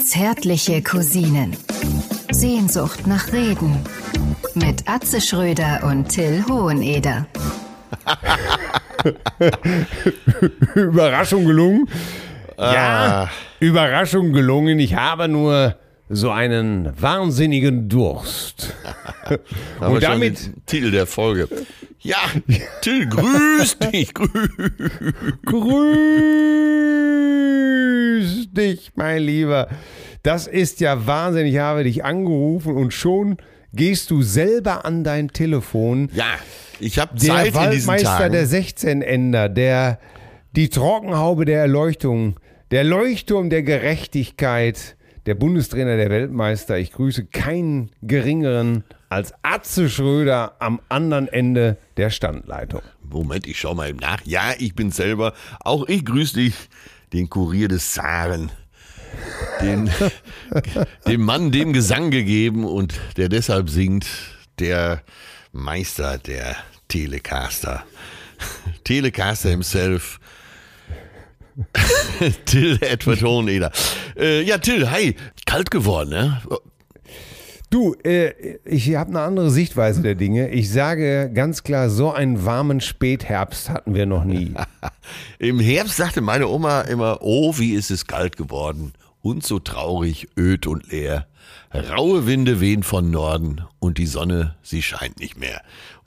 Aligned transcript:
Zärtliche 0.00 0.82
Cousinen. 0.82 1.56
Sehnsucht 2.30 3.06
nach 3.06 3.32
Reden. 3.32 3.76
Mit 4.54 4.88
Atze 4.88 5.20
Schröder 5.20 5.80
und 5.84 6.08
Till 6.08 6.44
Hoheneder. 6.48 7.26
Überraschung 10.74 11.44
gelungen. 11.44 11.88
Ja, 12.58 13.30
Überraschung 13.60 14.32
gelungen. 14.32 14.78
Ich 14.78 14.94
habe 14.94 15.28
nur 15.28 15.76
so 16.08 16.30
einen 16.30 16.90
wahnsinnigen 17.00 17.88
Durst. 17.88 18.74
Aber 19.80 19.94
Und 19.94 20.02
damit 20.02 20.50
Titel 20.66 20.90
der 20.90 21.06
Folge. 21.06 21.48
Ja, 22.00 22.16
Till, 22.80 23.06
grüß 23.06 23.78
dich, 23.78 24.14
grüß. 24.14 24.28
grüß 25.44 27.37
dich, 28.46 28.92
mein 28.94 29.22
Lieber. 29.22 29.68
Das 30.22 30.46
ist 30.46 30.80
ja 30.80 31.06
Wahnsinn. 31.06 31.46
Ich 31.46 31.58
habe 31.58 31.84
dich 31.84 32.04
angerufen 32.04 32.76
und 32.76 32.92
schon 32.92 33.36
gehst 33.72 34.10
du 34.10 34.22
selber 34.22 34.84
an 34.84 35.04
dein 35.04 35.28
Telefon. 35.28 36.10
Ja, 36.14 36.24
ich 36.80 36.98
habe 36.98 37.18
Der 37.18 37.28
Zeit 37.34 37.54
in 37.54 37.70
diesen 37.70 37.88
Waldmeister 37.88 38.18
Tagen. 38.18 38.32
der 38.32 38.46
16-Ender, 38.46 39.48
der 39.48 39.98
die 40.56 40.68
Trockenhaube 40.68 41.44
der 41.44 41.60
Erleuchtung, 41.60 42.38
der 42.70 42.84
Leuchtturm 42.84 43.50
der 43.50 43.62
Gerechtigkeit, 43.62 44.96
der 45.26 45.34
Bundestrainer 45.34 45.96
der 45.96 46.10
Weltmeister. 46.10 46.78
Ich 46.78 46.92
grüße 46.92 47.26
keinen 47.26 47.90
geringeren 48.02 48.84
als 49.10 49.32
Atze 49.42 49.88
Schröder 49.88 50.56
am 50.58 50.80
anderen 50.88 51.28
Ende 51.28 51.76
der 51.96 52.10
Standleitung. 52.10 52.82
Moment, 53.02 53.46
ich 53.46 53.58
schau 53.58 53.74
mal 53.74 53.88
eben 53.88 53.98
nach. 53.98 54.20
Ja, 54.24 54.52
ich 54.58 54.74
bin 54.74 54.90
selber. 54.90 55.32
Auch 55.60 55.86
ich 55.88 56.04
grüße 56.04 56.34
dich, 56.34 56.54
den 57.12 57.28
Kurier 57.28 57.68
des 57.68 57.92
Zaren. 57.92 58.50
Den, 59.60 59.90
dem 61.06 61.22
Mann, 61.22 61.50
dem 61.50 61.72
Gesang 61.72 62.10
gegeben 62.10 62.64
und 62.64 62.94
der 63.16 63.28
deshalb 63.28 63.70
singt, 63.70 64.06
der 64.58 65.02
Meister 65.52 66.18
der 66.18 66.56
Telecaster. 66.88 67.84
Telecaster 68.84 69.50
himself. 69.50 70.20
Till 72.44 72.78
Edward 72.82 73.22
Hoheneder. 73.22 73.72
Äh, 74.16 74.42
ja, 74.42 74.58
Till, 74.58 74.90
hi. 74.90 75.16
Kalt 75.44 75.70
geworden, 75.70 76.10
ne? 76.10 76.40
Du, 77.70 77.94
äh, 78.02 78.58
ich 78.64 78.94
habe 78.94 79.10
eine 79.10 79.20
andere 79.20 79.50
Sichtweise 79.50 80.00
der 80.00 80.14
Dinge. 80.14 80.48
Ich 80.50 80.70
sage 80.70 81.30
ganz 81.34 81.62
klar, 81.62 81.90
so 81.90 82.10
einen 82.10 82.46
warmen 82.46 82.80
Spätherbst 82.80 83.68
hatten 83.68 83.94
wir 83.94 84.06
noch 84.06 84.24
nie. 84.24 84.54
Im 85.38 85.60
Herbst 85.60 85.96
sagte 85.96 86.22
meine 86.22 86.48
Oma 86.48 86.82
immer, 86.82 87.18
oh, 87.20 87.58
wie 87.58 87.74
ist 87.74 87.90
es 87.90 88.06
kalt 88.06 88.38
geworden 88.38 88.94
und 89.20 89.44
so 89.44 89.58
traurig, 89.58 90.28
öd 90.38 90.66
und 90.66 90.90
leer. 90.90 91.26
Raue 91.74 92.26
Winde 92.26 92.60
wehen 92.60 92.82
von 92.82 93.10
Norden 93.10 93.60
und 93.78 93.98
die 93.98 94.06
Sonne, 94.06 94.56
sie 94.62 94.82
scheint 94.82 95.20
nicht 95.20 95.38
mehr. 95.38 95.60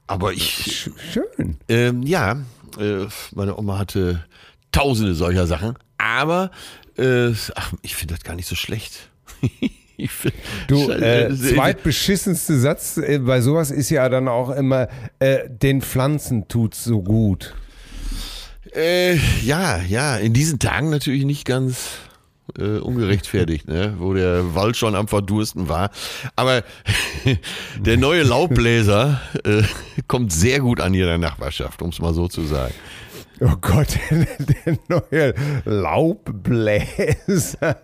Aber 0.08 0.34
ich, 0.34 0.90
Schön. 1.14 1.58
ähm, 1.70 2.02
ja, 2.02 2.38
äh, 2.80 3.06
meine 3.36 3.56
Oma 3.58 3.78
hatte 3.78 4.26
tausende 4.72 5.14
solcher 5.14 5.46
Sachen, 5.46 5.78
aber 6.00 6.50
äh, 6.98 7.34
ach, 7.56 7.74
ich 7.84 7.96
finde 7.96 8.16
das 8.16 8.24
gar 8.24 8.36
nicht 8.36 8.48
so 8.48 8.56
schlecht. 8.56 9.12
ich 9.98 10.12
find, 10.12 10.34
Du, 10.68 10.90
äh, 10.90 11.26
äh, 11.26 11.36
zweitbeschissenste 11.36 12.60
Satz 12.60 12.98
äh, 12.98 13.20
bei 13.20 13.42
sowas 13.42 13.72
ist 13.72 13.90
ja 13.90 14.08
dann 14.10 14.28
auch 14.28 14.50
immer, 14.50 14.88
äh, 15.20 15.50
den 15.50 15.82
Pflanzen 15.82 16.48
tut's 16.48 16.84
so 16.84 17.02
gut. 17.02 17.54
Äh, 18.74 19.16
ja, 19.44 19.80
ja, 19.82 20.18
in 20.18 20.34
diesen 20.34 20.60
Tagen 20.60 20.90
natürlich 20.90 21.26
nicht 21.26 21.46
ganz 21.46 22.00
äh, 22.58 22.78
ungerechtfertigt, 22.78 23.68
ne? 23.68 23.96
wo 23.98 24.14
der 24.14 24.56
Wald 24.56 24.78
schon 24.78 24.96
am 24.96 25.08
Verdursten 25.08 25.70
war. 25.70 25.92
Aber 26.36 26.64
der 27.80 27.98
neue 27.98 28.24
Laubbläser 28.24 29.22
äh, 29.44 29.64
kommt 30.08 30.32
sehr 30.32 30.60
gut 30.60 30.80
an 30.82 30.94
jeder 30.94 31.18
Nachbarschaft, 31.18 31.82
um 31.82 31.90
es 31.90 32.00
mal 32.00 32.14
so 32.14 32.28
zu 32.28 32.44
sagen. 32.44 32.74
Oh 33.44 33.56
Gott, 33.60 33.98
der 34.12 34.78
neue 34.88 35.34
Laubbläser. 35.66 37.78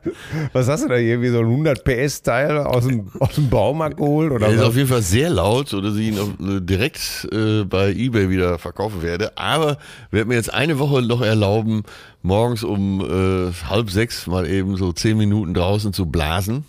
Was 0.54 0.68
hast 0.68 0.84
du 0.84 0.90
da 0.90 0.96
hier, 0.98 1.20
wie 1.22 1.30
so 1.30 1.40
ein 1.40 1.46
100 1.46 1.84
PS-Teil 1.84 2.58
aus 2.60 2.86
dem, 2.88 3.08
aus 3.20 3.34
dem 3.36 3.50
Baumarkt 3.50 3.98
geholt? 3.98 4.32
Oder 4.32 4.48
Er 4.48 4.54
ist 4.54 4.60
was? 4.60 4.68
auf 4.68 4.76
jeden 4.76 4.88
Fall 4.88 5.02
sehr 5.02 5.30
laut, 5.32 5.68
sodass 5.70 5.96
ich 5.96 6.08
ihn 6.10 6.20
auf- 6.20 6.40
äh, 6.40 6.62
direkt 6.62 7.28
äh, 7.32 7.64
bei 7.64 7.92
Ebay 7.92 8.30
wieder 8.30 8.60
verkaufen 8.60 9.02
werde. 9.02 9.36
Aber 9.38 9.78
werde 10.12 10.28
mir 10.30 10.36
jetzt 10.36 10.54
eine 10.54 10.78
Woche 10.80 11.02
noch 11.02 11.22
erlauben, 11.22 11.84
morgens 12.22 12.64
um 12.64 13.02
äh, 13.02 13.52
halb 13.68 13.90
sechs 13.90 14.28
mal 14.28 14.48
eben 14.48 14.76
so 14.78 14.94
zehn 14.94 15.18
Minuten 15.18 15.54
draußen 15.54 15.92
zu 15.94 16.06
blasen 16.06 16.66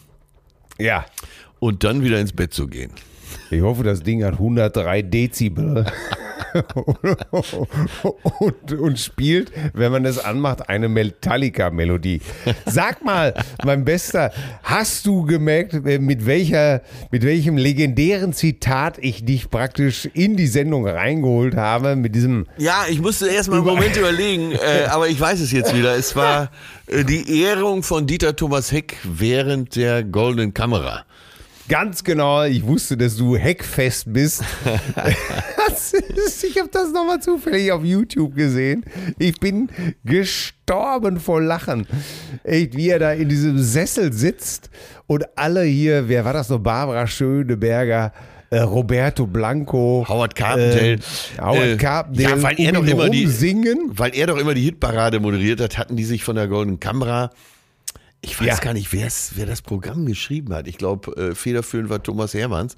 Ja, 0.78 1.05
und 1.59 1.84
dann 1.84 2.03
wieder 2.03 2.19
ins 2.20 2.32
Bett 2.32 2.55
zu 2.55 2.69
gehen. 2.69 2.93
Ich 3.50 3.62
hoffe, 3.62 3.83
das 3.83 4.03
Ding 4.03 4.25
hat 4.25 4.34
103 4.34 5.03
Dezibel. 5.03 5.87
und, 8.41 8.72
und 8.72 8.99
spielt, 8.99 9.53
wenn 9.75 9.93
man 9.93 10.05
es 10.05 10.19
anmacht, 10.19 10.69
eine 10.69 10.89
Metallica-Melodie. 10.89 12.21
Sag 12.67 13.05
mal, 13.05 13.34
mein 13.65 13.84
Bester, 13.84 14.33
hast 14.62 15.06
du 15.06 15.25
gemerkt, 15.25 15.75
äh, 15.75 15.99
mit, 15.99 16.27
welcher, 16.27 16.83
mit 17.11 17.25
welchem 17.25 17.56
legendären 17.56 18.33
Zitat 18.33 18.99
ich 18.99 19.25
dich 19.25 19.50
praktisch 19.50 20.09
in 20.15 20.37
die 20.37 20.47
Sendung 20.47 20.87
reingeholt 20.87 21.56
habe? 21.56 21.97
Mit 21.97 22.15
diesem 22.15 22.47
Ja, 22.56 22.84
ich 22.88 23.00
musste 23.00 23.28
erst 23.28 23.50
mal 23.50 23.56
einen 23.56 23.67
Moment 23.67 23.97
überlegen, 23.97 24.53
äh, 24.53 24.87
aber 24.88 25.09
ich 25.09 25.21
weiß 25.21 25.41
es 25.41 25.53
jetzt 25.53 25.75
wieder. 25.75 25.97
Es 25.97 26.17
war 26.17 26.50
äh, 26.87 27.05
die 27.05 27.43
Ehrung 27.43 27.83
von 27.83 28.06
Dieter 28.06 28.34
Thomas 28.34 28.72
Heck 28.72 28.97
während 29.05 29.77
der 29.77 30.05
Goldenen 30.05 30.55
Kamera. 30.55 31.05
Ganz 31.69 32.03
genau, 32.03 32.45
ich 32.45 32.67
wusste, 32.67 32.97
dass 32.97 33.17
du 33.17 33.37
heckfest 33.37 34.11
bist. 34.12 34.43
Ist- 35.67 36.45
ich 36.45 36.59
habe 36.59 36.69
das 36.73 36.93
nochmal 36.93 37.21
zufällig 37.21 37.71
auf 37.73 37.84
YouTube 37.84 38.34
gesehen. 38.34 38.84
Ich 39.19 39.39
bin 39.39 39.69
gestorben 40.05 41.21
vor 41.21 41.41
Lachen. 41.43 41.87
Echt, 42.45 42.77
wie 42.77 42.89
er 42.89 42.99
da 42.99 43.12
in 43.12 43.29
diesem 43.29 43.59
Sessel 43.59 44.12
sitzt 44.12 44.71
und 45.06 45.25
alle 45.37 45.62
hier, 45.65 46.09
wer 46.09 46.25
war 46.25 46.33
das 46.33 46.49
noch? 46.49 46.59
Barbara 46.59 47.06
Schöneberger, 47.06 48.12
äh, 48.50 48.61
Roberto 48.61 49.27
Blanco, 49.27 50.05
Howard 50.09 50.35
Carpendale. 50.35 50.93
äh, 50.95 50.99
Howard 51.41 51.62
Äh, 51.65 51.77
Carpendale, 51.77 52.37
ja, 52.37 52.43
weil 52.43 52.61
er 52.61 52.73
doch 52.73 52.87
immer 52.87 53.11
die- 53.11 53.27
singen. 53.27 53.91
Weil 53.93 54.15
er 54.15 54.27
doch 54.27 54.39
immer 54.39 54.55
die 54.55 54.62
Hitparade 54.62 55.21
moderiert 55.21 55.61
hat, 55.61 55.77
hatten 55.79 55.97
die 55.97 56.05
sich 56.05 56.25
von 56.25 56.37
der 56.37 56.49
Goldenen 56.49 56.81
Kamera. 56.81 57.31
Ich 58.21 58.41
weiß 58.41 58.47
Ja. 58.47 58.56
gar 58.56 58.75
nicht, 58.75 58.93
wer 58.93 59.47
das 59.47 59.62
Programm 59.62 60.06
geschrieben 60.06 60.53
hat. 60.55 60.67
Ich 60.67 60.77
glaube, 60.79 61.12
äh, 61.17 61.34
federführend 61.34 61.89
war 61.91 62.03
Thomas 62.03 62.34
Hermanns. 62.34 62.77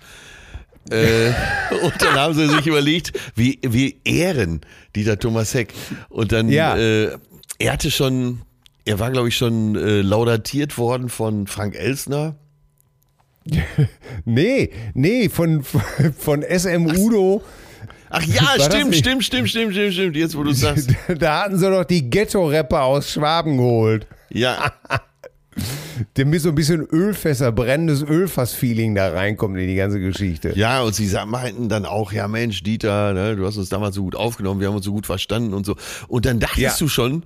äh, 0.91 1.29
und 1.83 1.95
dann 2.03 2.15
haben 2.15 2.35
sie 2.35 2.47
sich 2.49 2.67
überlegt, 2.67 3.13
wie, 3.35 3.59
wie 3.63 4.01
ehren 4.05 4.61
Dieter 4.97 5.19
Thomas 5.19 5.55
Heck. 5.55 5.73
Und 6.09 6.33
dann, 6.33 6.49
Ja. 6.49 6.77
äh, 6.77 7.17
er 7.59 7.73
hatte 7.73 7.91
schon, 7.91 8.43
er 8.85 8.99
war, 8.99 9.11
glaube 9.11 9.29
ich, 9.29 9.37
schon 9.37 9.77
äh, 9.77 10.01
laudatiert 10.03 10.79
worden 10.79 11.09
von 11.09 11.47
Frank 11.47 11.75
Elsner. 11.75 12.37
Nee, 14.25 14.71
nee, 14.95 15.29
von, 15.29 15.65
von 15.65 16.43
SM 16.43 16.87
Udo. 16.97 17.43
Ach 18.11 18.23
ja, 18.23 18.43
stimmt, 18.61 18.95
stimmt, 18.97 19.25
stimmt, 19.25 19.49
stimmt, 19.49 19.73
stimmt, 19.73 19.93
stimmt. 19.95 20.17
Jetzt, 20.17 20.37
wo 20.37 20.43
du 20.43 20.53
sagst. 20.53 20.91
Da 21.19 21.45
hatten 21.45 21.59
sie 21.59 21.71
doch 21.71 21.85
die 21.85 22.11
Ghetto-Rapper 22.11 22.83
aus 22.83 23.11
Schwaben 23.13 23.57
geholt. 23.57 24.07
Ja, 24.31 24.73
Damit 26.15 26.41
so 26.43 26.51
ein 26.51 26.55
bisschen 26.55 26.81
Ölfässer, 26.81 27.51
brennendes 27.53 28.03
Ölfass-Feeling 28.03 28.95
da 28.95 29.09
reinkommt 29.09 29.57
in 29.59 29.67
die 29.67 29.75
ganze 29.75 29.99
Geschichte. 30.01 30.53
Ja, 30.57 30.83
und 30.83 30.95
sie 30.95 31.11
meinten 31.27 31.69
dann 31.69 31.85
auch, 31.85 32.13
ja 32.13 32.29
Mensch, 32.29 32.63
Dieter, 32.63 33.13
ne, 33.13 33.37
du 33.37 33.45
hast 33.47 33.57
uns 33.57 33.69
damals 33.69 33.97
so 33.97 34.03
gut 34.05 34.15
aufgenommen, 34.15 34.61
wir 34.61 34.69
haben 34.69 34.77
uns 34.77 34.85
so 34.85 34.93
gut 34.93 35.07
verstanden 35.07 35.53
und 35.53 35.67
so. 35.67 35.77
Und 36.09 36.25
dann 36.25 36.39
dachtest 36.41 36.61
Ja. 36.61 36.75
du 36.79 36.89
schon, 36.89 37.25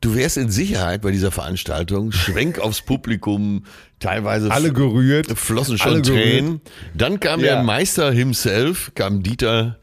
du 0.00 0.14
wärst 0.14 0.36
in 0.36 0.50
Sicherheit 0.50 1.02
bei 1.02 1.10
dieser 1.10 1.32
Veranstaltung, 1.32 2.12
Schwenk 2.12 2.58
aufs 2.60 2.80
Publikum, 2.82 3.64
teilweise 3.98 4.50
Alle 4.52 4.72
gerührt. 4.72 5.26
flossen 5.36 5.76
schon. 5.76 6.02
Tränen. 6.02 6.60
Dann 6.94 7.18
kam 7.20 7.40
Ja. 7.40 7.54
der 7.56 7.62
Meister 7.64 8.12
himself, 8.12 8.92
kam 8.94 9.22
Dieter 9.22 9.78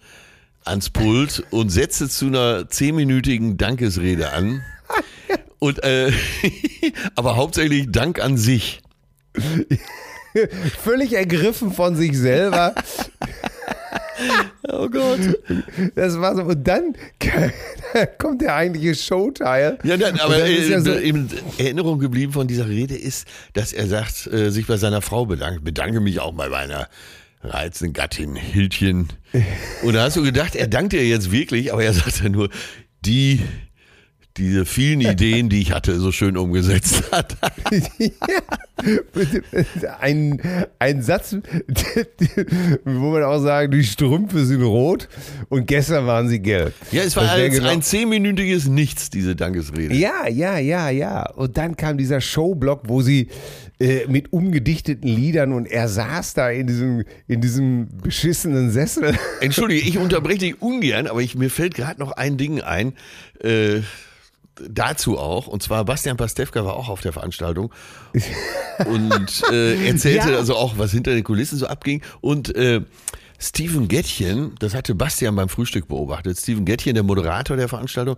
ans 0.64 0.90
Pult 0.90 1.44
und 1.50 1.70
setzte 1.70 2.08
zu 2.08 2.28
einer 2.28 2.70
zehnminütigen 2.70 3.58
Dankesrede 3.58 4.32
an. 4.32 4.62
Und 5.62 5.84
äh, 5.84 6.12
aber 7.16 7.36
hauptsächlich 7.36 7.92
Dank 7.92 8.20
an 8.20 8.36
sich. 8.36 8.82
Völlig 10.84 11.14
ergriffen 11.14 11.72
von 11.72 11.96
sich 11.96 12.18
selber. 12.18 12.74
Oh 14.70 14.90
Gott. 14.90 15.20
Das 15.94 16.20
war 16.20 16.36
so. 16.36 16.44
Und 16.44 16.68
dann 16.68 16.96
kommt 18.18 18.42
der 18.42 18.56
eigentliche 18.56 18.96
Showteil. 18.96 19.78
Ja, 19.84 19.98
nein, 19.98 20.20
aber 20.20 20.44
ist 20.46 20.68
äh, 20.68 20.72
ja 20.72 20.82
so, 20.82 20.94
in 20.94 21.30
Erinnerung 21.60 22.00
geblieben 22.00 22.34
von 22.34 22.48
dieser 22.48 22.68
Rede 22.68 22.96
ist, 22.96 23.28
dass 23.54 23.72
er 23.72 23.86
sagt, 23.86 24.26
äh, 24.28 24.50
sich 24.50 24.66
bei 24.66 24.78
seiner 24.78 25.04
Frau 25.04 25.28
bedankt. 25.28 25.64
Bedanke 25.64 26.00
mich 26.00 26.20
auch 26.20 26.34
bei 26.34 26.50
meiner 26.50 26.90
reizenden 27.44 27.94
Gattin 27.94 28.36
Hildchen. 28.36 29.10
Und 29.84 29.94
da 29.94 30.06
hast 30.06 30.18
du 30.18 30.24
gedacht, 30.24 30.56
er 30.56 30.68
dankt 30.68 30.94
ihr 30.94 31.08
jetzt 31.08 31.32
wirklich, 31.32 31.72
aber 31.72 31.84
er 31.84 31.94
sagt 31.94 32.24
ja 32.24 32.30
nur, 32.30 32.50
die, 33.06 33.42
diese 34.38 34.66
vielen 34.66 35.02
Ideen, 35.02 35.50
die 35.50 35.62
ich 35.62 35.72
hatte, 35.72 36.00
so 36.00 36.12
schön 36.12 36.38
umgesetzt 36.38 37.04
hat. 37.12 37.36
ein, 40.00 40.42
ein 40.80 41.02
Satz, 41.02 41.36
wo 42.86 43.12
man 43.12 43.24
auch 43.24 43.40
sagen, 43.40 43.72
die 43.72 43.84
Strümpfe 43.84 44.46
sind 44.46 44.62
rot 44.62 45.10
und 45.50 45.68
gestern 45.68 46.08
waren 46.08 46.28
sie 46.30 46.40
gelb. 46.40 46.74
Ja, 46.92 47.04
es 47.04 47.16
war 47.16 47.30
ein, 47.32 47.52
genau- 47.52 47.70
ein 47.70 47.82
zehnminütiges 47.82 48.68
Nichts, 48.68 49.10
diese 49.10 49.36
Dankesrede. 49.36 49.94
Ja, 49.96 50.28
ja, 50.28 50.58
ja, 50.58 50.90
ja. 50.90 51.30
Und 51.32 51.58
dann 51.58 51.76
kam 51.76 51.98
dieser 51.98 52.22
Showblock, 52.22 52.84
wo 52.88 53.02
sie 53.02 53.28
äh, 53.80 54.06
mit 54.08 54.32
umgedichteten 54.32 55.08
Liedern 55.10 55.52
und 55.54 55.66
er 55.66 55.90
saß 55.90 56.34
da 56.36 56.50
in 56.50 56.68
diesem, 56.68 57.04
in 57.28 57.42
diesem 57.42 57.88
beschissenen 58.02 58.72
Sessel. 58.72 59.16
Entschuldige, 59.42 59.82
ich 59.88 59.98
unterbreche 59.98 60.40
dich 60.40 60.62
ungern, 60.62 61.08
aber 61.08 61.22
ich, 61.22 61.36
mir 61.36 61.50
fällt 61.50 61.76
gerade 61.76 62.00
noch 62.00 62.12
ein 62.14 62.38
Ding 62.38 62.62
ein. 62.62 62.94
Äh, 63.44 63.82
dazu 64.56 65.18
auch. 65.18 65.48
Und 65.48 65.64
zwar 65.64 65.86
Bastian 65.86 66.18
Pastewka 66.18 66.66
war 66.66 66.76
auch 66.76 66.90
auf 66.90 67.02
der 67.02 67.14
Veranstaltung 67.14 67.74
und 68.86 69.44
äh, 69.52 69.88
erzählte 69.88 70.32
Ja. 70.32 70.38
also 70.38 70.56
auch, 70.56 70.78
was 70.78 70.92
hinter 70.92 71.14
den 71.14 71.24
Kulissen 71.24 71.58
so 71.58 71.68
abging. 71.68 72.02
Und 72.22 72.56
äh, 72.56 72.82
Steven 73.40 73.88
Gettchen, 73.88 74.56
das 74.60 74.76
hatte 74.76 74.94
Bastian 74.94 75.36
beim 75.36 75.50
Frühstück 75.50 75.88
beobachtet. 75.88 76.38
Steven 76.38 76.66
Gettchen, 76.66 76.94
der 76.94 77.04
Moderator 77.04 77.58
der 77.58 77.68
Veranstaltung, 77.68 78.18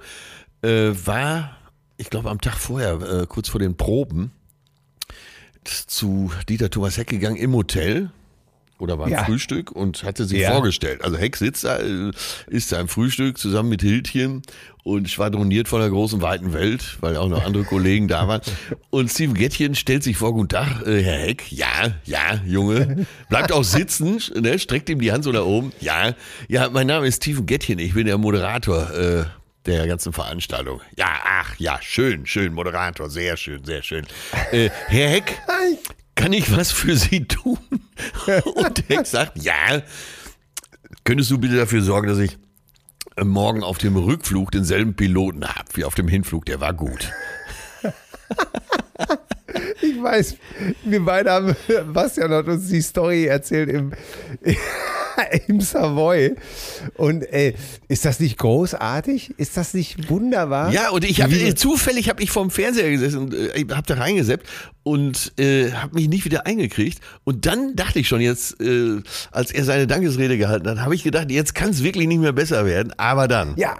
äh, 0.62 0.92
war, 1.06 1.58
ich 1.98 2.10
glaube, 2.10 2.30
am 2.30 2.42
Tag 2.42 2.56
vorher, 2.56 3.02
äh, 3.02 3.26
kurz 3.28 3.50
vor 3.50 3.60
den 3.60 3.78
Proben, 3.78 4.32
zu 5.64 6.30
Dieter 6.50 6.70
Thomas 6.70 6.98
Heck 6.98 7.08
gegangen 7.08 7.38
im 7.38 7.54
Hotel 7.54 8.12
oder 8.84 8.98
beim 8.98 9.10
Ja. 9.10 9.24
Frühstück 9.24 9.72
und 9.72 10.04
hatte 10.04 10.26
sich 10.26 10.42
Ja. 10.42 10.52
vorgestellt. 10.52 11.02
Also 11.04 11.18
Heck 11.18 11.36
sitzt 11.38 11.64
da, 11.64 11.78
äh, 11.80 12.12
isst 12.48 12.70
sein 12.70 12.88
Frühstück 12.88 13.38
zusammen 13.38 13.70
mit 13.70 13.82
Hildchen 13.82 14.42
und 14.84 15.10
schwadroniert 15.10 15.70
von 15.70 15.80
der 15.80 15.90
großen 15.90 16.22
weiten 16.22 16.52
Welt, 16.54 16.98
weil 17.00 17.16
auch 17.16 17.30
noch 17.30 17.46
andere 17.46 17.64
Kollegen 17.64 18.10
da 18.10 18.28
waren. 18.28 18.42
Und 18.90 19.10
Steven 19.10 19.34
Gettchen 19.34 19.76
stellt 19.76 20.04
sich 20.04 20.18
vor, 20.18 20.34
guten 20.34 20.50
Tag, 20.50 20.86
äh, 20.86 21.02
Herr 21.02 21.18
Heck. 21.20 21.50
Ja, 21.52 21.94
ja, 22.04 22.42
Junge. 22.46 23.08
Bleibt 23.30 23.54
auch 23.54 23.64
sitzen, 23.64 24.20
ne, 24.36 24.60
streckt 24.60 24.90
ihm 24.90 25.00
die 25.00 25.12
Hand 25.14 25.24
so 25.24 25.32
nach 25.32 25.46
oben. 25.46 25.72
Ja, 25.80 26.14
ja, 26.50 26.70
mein 26.70 26.88
Name 26.88 27.08
ist 27.08 27.24
Steven 27.24 27.46
Gettchen, 27.46 27.80
ich 27.80 27.94
bin 27.94 28.06
der 28.06 28.18
Moderator 28.18 28.92
äh, 28.94 29.24
der 29.66 29.88
ganzen 29.88 30.12
Veranstaltung. 30.12 30.82
Ja, 30.98 31.08
ach, 31.26 31.56
ja, 31.58 31.80
schön, 31.82 32.26
schön, 32.26 32.54
Moderator, 32.54 33.10
sehr 33.10 33.38
schön, 33.38 33.64
sehr 33.64 33.82
schön. 33.82 34.06
Äh, 34.52 34.70
Herr 34.88 35.10
Heck, 35.10 35.38
kann 36.16 36.34
ich 36.34 36.56
was 36.56 36.72
für 36.72 36.96
Sie 36.96 37.26
tun? 37.26 37.60
Und 38.56 38.90
Heck 38.90 39.06
sagt, 39.06 39.42
ja, 39.42 39.82
könntest 41.04 41.32
du 41.32 41.38
bitte 41.38 41.56
dafür 41.56 41.82
sorgen, 41.82 42.08
dass 42.08 42.20
ich 42.20 42.38
morgen 43.22 43.64
auf 43.64 43.78
dem 43.78 43.96
Rückflug 43.96 44.52
denselben 44.52 44.96
Piloten 44.96 45.46
habe 45.48 45.70
wie 45.74 45.84
auf 45.84 45.96
dem 45.96 46.08
Hinflug, 46.08 46.46
der 46.46 46.60
war 46.60 46.74
gut. 46.74 47.12
Ich 49.82 50.02
weiß, 50.02 50.38
wir 50.84 51.06
beide 51.06 51.32
haben, 51.32 51.56
Bastian 51.94 52.32
hat 52.32 52.48
uns 52.48 52.70
die 52.70 52.82
Story 52.82 53.26
erzählt 53.26 53.70
im, 53.70 53.92
im 55.48 55.62
Savoy. 55.62 56.36
Und 56.96 57.24
ey, 57.32 57.56
ist 57.88 58.06
das 58.06 58.20
nicht 58.20 58.38
großartig? 58.38 59.36
Ist 59.38 59.58
das 59.58 59.74
nicht 59.74 60.10
wunderbar? 60.10 60.72
Ja, 60.72 60.90
und 60.90 61.04
ich 61.04 61.22
habe 61.22 61.34
äh, 61.34 61.56
zufällig 61.56 62.10
habe 62.10 62.22
ich 62.24 62.32
vorm 62.32 62.52
Fernseher 62.52 62.90
gesessen 62.90 63.20
und 63.20 63.34
äh, 63.34 63.66
habe 63.72 63.88
da 63.88 63.96
reingeseppt 63.96 64.48
und 64.84 65.34
äh, 65.40 65.72
habe 65.72 65.96
mich 65.96 66.10
nicht 66.10 66.26
wieder 66.26 66.46
eingekriegt. 66.46 67.00
Und 67.24 67.46
dann 67.46 67.76
dachte 67.76 68.00
ich 68.00 68.08
schon 68.08 68.22
jetzt, 68.22 68.62
äh, 68.62 69.02
als 69.32 69.52
er 69.52 69.64
seine 69.64 69.88
Dankesrede 69.88 70.38
gehalten 70.38 70.70
hat, 70.70 70.80
habe 70.80 70.96
ich 70.96 71.04
gedacht, 71.04 71.32
jetzt 71.32 71.56
kann 71.56 71.70
es 71.70 71.84
wirklich 71.84 72.08
nicht 72.08 72.20
mehr 72.20 72.34
besser 72.34 72.66
werden. 72.66 72.94
Aber 72.98 73.28
dann. 73.28 73.54
Ja, 73.58 73.78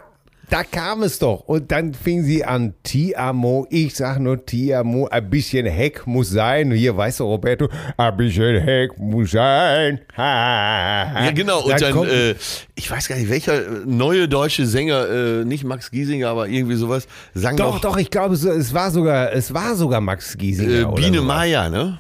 da 0.50 0.64
kam 0.64 1.04
es 1.04 1.18
doch. 1.20 1.42
Und 1.48 1.72
dann 1.72 1.94
fing 1.94 2.24
sie 2.24 2.44
an, 2.46 2.74
Ti 2.84 3.16
amo, 3.16 3.66
ich 3.70 3.96
sag 3.96 4.20
nur 4.20 4.46
Ti 4.46 4.74
amo, 4.76 5.08
ein 5.08 5.30
bisschen 5.30 5.66
Heck 5.66 6.06
muss 6.06 6.30
sein. 6.30 6.72
Hier, 6.72 6.96
weißt 6.96 7.22
du, 7.22 7.24
Roberto, 7.24 7.70
ein 7.98 8.18
bisschen 8.18 8.62
Heck 8.62 8.98
muss 9.00 9.32
sein. 9.32 10.00
Ha, 10.18 10.24
ha. 10.24 11.26
Ja, 11.26 11.32
genau. 11.32 11.62
Und 11.64 11.82
dann, 11.82 11.92
kommt- 11.94 12.10
äh, 12.12 12.36
ich 12.76 12.90
weiß 12.92 13.08
gar 13.08 13.16
nicht, 13.18 13.30
welcher 13.30 13.56
äh, 13.66 13.70
neue 13.86 14.28
deutsche 14.28 14.66
Sänger, 14.66 15.10
äh, 15.10 15.46
nicht 15.46 15.64
Max 15.64 15.90
Giesinger, 15.90 16.28
aber 16.30 16.48
irgendwie 16.48 16.76
sowas, 16.76 17.08
sang 17.34 17.56
doch, 17.58 17.76
noch 17.76 17.82
doch, 17.82 17.98
ich 17.98 18.10
glaube, 18.12 18.36
es, 18.36 18.44
es 18.44 18.74
war 18.74 18.92
sogar, 18.92 19.32
es 19.34 19.54
war 19.54 19.76
sogar 19.76 20.02
Max 20.02 20.38
Giesinger. 20.38 20.92
äh, 20.92 20.96
Biene. 20.96 21.22
Maya, 21.22 21.70
ne? 21.70 22.00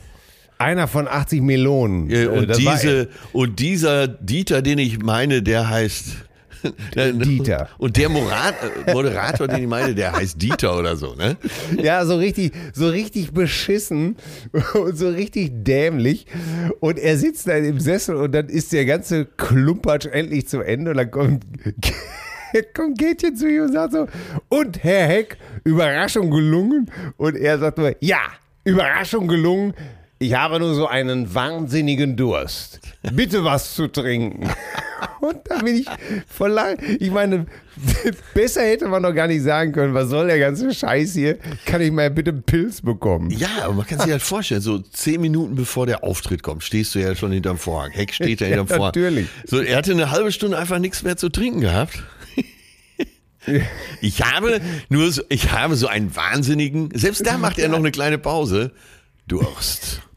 Einer 0.59 0.87
von 0.87 1.07
80 1.07 1.41
Melonen. 1.41 2.09
Äh, 2.09 2.23
Äh, 2.23 2.27
und, 2.27 2.47
das 2.49 2.63
war- 2.63 2.73
diese, 2.75 3.09
und 3.31 3.59
dieser 3.59 4.07
Dieter, 4.07 4.61
den 4.61 4.77
ich 4.79 4.99
meine, 4.99 5.41
der 5.41 5.69
heißt. 5.69 6.05
Dieter. 6.95 7.69
Und 7.77 7.97
der 7.97 8.09
Morat, 8.09 8.55
äh, 8.85 8.93
Moderator, 8.93 9.47
den 9.47 9.63
ich 9.63 9.67
meine, 9.67 9.93
der 9.95 10.13
heißt 10.13 10.41
Dieter 10.41 10.77
oder 10.77 10.95
so, 10.95 11.15
ne? 11.15 11.37
Ja, 11.81 12.05
so 12.05 12.17
richtig, 12.17 12.53
so 12.73 12.87
richtig 12.87 13.31
beschissen 13.31 14.17
und 14.73 14.97
so 14.97 15.09
richtig 15.09 15.51
dämlich. 15.63 16.25
Und 16.79 16.99
er 16.99 17.17
sitzt 17.17 17.47
da 17.47 17.53
im 17.53 17.79
Sessel 17.79 18.15
und 18.15 18.33
dann 18.33 18.47
ist 18.47 18.71
der 18.73 18.85
ganze 18.85 19.25
Klumpatsch 19.25 20.05
endlich 20.05 20.47
zu 20.47 20.61
Ende 20.61 20.91
und 20.91 20.97
dann 20.97 21.11
kommt, 21.11 21.45
kommt 22.73 22.99
Kätchen 22.99 23.35
zu 23.35 23.49
ihm 23.49 23.63
und 23.63 23.73
sagt 23.73 23.93
so, 23.93 24.07
und 24.49 24.83
Herr 24.83 25.07
Heck, 25.07 25.37
Überraschung 25.63 26.29
gelungen? 26.29 26.91
Und 27.17 27.35
er 27.35 27.59
sagt 27.59 27.77
nur, 27.77 27.95
ja, 27.99 28.21
Überraschung 28.63 29.27
gelungen. 29.27 29.73
Ich 30.23 30.35
habe 30.35 30.57
nur 30.57 30.73
so 30.73 30.87
einen 30.87 31.35
wahnsinnigen 31.35 32.15
Durst. 32.15 32.79
Bitte 33.11 33.43
was 33.43 33.73
zu 33.75 33.87
trinken. 33.89 34.49
Und 35.19 35.37
da 35.49 35.57
bin 35.57 35.75
ich 35.75 35.85
voll 36.27 36.51
lang. 36.51 36.77
Ich 36.99 37.11
meine, 37.11 37.45
besser 38.33 38.61
hätte 38.61 38.87
man 38.87 39.03
doch 39.03 39.13
gar 39.13 39.27
nicht 39.27 39.43
sagen 39.43 39.73
können, 39.73 39.93
was 39.93 40.07
soll 40.07 40.27
der 40.27 40.39
ganze 40.39 40.73
Scheiß 40.73 41.13
hier? 41.13 41.39
Kann 41.65 41.81
ich 41.81 41.91
mal 41.91 42.09
bitte 42.09 42.31
einen 42.31 42.43
Pilz 42.43 42.81
bekommen? 42.81 43.31
Ja, 43.31 43.49
aber 43.65 43.73
man 43.73 43.85
kann 43.85 43.99
sich 43.99 44.11
halt 44.11 44.21
vorstellen, 44.21 44.61
so 44.61 44.79
zehn 44.79 45.19
Minuten 45.19 45.55
bevor 45.55 45.87
der 45.87 46.05
Auftritt 46.05 46.41
kommt, 46.41 46.63
stehst 46.63 46.95
du 46.95 46.99
ja 46.99 47.15
schon 47.15 47.33
hinterm 47.33 47.57
Vorhang. 47.57 47.91
Heck 47.91 48.13
steht 48.13 48.39
da 48.39 48.45
hinterm 48.45 48.67
Ja, 48.67 48.75
Vorhang. 48.77 48.93
natürlich. 48.95 49.27
So, 49.45 49.59
er 49.59 49.75
hatte 49.75 49.91
eine 49.91 50.09
halbe 50.09 50.31
Stunde 50.31 50.57
einfach 50.57 50.79
nichts 50.79 51.03
mehr 51.03 51.17
zu 51.17 51.27
trinken 51.27 51.59
gehabt. 51.59 52.01
Ich 53.99 54.21
habe 54.23 54.61
nur 54.87 55.11
so, 55.11 55.21
ich 55.27 55.51
habe 55.51 55.75
so 55.75 55.87
einen 55.87 56.15
wahnsinnigen, 56.15 56.89
selbst 56.93 57.25
da 57.27 57.37
macht 57.37 57.59
er 57.59 57.67
noch 57.67 57.77
eine 57.79 57.91
kleine 57.91 58.17
Pause. 58.17 58.71
Durst. 59.27 60.01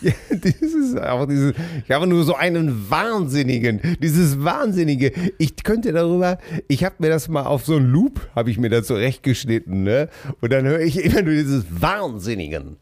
Ja, 0.00 0.12
dieses, 0.30 0.96
auch 0.96 1.26
dieses, 1.26 1.54
ich 1.84 1.90
habe 1.90 2.06
nur 2.06 2.24
so 2.24 2.34
einen 2.34 2.90
Wahnsinnigen, 2.90 3.80
dieses 4.00 4.42
Wahnsinnige. 4.42 5.12
Ich 5.38 5.56
könnte 5.62 5.92
darüber, 5.92 6.38
ich 6.68 6.84
habe 6.84 6.96
mir 6.98 7.10
das 7.10 7.28
mal 7.28 7.44
auf 7.44 7.66
so 7.66 7.76
einen 7.76 7.90
Loop, 7.90 8.28
habe 8.34 8.50
ich 8.50 8.58
mir 8.58 8.70
da 8.70 8.82
zurechtgeschnitten, 8.82 9.82
ne? 9.82 10.08
Und 10.40 10.52
dann 10.52 10.64
höre 10.64 10.80
ich 10.80 11.02
immer 11.04 11.22
nur 11.22 11.34
dieses 11.34 11.64
Wahnsinnigen, 11.68 12.76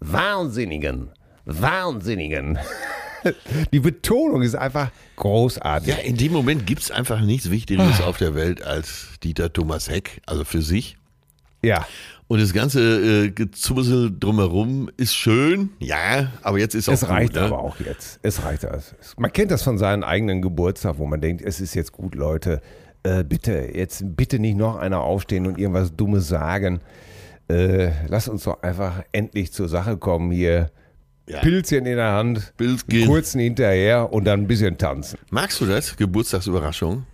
Wahnsinnigen, 0.00 1.10
Wahnsinnigen. 1.44 2.58
Die 3.72 3.80
Betonung 3.80 4.40
ist 4.42 4.54
einfach 4.54 4.90
großartig. 5.16 5.88
Ja, 5.88 5.96
in 5.96 6.16
dem 6.16 6.32
Moment 6.32 6.66
gibt 6.66 6.80
es 6.80 6.90
einfach 6.90 7.20
nichts 7.20 7.50
Wichtigeres 7.50 8.00
auf 8.00 8.16
der 8.16 8.34
Welt 8.34 8.62
als 8.62 9.08
Dieter 9.22 9.52
Thomas 9.52 9.90
Heck, 9.90 10.22
also 10.24 10.44
für 10.44 10.62
sich. 10.62 10.96
Ja. 11.62 11.86
Und 12.30 12.40
das 12.40 12.52
ganze 12.52 13.24
äh, 13.24 13.30
Gezubbel 13.32 14.16
drumherum 14.16 14.88
ist 14.96 15.16
schön, 15.16 15.70
ja, 15.80 16.30
aber 16.42 16.60
jetzt 16.60 16.76
ist 16.76 16.88
auch 16.88 16.92
Es 16.92 17.08
reicht 17.08 17.32
gut, 17.32 17.40
ne? 17.40 17.46
aber 17.48 17.58
auch 17.58 17.80
jetzt. 17.80 18.20
Es 18.22 18.44
reicht. 18.44 18.64
Also. 18.64 18.94
Man 19.16 19.32
kennt 19.32 19.50
das 19.50 19.64
von 19.64 19.78
seinem 19.78 20.04
eigenen 20.04 20.40
Geburtstag, 20.40 20.98
wo 20.98 21.06
man 21.06 21.20
denkt, 21.20 21.42
es 21.42 21.60
ist 21.60 21.74
jetzt 21.74 21.90
gut, 21.90 22.14
Leute. 22.14 22.60
Äh, 23.02 23.24
bitte, 23.24 23.72
jetzt 23.74 24.04
bitte 24.14 24.38
nicht 24.38 24.56
noch 24.56 24.76
einer 24.76 25.00
aufstehen 25.00 25.44
und 25.44 25.58
irgendwas 25.58 25.96
Dummes 25.96 26.28
sagen. 26.28 26.78
Äh, 27.48 27.90
lass 28.06 28.28
uns 28.28 28.44
doch 28.44 28.62
einfach 28.62 29.02
endlich 29.10 29.50
zur 29.52 29.68
Sache 29.68 29.96
kommen 29.96 30.30
hier. 30.30 30.70
Ja. 31.28 31.40
Pilzchen 31.40 31.84
in 31.84 31.96
der 31.96 32.12
Hand, 32.12 32.52
Pilzchen. 32.56 33.08
kurzen 33.08 33.40
hinterher 33.40 34.12
und 34.12 34.24
dann 34.24 34.42
ein 34.42 34.46
bisschen 34.46 34.78
tanzen. 34.78 35.18
Magst 35.30 35.60
du 35.60 35.66
das? 35.66 35.96
Geburtstagsüberraschung? 35.96 37.06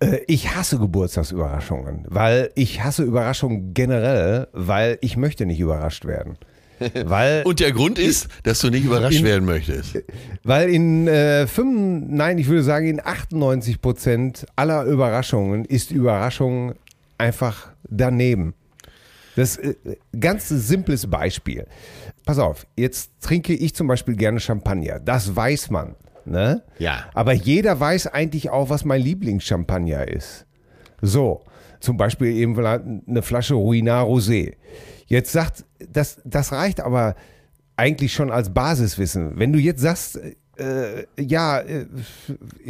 Äh, 0.00 0.20
ich 0.26 0.54
hasse 0.54 0.78
Geburtstagsüberraschungen, 0.78 2.04
weil 2.08 2.50
ich 2.54 2.82
hasse 2.82 3.02
Überraschungen 3.02 3.74
generell, 3.74 4.48
weil 4.52 4.98
ich 5.00 5.16
möchte 5.16 5.46
nicht 5.46 5.60
überrascht 5.60 6.04
werden. 6.04 6.36
Weil 7.06 7.42
Und 7.44 7.60
der 7.60 7.72
Grund 7.72 7.98
ist, 7.98 8.28
dass 8.42 8.60
du 8.60 8.68
nicht 8.68 8.84
überrascht 8.84 9.22
werden 9.22 9.46
möchtest. 9.46 9.98
Weil 10.44 10.68
in 10.68 11.08
äh, 11.08 11.46
5, 11.46 12.04
nein, 12.08 12.36
ich 12.36 12.48
würde 12.48 12.62
sagen, 12.62 12.86
in 12.86 13.00
98 13.02 13.80
Prozent 13.80 14.46
aller 14.56 14.84
Überraschungen 14.84 15.64
ist 15.64 15.90
Überraschung 15.90 16.74
einfach 17.16 17.70
daneben. 17.88 18.52
Das 19.36 19.56
ist 19.56 19.86
äh, 19.86 19.96
ganz 20.18 20.48
simples 20.48 21.06
Beispiel. 21.06 21.66
Pass 22.26 22.38
auf, 22.38 22.66
jetzt 22.76 23.12
trinke 23.20 23.54
ich 23.54 23.74
zum 23.74 23.86
Beispiel 23.86 24.16
gerne 24.16 24.40
Champagner. 24.40 24.98
Das 25.00 25.34
weiß 25.34 25.70
man. 25.70 25.94
Ne? 26.26 26.62
Ja. 26.78 27.04
Aber 27.14 27.32
jeder 27.32 27.78
weiß 27.78 28.08
eigentlich 28.08 28.50
auch, 28.50 28.68
was 28.68 28.84
mein 28.84 29.00
Lieblingschampagner 29.00 30.08
ist. 30.08 30.46
So, 31.00 31.42
zum 31.80 31.96
Beispiel 31.96 32.34
eben 32.36 32.58
eine 32.58 33.22
Flasche 33.22 33.54
Ruinard 33.54 34.08
Rosé. 34.08 34.54
Jetzt 35.06 35.32
sagt, 35.32 35.64
das, 35.92 36.20
das 36.24 36.52
reicht 36.52 36.80
aber 36.80 37.14
eigentlich 37.76 38.12
schon 38.12 38.30
als 38.30 38.52
Basiswissen. 38.52 39.38
Wenn 39.38 39.52
du 39.52 39.58
jetzt 39.58 39.82
sagst, 39.82 40.18
äh, 40.58 41.04
ja, 41.18 41.60
äh, 41.60 41.86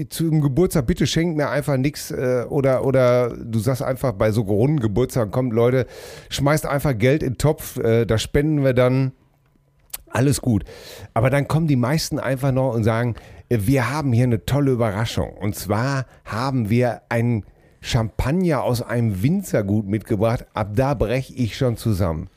zum 0.09 0.41
Geburtstag, 0.41 0.87
bitte 0.87 1.07
schenkt 1.07 1.37
mir 1.37 1.49
einfach 1.49 1.77
nichts 1.77 2.11
äh, 2.11 2.45
oder, 2.49 2.85
oder 2.85 3.37
du 3.37 3.59
sagst 3.59 3.83
einfach 3.83 4.13
bei 4.13 4.33
so 4.33 4.43
runden 4.43 4.81
Geburtstagen, 4.81 5.31
kommt 5.31 5.53
Leute, 5.53 5.87
schmeißt 6.29 6.67
einfach 6.67 6.99
Geld 6.99 7.23
in 7.23 7.35
den 7.35 7.39
Topf, 7.39 7.79
äh, 7.79 8.05
da 8.05 8.19
spenden 8.19 8.65
wir 8.65 8.75
dann, 8.75 9.13
alles 10.09 10.41
gut. 10.41 10.65
Aber 11.15 11.31
dann 11.31 11.47
kommen 11.47 11.67
die 11.67 11.77
meisten 11.77 12.19
einfach 12.19 12.53
noch 12.53 12.75
und 12.75 12.85
sagen, 12.85 13.17
wir 13.49 13.91
haben 13.91 14.13
hier 14.13 14.25
eine 14.25 14.45
tolle 14.45 14.73
Überraschung. 14.73 15.33
Und 15.35 15.55
zwar 15.55 16.07
haben 16.25 16.71
wir 16.71 17.03
einen 17.09 17.45
Champagner 17.81 18.63
aus 18.63 18.83
einem 18.83 19.23
Winzergut 19.23 19.87
mitgebracht. 19.87 20.47
Ab 20.55 20.71
da 20.75 20.95
breche 20.95 21.35
ich 21.35 21.57
schon 21.57 21.77
zusammen. 21.77 22.29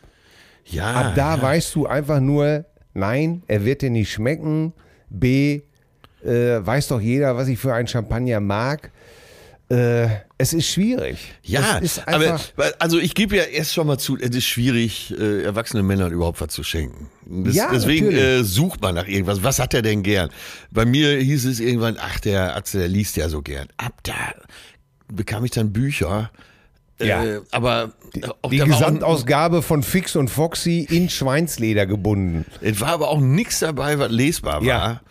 Ja. 0.66 0.94
Ab 0.94 1.14
da 1.16 1.36
ja. 1.36 1.42
weißt 1.42 1.76
du 1.76 1.88
einfach 1.88 2.20
nur, 2.20 2.66
nein, 2.94 3.44
er 3.48 3.66
wird 3.66 3.82
dir 3.82 3.90
nicht 3.90 4.12
schmecken. 4.12 4.74
B, 5.10 5.62
äh, 6.24 6.66
weiß 6.66 6.90
doch 6.90 7.02
jeder, 7.02 7.36
was 7.36 7.48
ich 7.48 7.58
für 7.58 7.74
einen 7.74 7.88
Champagner 7.88 8.40
mag. 8.40 8.92
Äh, 9.70 10.08
es 10.40 10.54
ist 10.54 10.68
schwierig. 10.68 11.20
Ja, 11.44 11.78
ist 11.78 12.08
aber 12.08 12.40
also 12.80 12.98
ich 12.98 13.14
gebe 13.14 13.36
ja 13.36 13.44
erst 13.44 13.74
schon 13.76 13.86
mal 13.86 14.00
zu, 14.00 14.18
es 14.18 14.36
ist 14.36 14.46
schwierig, 14.46 15.14
äh, 15.20 15.44
erwachsenen 15.44 15.86
Männern 15.86 16.12
überhaupt 16.12 16.42
was 16.42 16.48
zu 16.50 16.64
schenken. 16.64 17.10
Das, 17.28 17.54
Ja, 17.54 17.70
deswegen 17.72 18.08
natürlich. 18.08 18.24
äh, 18.24 18.44
sucht 18.44 18.82
man 18.82 18.96
nach 18.96 19.08
irgendwas. 19.08 19.44
Was 19.44 19.60
hat 19.60 19.76
er 19.76 19.84
denn 19.84 20.02
gern? 20.02 20.32
Bei 20.72 20.86
mir 20.86 21.20
hieß 21.20 21.46
es 21.46 21.60
irgendwann, 21.60 21.98
ach, 22.00 22.20
der 22.20 22.56
Atze, 22.56 22.80
der 22.80 22.88
liest 22.88 23.16
ja 23.18 23.30
so 23.30 23.44
gern. 23.44 23.68
Ab 23.78 23.94
da 24.02 24.34
bekam 25.08 25.46
ich 25.46 25.52
dann 25.52 25.72
Bücher. 25.72 26.32
Ja. 27.00 27.24
Äh, 27.24 27.42
aber 27.52 27.94
auch, 28.42 28.50
die 28.50 28.64
auch, 28.64 28.66
Gesamtausgabe 28.66 29.62
von 29.62 29.84
Fix 29.84 30.16
und 30.16 30.30
Foxy 30.30 30.88
in 30.90 31.10
Schweinsleder 31.10 31.86
gebunden. 31.86 32.46
es 32.62 32.82
war 32.82 32.90
aber 32.90 33.10
auch 33.10 33.20
nichts 33.22 33.60
dabei, 33.60 34.00
was 34.00 34.12
lesbar 34.12 34.56
war. 34.56 34.64
Ja. 34.64 35.02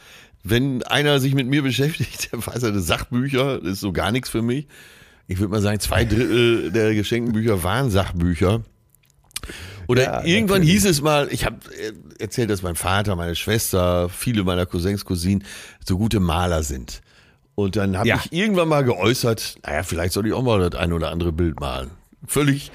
Wenn 0.45 0.83
einer 0.85 1.21
sich 1.21 1.35
mit 1.35 1.47
mir 1.47 1.63
beschäftigt, 1.63 2.33
der 2.33 2.47
weiß 2.47 2.63
ja, 2.63 2.71
das 2.71 2.87
Sachbücher, 2.87 3.59
das 3.61 3.73
ist 3.75 3.81
so 3.81 3.93
gar 3.93 4.13
nichts 4.13 4.29
für 4.31 4.43
mich. 4.43 4.67
Ich 5.27 5.39
würde 5.39 5.51
mal 5.51 5.61
sagen, 5.61 5.79
zwei 5.81 6.05
Drittel 6.05 6.71
der 6.73 6.95
geschenkten 6.95 7.35
Bücher 7.35 7.63
waren 7.63 7.91
Sachbücher. 7.91 8.63
Oder 9.87 10.03
Ja, 10.05 10.25
irgendwann 10.25 10.61
natürlich. 10.61 10.83
hieß 10.83 10.87
es 10.87 11.01
mal, 11.03 11.29
ich 11.31 11.45
habe 11.45 11.57
erzählt, 12.19 12.51
dass 12.51 12.63
mein 12.63 12.77
Vater, 12.77 13.17
meine 13.17 13.35
Schwester, 13.37 14.09
viele 14.09 14.45
meiner 14.45 14.67
Cousins, 14.67 15.05
Cousinen 15.05 15.45
so 15.85 15.97
gute 15.99 16.21
Maler 16.21 16.63
sind. 16.63 17.01
Und 17.55 17.77
dann 17.77 17.97
habe 17.99 18.09
Ja. 18.09 18.21
ich 18.25 18.33
irgendwann 18.33 18.69
mal 18.69 18.85
geäußert, 18.85 19.57
naja, 19.65 19.83
vielleicht 19.83 20.13
soll 20.13 20.27
ich 20.27 20.33
auch 20.33 20.43
mal 20.43 20.69
das 20.71 20.79
ein 20.81 20.93
oder 20.93 21.11
andere 21.11 21.33
Bild 21.33 21.59
malen. 21.61 21.91
Völlig, 22.27 22.71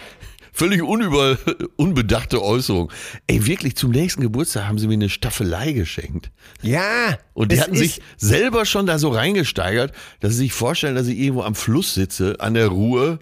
völlig 0.53 0.81
unüber, 0.81 1.37
unbedachte 1.75 2.41
Äußerung. 2.41 2.91
Ey, 3.27 3.45
wirklich, 3.45 3.75
zum 3.75 3.91
nächsten 3.91 4.21
Geburtstag 4.21 4.67
haben 4.67 4.77
sie 4.77 4.87
mir 4.87 4.93
eine 4.93 5.09
Staffelei 5.09 5.73
geschenkt. 5.73 6.31
Ja. 6.61 7.17
Und 7.33 7.51
die 7.51 7.59
hatten 7.59 7.75
sich 7.75 8.01
selber 8.17 8.65
schon 8.65 8.85
da 8.85 8.99
so 8.99 9.09
reingesteigert, 9.09 9.91
dass 10.21 10.33
sie 10.33 10.39
sich 10.39 10.53
vorstellen, 10.53 10.95
dass 10.95 11.07
ich 11.07 11.17
irgendwo 11.17 11.43
am 11.43 11.55
Fluss 11.55 11.93
sitze, 11.93 12.35
an 12.39 12.53
der 12.53 12.67
Ruhr 12.67 13.19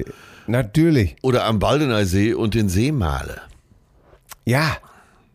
Natürlich. 0.47 1.15
oder 1.21 1.45
am 1.45 1.59
Baldeneysee 1.59 2.33
und 2.33 2.53
den 2.53 2.69
See 2.69 2.91
male. 2.91 3.41
Ja. 4.45 4.77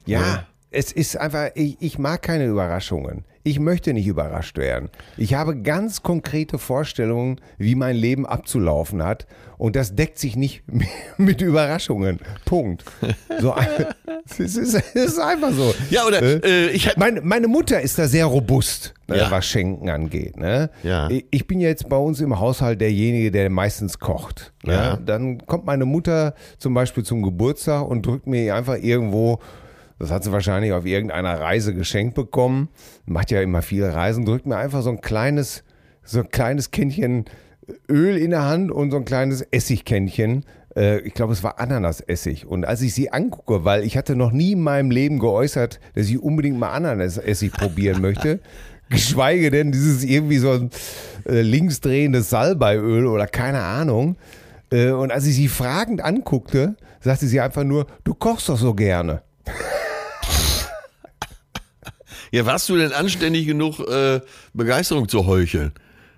Ja. 0.05 0.21
Ja. 0.21 0.47
Es 0.71 0.93
ist 0.93 1.17
einfach, 1.17 1.51
ich, 1.55 1.77
ich 1.81 1.99
mag 1.99 2.23
keine 2.23 2.47
Überraschungen. 2.47 3.25
Ich 3.45 3.61
möchte 3.61 3.93
nicht 3.93 4.09
überrascht 4.09 4.59
werden. 4.59 4.91
Ich 5.17 5.35
habe 5.35 5.57
ganz 5.63 6.03
konkrete 6.03 6.59
Vorstellungen, 6.59 7.41
wie 7.59 7.77
mein 7.77 7.95
Leben 7.95 8.27
abzulaufen 8.27 9.03
hat. 9.05 9.27
Und 9.57 9.77
das 9.77 9.95
deckt 9.95 10.19
sich 10.19 10.35
nicht 10.37 10.65
mit 11.17 11.41
Überraschungen. 11.41 12.19
Punkt. 12.45 12.85
So, 13.41 13.55
es, 14.29 14.41
ist, 14.41 14.57
es 14.57 14.75
ist 14.95 15.19
einfach 15.21 15.53
so. 15.53 15.73
Ja, 15.91 16.05
oder 16.05 16.21
äh, 16.45 16.71
ich 16.71 16.89
hab, 16.89 16.97
Meine, 16.97 17.21
meine 17.21 17.47
Mutter 17.47 17.81
ist 17.81 17.97
da 17.99 18.09
sehr 18.09 18.27
robust, 18.27 18.93
ne, 19.07 19.19
Ja. 19.19 19.31
was 19.31 19.47
Schenken 19.47 19.89
angeht. 19.89 20.37
Ne? 20.37 20.69
Ja. 20.83 21.09
Ich- 21.09 21.27
Ich 21.31 21.47
bin 21.47 21.61
jetzt 21.61 21.89
bei 21.89 21.97
uns 21.97 22.21
im 22.21 22.39
Haushalt 22.41 22.81
derjenige, 22.81 23.31
der 23.31 23.49
meistens 23.49 24.01
kocht. 24.01 24.53
Ne? 24.65 24.73
Ja. 24.73 24.97
Dann 24.97 25.39
kommt 25.47 25.65
meine 25.65 25.85
Mutter 25.85 26.35
zum 26.59 26.75
Beispiel 26.75 27.05
zum 27.05 27.23
Geburtstag 27.23 27.87
und 27.89 28.05
drückt 28.05 28.27
mir 28.27 28.53
einfach 28.57 28.77
irgendwo, 28.77 29.39
das 29.99 30.11
hat 30.11 30.25
sie 30.25 30.33
wahrscheinlich 30.33 30.73
auf 30.73 30.85
irgendeiner 30.87 31.41
Reise 31.41 31.75
geschenkt 31.75 32.15
bekommen, 32.15 32.69
macht 33.07 33.31
ja 33.31 33.41
immer 33.43 33.63
viele 33.63 33.95
Reisen, 33.95 34.25
drückt 34.25 34.47
mir 34.47 34.57
einfach 34.57 34.83
so 34.83 34.91
ein 34.91 35.01
kleines, 35.01 35.65
so 36.05 36.21
ein 36.21 36.29
kleines 36.31 36.71
Kännchen 36.71 37.25
Öl 37.91 38.17
in 38.17 38.31
der 38.31 38.45
Hand 38.45 38.71
und 38.71 38.91
so 38.91 38.97
ein 38.99 39.05
kleines 39.05 39.43
Essigkännchen. 39.51 40.45
Äh, 40.77 40.99
Ich 41.01 41.15
glaube, 41.15 41.33
es 41.33 41.43
war 41.43 41.59
Ananasessig. 41.59 42.47
Und 42.47 42.65
als 42.65 42.81
ich 42.83 42.95
sie 42.95 43.11
angucke, 43.13 43.65
weil 43.65 43.83
ich 43.83 43.97
hatte 43.97 44.15
noch 44.15 44.31
nie 44.33 44.53
in 44.53 44.63
meinem 44.63 44.91
Leben 44.91 45.19
geäußert, 45.19 45.81
dass 45.95 46.07
ich 46.09 46.23
unbedingt 46.23 46.59
mal 46.59 46.71
Ananasessig 46.71 47.53
probieren 47.53 48.01
möchte, 48.03 48.39
geschweige 48.89 49.51
denn 49.51 49.73
dieses 49.73 50.05
irgendwie 50.05 50.39
so 50.39 50.53
ein 50.53 50.71
äh, 51.29 51.41
linksdrehendes 51.41 52.31
Salbeiöl 52.31 53.07
oder 53.07 53.27
keine 53.27 53.63
Ahnung. 53.63 54.17
Äh, 54.71 54.91
Und 54.91 55.11
als 55.11 55.27
ich 55.27 55.35
sie 55.35 55.49
fragend 55.49 56.05
anguckte, 56.05 56.77
sagte 57.01 57.27
sie 57.27 57.41
einfach 57.41 57.65
nur, 57.65 57.87
du 58.05 58.15
kochst 58.15 58.49
doch 58.49 58.59
so 58.59 58.75
gerne. 58.75 59.23
Ja, 62.33 62.47
warst 62.47 62.69
du 62.69 62.77
denn 62.77 62.93
anständig 62.93 63.47
genug, 63.47 63.81
äh, 63.81 64.21
Begeisterung 64.55 65.09
zu 65.09 65.27
heucheln? 65.27 65.73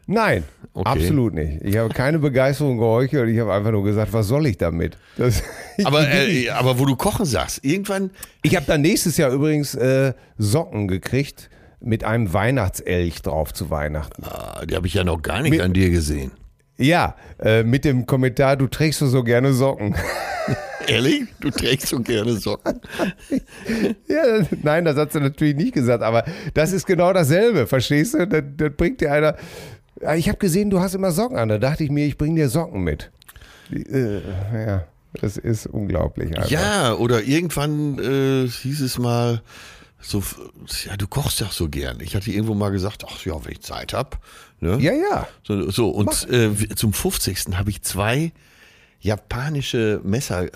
Nein, 0.07 0.45
Okay. 0.73 0.89
absolut 0.91 1.35
nicht. 1.35 1.61
Ich 1.63 1.77
habe 1.77 1.89
keine 1.93 2.19
Begeisterung 2.19 2.79
geheuchelt. 2.79 3.29
Ich 3.31 3.39
habe 3.41 3.53
einfach 3.53 3.73
nur 3.73 3.83
gesagt, 3.85 4.13
was 4.13 4.27
soll 4.29 4.47
ich 4.47 4.57
damit? 4.57 4.97
Das, 5.17 5.43
Aber, 5.85 6.09
äh, 6.09 6.49
aber 6.51 6.79
wo 6.79 6.85
du 6.87 6.95
kochen 6.97 7.27
sagst, 7.27 7.65
irgendwann, 7.65 8.11
ich 8.43 8.55
habe 8.57 8.65
dann 8.67 8.81
nächstes 8.81 9.17
Jahr 9.17 9.31
übrigens 9.33 9.75
äh, 9.75 10.13
Socken 10.39 10.87
gekriegt 10.89 11.51
mit 11.81 12.05
einem 12.05 12.33
Weihnachtselch 12.33 13.23
drauf 13.23 13.53
zu 13.53 13.71
Weihnachten. 13.71 14.23
ah, 14.25 14.65
die 14.67 14.75
habe 14.77 14.87
ich 14.87 14.95
ja 14.95 15.05
noch 15.05 15.21
gar 15.21 15.43
nicht 15.43 15.51
Mit- 15.53 15.61
an 15.61 15.73
dir 15.75 15.91
gesehen. 15.91 16.31
Ja, 16.79 17.17
äh, 17.41 17.65
mit 17.65 17.85
dem 17.85 18.07
Kommentar, 18.07 18.57
du 18.57 18.69
trägst 18.69 19.01
so 19.01 19.23
gerne 19.25 19.53
Socken. 19.53 19.95
Ehrlich? 20.89 21.25
Du 21.41 21.51
trägst 21.51 21.89
so 21.89 22.01
gerne 22.01 22.33
Socken? 22.35 22.81
ja, 24.09 24.47
nein, 24.63 24.85
das 24.85 24.97
hat 24.97 25.13
sie 25.13 25.21
natürlich 25.21 25.57
nicht 25.57 25.75
gesagt, 25.75 26.03
aber 26.03 26.25
das 26.55 26.73
ist 26.73 26.87
genau 26.87 27.13
dasselbe, 27.13 27.67
verstehst 27.67 28.15
du? 28.15 28.27
Das, 28.27 28.43
das 28.57 28.73
bringt 28.77 29.01
dir 29.01 29.13
einer. 29.13 29.37
Ja, 30.01 30.15
Ich 30.15 30.29
habe 30.29 30.39
gesehen, 30.39 30.71
du 30.71 30.81
hast 30.81 30.95
immer 30.95 31.11
Socken 31.13 31.37
an. 31.37 31.49
Da 31.49 31.59
dachte 31.59 31.85
ich 31.85 31.91
mir, 31.91 32.07
ich 32.07 32.17
bringe 32.17 32.37
dir 32.37 32.49
Socken 32.49 32.83
mit. 32.83 33.11
Äh, 33.71 34.21
ja, 34.53 34.85
das 35.21 35.37
ist 35.37 35.67
unglaublich. 35.67 36.37
Einfach. 36.37 36.51
Ja, 36.51 36.95
oder 36.95 37.23
irgendwann 37.23 37.99
äh, 37.99 38.49
hieß 38.49 38.81
es 38.81 38.99
mal, 38.99 39.43
so, 40.01 40.23
ja, 40.87 40.97
du 40.97 41.09
kochst 41.09 41.41
doch 41.41 41.53
so 41.53 41.69
gern. 41.69 41.99
Ich 42.01 42.15
hatte 42.15 42.31
irgendwo 42.31 42.55
mal 42.55 42.71
gesagt, 42.71 43.05
ach 43.09 43.25
ja, 43.25 43.45
wenn 43.45 43.53
ich 43.53 43.61
Zeit 43.63 43.93
hab. 43.93 44.21
Ne? 44.61 44.79
Ja, 44.81 44.93
ja. 44.93 45.29
So, 45.43 45.71
so 45.71 45.91
und 45.91 46.29
äh, 46.31 46.51
zum 46.75 46.93
50. 46.93 47.57
habe 47.57 47.71
ich 47.71 47.83
zwei 47.83 48.33
japanische 49.01 50.01
Messer 50.05 50.47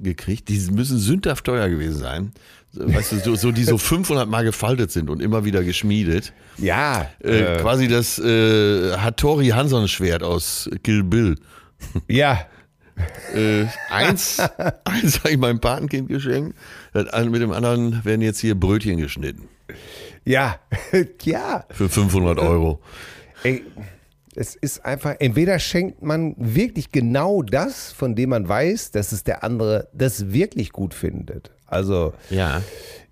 gekriegt. 0.00 0.48
Die 0.48 0.58
müssen 0.70 0.98
sündhaft 0.98 1.44
teuer 1.44 1.68
gewesen 1.68 1.98
sein. 1.98 2.32
Weißt 2.72 3.12
du, 3.12 3.18
so, 3.20 3.36
so 3.36 3.52
die 3.52 3.62
so 3.64 3.78
500 3.78 4.28
Mal 4.28 4.44
gefaltet 4.44 4.90
sind 4.90 5.08
und 5.08 5.22
immer 5.22 5.44
wieder 5.44 5.62
geschmiedet. 5.62 6.32
Ja, 6.58 7.08
Äh, 7.22 7.38
äh, 7.56 7.60
quasi 7.60 7.86
das 7.86 8.18
äh, 8.18 8.96
Hattori 8.96 9.48
Hanson 9.48 9.86
Schwert 9.86 10.22
aus 10.22 10.68
Kill 10.82 11.04
Bill. 11.04 11.36
ja. 12.08 12.46
Äh, 13.34 13.66
eins, 13.90 14.38
eins 14.84 15.18
habe 15.20 15.30
ich 15.30 15.38
meinem 15.38 15.60
Patenkind 15.60 16.08
geschenkt. 16.08 16.56
Mit 16.92 17.42
dem 17.42 17.50
anderen 17.52 18.04
werden 18.04 18.20
jetzt 18.22 18.38
hier 18.40 18.54
Brötchen 18.54 18.98
geschnitten. 18.98 19.48
Ja, 20.24 20.58
ja. 21.24 21.64
Für 21.70 21.88
500 21.88 22.38
Euro. 22.38 22.80
Ey, 23.42 23.62
es 24.36 24.54
ist 24.54 24.84
einfach, 24.84 25.14
entweder 25.18 25.58
schenkt 25.58 26.02
man 26.02 26.34
wirklich 26.38 26.90
genau 26.92 27.42
das, 27.42 27.92
von 27.92 28.14
dem 28.14 28.30
man 28.30 28.48
weiß, 28.48 28.90
dass 28.90 29.12
es 29.12 29.24
der 29.24 29.44
andere 29.44 29.88
das 29.92 30.32
wirklich 30.32 30.70
gut 30.72 30.94
findet. 30.94 31.50
Also 31.66 32.12
Ja. 32.30 32.62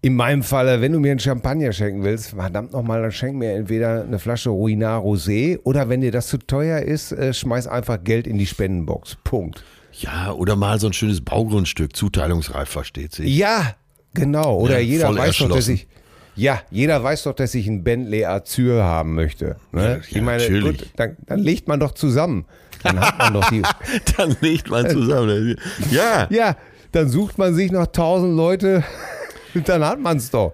in 0.02 0.14
meinem 0.14 0.43
Falle, 0.43 0.81
wenn 0.81 0.93
du 0.93 1.00
mir 1.00 1.11
einen 1.12 1.21
Champagner 1.21 1.73
schenken 1.73 2.05
willst, 2.05 2.31
verdammt 2.31 2.73
nochmal, 2.73 3.02
dann 3.02 3.12
schenk 3.12 3.37
mir 3.37 3.52
entweder 3.52 4.02
eine 4.02 4.19
Flasche 4.19 4.50
Ruinart 4.50 5.05
Rosé 5.05 5.59
oder 5.64 5.88
wenn 5.88 6.00
dir 6.00 6.12
das 6.12 6.29
zu 6.29 6.38
teuer 6.38 6.81
ist, 6.81 7.12
äh, 7.12 7.33
schmeiß 7.35 7.67
einfach 7.67 8.02
Geld 8.05 8.26
in 8.26 8.38
die 8.38 8.47
Spendenbox. 8.47 9.17
Punkt. 9.25 9.64
Ja, 9.93 10.33
oder 10.33 10.57
mal 10.57 10.79
so 10.81 10.87
ein 10.87 10.93
schönes 10.93 11.21
Baugrundstück, 11.21 11.95
zuteilungsreif, 11.97 12.69
versteht 12.69 13.12
sich. 13.14 13.37
Ja, 13.37 13.75
genau. 14.14 14.59
Oder 14.61 14.75
Ja, 14.79 14.81
jeder 14.81 15.14
weiß 15.14 15.37
doch, 15.38 15.50
dass 15.50 15.69
ich. 15.69 15.87
Ja, 16.35 16.61
jeder 16.71 17.03
weiß 17.03 17.25
doch, 17.25 17.35
dass 17.35 17.55
ich 17.55 17.67
ein 17.67 17.85
Bentley 17.85 18.25
Azur 18.25 18.83
haben 18.83 19.15
möchte. 19.15 19.57
Ne? 19.71 19.83
Ja, 19.83 19.97
ich 20.09 20.23
meine, 20.23 20.43
natürlich. 20.43 20.79
gut, 20.79 20.89
dann, 20.97 21.17
dann 21.27 21.41
legt 21.41 21.69
man 21.69 21.79
doch 21.81 21.93
zusammen. 21.93 22.47
Dann 22.83 22.99
hat 23.01 23.19
man 23.19 23.35
doch 23.35 23.49
die. 23.51 23.62
Dann 24.17 24.37
legt 24.41 24.69
man 24.69 24.91
zusammen. 24.91 25.57
Ja. 25.93 26.27
Ja, 26.31 26.57
dann 26.91 27.09
sucht 27.09 27.39
man 27.39 27.55
sich 27.55 27.71
noch 27.71 27.87
tausend 27.87 28.37
Leute. 28.37 28.83
Dann 29.67 29.85
hat 29.85 30.01
man 30.01 30.17
es 30.17 30.31
doch. 30.31 30.53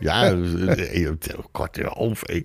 Ja, 0.00 0.24
ey, 0.32 1.08
oh 1.08 1.44
Gott, 1.54 1.78
hör 1.78 1.96
auf, 1.96 2.24
ey. 2.28 2.44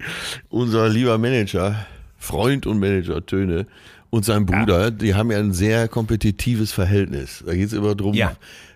Unser 0.50 0.88
lieber 0.88 1.17
Manager, 1.17 1.75
Freund 2.17 2.67
und 2.67 2.79
Manager 2.79 3.25
Töne 3.25 3.65
und 4.12 4.24
sein 4.24 4.45
Bruder, 4.45 4.91
die 4.91 5.13
haben 5.13 5.29
ja 5.31 5.39
ein 5.39 5.51
sehr 5.51 5.88
kompetitives 5.89 6.71
Verhältnis. 6.71 7.43
Da 7.45 7.53
geht 7.53 7.67
es 7.67 7.74
immer 7.74 7.95
drum, 7.95 8.13
Ja. 8.13 8.33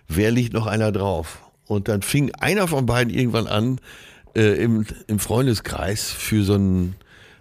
wer 0.08 0.30
liegt 0.30 0.52
noch 0.52 0.66
einer 0.66 0.92
drauf. 0.92 1.43
Und 1.66 1.88
dann 1.88 2.02
fing 2.02 2.32
einer 2.34 2.68
von 2.68 2.86
beiden 2.86 3.12
irgendwann 3.12 3.46
an, 3.46 3.80
äh, 4.36 4.62
im, 4.62 4.86
im 5.06 5.18
Freundeskreis 5.18 6.10
für 6.10 6.44
so 6.44 6.54
einen 6.54 6.96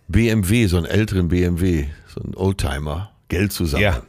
BMW, 0.08 0.68
so 0.68 0.78
einen 0.78 0.86
älteren 0.86 1.28
BMW, 1.30 1.88
so 2.08 2.22
einen 2.22 2.36
Oldtimer, 2.36 3.12
Geld 3.30 3.52
zusammen. 3.52 3.84
Ja. 3.84 4.04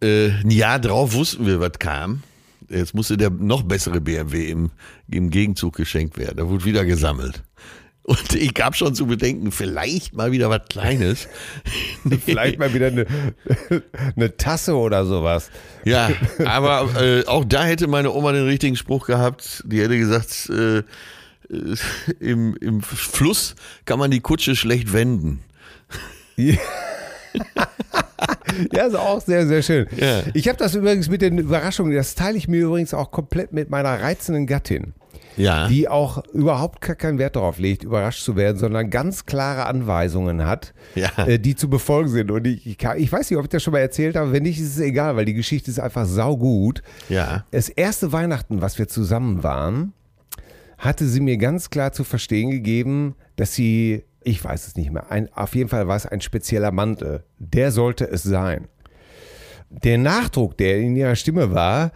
Äh, 0.00 0.30
ein 0.30 0.50
Jahr 0.50 0.78
drauf 0.78 1.12
wussten 1.14 1.46
wir, 1.46 1.60
was 1.60 1.78
kam. 1.78 2.22
Jetzt 2.68 2.94
musste 2.94 3.16
der 3.16 3.30
noch 3.30 3.62
bessere 3.62 4.00
BMW 4.00 4.50
im, 4.50 4.70
im 5.08 5.30
Gegenzug 5.30 5.76
geschenkt 5.76 6.18
werden. 6.18 6.36
Da 6.36 6.48
wurde 6.48 6.64
wieder 6.64 6.84
gesammelt. 6.84 7.42
Und 8.08 8.34
ich 8.34 8.54
gab 8.54 8.74
schon 8.74 8.94
zu 8.94 9.06
bedenken, 9.06 9.52
vielleicht 9.52 10.14
mal 10.14 10.32
wieder 10.32 10.48
was 10.48 10.62
Kleines. 10.70 11.28
Vielleicht 12.24 12.58
mal 12.58 12.72
wieder 12.72 12.86
eine, 12.86 13.04
eine 14.16 14.34
Tasse 14.34 14.76
oder 14.76 15.04
sowas. 15.04 15.50
Ja, 15.84 16.08
aber 16.42 16.88
äh, 16.98 17.26
auch 17.26 17.44
da 17.44 17.64
hätte 17.64 17.86
meine 17.86 18.10
Oma 18.12 18.32
den 18.32 18.46
richtigen 18.46 18.76
Spruch 18.76 19.06
gehabt. 19.06 19.62
Die 19.66 19.82
hätte 19.82 19.98
gesagt, 19.98 20.48
äh, 20.48 20.78
äh, 20.78 20.84
im, 22.18 22.56
im 22.56 22.80
Fluss 22.80 23.54
kann 23.84 23.98
man 23.98 24.10
die 24.10 24.20
Kutsche 24.20 24.56
schlecht 24.56 24.94
wenden. 24.94 25.40
Ja, 28.72 28.86
ist 28.86 28.96
auch 28.96 29.20
sehr, 29.20 29.46
sehr 29.46 29.62
schön. 29.62 29.86
Ja. 29.96 30.22
Ich 30.34 30.48
habe 30.48 30.58
das 30.58 30.74
übrigens 30.74 31.08
mit 31.08 31.22
den 31.22 31.38
Überraschungen, 31.38 31.94
das 31.94 32.14
teile 32.14 32.36
ich 32.36 32.48
mir 32.48 32.62
übrigens 32.62 32.94
auch 32.94 33.10
komplett 33.10 33.52
mit 33.52 33.70
meiner 33.70 34.00
reizenden 34.00 34.46
Gattin, 34.46 34.94
Ja. 35.38 35.68
die 35.68 35.88
auch 35.88 36.22
überhaupt 36.32 36.80
keinen 36.80 37.18
Wert 37.18 37.36
darauf 37.36 37.58
legt, 37.58 37.84
überrascht 37.84 38.22
zu 38.24 38.36
werden, 38.36 38.58
sondern 38.58 38.90
ganz 38.90 39.24
klare 39.24 39.66
Anweisungen 39.66 40.44
hat, 40.44 40.74
Ja. 40.94 41.10
äh, 41.26 41.38
die 41.38 41.54
zu 41.56 41.70
befolgen 41.70 42.08
sind. 42.10 42.30
Und 42.30 42.46
ich, 42.46 42.66
ich, 42.66 42.76
ich 42.96 43.12
weiß 43.12 43.30
nicht, 43.30 43.38
ob 43.38 43.44
ich 43.44 43.50
das 43.50 43.62
schon 43.62 43.72
mal 43.72 43.78
erzählt 43.78 44.16
habe, 44.16 44.32
wenn 44.32 44.42
nicht, 44.42 44.58
ist 44.60 44.76
es 44.76 44.80
egal, 44.80 45.16
weil 45.16 45.24
die 45.24 45.34
Geschichte 45.34 45.70
ist 45.70 45.78
einfach 45.80 46.04
saugut. 46.06 46.82
Ja. 47.08 47.44
Das 47.50 47.68
erste 47.68 48.12
Weihnachten, 48.12 48.60
was 48.60 48.78
wir 48.78 48.88
zusammen 48.88 49.42
waren, 49.42 49.92
hatte 50.76 51.06
sie 51.06 51.20
mir 51.20 51.36
ganz 51.38 51.70
klar 51.70 51.92
zu 51.92 52.04
verstehen 52.04 52.50
gegeben, 52.50 53.14
dass 53.36 53.54
sie, 53.54 54.04
ich 54.22 54.44
weiß 54.44 54.66
es 54.66 54.76
nicht 54.76 54.92
mehr, 54.92 55.10
ein, 55.10 55.28
auf 55.32 55.54
jeden 55.54 55.68
Fall 55.68 55.88
war 55.88 55.96
es 55.96 56.06
ein 56.06 56.20
spezieller 56.20 56.70
Mantel. 56.72 57.24
Der 57.38 57.70
sollte 57.72 58.04
es 58.08 58.22
sein. 58.22 58.68
Der 59.70 59.98
Nachdruck, 59.98 60.56
der 60.56 60.78
in 60.78 60.96
ihrer 60.96 61.16
Stimme 61.16 61.52
war, 61.52 61.92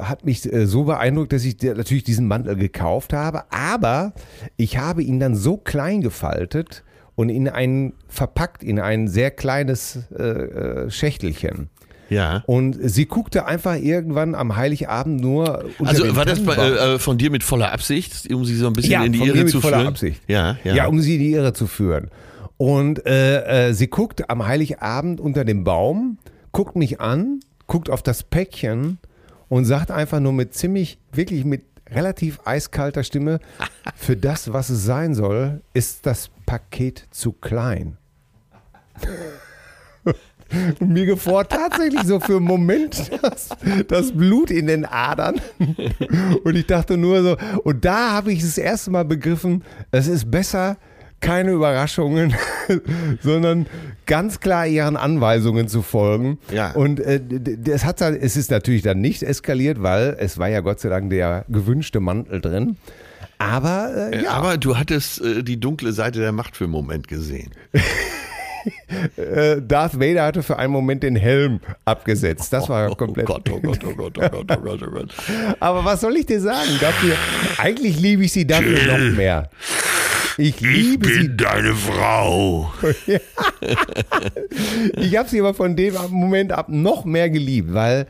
hat 0.00 0.24
mich 0.24 0.50
äh, 0.52 0.66
so 0.66 0.84
beeindruckt, 0.84 1.32
dass 1.32 1.44
ich 1.44 1.56
natürlich 1.62 2.04
diesen 2.04 2.26
Mantel 2.26 2.56
gekauft 2.56 3.12
habe, 3.12 3.44
aber 3.50 4.12
ich 4.56 4.78
habe 4.78 5.02
ihn 5.02 5.20
dann 5.20 5.34
so 5.34 5.56
klein 5.56 6.00
gefaltet 6.00 6.82
und 7.14 7.28
in 7.28 7.48
ein 7.48 7.94
verpackt 8.08 8.62
in 8.62 8.78
ein 8.78 9.08
sehr 9.08 9.30
kleines 9.30 10.00
äh, 10.16 10.22
äh, 10.22 10.90
Schächtelchen. 10.90 11.68
Ja. 12.08 12.44
Und 12.46 12.78
sie 12.80 13.06
guckte 13.06 13.46
einfach 13.46 13.74
irgendwann 13.74 14.34
am 14.34 14.56
Heiligabend 14.56 15.20
nur 15.20 15.64
Also 15.84 16.14
war 16.14 16.24
das 16.24 16.44
bei, 16.44 16.54
Tannenbaum. 16.54 16.88
äh, 16.94 16.98
von 16.98 17.18
dir 17.18 17.30
mit 17.30 17.42
voller 17.42 17.72
Absicht, 17.72 18.32
um 18.32 18.44
sie 18.44 18.54
so 18.54 18.68
ein 18.68 18.74
bisschen 18.74 18.92
ja, 18.92 19.04
in 19.04 19.12
die 19.12 19.18
von 19.18 19.26
mir 19.26 19.34
Irre 19.34 19.44
mit 19.44 19.52
zu 19.52 19.60
voller 19.60 19.78
führen? 19.78 19.88
Absicht. 19.88 20.22
Ja, 20.28 20.56
ja. 20.62 20.74
Ja, 20.74 20.86
um 20.86 21.00
sie 21.00 21.14
in 21.14 21.20
die 21.20 21.32
Irre 21.32 21.52
zu 21.52 21.66
führen. 21.66 22.10
Und 22.58 23.04
äh, 23.06 23.68
äh, 23.70 23.72
sie 23.72 23.88
guckt 23.88 24.30
am 24.30 24.46
Heiligabend 24.46 25.20
unter 25.20 25.44
dem 25.44 25.64
Baum, 25.64 26.18
guckt 26.52 26.76
mich 26.76 27.00
an, 27.00 27.40
guckt 27.66 27.90
auf 27.90 28.02
das 28.02 28.22
Päckchen 28.22 28.98
und 29.48 29.64
sagt 29.64 29.90
einfach 29.90 30.20
nur 30.20 30.32
mit 30.32 30.54
ziemlich, 30.54 30.98
wirklich 31.12 31.44
mit 31.44 31.64
relativ 31.88 32.40
eiskalter 32.44 33.04
Stimme, 33.04 33.40
für 33.94 34.16
das, 34.16 34.52
was 34.52 34.70
es 34.70 34.84
sein 34.84 35.14
soll, 35.14 35.62
ist 35.72 36.06
das 36.06 36.30
Paket 36.46 37.06
zu 37.10 37.32
klein. 37.32 37.98
Und 40.80 40.92
mir 40.92 41.06
gefror 41.06 41.48
tatsächlich 41.48 42.02
so 42.04 42.20
für 42.20 42.36
einen 42.36 42.44
Moment 42.44 43.10
das, 43.22 43.48
das 43.88 44.12
Blut 44.12 44.50
in 44.50 44.66
den 44.66 44.84
Adern. 44.84 45.40
Und 46.44 46.54
ich 46.54 46.66
dachte 46.66 46.96
nur 46.96 47.22
so, 47.22 47.36
und 47.64 47.84
da 47.84 48.12
habe 48.12 48.32
ich 48.32 48.42
das 48.42 48.56
erste 48.56 48.90
Mal 48.90 49.04
begriffen, 49.04 49.64
es 49.90 50.06
ist 50.06 50.30
besser, 50.30 50.76
keine 51.20 51.52
Überraschungen, 51.52 52.34
sondern 53.22 53.66
ganz 54.06 54.40
klar 54.40 54.66
ihren 54.66 54.96
Anweisungen 54.96 55.68
zu 55.68 55.82
folgen. 55.82 56.38
Ja. 56.52 56.72
Und 56.72 57.00
äh, 57.00 57.20
das 57.20 57.84
hat 57.84 58.00
dann, 58.00 58.14
es 58.14 58.36
ist 58.36 58.50
natürlich 58.50 58.82
dann 58.82 59.00
nicht 59.00 59.22
eskaliert, 59.22 59.82
weil 59.82 60.16
es 60.18 60.38
war 60.38 60.48
ja 60.48 60.60
Gott 60.60 60.80
sei 60.80 60.88
Dank 60.88 61.10
der 61.10 61.44
gewünschte 61.48 62.00
Mantel 62.00 62.40
drin. 62.40 62.76
Aber 63.38 64.10
äh, 64.12 64.24
ja, 64.24 64.30
Aber 64.30 64.56
du 64.56 64.76
hattest 64.76 65.20
äh, 65.20 65.42
die 65.42 65.60
dunkle 65.60 65.92
Seite 65.92 66.20
der 66.20 66.32
Macht 66.32 66.56
für 66.56 66.64
einen 66.64 66.72
Moment 66.72 67.06
gesehen. 67.08 67.50
äh, 69.16 69.60
Darth 69.60 70.00
Vader 70.00 70.24
hatte 70.24 70.42
für 70.42 70.58
einen 70.58 70.72
Moment 70.72 71.02
den 71.02 71.16
Helm 71.16 71.60
abgesetzt. 71.84 72.52
Das 72.52 72.68
war 72.68 72.94
komplett. 72.96 73.28
Oh 73.28 73.34
Gott, 73.34 73.50
oh 73.50 73.60
Gott, 73.60 73.84
oh 73.84 73.94
Gott, 73.94 74.18
oh 74.18 74.28
Gott, 74.28 74.50
oh 74.50 74.60
Gott, 74.62 74.82
oh 74.82 74.90
Gott. 74.90 75.14
Aber 75.60 75.84
was 75.84 76.00
soll 76.00 76.16
ich 76.16 76.26
dir 76.26 76.40
sagen? 76.40 76.70
Dafür, 76.80 77.14
eigentlich 77.58 78.00
liebe 78.00 78.24
ich 78.24 78.32
sie 78.32 78.46
dafür 78.46 78.78
noch 78.86 79.16
mehr. 79.16 79.50
Ich 80.38 80.60
liebe 80.60 81.08
sie. 81.08 81.36
deine 81.36 81.74
Frau. 81.74 82.72
Ich 84.96 85.16
habe 85.16 85.28
sie 85.28 85.40
aber 85.40 85.54
von 85.54 85.76
dem 85.76 85.94
Moment 86.10 86.52
ab 86.52 86.68
noch 86.68 87.04
mehr 87.04 87.30
geliebt, 87.30 87.72
weil 87.72 88.06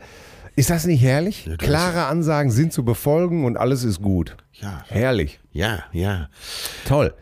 ist 0.57 0.69
das 0.71 0.85
nicht 0.85 1.01
herrlich? 1.03 1.47
Klare 1.59 2.05
Ansagen 2.07 2.51
sind 2.51 2.73
zu 2.73 2.83
befolgen 2.83 3.45
und 3.45 3.57
alles 3.57 3.83
ist 3.83 4.01
gut. 4.01 4.35
Ja. 4.53 4.83
Herrlich. 4.87 5.39
Ja, 5.51 5.83
ja. 5.91 6.29
Toll. 6.87 7.13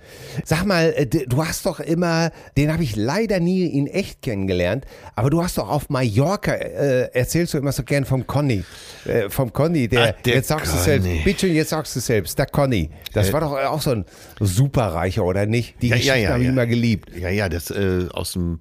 Sag 0.45 0.65
mal, 0.65 0.93
äh, 0.95 1.05
du 1.05 1.45
hast 1.45 1.65
doch 1.65 1.81
immer, 1.81 2.31
den 2.55 2.71
habe 2.71 2.83
ich 2.83 2.95
leider 2.95 3.41
nie 3.41 3.65
in 3.65 3.87
echt 3.87 4.21
kennengelernt, 4.21 4.85
aber 5.15 5.29
du 5.29 5.43
hast 5.43 5.57
doch 5.57 5.69
auf 5.69 5.89
Mallorca, 5.89 6.53
äh, 6.53 7.09
erzählst 7.13 7.53
du 7.53 7.57
immer 7.57 7.73
so 7.73 7.83
gern 7.83 8.05
vom 8.05 8.25
Conny. 8.25 8.63
Äh, 9.05 9.29
vom 9.29 9.51
Conny, 9.51 9.89
der, 9.89 10.15
Ach, 10.17 10.21
der 10.21 10.35
jetzt 10.35 10.47
sagst 10.47 10.71
du 10.73 10.77
Conny. 10.77 11.01
selbst, 11.03 11.23
bitte, 11.25 11.47
jetzt 11.47 11.69
sagst 11.71 11.93
du 11.97 11.99
selbst, 11.99 12.39
der 12.39 12.45
Conny. 12.45 12.89
Das 13.11 13.33
war 13.33 13.41
doch 13.41 13.51
auch 13.51 13.81
so 13.81 13.91
ein 13.91 14.05
Superreicher, 14.39 15.25
oder 15.25 15.45
nicht? 15.45 15.75
Die 15.81 15.89
Ja, 15.89 15.95
ja, 15.95 15.97
Geschichte 15.97 16.19
ja, 16.21 16.29
habe 16.29 16.39
ich 16.39 16.45
ja. 16.45 16.51
immer 16.53 16.65
geliebt. 16.67 17.09
Ja, 17.17 17.29
ja, 17.29 17.49
das 17.49 17.69
äh, 17.69 18.07
aus 18.13 18.31
dem 18.31 18.59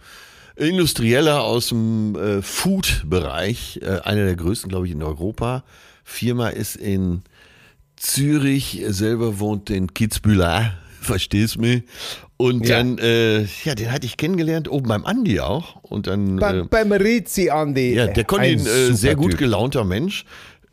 Industrieller 0.57 1.43
aus 1.43 1.69
dem 1.69 2.15
äh, 2.17 2.43
Food-Bereich, 2.43 3.81
äh, 3.83 4.01
einer 4.05 4.25
der 4.25 4.37
größten, 4.37 4.69
glaube 4.69 4.87
ich, 4.87 4.93
in 4.93 5.03
Europa. 5.03 5.65
Firma 6.05 6.49
ist 6.49 6.77
in 6.77 7.23
Zürich, 7.97 8.81
er 8.83 8.93
selber 8.93 9.39
wohnt 9.41 9.71
in 9.71 9.93
Kitzbühel, 9.95 10.73
verstehst 11.01 11.59
mich? 11.59 11.83
Und 12.37 12.67
Ja. 12.67 12.79
dann, 12.79 12.99
äh, 12.99 13.43
ja, 13.65 13.75
den 13.75 13.93
hatte 13.93 14.07
ich 14.07 14.17
kennengelernt, 14.17 14.69
oben 14.69 14.89
beim 14.89 15.05
Andi 15.05 15.41
auch. 15.41 15.77
Und 15.83 16.07
dann, 16.09 16.37
Bei, 16.37 16.57
äh, 16.59 16.65
beim 16.65 16.93
Rizzi 16.93 17.51
Andi. 17.51 17.95
ja, 17.95 18.07
der 18.09 18.25
konnte 18.25 18.47
ein 18.47 18.59
ihn, 18.59 18.67
äh, 18.67 18.93
sehr 18.93 19.15
gut 19.15 19.33
Typ. 19.33 19.41
gelaunter 19.41 19.85
Mensch, 19.85 20.25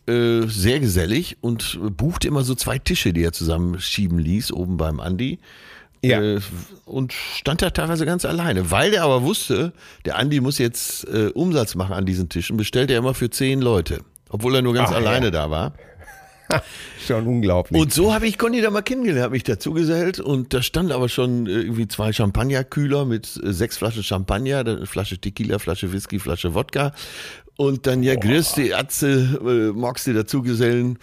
äh, 0.07 0.41
sehr 0.47 0.79
gesellig 0.79 1.37
und 1.41 1.79
buchte 1.95 2.27
immer 2.27 2.43
so 2.43 2.55
zwei 2.55 2.79
Tische, 2.79 3.13
die 3.13 3.23
er 3.23 3.31
zusammenschieben 3.31 4.17
ließ, 4.17 4.51
oben 4.51 4.77
beim 4.77 4.99
Andi. 4.99 5.39
Ja. 6.03 6.21
Äh, 6.21 6.39
und 6.85 7.13
stand 7.13 7.61
da 7.61 7.69
teilweise 7.69 8.05
ganz 8.05 8.25
alleine. 8.25 8.71
Weil 8.71 8.91
der 8.91 9.03
aber 9.03 9.23
wusste, 9.23 9.73
der 10.05 10.17
Andi 10.17 10.41
muss 10.41 10.57
jetzt 10.57 11.07
äh, 11.07 11.27
Umsatz 11.33 11.75
machen 11.75 11.93
an 11.93 12.05
diesen 12.05 12.29
Tischen, 12.29 12.57
bestellt 12.57 12.89
er 12.91 12.97
immer 12.97 13.13
für 13.13 13.29
zehn 13.29 13.61
Leute. 13.61 13.99
Obwohl 14.29 14.55
er 14.55 14.61
nur 14.61 14.73
ganz 14.73 14.89
Ach, 14.91 14.95
alleine 14.95 15.25
ja. 15.25 15.31
da 15.31 15.51
war. 15.51 15.73
Schon 17.07 17.27
unglaublich. 17.27 17.79
Und 17.79 17.93
so 17.93 18.13
habe 18.13 18.27
ich 18.27 18.37
Conny 18.37 18.61
da 18.61 18.69
mal 18.69 18.81
kennengelernt, 18.81 19.23
habe 19.23 19.33
mich 19.33 19.43
dazugesellt 19.43 20.19
und 20.19 20.53
da 20.53 20.61
stand 20.61 20.91
aber 20.91 21.09
schon 21.09 21.47
äh, 21.47 21.51
irgendwie 21.51 21.87
zwei 21.87 22.11
Champagnerkühler 22.11 23.05
mit 23.05 23.39
äh, 23.41 23.53
sechs 23.53 23.77
Flaschen 23.77 24.03
Champagner, 24.03 24.85
Flasche 24.85 25.17
Tequila, 25.17 25.59
Flasche 25.59 25.93
Whisky, 25.93 26.19
Flasche 26.19 26.53
Wodka 26.53 26.93
und 27.55 27.87
dann 27.87 28.03
ja 28.03 28.15
grüß 28.15 28.53
die 28.53 28.73
Atze, 28.73 29.39
äh, 29.73 29.77
magst 29.77 30.07
du 30.07 30.13
dazugesellen 30.13 30.99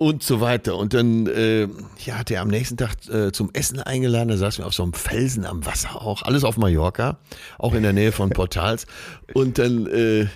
und 0.00 0.22
so 0.22 0.40
weiter. 0.40 0.76
Und 0.76 0.94
dann 0.94 1.26
äh, 1.26 1.68
ja, 2.06 2.14
hat 2.14 2.30
er 2.30 2.40
am 2.40 2.48
nächsten 2.48 2.78
Tag 2.78 2.92
äh, 3.12 3.32
zum 3.32 3.50
Essen 3.52 3.80
eingeladen, 3.80 4.30
da 4.30 4.38
saßen 4.38 4.64
wir 4.64 4.66
auf 4.66 4.72
so 4.72 4.82
einem 4.82 4.94
Felsen 4.94 5.44
am 5.44 5.66
Wasser 5.66 6.00
auch, 6.00 6.22
alles 6.22 6.42
auf 6.42 6.56
Mallorca, 6.56 7.18
auch 7.58 7.74
in 7.74 7.82
der 7.82 7.92
Nähe 7.92 8.10
von 8.10 8.30
Portals 8.30 8.86
und 9.34 9.58
dann... 9.58 9.86
Äh, 9.86 10.26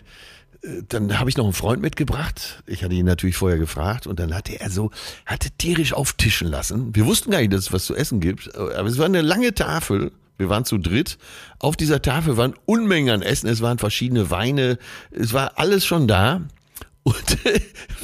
dann 0.89 1.19
habe 1.19 1.29
ich 1.29 1.37
noch 1.37 1.45
einen 1.45 1.53
Freund 1.53 1.83
mitgebracht. 1.83 2.63
Ich 2.65 2.83
hatte 2.83 2.95
ihn 2.95 3.05
natürlich 3.05 3.37
vorher 3.37 3.59
gefragt 3.59 4.07
und 4.07 4.19
dann 4.19 4.35
hatte 4.35 4.59
er 4.59 4.71
so, 4.71 4.91
hatte 5.27 5.51
tierisch 5.51 5.93
auftischen 5.93 6.49
lassen. 6.49 6.95
Wir 6.95 7.05
wussten 7.05 7.31
gar 7.31 7.41
nicht, 7.41 7.53
dass 7.53 7.67
es 7.67 7.73
was 7.75 7.85
zu 7.85 7.95
essen 7.95 8.19
gibt, 8.19 8.57
aber 8.57 8.89
es 8.89 8.97
war 8.97 9.05
eine 9.05 9.21
lange 9.21 9.53
Tafel. 9.53 10.11
Wir 10.39 10.49
waren 10.49 10.65
zu 10.65 10.79
dritt. 10.79 11.19
Auf 11.59 11.77
dieser 11.77 12.01
Tafel 12.01 12.39
waren 12.39 12.55
Unmengen 12.65 13.15
an 13.15 13.21
Essen. 13.21 13.47
Es 13.47 13.61
waren 13.61 13.77
verschiedene 13.77 14.31
Weine. 14.31 14.79
Es 15.11 15.35
war 15.35 15.59
alles 15.59 15.85
schon 15.85 16.09
da. 16.09 16.41
Und 17.05 17.45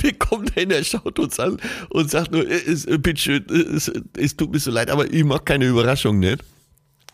wir 0.00 0.12
kommen 0.18 0.46
dahin, 0.46 0.70
er 0.70 0.84
schaut 0.84 1.18
uns 1.18 1.40
an 1.40 1.56
und 1.88 2.10
sagt 2.10 2.32
nur, 2.32 2.46
es, 2.48 2.84
äh, 2.84 2.98
bitte, 2.98 3.42
es, 3.74 3.90
es 4.16 4.36
tut 4.36 4.52
mir 4.52 4.58
so 4.58 4.70
leid, 4.70 4.90
aber 4.90 5.10
ich 5.10 5.24
mag 5.24 5.44
keine 5.46 5.66
Überraschung 5.66 6.18
nicht. 6.18 6.44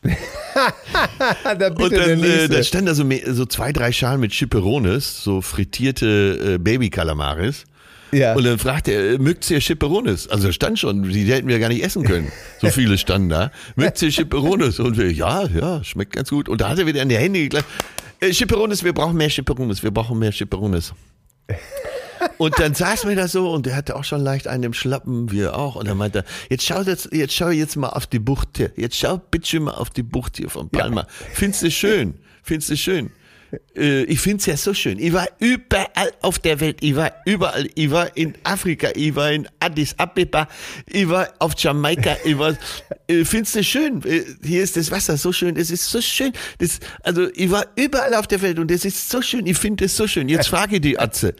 da 0.03 1.69
Und 1.69 1.93
dann, 1.93 2.23
äh, 2.23 2.49
da 2.49 2.63
stand 2.63 2.89
da 2.89 2.95
so, 2.95 3.05
so 3.29 3.47
zwei, 3.47 3.73
drei 3.73 3.93
Schalen 3.93 4.21
mit 4.21 4.33
Chipperones, 4.33 5.23
so 5.23 5.41
frittierte 5.41 6.55
äh, 6.55 6.59
Baby-Kalamaris. 6.59 7.65
ja. 8.13 8.35
Und 8.35 8.45
dann 8.45 8.59
fragte 8.59 8.93
er, 8.93 9.13
äh, 9.13 9.19
mögt 9.19 9.49
ihr 9.51 9.61
Chipperones? 9.61 10.29
Also 10.29 10.51
stand 10.51 10.81
schon, 10.81 11.05
die 11.05 11.25
hätten 11.25 11.49
wir 11.49 11.59
gar 11.61 11.69
nicht 11.69 11.85
essen 11.85 12.03
können. 12.03 12.33
So 12.61 12.69
viele 12.69 12.99
standen 12.99 13.29
da. 13.29 13.53
Mögt 13.77 14.03
ihr 14.03 14.11
Chipperones? 14.11 14.81
Und 14.81 14.97
wir, 14.99 15.13
ja, 15.13 15.47
ja, 15.47 15.85
schmeckt 15.85 16.13
ganz 16.13 16.31
gut. 16.31 16.49
Und 16.49 16.61
da 16.61 16.69
hat 16.69 16.79
er 16.79 16.87
wieder 16.87 17.03
in 17.03 17.09
die 17.09 17.17
Hände 17.17 17.41
geklatscht. 17.41 17.69
Äh, 18.21 18.31
Chipperones, 18.31 18.83
wir 18.83 18.93
brauchen 18.93 19.17
mehr 19.17 19.29
Chipperones, 19.29 19.83
wir 19.83 19.93
brauchen 19.93 20.19
mehr 20.19 20.33
Chipperones. 20.33 20.95
Und 22.39 22.59
dann 22.59 22.75
saßen 22.75 23.09
wir 23.09 23.17
da 23.17 23.29
so 23.29 23.51
und 23.53 23.67
der 23.67 23.77
hatte 23.77 23.97
auch 23.97 24.05
schon 24.05 24.21
leicht 24.21 24.49
einen 24.49 24.65
im 24.65 24.73
Schlappen, 24.73 25.31
wir 25.31 25.57
auch. 25.57 25.77
Und 25.77 25.89
dann 25.89 25.97
meinte 25.97 26.21
er, 26.21 26.25
jetzt 26.51 26.65
schau 26.65 26.83
jetzt, 26.83 27.13
jetzt 27.13 27.35
schau 27.35 27.51
jetzt 27.51 27.77
mal 27.77 27.91
auf 27.91 28.07
die 28.07 28.19
Bucht 28.19 28.57
hier. 28.57 28.73
Jetzt 28.77 28.97
schau 28.97 29.19
bitte 29.19 29.61
mal 29.61 29.75
auf 29.75 29.91
die 29.91 30.03
Bucht 30.03 30.37
hier 30.37 30.51
von 30.51 30.69
Palma. 30.69 31.07
Findest 31.33 31.63
du 31.63 31.71
schön? 31.71 32.15
Findest 32.43 32.71
du 32.71 32.77
schön? 32.77 33.11
Äh, 33.77 34.03
ich 34.05 34.21
finde 34.21 34.39
es 34.39 34.47
ja 34.47 34.57
so 34.57 34.75
schön. 34.75 34.99
Ich 34.99 35.13
war 35.13 35.29
überall 35.39 36.13
auf 36.23 36.39
der 36.39 36.61
Welt. 36.61 36.79
Ich 36.81 36.97
war 36.97 37.13
überall. 37.25 37.69
Ich 37.75 37.91
war 37.91 38.17
in 38.17 38.35
Afrika. 38.45 38.89
Ich 38.95 39.15
war 39.15 39.33
in 39.33 39.49
Addis 39.61 39.95
Abeba. 39.99 40.49
Ich 40.87 41.09
war 41.09 41.29
auf 41.39 41.53
Jamaika. 41.57 42.17
Ich 42.25 42.39
war. 42.39 42.57
Äh, 43.09 43.25
Findest 43.25 43.57
du 43.57 43.65
schön? 43.65 44.03
Äh, 44.05 44.25
hier 44.43 44.63
ist 44.63 44.77
das 44.77 44.91
Wasser 44.91 45.17
so 45.17 45.33
schön. 45.33 45.57
Es 45.57 45.71
ist 45.71 45.89
so 45.89 46.01
schön. 46.01 46.33
Das, 46.59 46.81
also 47.03 47.29
ich 47.35 47.51
war 47.51 47.67
überall 47.77 48.15
auf 48.15 48.27
der 48.27 48.43
Welt 48.43 48.59
und 48.59 48.71
es 48.71 48.85
ist 48.85 49.09
so 49.09 49.23
schön. 49.23 49.47
Ich 49.47 49.59
finde 49.59 49.85
es 49.85 49.97
so 49.97 50.07
schön. 50.07 50.29
Jetzt 50.29 50.49
frage 50.49 50.81
die 50.81 50.99
Atze. 50.99 51.35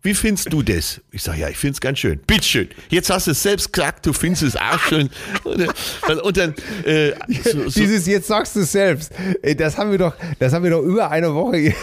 Wie 0.00 0.14
findest 0.14 0.52
du 0.52 0.62
das? 0.62 1.00
Ich 1.10 1.22
sage, 1.22 1.40
ja, 1.40 1.48
ich 1.48 1.56
finde 1.56 1.72
es 1.72 1.80
ganz 1.80 1.98
schön. 1.98 2.20
Bitteschön. 2.26 2.68
Jetzt 2.88 3.10
hast 3.10 3.26
du 3.26 3.32
es 3.32 3.42
selbst 3.42 3.72
gesagt, 3.72 4.06
du 4.06 4.12
findest 4.12 4.42
es 4.44 4.56
auch 4.56 4.78
schön. 4.78 5.10
Und, 5.44 5.58
dann- 6.06 6.20
und 6.20 6.36
dann, 6.36 6.54
äh, 6.84 7.12
so, 7.44 7.68
so, 7.68 7.80
Dieses 7.80 8.06
jetzt 8.06 8.28
sagst 8.28 8.54
du 8.54 8.60
es 8.60 8.70
selbst. 8.72 9.12
Das 9.56 9.76
haben 9.76 9.90
wir 9.90 9.98
doch, 9.98 10.14
das 10.38 10.52
haben 10.52 10.62
wir 10.62 10.70
doch 10.70 10.82
über 10.82 11.10
eine 11.10 11.34
Woche 11.34 11.74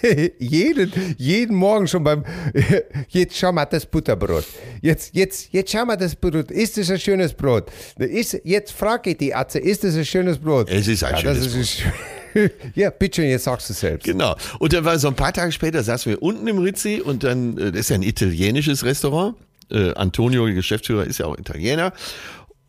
jeden, 0.38 0.92
jeden 1.18 1.54
Morgen 1.56 1.86
schon 1.86 2.02
beim 2.02 2.24
jetzt 3.08 3.36
schau 3.36 3.52
mal 3.52 3.66
das 3.66 3.84
Butterbrot. 3.86 4.44
Jetzt, 4.80 5.14
jetzt, 5.14 5.48
jetzt 5.52 5.70
schau 5.70 5.84
mal 5.84 5.96
das 5.96 6.16
Brot. 6.16 6.50
Ist 6.50 6.78
es 6.78 6.90
ein 6.90 6.98
schönes 6.98 7.34
Brot? 7.34 7.66
Ist, 7.98 8.40
jetzt 8.44 8.72
frage 8.72 9.10
ich 9.10 9.18
die 9.18 9.34
Atze, 9.34 9.58
ist 9.58 9.84
es 9.84 9.96
ein 9.96 10.04
schönes 10.06 10.38
Brot? 10.38 10.68
Es 10.70 10.88
ist 10.88 11.04
ein 11.04 11.12
das 11.12 11.20
schönes 11.52 11.70
schö- 11.70 11.92
Ja, 12.74 12.90
bitte, 12.90 13.22
jetzt 13.22 13.44
sagst 13.44 13.68
du 13.70 13.74
selbst. 13.74 14.04
Genau. 14.04 14.36
Und 14.58 14.72
dann 14.72 14.84
war 14.84 14.98
so 14.98 15.08
ein 15.08 15.14
paar 15.14 15.32
Tage 15.32 15.52
später, 15.52 15.82
saßen 15.82 16.10
wir 16.10 16.22
unten 16.22 16.46
im 16.46 16.58
Rizzi 16.58 17.02
und 17.04 17.24
dann, 17.24 17.58
äh, 17.58 17.72
das 17.72 17.80
ist 17.82 17.90
ja 17.90 17.96
ein 17.96 18.02
italienisches 18.02 18.84
Restaurant. 18.84 19.36
Äh, 19.70 19.94
Antonio, 19.94 20.46
der 20.46 20.54
Geschäftsführer, 20.54 21.04
ist 21.04 21.18
ja 21.18 21.26
auch 21.26 21.38
Italiener. 21.38 21.92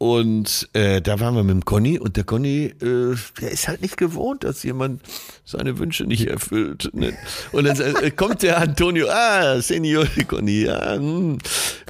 Und 0.01 0.67
äh, 0.73 0.99
da 0.99 1.19
waren 1.19 1.35
wir 1.35 1.43
mit 1.43 1.51
dem 1.51 1.63
Conny 1.63 1.99
und 1.99 2.17
der 2.17 2.23
Conny, 2.23 2.73
äh, 2.81 3.15
der 3.39 3.51
ist 3.51 3.67
halt 3.67 3.83
nicht 3.83 3.97
gewohnt, 3.97 4.43
dass 4.43 4.63
jemand 4.63 4.99
seine 5.45 5.77
Wünsche 5.77 6.05
nicht 6.05 6.25
erfüllt. 6.25 6.89
Ne? 6.93 7.15
Und 7.51 7.65
dann 7.65 7.79
äh, 7.79 8.09
kommt 8.09 8.41
der 8.41 8.57
Antonio, 8.59 9.07
ah, 9.11 9.61
Senior 9.61 10.07
Conny, 10.27 10.63
ja, 10.63 10.95
hm, 10.95 11.37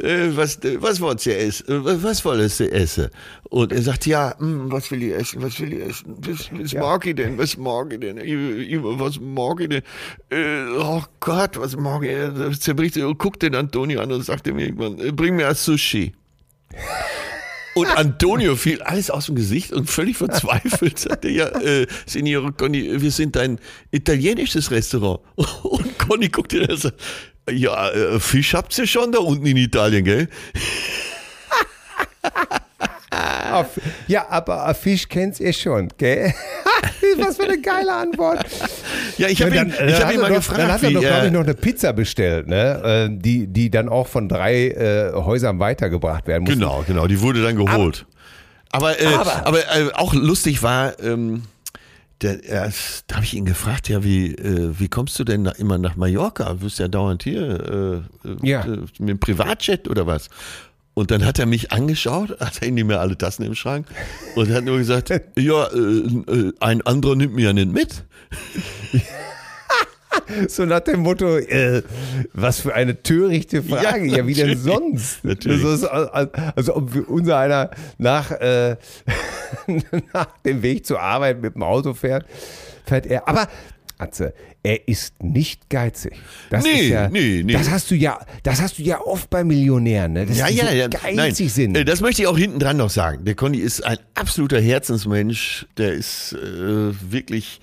äh, 0.04 0.28
was, 0.36 0.58
äh, 0.58 0.82
was 0.82 1.00
wollt 1.00 1.26
ihr 1.26 1.40
essen? 1.40 1.70
Äh, 1.70 1.86
Was, 1.86 2.04
was 2.04 2.26
wollt 2.26 2.60
ihr 2.60 2.74
essen? 2.74 3.08
Und 3.44 3.72
er 3.72 3.82
sagt, 3.82 4.06
ja, 4.06 4.36
hm, 4.38 4.70
was 4.70 4.92
will 4.92 5.04
ich 5.04 5.14
essen? 5.14 5.42
Was 5.42 5.58
will 5.62 5.72
ich 5.72 5.80
essen? 5.80 6.18
Was, 6.20 6.50
was 6.52 6.74
mag 6.74 7.06
ich 7.06 7.16
denn? 7.16 7.38
Was 7.38 7.56
mag 7.56 7.94
ich 7.94 8.00
denn? 8.02 8.18
Ich, 8.18 8.74
ich, 8.74 8.84
was 8.84 9.22
mag 9.22 9.62
ich 9.62 9.70
denn? 9.70 9.84
Äh, 10.30 10.78
oh 10.78 11.02
Gott, 11.22 11.58
was 11.58 11.78
mag 11.78 12.04
ich? 12.04 12.10
Er 12.10 12.52
zerbricht 12.60 12.98
und 12.98 13.18
guckt 13.18 13.42
den 13.42 13.56
Antonio 13.56 14.02
an 14.02 14.12
und 14.12 14.26
sagt 14.26 14.48
ihm 14.48 14.60
irgendwann, 14.60 15.00
äh, 15.00 15.14
bring 15.14 15.38
mir 15.38 15.48
ein 15.48 15.56
Sushi. 15.56 16.12
Und 17.74 17.88
Antonio 17.88 18.56
fiel 18.56 18.82
alles 18.82 19.10
aus 19.10 19.28
dem 19.28 19.36
Gesicht 19.36 19.72
und 19.72 19.90
völlig 19.90 20.18
verzweifelt 20.18 21.00
sagte, 21.00 21.30
ja, 21.30 21.48
äh, 21.48 21.88
Signore 22.06 22.52
Conny, 22.52 23.02
wir 23.02 23.12
sind 23.12 23.38
ein 23.38 23.60
italienisches 23.92 24.72
Restaurant. 24.72 25.22
Und 25.64 25.98
Conny 25.98 26.30
guckte 26.30 26.68
und 26.68 26.78
sagt, 26.78 27.00
ja, 27.50 27.90
äh, 27.90 28.20
Fisch 28.20 28.54
habt 28.54 28.78
ihr 28.78 28.88
schon 28.88 29.12
da 29.12 29.20
unten 29.20 29.46
in 29.46 29.58
Italien, 29.58 30.04
gell? 30.04 30.30
F- 33.14 33.80
Ja, 34.08 34.28
aber 34.30 34.66
ein 34.66 34.76
Fisch 34.76 35.08
kennt 35.10 35.40
ihr 35.40 35.52
schon, 35.54 35.90
gell? 35.98 36.34
Was 37.18 37.36
für 37.38 37.44
eine 37.44 37.60
geile 37.60 37.94
Antwort. 37.94 38.46
Ja, 39.18 39.28
ich 39.28 39.42
habe 39.42 39.54
Ja, 39.56 39.64
ihn, 39.64 39.74
dann- 39.78 39.90
ich 39.90 40.02
hab 40.02 40.14
ihn 40.14 40.22
mal 40.22 40.30
doch, 40.30 40.36
gefragt, 40.38 40.60
Dann 40.62 40.72
hat 40.72 40.84
er 40.84 40.92
doch, 40.92 41.02
glaube 41.02 41.16
er- 41.18 41.26
ich, 41.26 41.32
noch 41.32 41.42
eine 41.42 41.54
Pizza 41.54 41.92
bestellt, 41.94 42.48
ne? 42.48 43.10
äh, 43.12 43.20
die, 43.20 43.48
die 43.48 43.70
dann 43.70 43.90
auch 43.90 44.08
von 44.08 44.30
drei 44.30 44.70
äh, 44.70 45.12
Häusern 45.14 45.60
weitergebracht 45.60 46.26
werden 46.28 46.44
muss. 46.46 46.54
Genau, 46.54 46.84
genau, 46.88 47.08
die 47.08 47.20
wurde 47.20 47.44
dann 47.44 47.56
geholt. 47.58 48.06
Aber, 48.72 49.00
äh, 49.02 49.06
Aber- 49.08 49.46
aber, 49.46 49.60
äh, 49.60 49.92
auch 49.94 50.14
lustig 50.14 50.64
war, 50.64 50.98
ähm, 51.02 51.44
der, 52.22 52.44
er, 52.46 52.72
da 53.08 53.16
habe 53.16 53.26
ich 53.26 53.34
ihn 53.34 53.46
gefragt, 53.46 53.90
ja, 53.90 54.04
wie, 54.04 54.34
äh, 54.36 54.80
wie 54.80 54.88
kommst 54.88 55.18
du 55.20 55.24
denn 55.26 55.46
immer 55.58 55.78
nach 55.80 55.96
Mallorca? 55.98 56.46
Du 56.54 56.60
bist 56.60 56.80
ja 56.80 56.88
dauernd 56.88 57.24
hier 57.24 58.04
äh, 58.24 58.28
äh, 58.30 58.36
Ja. 58.44 58.62
äh, 58.64 58.78
mit 59.00 59.10
dem 59.10 59.20
Privatjet 59.20 59.90
oder 59.90 60.06
was? 60.08 60.30
Und 60.94 61.10
dann 61.12 61.26
hat 61.26 61.40
er 61.40 61.46
mich 61.46 61.72
angeschaut, 61.72 62.32
hat 62.40 62.62
er 62.62 62.72
nicht 62.72 62.86
mehr 62.86 63.00
alle 63.00 63.18
Tassen 63.18 63.44
im 63.44 63.56
Schrank 63.56 63.88
und 64.36 64.50
hat 64.52 64.64
nur 64.64 64.78
gesagt, 64.78 65.10
ja, 65.38 65.68
äh, 65.68 65.78
äh, 65.78 66.54
ein 66.60 66.82
anderer 66.82 67.16
nimmt 67.16 67.34
mich 67.34 67.46
ja 67.46 67.54
nicht 67.54 67.72
mit. 67.72 68.04
So 70.50 70.66
nach 70.66 70.82
dem 70.82 71.02
Motto, 71.02 71.38
äh, 71.38 71.84
was 72.34 72.60
für 72.60 72.74
eine 72.74 73.02
törichte 73.02 73.64
Frage. 73.64 74.06
Ja, 74.08 74.18
Ja, 74.18 74.28
wie 74.28 74.34
denn 74.34 74.58
sonst? 74.58 75.24
Natürlich. 75.24 75.64
Das 75.64 75.74
ist, 75.74 75.86
als, 75.86 76.34
als 76.34 76.70
ob 76.70 76.94
unser 77.08 77.38
einer 77.38 77.72
nach, 77.98 78.32
äh, 78.32 78.76
nach 80.14 80.28
dem 80.46 80.62
Weg 80.62 80.86
zur 80.86 81.02
Arbeit 81.02 81.42
mit 81.42 81.56
dem 81.56 81.64
Auto 81.64 81.94
fährt, 81.94 82.26
fährt 82.86 83.06
er. 83.06 83.28
Aber, 83.28 83.48
Atze, 84.02 84.34
er 84.64 84.88
ist 84.88 85.22
nicht 85.24 85.70
geizig. 85.70 86.14
Das 86.50 86.64
Nee, 86.64 86.82
ist 86.82 86.90
ja, 86.90 87.10
nee, 87.10 87.44
nee. 87.44 87.54
Das 87.54 87.70
hast 87.70 87.92
du 87.92 87.96
ja, 87.96 88.20
das 88.44 88.62
hast 88.62 88.80
du 88.80 88.84
ja 88.84 89.00
oft 89.02 89.30
bei 89.30 89.44
Millionären, 89.44 90.14
ne? 90.14 90.26
Dass 90.26 90.38
Ja, 90.38 90.48
die 90.48 90.56
ja, 90.56 90.68
so 90.70 90.76
ja. 90.76 90.88
geizig 90.88 91.16
Nein, 91.16 91.34
sind. 91.50 91.78
äh, 91.78 91.86
das 91.86 92.02
möchte 92.02 92.22
ich 92.24 92.28
auch 92.28 92.38
hinten 92.38 92.60
dran 92.60 92.78
noch 92.78 92.90
sagen. 92.90 93.24
Der 93.26 93.36
Conny 93.36 93.60
ist 93.60 93.82
ein 93.86 93.98
absoluter 94.16 94.60
Herzensmensch. 94.60 95.68
Der 95.78 95.94
ist 95.94 96.34
äh, 96.34 96.94
wirklich 97.12 97.62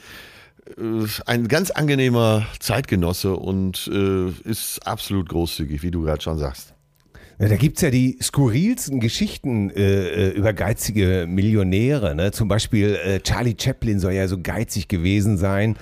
äh, 0.78 1.06
ein 1.26 1.48
ganz 1.48 1.70
angenehmer 1.70 2.46
Zeitgenosse 2.60 3.34
und 3.34 3.90
äh, 3.92 4.30
ist 4.48 4.86
absolut 4.86 5.28
großzügig, 5.28 5.82
wie 5.82 5.90
du 5.90 6.02
gerade 6.02 6.22
schon 6.22 6.38
sagst. 6.38 6.74
Ja, 7.40 7.46
da 7.46 7.54
gibt's 7.54 7.82
ja 7.82 7.90
die 7.90 8.18
skurrilsten 8.20 8.98
Geschichten 8.98 9.70
äh, 9.70 10.08
äh, 10.08 10.30
über 10.30 10.52
geizige 10.52 11.26
Millionäre. 11.28 12.16
Ne? 12.16 12.32
Zum 12.32 12.48
Beispiel 12.48 12.96
äh, 12.96 13.20
Charlie 13.20 13.54
Chaplin 13.56 14.00
soll 14.00 14.14
ja 14.14 14.26
so 14.26 14.38
geizig 14.42 14.88
gewesen 14.88 15.38
sein. 15.38 15.76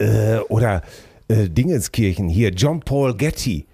Äh, 0.00 0.38
oder 0.48 0.82
äh, 1.28 1.48
Dingenskirchen 1.48 2.28
hier, 2.28 2.50
John 2.50 2.80
Paul 2.80 3.16
Getty. 3.16 3.66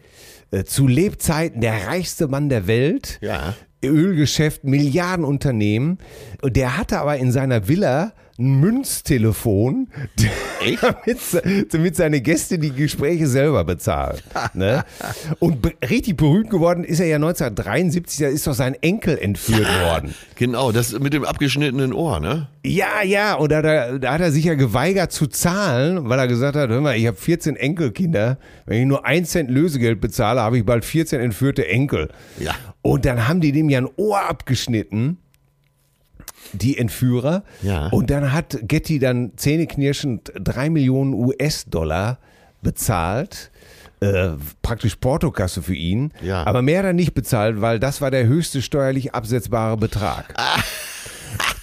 Äh, 0.50 0.64
zu 0.64 0.86
Lebzeiten 0.86 1.60
der 1.60 1.86
reichste 1.86 2.28
Mann 2.28 2.48
der 2.48 2.66
Welt. 2.66 3.18
Ja. 3.20 3.54
Ölgeschäft, 3.84 4.64
Milliardenunternehmen. 4.64 5.98
Der 6.42 6.76
hatte 6.76 6.98
aber 6.98 7.16
in 7.16 7.30
seiner 7.30 7.68
Villa 7.68 8.12
ein 8.38 8.60
Münztelefon, 8.60 9.88
damit, 10.80 11.72
damit 11.72 11.96
seine 11.96 12.20
Gäste 12.20 12.58
die 12.58 12.70
Gespräche 12.72 13.26
selber 13.26 13.64
bezahlen. 13.64 14.18
Ne? 14.54 14.84
Und 15.38 15.62
be- 15.62 15.72
richtig 15.88 16.16
berühmt 16.16 16.50
geworden 16.50 16.84
ist 16.84 17.00
er 17.00 17.06
ja 17.06 17.16
1973, 17.16 18.18
da 18.20 18.28
ist 18.28 18.46
doch 18.46 18.54
sein 18.54 18.74
Enkel 18.82 19.16
entführt 19.18 19.66
worden. 19.82 20.14
Genau, 20.34 20.72
das 20.72 20.98
mit 20.98 21.12
dem 21.12 21.24
abgeschnittenen 21.24 21.92
Ohr, 21.92 22.20
ne? 22.20 22.48
Ja, 22.64 23.02
ja, 23.04 23.34
und 23.34 23.52
da, 23.52 23.62
da, 23.62 23.96
da 23.98 24.12
hat 24.12 24.20
er 24.20 24.32
sich 24.32 24.44
ja 24.44 24.54
geweigert 24.54 25.12
zu 25.12 25.26
zahlen, 25.28 26.08
weil 26.08 26.18
er 26.18 26.26
gesagt 26.28 26.56
hat, 26.56 26.68
hör 26.68 26.80
mal, 26.80 26.96
ich 26.96 27.06
habe 27.06 27.16
14 27.16 27.56
Enkelkinder, 27.56 28.38
wenn 28.66 28.80
ich 28.80 28.86
nur 28.86 29.06
1 29.06 29.30
Cent 29.30 29.50
Lösegeld 29.50 30.00
bezahle, 30.00 30.40
habe 30.40 30.58
ich 30.58 30.64
bald 30.64 30.84
14 30.84 31.20
entführte 31.20 31.66
Enkel. 31.68 32.08
Ja. 32.38 32.54
Und 32.82 33.04
dann 33.04 33.28
haben 33.28 33.40
die 33.40 33.52
dem 33.52 33.68
ja 33.70 33.78
ein 33.80 33.88
Ohr 33.96 34.20
abgeschnitten, 34.28 35.18
die 36.52 36.78
Entführer. 36.78 37.44
Ja. 37.62 37.88
Und 37.88 38.10
dann 38.10 38.32
hat 38.32 38.58
Getty 38.62 38.98
dann 38.98 39.32
zähneknirschend 39.36 40.32
3 40.38 40.70
Millionen 40.70 41.14
US-Dollar 41.14 42.18
bezahlt. 42.62 43.50
Äh, 44.00 44.32
praktisch 44.60 44.96
Portokasse 44.96 45.62
für 45.62 45.74
ihn. 45.74 46.12
Ja. 46.22 46.44
Aber 46.46 46.60
mehr 46.60 46.84
er 46.84 46.92
nicht 46.92 47.14
bezahlt, 47.14 47.62
weil 47.62 47.80
das 47.80 48.02
war 48.02 48.10
der 48.10 48.26
höchste 48.26 48.60
steuerlich 48.60 49.14
absetzbare 49.14 49.78
Betrag. 49.78 50.34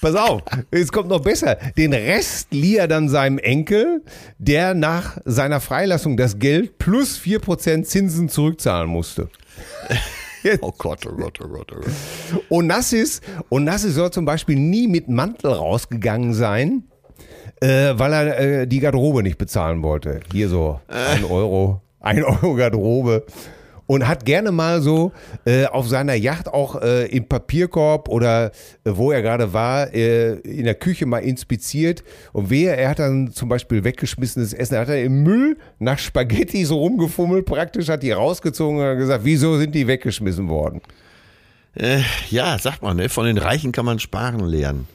Pass 0.02 0.15
auf, 0.15 0.41
es 0.72 0.91
kommt 0.91 1.10
noch 1.10 1.22
besser. 1.22 1.58
Den 1.78 1.93
Rest 1.93 2.48
lieh 2.52 2.78
er 2.78 2.88
dann 2.88 3.08
seinem 3.08 3.38
Enkel, 3.38 4.02
der 4.38 4.74
nach 4.74 5.17
seiner 5.26 5.62
Freilassung 5.62 6.17
das 6.17 6.39
Geld 6.39 6.78
plus 6.78 7.17
4% 7.17 7.84
Zinsen 7.84 8.30
zurückzahlen 8.30 8.89
musste. 8.89 9.30
Oh 10.62 10.74
Gott, 10.78 11.06
oh 11.06 11.16
Gott, 11.16 11.40
oh 11.44 11.48
Gott, 11.48 11.72
oh 11.72 11.80
Gott. 11.82 12.44
Onassis, 12.50 13.22
Onassis 13.50 13.96
soll 13.96 14.12
zum 14.12 14.26
Beispiel 14.26 14.58
nie 14.58 14.88
mit 14.88 15.10
Mantel 15.10 15.54
rausgegangen 15.54 16.34
sein, 16.34 16.84
äh, 17.62 17.94
weil 17.96 18.14
er 18.14 18.40
äh, 18.40 18.68
die 18.68 18.80
Garderobe 18.80 19.24
nicht 19.24 19.38
bezahlen 19.38 19.84
wollte. 19.84 20.20
Hier 20.32 20.50
so 20.50 20.80
ein 20.88 21.24
Euro, 21.26 21.82
ein 22.00 22.24
Euro 22.24 22.56
Garderobe. 22.56 23.26
Und 23.86 24.08
hat 24.08 24.26
gerne 24.26 24.52
mal 24.52 24.82
so 24.82 25.12
äh, 25.46 25.65
auf 25.65 25.89
seiner 25.89 26.13
Yacht 26.13 26.48
auch 26.48 26.82
äh, 26.82 27.06
im 27.08 27.28
Papierkorb 27.28 28.08
oder 28.08 28.48
äh, 28.86 28.91
wo 28.93 29.12
er 29.12 29.22
gerade 29.22 29.52
war, 29.52 29.93
äh, 29.93 30.36
in 30.39 30.63
der 30.63 30.76
Küche 30.76 31.06
mal 31.06 31.19
inspiziert. 31.19 32.04
Und 32.32 32.50
wehe, 32.50 32.76
er 32.76 32.89
hat 32.89 33.00
dann 33.00 33.32
zum 33.32 33.50
Beispiel 33.50 33.84
weggeschmissenes 33.84 34.54
Essen. 34.54 34.76
Er 34.76 34.82
hat 34.82 34.89
dann 34.89 34.98
im 34.98 35.24
Müll 35.24 35.58
nach 35.80 36.00
Spaghetti 36.00 36.63
so 36.65 36.78
rumgefummelt, 36.78 37.46
praktisch, 37.46 37.89
hat 37.89 38.04
die 38.04 38.12
rausgezogen 38.12 38.80
und 38.80 38.86
hat 38.86 38.98
gesagt, 38.98 39.26
wieso 39.26 39.58
sind 39.58 39.76
die 39.76 39.86
weggeschmissen 39.86 40.48
worden? 40.48 40.82
Äh, 41.76 42.02
ja, 42.30 42.58
sagt 42.60 42.84
man, 42.84 42.98
ne? 42.98 43.10
von 43.10 43.26
den 43.26 43.38
Reichen 43.38 43.72
kann 43.72 43.86
man 43.86 44.00
sparen 44.00 44.46
lernen. 44.46 44.88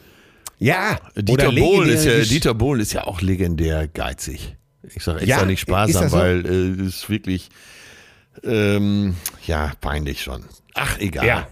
Ja, 0.58 0.98
Dieter 1.14 1.52
Bohlen 1.52 1.88
ist 1.88 2.04
ja, 2.04 2.18
Dieter 2.20 2.54
Bohlen 2.54 2.80
ist 2.80 2.92
ja 2.92 3.06
auch 3.06 3.20
legendär 3.20 3.86
geizig. 3.88 4.56
Ich 4.82 5.04
sage 5.04 5.20
extra 5.20 5.40
Ja, 5.40 5.44
nicht 5.46 5.60
sparsam, 5.60 6.02
das 6.02 6.12
so? 6.12 6.18
weil 6.18 6.46
äh, 6.46 6.86
ist 6.86 7.08
wirklich 7.10 7.48
Ähm, 8.44 9.16
ja, 9.46 9.72
peinlich 9.80 10.22
schon. 10.22 10.44
Ach, 10.74 10.98
egal. 10.98 11.26
Ja. 11.26 11.46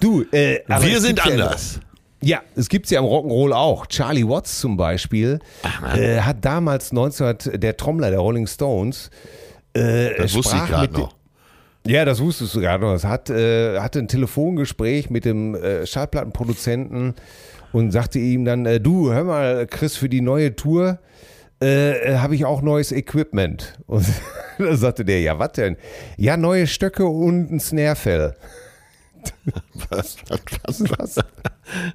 Du, 0.00 0.22
äh, 0.32 0.60
Wir 0.80 1.00
sind 1.00 1.24
anders. 1.24 1.80
Ja, 2.20 2.40
es 2.54 2.68
gibt's 2.68 2.90
ja 2.90 3.00
im 3.00 3.06
Rock'n'Roll 3.06 3.52
auch. 3.52 3.86
Charlie 3.86 4.26
Watts 4.26 4.60
zum 4.60 4.76
Beispiel 4.76 5.40
äh, 5.96 6.20
hat 6.20 6.44
damals 6.44 6.92
1900, 6.92 7.60
der 7.60 7.76
Trommler 7.76 8.10
der 8.10 8.20
Rolling 8.20 8.46
Stones, 8.46 9.10
äh, 9.74 10.16
Das 10.16 10.34
wusste 10.34 10.56
ich 10.56 10.66
gerade 10.66 10.92
noch. 10.92 11.14
Ja, 11.84 12.04
das 12.04 12.20
wusstest 12.20 12.54
du 12.54 12.60
gerade 12.60 12.84
noch. 12.84 12.94
Es 12.94 13.04
hat, 13.04 13.28
äh, 13.28 13.80
hatte 13.80 13.98
ein 13.98 14.06
Telefongespräch 14.06 15.10
mit 15.10 15.24
dem 15.24 15.56
äh, 15.56 15.84
Schallplattenproduzenten 15.84 17.14
und 17.72 17.90
sagte 17.90 18.20
ihm 18.20 18.44
dann, 18.44 18.66
äh, 18.66 18.80
du, 18.80 19.12
hör 19.12 19.24
mal, 19.24 19.66
Chris, 19.66 19.96
für 19.96 20.08
die 20.08 20.20
neue 20.20 20.54
Tour 20.54 20.98
äh, 21.60 22.16
habe 22.16 22.36
ich 22.36 22.44
auch 22.44 22.62
neues 22.62 22.92
Equipment. 22.92 23.78
Und 23.86 24.06
da 24.70 24.76
sagte 24.76 25.04
der, 25.04 25.20
ja, 25.20 25.38
was 25.38 25.52
denn? 25.52 25.76
Ja, 26.16 26.36
neue 26.36 26.66
Stöcke 26.66 27.06
und 27.06 27.50
ein 27.50 27.60
Snarefell. 27.60 28.34
Was, 29.88 30.16
was, 30.28 30.82
was? 30.88 30.90
Was? 30.98 31.24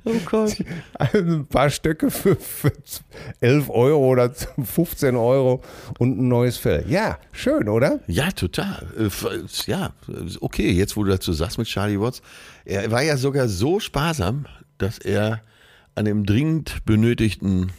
Oh 0.05 0.13
Gott. 0.25 0.55
Also 0.93 1.17
ein 1.17 1.45
paar 1.45 1.69
Stöcke 1.69 2.09
für, 2.09 2.37
für 2.37 2.71
11 3.41 3.69
Euro 3.69 4.07
oder 4.11 4.31
15 4.33 5.15
Euro 5.17 5.61
und 5.99 6.17
ein 6.17 6.29
neues 6.29 6.55
Fell. 6.57 6.85
Ja, 6.87 7.17
schön, 7.33 7.67
oder? 7.67 7.99
Ja, 8.07 8.31
total. 8.31 8.87
Äh, 8.97 9.09
Ja, 9.65 9.91
okay, 10.39 10.71
jetzt 10.71 10.95
wo 10.95 11.03
du 11.03 11.11
dazu 11.11 11.33
sagst 11.33 11.57
mit 11.57 11.67
Charlie 11.67 11.99
Watts, 11.99 12.21
er 12.63 12.89
war 12.91 13.01
ja 13.01 13.17
sogar 13.17 13.49
so 13.49 13.81
sparsam, 13.81 14.45
dass 14.77 14.97
er 14.97 15.41
an 15.95 16.05
dem 16.05 16.25
dringend 16.25 16.85
benötigten 16.85 17.73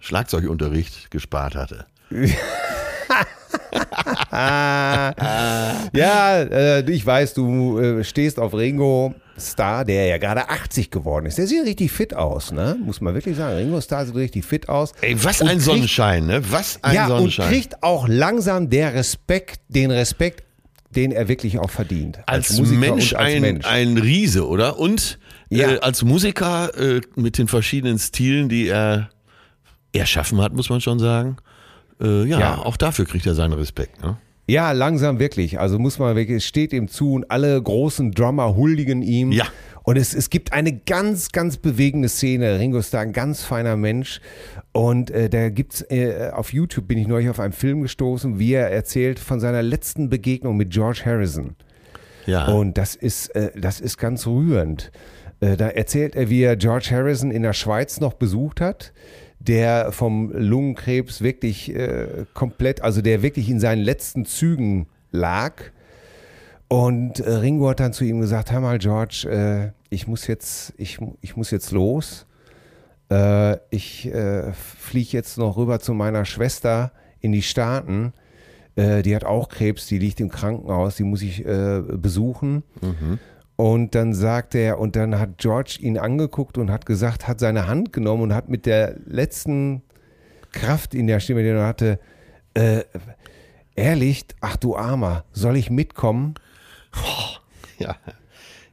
Schlagzeugunterricht 0.00 1.10
gespart 1.10 1.56
hatte. 1.56 1.84
Ja, 5.94 6.42
äh, 6.42 6.90
ich 6.90 7.04
weiß, 7.06 7.34
du 7.34 7.78
äh, 7.78 8.04
stehst 8.04 8.38
auf 8.38 8.54
Ringo 8.54 9.14
Starr, 9.38 9.84
der 9.84 10.06
ja 10.06 10.18
gerade 10.18 10.48
80 10.48 10.90
geworden 10.90 11.26
ist. 11.26 11.38
Der 11.38 11.46
sieht 11.46 11.64
richtig 11.64 11.90
fit 11.92 12.14
aus, 12.14 12.52
ne? 12.52 12.76
Muss 12.84 13.00
man 13.00 13.14
wirklich 13.14 13.36
sagen. 13.36 13.56
Ringo 13.56 13.80
Starr 13.80 14.06
sieht 14.06 14.14
richtig 14.16 14.44
fit 14.44 14.68
aus. 14.68 14.92
Ey, 15.00 15.16
was 15.22 15.40
Und 15.40 15.48
ein 15.48 15.54
kriegt- 15.56 15.64
Sonnenschein, 15.64 16.26
ne? 16.26 16.42
Was 16.50 16.78
ein 16.82 16.94
ja, 16.94 17.04
und 17.06 17.10
Sonnenschein. 17.16 17.48
kriegt 17.50 17.82
auch 17.82 18.06
langsam 18.08 18.70
der 18.70 18.94
Respekt, 18.94 19.60
den 19.68 19.90
Respekt, 19.90 20.44
den 20.94 21.10
er 21.12 21.26
wirklich 21.28 21.58
auch 21.58 21.70
verdient. 21.70 22.20
als 22.26 22.56
Musiker 22.58 22.78
Mensch, 22.80 23.12
und 23.12 23.18
als 23.18 23.34
ein, 23.34 23.40
Mensch. 23.42 23.66
ein 23.66 23.98
Riese, 23.98 24.46
oder? 24.48 24.78
Und 24.78 25.18
Ja. 25.50 25.72
äh, 25.72 25.78
als 25.80 26.02
Musiker 26.04 26.70
äh, 26.78 27.00
mit 27.16 27.38
den 27.38 27.48
verschiedenen 27.48 27.98
Stilen, 27.98 28.48
die 28.48 28.68
er 28.68 29.10
erschaffen 29.92 30.40
hat, 30.40 30.52
muss 30.54 30.70
man 30.70 30.80
schon 30.80 30.98
sagen. 31.00 31.36
Äh, 32.00 32.24
ja, 32.24 32.38
Ja. 32.38 32.58
auch 32.58 32.76
dafür 32.76 33.04
kriegt 33.04 33.26
er 33.26 33.34
seinen 33.34 33.52
Respekt. 33.52 34.02
Ne? 34.02 34.16
Ja, 34.46 34.72
langsam 34.72 35.18
wirklich. 35.18 35.58
Also 35.58 35.78
muss 35.78 35.98
man 35.98 36.16
wirklich, 36.16 36.38
es 36.38 36.44
steht 36.44 36.72
ihm 36.72 36.88
zu 36.88 37.12
und 37.14 37.30
alle 37.30 37.60
großen 37.60 38.12
Drummer 38.12 38.56
huldigen 38.56 39.02
ihm. 39.02 39.32
Ja. 39.32 39.46
Und 39.84 39.96
es, 39.96 40.14
es 40.14 40.30
gibt 40.30 40.52
eine 40.52 40.72
ganz, 40.72 41.30
ganz 41.32 41.56
bewegende 41.58 42.08
Szene. 42.08 42.58
Ringo 42.58 42.80
Starr, 42.82 43.00
ein 43.02 43.12
ganz 43.12 43.42
feiner 43.42 43.76
Mensch. 43.76 44.20
Und 44.72 45.10
äh, 45.10 45.28
da 45.28 45.50
gibt's 45.50 45.82
äh, 45.90 46.30
auf 46.32 46.52
YouTube 46.52 46.88
bin 46.88 46.98
ich 46.98 47.06
neulich 47.06 47.28
auf 47.28 47.38
einen 47.40 47.52
Film 47.52 47.82
gestoßen, 47.82 48.38
wie 48.38 48.52
er 48.54 48.70
erzählt 48.70 49.18
von 49.18 49.40
seiner 49.40 49.62
letzten 49.62 50.08
Begegnung 50.10 50.56
mit 50.56 50.70
George 50.70 51.02
Harrison. 51.04 51.54
Ja. 52.26 52.46
Und 52.48 52.78
das 52.78 52.94
ist, 52.96 53.28
äh, 53.36 53.50
das 53.58 53.80
ist 53.80 53.98
ganz 53.98 54.26
rührend. 54.26 54.90
Äh, 55.40 55.56
da 55.58 55.68
erzählt 55.68 56.16
er, 56.16 56.30
wie 56.30 56.42
er 56.42 56.56
George 56.56 56.88
Harrison 56.90 57.30
in 57.30 57.42
der 57.42 57.52
Schweiz 57.52 58.00
noch 58.00 58.14
besucht 58.14 58.62
hat, 58.62 58.92
der 59.46 59.92
vom 59.92 60.32
Lungenkrebs 60.32 61.20
wirklich 61.20 61.74
äh, 61.74 62.24
komplett, 62.34 62.80
also 62.82 63.02
der 63.02 63.22
wirklich 63.22 63.48
in 63.50 63.60
seinen 63.60 63.82
letzten 63.82 64.24
Zügen 64.24 64.86
lag. 65.10 65.54
Und 66.68 67.20
äh, 67.20 67.30
Ringo 67.30 67.68
hat 67.68 67.80
dann 67.80 67.92
zu 67.92 68.04
ihm 68.04 68.20
gesagt, 68.20 68.50
hör 68.50 68.60
mal 68.60 68.78
George, 68.78 69.28
äh, 69.30 69.72
ich 69.90 70.06
muss 70.06 70.26
jetzt, 70.26 70.72
ich, 70.76 70.98
ich 71.20 71.36
muss 71.36 71.50
jetzt 71.50 71.70
los. 71.72 72.26
Äh, 73.10 73.58
ich 73.70 74.06
äh, 74.06 74.52
fliege 74.52 75.10
jetzt 75.12 75.36
noch 75.38 75.56
rüber 75.56 75.78
zu 75.78 75.92
meiner 75.92 76.24
Schwester 76.24 76.92
in 77.20 77.32
die 77.32 77.42
Staaten. 77.42 78.12
Äh, 78.76 79.02
die 79.02 79.14
hat 79.14 79.24
auch 79.24 79.48
Krebs, 79.48 79.86
die 79.86 79.98
liegt 79.98 80.20
im 80.20 80.30
Krankenhaus, 80.30 80.96
die 80.96 81.04
muss 81.04 81.22
ich 81.22 81.44
besuchen. 81.44 82.62
Und 83.56 83.94
dann 83.94 84.12
sagt 84.12 84.54
er, 84.54 84.80
und 84.80 84.96
dann 84.96 85.18
hat 85.18 85.38
George 85.38 85.78
ihn 85.80 85.96
angeguckt 85.96 86.58
und 86.58 86.70
hat 86.70 86.86
gesagt, 86.86 87.28
hat 87.28 87.38
seine 87.38 87.68
Hand 87.68 87.92
genommen 87.92 88.24
und 88.24 88.34
hat 88.34 88.48
mit 88.48 88.66
der 88.66 88.96
letzten 89.06 89.82
Kraft 90.50 90.94
in 90.94 91.06
der 91.06 91.20
Stimme, 91.20 91.42
die 91.42 91.50
er 91.50 91.66
hatte, 91.66 92.00
äh, 92.54 92.82
ehrlich, 93.76 94.24
ach 94.40 94.56
du 94.56 94.76
Armer, 94.76 95.24
soll 95.32 95.56
ich 95.56 95.70
mitkommen? 95.70 96.34
ja. 97.78 97.96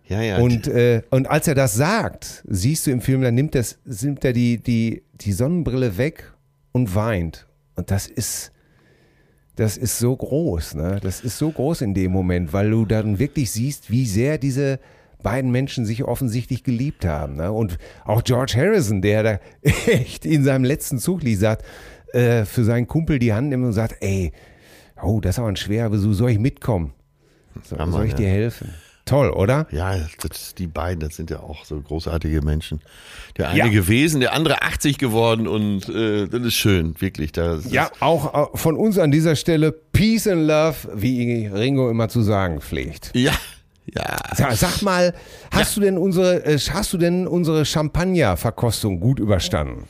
Ja, 0.07 0.21
ja. 0.21 0.37
Und, 0.39 0.67
äh, 0.67 1.03
und 1.09 1.29
als 1.29 1.47
er 1.47 1.55
das 1.55 1.73
sagt, 1.73 2.43
siehst 2.45 2.85
du 2.85 2.91
im 2.91 2.99
Film, 2.99 3.21
dann 3.21 3.33
nimmt, 3.33 3.55
das, 3.55 3.79
nimmt 3.85 4.25
er 4.25 4.33
die, 4.33 4.57
die, 4.57 5.03
die 5.13 5.31
Sonnenbrille 5.31 5.97
weg 5.97 6.33
und 6.73 6.95
weint. 6.95 7.47
Und 7.75 7.91
das 7.91 8.07
ist, 8.07 8.51
das 9.55 9.77
ist 9.77 9.99
so 9.99 10.15
groß, 10.15 10.75
ne? 10.75 10.99
Das 11.01 11.21
ist 11.21 11.37
so 11.37 11.51
groß 11.51 11.81
in 11.81 11.93
dem 11.93 12.11
Moment, 12.11 12.53
weil 12.53 12.71
du 12.71 12.85
dann 12.85 13.19
wirklich 13.19 13.51
siehst, 13.51 13.91
wie 13.91 14.05
sehr 14.05 14.37
diese 14.37 14.79
beiden 15.21 15.51
Menschen 15.51 15.85
sich 15.85 16.03
offensichtlich 16.03 16.63
geliebt 16.63 17.05
haben. 17.05 17.35
Ne? 17.35 17.51
Und 17.51 17.77
auch 18.05 18.23
George 18.23 18.53
Harrison, 18.55 19.01
der 19.01 19.23
da 19.23 19.39
echt 19.61 20.25
in 20.25 20.43
seinem 20.43 20.63
letzten 20.63 20.97
Zug 20.97 21.21
liegt, 21.21 21.39
sagt, 21.39 21.65
äh, 22.13 22.45
für 22.45 22.63
seinen 22.63 22.87
Kumpel 22.87 23.19
die 23.19 23.33
Hand 23.33 23.49
nimmt 23.49 23.65
und 23.65 23.73
sagt, 23.73 23.97
ey, 24.01 24.31
oh, 25.01 25.19
das 25.19 25.35
ist 25.35 25.39
aber 25.39 25.49
ein 25.49 25.55
schwerer 25.55 25.89
Besuch, 25.89 26.13
soll 26.13 26.31
ich 26.31 26.39
mitkommen? 26.39 26.93
So, 27.63 27.77
Hammer, 27.77 27.91
soll 27.91 28.05
ich 28.05 28.11
ja. 28.13 28.17
dir 28.17 28.29
helfen? 28.29 28.73
Toll, 29.11 29.29
oder? 29.29 29.67
Ja, 29.71 29.95
das, 30.21 30.55
die 30.55 30.67
beiden, 30.67 31.01
das 31.01 31.17
sind 31.17 31.29
ja 31.29 31.41
auch 31.41 31.65
so 31.65 31.79
großartige 31.81 32.41
Menschen. 32.41 32.81
Der 33.37 33.49
eine 33.49 33.59
Ja. 33.59 33.67
gewesen, 33.67 34.21
der 34.21 34.31
andere 34.33 34.61
80 34.61 34.97
geworden 34.97 35.47
und 35.47 35.89
äh, 35.89 36.27
das 36.27 36.41
ist 36.41 36.53
schön, 36.55 36.95
wirklich. 36.99 37.33
Das 37.33 37.65
ist, 37.65 37.71
Ja, 37.73 37.91
auch 37.99 38.53
äh, 38.53 38.57
von 38.57 38.77
uns 38.77 38.97
an 38.97 39.11
dieser 39.11 39.35
Stelle 39.35 39.71
Peace 39.73 40.27
and 40.27 40.47
Love, 40.47 40.75
wie 40.95 41.47
Ringo 41.47 41.89
immer 41.89 42.07
zu 42.07 42.21
sagen 42.21 42.61
pflegt. 42.61 43.11
Ja, 43.13 43.33
ja. 43.93 44.17
Sag, 44.33 44.53
sag 44.53 44.81
mal, 44.81 45.13
hast 45.51 45.75
du 45.75 45.81
denn 45.81 45.97
unsere, 45.97 46.45
äh, 46.45 46.57
hast 46.57 46.93
du 46.93 46.97
denn 46.97 47.27
unsere 47.27 47.65
Champagner-Verkostung 47.65 48.99
gut 49.01 49.19
überstanden? 49.19 49.87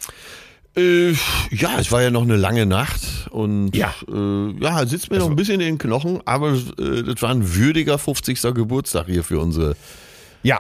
Äh, 0.78 1.12
ja, 1.52 1.80
es 1.80 1.92
war 1.92 2.02
ja 2.02 2.12
noch 2.12 2.22
eine 2.24 2.38
lange 2.38 2.66
Nacht 2.66 3.02
und 3.32 3.76
Ja. 3.76 3.94
äh, 4.12 4.52
ja, 4.62 4.86
sitzt 4.86 5.12
mir 5.12 5.20
noch 5.20 5.30
ein 5.30 5.36
bisschen 5.36 5.56
in 5.56 5.60
den 5.68 5.78
Knochen, 5.78 6.22
aber 6.26 6.54
äh, 6.54 7.04
das 7.04 7.22
war 7.22 7.30
ein 7.32 7.56
würdiger 7.56 7.98
50. 7.98 8.42
Geburtstag 8.54 9.08
hier 9.08 9.24
für 9.24 9.40
unsere. 9.40 9.76
Ja. 10.44 10.60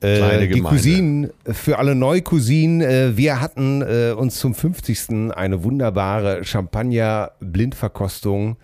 Kleine 0.00 0.32
Äh, 0.32 0.40
die 0.48 0.54
Gemeinde. 0.56 0.76
Cousinen, 0.76 1.30
für 1.46 1.78
alle 1.78 1.94
Neucousinen, 1.94 2.82
äh, 2.82 3.16
wir 3.16 3.40
hatten 3.40 3.80
äh, 3.80 4.12
uns 4.14 4.38
zum 4.38 4.54
50. 4.54 5.32
eine 5.34 5.64
wunderbare 5.64 6.44
Champagner-Blindverkostung 6.44 8.56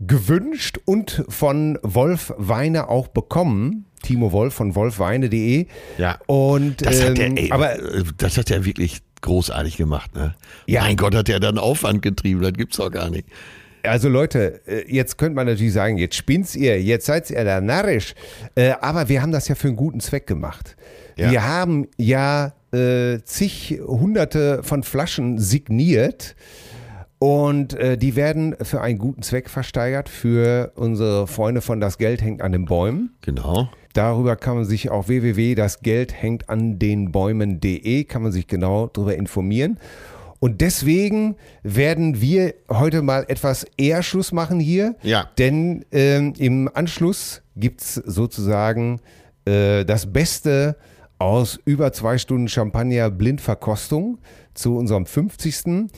gewünscht 0.00 0.78
und 0.84 1.24
von 1.28 1.78
Wolf 1.82 2.32
Weine 2.38 2.88
auch 2.88 3.08
bekommen. 3.08 3.84
Timo 4.02 4.30
Wolf 4.32 4.54
von 4.54 4.74
wolfweine.de. 4.74 5.66
Ja. 5.98 6.18
Und, 6.26 6.84
Das 6.84 7.02
hat 7.02 7.18
der, 7.18 7.26
ähm, 7.28 7.36
ey, 7.36 7.50
aber 7.50 7.78
äh, 7.78 8.04
das 8.18 8.36
hat 8.38 8.50
er 8.50 8.64
wirklich 8.64 9.00
großartig 9.22 9.76
gemacht, 9.76 10.14
ne? 10.14 10.34
Ja. 10.66 10.82
Mein 10.82 10.96
Gott, 10.96 11.14
hat 11.14 11.28
er 11.28 11.40
dann 11.40 11.58
Aufwand 11.58 12.02
getrieben, 12.02 12.42
das 12.42 12.52
gibt's 12.52 12.76
doch 12.76 12.90
gar 12.90 13.10
nicht. 13.10 13.28
Also 13.82 14.08
Leute, 14.08 14.60
äh, 14.66 14.84
jetzt 14.92 15.16
könnte 15.18 15.36
man 15.36 15.46
natürlich 15.46 15.72
sagen, 15.72 15.96
jetzt 15.98 16.16
spinnt's 16.16 16.56
ihr, 16.56 16.82
jetzt 16.82 17.06
seid 17.06 17.30
ihr 17.30 17.44
da 17.44 17.60
narrisch. 17.60 18.14
Äh, 18.54 18.72
Aber 18.80 19.08
wir 19.08 19.22
haben 19.22 19.32
das 19.32 19.48
ja 19.48 19.54
für 19.54 19.68
einen 19.68 19.76
guten 19.76 20.00
Zweck 20.00 20.26
gemacht. 20.26 20.76
Ja. 21.16 21.30
Wir 21.30 21.44
haben 21.46 21.86
ja 21.96 22.52
äh, 22.72 23.18
zig 23.24 23.80
hunderte 23.86 24.62
von 24.62 24.82
Flaschen 24.82 25.38
signiert 25.38 26.34
und 27.18 27.74
äh, 27.74 27.96
die 27.96 28.16
werden 28.16 28.56
für 28.60 28.80
einen 28.80 28.98
guten 28.98 29.22
Zweck 29.22 29.48
versteigert 29.48 30.08
für 30.08 30.72
unsere 30.74 31.26
Freunde 31.26 31.62
von 31.62 31.80
Das 31.80 31.96
Geld 31.96 32.20
hängt 32.20 32.42
an 32.42 32.52
den 32.52 32.66
Bäumen. 32.66 33.14
Genau. 33.22 33.70
Darüber 33.96 34.36
kann 34.36 34.56
man 34.56 34.66
sich 34.66 34.90
auch 34.90 35.08
www.dasgeldhängtandenbäumen.de 35.08 38.04
kann 38.04 38.22
man 38.22 38.30
sich 38.30 38.46
genau 38.46 38.88
darüber 38.88 39.16
informieren. 39.16 39.80
Und 40.38 40.60
deswegen 40.60 41.36
werden 41.62 42.20
wir 42.20 42.52
heute 42.68 43.00
mal 43.00 43.24
etwas 43.28 43.64
eher 43.78 44.02
Schluss 44.02 44.32
machen 44.32 44.60
hier. 44.60 44.96
Ja. 45.02 45.30
Denn 45.38 45.86
ähm, 45.92 46.34
im 46.36 46.68
Anschluss 46.74 47.40
gibt's 47.56 47.94
sozusagen 47.94 49.00
äh, 49.46 49.86
das 49.86 50.12
Beste 50.12 50.76
aus 51.18 51.58
über 51.64 51.90
zwei 51.94 52.18
Stunden 52.18 52.48
Champagner 52.48 53.10
Blindverkostung 53.10 54.18
zu 54.52 54.76
unserem 54.76 55.06
50. 55.06 55.88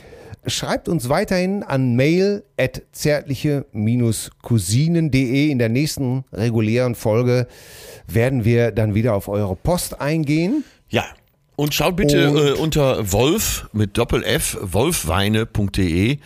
Schreibt 0.47 0.89
uns 0.89 1.09
weiterhin 1.09 1.63
an 1.63 1.95
mail 1.97 2.45
at 2.57 2.83
zärtliche-cousinen.de. 2.93 5.51
In 5.51 5.59
der 5.59 5.69
nächsten 5.69 6.25
regulären 6.33 6.95
Folge 6.95 7.47
werden 8.07 8.45
wir 8.45 8.71
dann 8.73 8.95
wieder 8.95 9.15
auf 9.15 9.29
eure 9.29 9.57
Post 9.57 10.01
eingehen. 10.01 10.65
Ja. 10.89 11.05
Und 11.57 11.75
schaut 11.75 11.97
bitte 11.97 12.31
Und- 12.31 12.37
äh, 12.37 12.53
unter 12.53 13.13
Wolf 13.13 13.69
mit 13.73 13.99
Doppel 13.99 14.23
F, 14.23 14.57
wolfweine.de, 14.61 16.13
äh, 16.13 16.19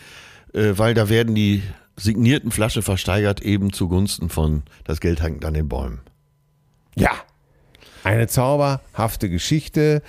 weil 0.53 0.93
da 0.93 1.09
werden 1.09 1.33
die 1.33 1.63
signierten 1.97 2.51
Flasche 2.51 2.83
versteigert, 2.83 3.41
eben 3.41 3.73
zugunsten 3.73 4.29
von 4.29 4.61
Das 4.83 4.99
Geld 4.99 5.23
hängt 5.23 5.43
an 5.45 5.55
den 5.55 5.67
Bäumen. 5.69 6.01
Ja, 6.95 7.11
eine 8.03 8.27
zauberhafte 8.27 9.29
Geschichte. 9.29 10.01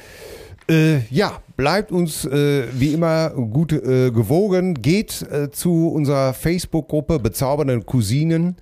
Äh, 0.71 1.01
ja, 1.11 1.43
bleibt 1.57 1.93
uns 1.93 2.25
äh, 2.25 2.65
wie 2.73 2.95
immer 2.95 3.31
gut 3.31 3.73
äh, 3.73 4.11
gewogen. 4.11 4.75
Geht 4.81 5.23
äh, 5.31 5.51
zu 5.51 5.89
unserer 5.89 6.33
Facebook-Gruppe 6.33 7.19
Bezaubernden 7.19 7.85
Cousinen. 7.85 8.57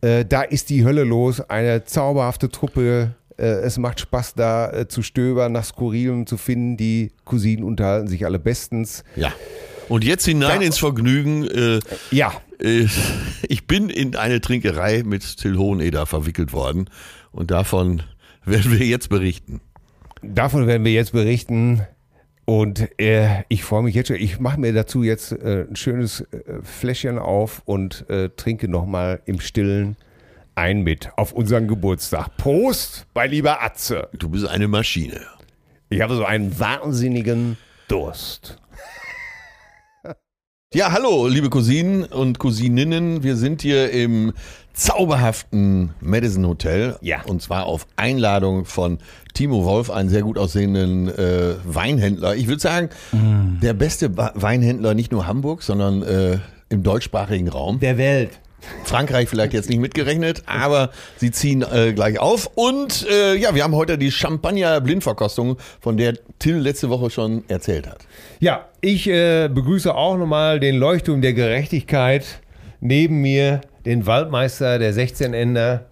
Äh, 0.00 0.24
da 0.24 0.42
ist 0.42 0.70
die 0.70 0.84
Hölle 0.84 1.04
los. 1.04 1.40
Eine 1.42 1.84
zauberhafte 1.84 2.48
Truppe. 2.48 3.14
Äh, 3.36 3.44
es 3.44 3.76
macht 3.78 4.00
Spaß, 4.00 4.34
da 4.34 4.88
zu 4.88 5.02
stöbern, 5.02 5.52
nach 5.52 5.64
Skurrilem 5.64 6.26
zu 6.26 6.36
finden. 6.38 6.76
Die 6.78 7.12
Cousinen 7.24 7.64
unterhalten 7.64 8.08
sich 8.08 8.24
alle 8.24 8.38
bestens. 8.38 9.04
Ja. 9.16 9.32
Und 9.90 10.02
jetzt 10.02 10.24
hinein 10.24 10.62
Ja. 10.62 10.66
ins 10.66 10.78
Vergnügen. 10.78 11.46
Ja, 12.10 12.32
ich 12.58 13.66
bin 13.66 13.90
in 13.90 14.16
eine 14.16 14.40
Trinkerei 14.40 15.02
mit 15.04 15.36
Till 15.36 15.58
Hoheneder 15.58 16.06
verwickelt 16.06 16.54
worden. 16.54 16.88
Und 17.32 17.50
davon 17.50 18.02
werden 18.46 18.72
wir 18.78 18.86
jetzt 18.86 19.10
berichten. 19.10 19.60
Davon 20.32 20.66
werden 20.66 20.84
wir 20.84 20.92
jetzt 20.92 21.12
berichten. 21.12 21.82
Und 22.46 22.88
äh, 23.00 23.42
ich 23.48 23.64
freue 23.64 23.82
mich 23.82 23.94
jetzt 23.94 24.08
schon. 24.08 24.16
Ich 24.16 24.38
mache 24.38 24.60
mir 24.60 24.72
dazu 24.72 25.02
jetzt 25.02 25.32
äh, 25.32 25.66
ein 25.68 25.76
schönes 25.76 26.20
äh, 26.20 26.60
Fläschchen 26.62 27.18
auf 27.18 27.62
und 27.64 28.08
äh, 28.10 28.28
trinke 28.30 28.68
nochmal 28.68 29.22
im 29.24 29.40
Stillen 29.40 29.96
ein 30.54 30.82
mit 30.82 31.10
auf 31.16 31.32
unseren 31.32 31.68
Geburtstag. 31.68 32.36
Prost, 32.36 33.06
bei 33.14 33.26
lieber 33.26 33.62
Atze. 33.62 34.08
Du 34.12 34.28
bist 34.28 34.46
eine 34.46 34.68
Maschine. 34.68 35.20
Ich 35.88 36.00
habe 36.00 36.14
so 36.16 36.24
einen 36.24 36.58
wahnsinnigen 36.58 37.56
Durst. 37.88 38.58
Ja, 40.74 40.90
hallo, 40.90 41.28
liebe 41.28 41.50
Cousinen 41.50 42.04
und 42.04 42.40
Cousininnen. 42.40 43.22
Wir 43.22 43.36
sind 43.36 43.62
hier 43.62 43.90
im 43.92 44.32
zauberhaften 44.74 45.94
Madison 46.00 46.46
Hotel. 46.46 46.96
Ja. 47.00 47.22
Und 47.26 47.40
zwar 47.40 47.66
auf 47.66 47.86
Einladung 47.96 48.64
von 48.66 48.98
Timo 49.32 49.64
Wolf, 49.64 49.90
einen 49.90 50.08
sehr 50.08 50.22
gut 50.22 50.36
aussehenden 50.36 51.08
äh, 51.08 51.54
Weinhändler. 51.64 52.34
Ich 52.36 52.46
würde 52.46 52.60
sagen, 52.60 52.90
der 53.12 53.72
beste 53.72 54.16
Wa- 54.16 54.32
Weinhändler 54.34 54.94
nicht 54.94 55.12
nur 55.12 55.26
Hamburg, 55.26 55.62
sondern 55.62 56.02
äh, 56.02 56.38
im 56.68 56.82
deutschsprachigen 56.82 57.48
Raum. 57.48 57.80
Der 57.80 57.98
Welt. 57.98 58.40
Frankreich 58.84 59.28
vielleicht 59.28 59.52
jetzt 59.52 59.68
nicht 59.68 59.78
mitgerechnet, 59.80 60.42
aber 60.46 60.90
sie 61.18 61.30
ziehen 61.30 61.62
äh, 61.70 61.92
gleich 61.92 62.18
auf. 62.18 62.50
Und 62.54 63.06
äh, 63.10 63.34
ja, 63.36 63.54
wir 63.54 63.62
haben 63.62 63.74
heute 63.74 63.98
die 63.98 64.10
Champagner-Blindverkostung, 64.10 65.58
von 65.80 65.98
der 65.98 66.14
Till 66.38 66.56
letzte 66.56 66.88
Woche 66.88 67.10
schon 67.10 67.44
erzählt 67.48 67.86
hat. 67.86 68.06
Ja, 68.40 68.66
ich 68.80 69.06
äh, 69.06 69.48
begrüße 69.48 69.94
auch 69.94 70.16
nochmal 70.16 70.60
den 70.60 70.76
Leuchtturm 70.76 71.20
der 71.20 71.34
Gerechtigkeit. 71.34 72.24
Neben 72.80 73.20
mir 73.20 73.60
den 73.84 74.06
Waldmeister 74.06 74.78
der 74.78 74.92
16 74.92 75.34
Ender. 75.34 75.84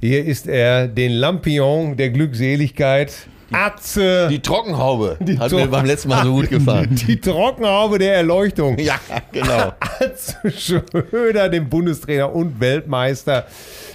Hier 0.00 0.24
ist 0.24 0.46
er, 0.46 0.88
den 0.88 1.12
Lampion 1.12 1.96
der 1.96 2.10
Glückseligkeit. 2.10 3.12
Atze. 3.52 4.26
Die 4.28 4.40
Trockenhaube 4.40 5.16
hat 5.20 5.26
mir 5.28 5.38
Trocken- 5.38 5.70
beim 5.70 5.86
letzten 5.86 6.08
Mal 6.08 6.24
so 6.24 6.32
gut 6.34 6.50
gefallen. 6.50 6.94
Die 7.06 7.20
Trockenhaube 7.20 7.98
der 7.98 8.14
Erleuchtung. 8.16 8.76
Ja, 8.78 8.98
genau. 9.32 9.72
Atze 9.78 10.36
Schröder, 10.50 11.48
dem 11.48 11.68
Bundestrainer 11.68 12.34
und 12.34 12.60
Weltmeister. 12.60 13.46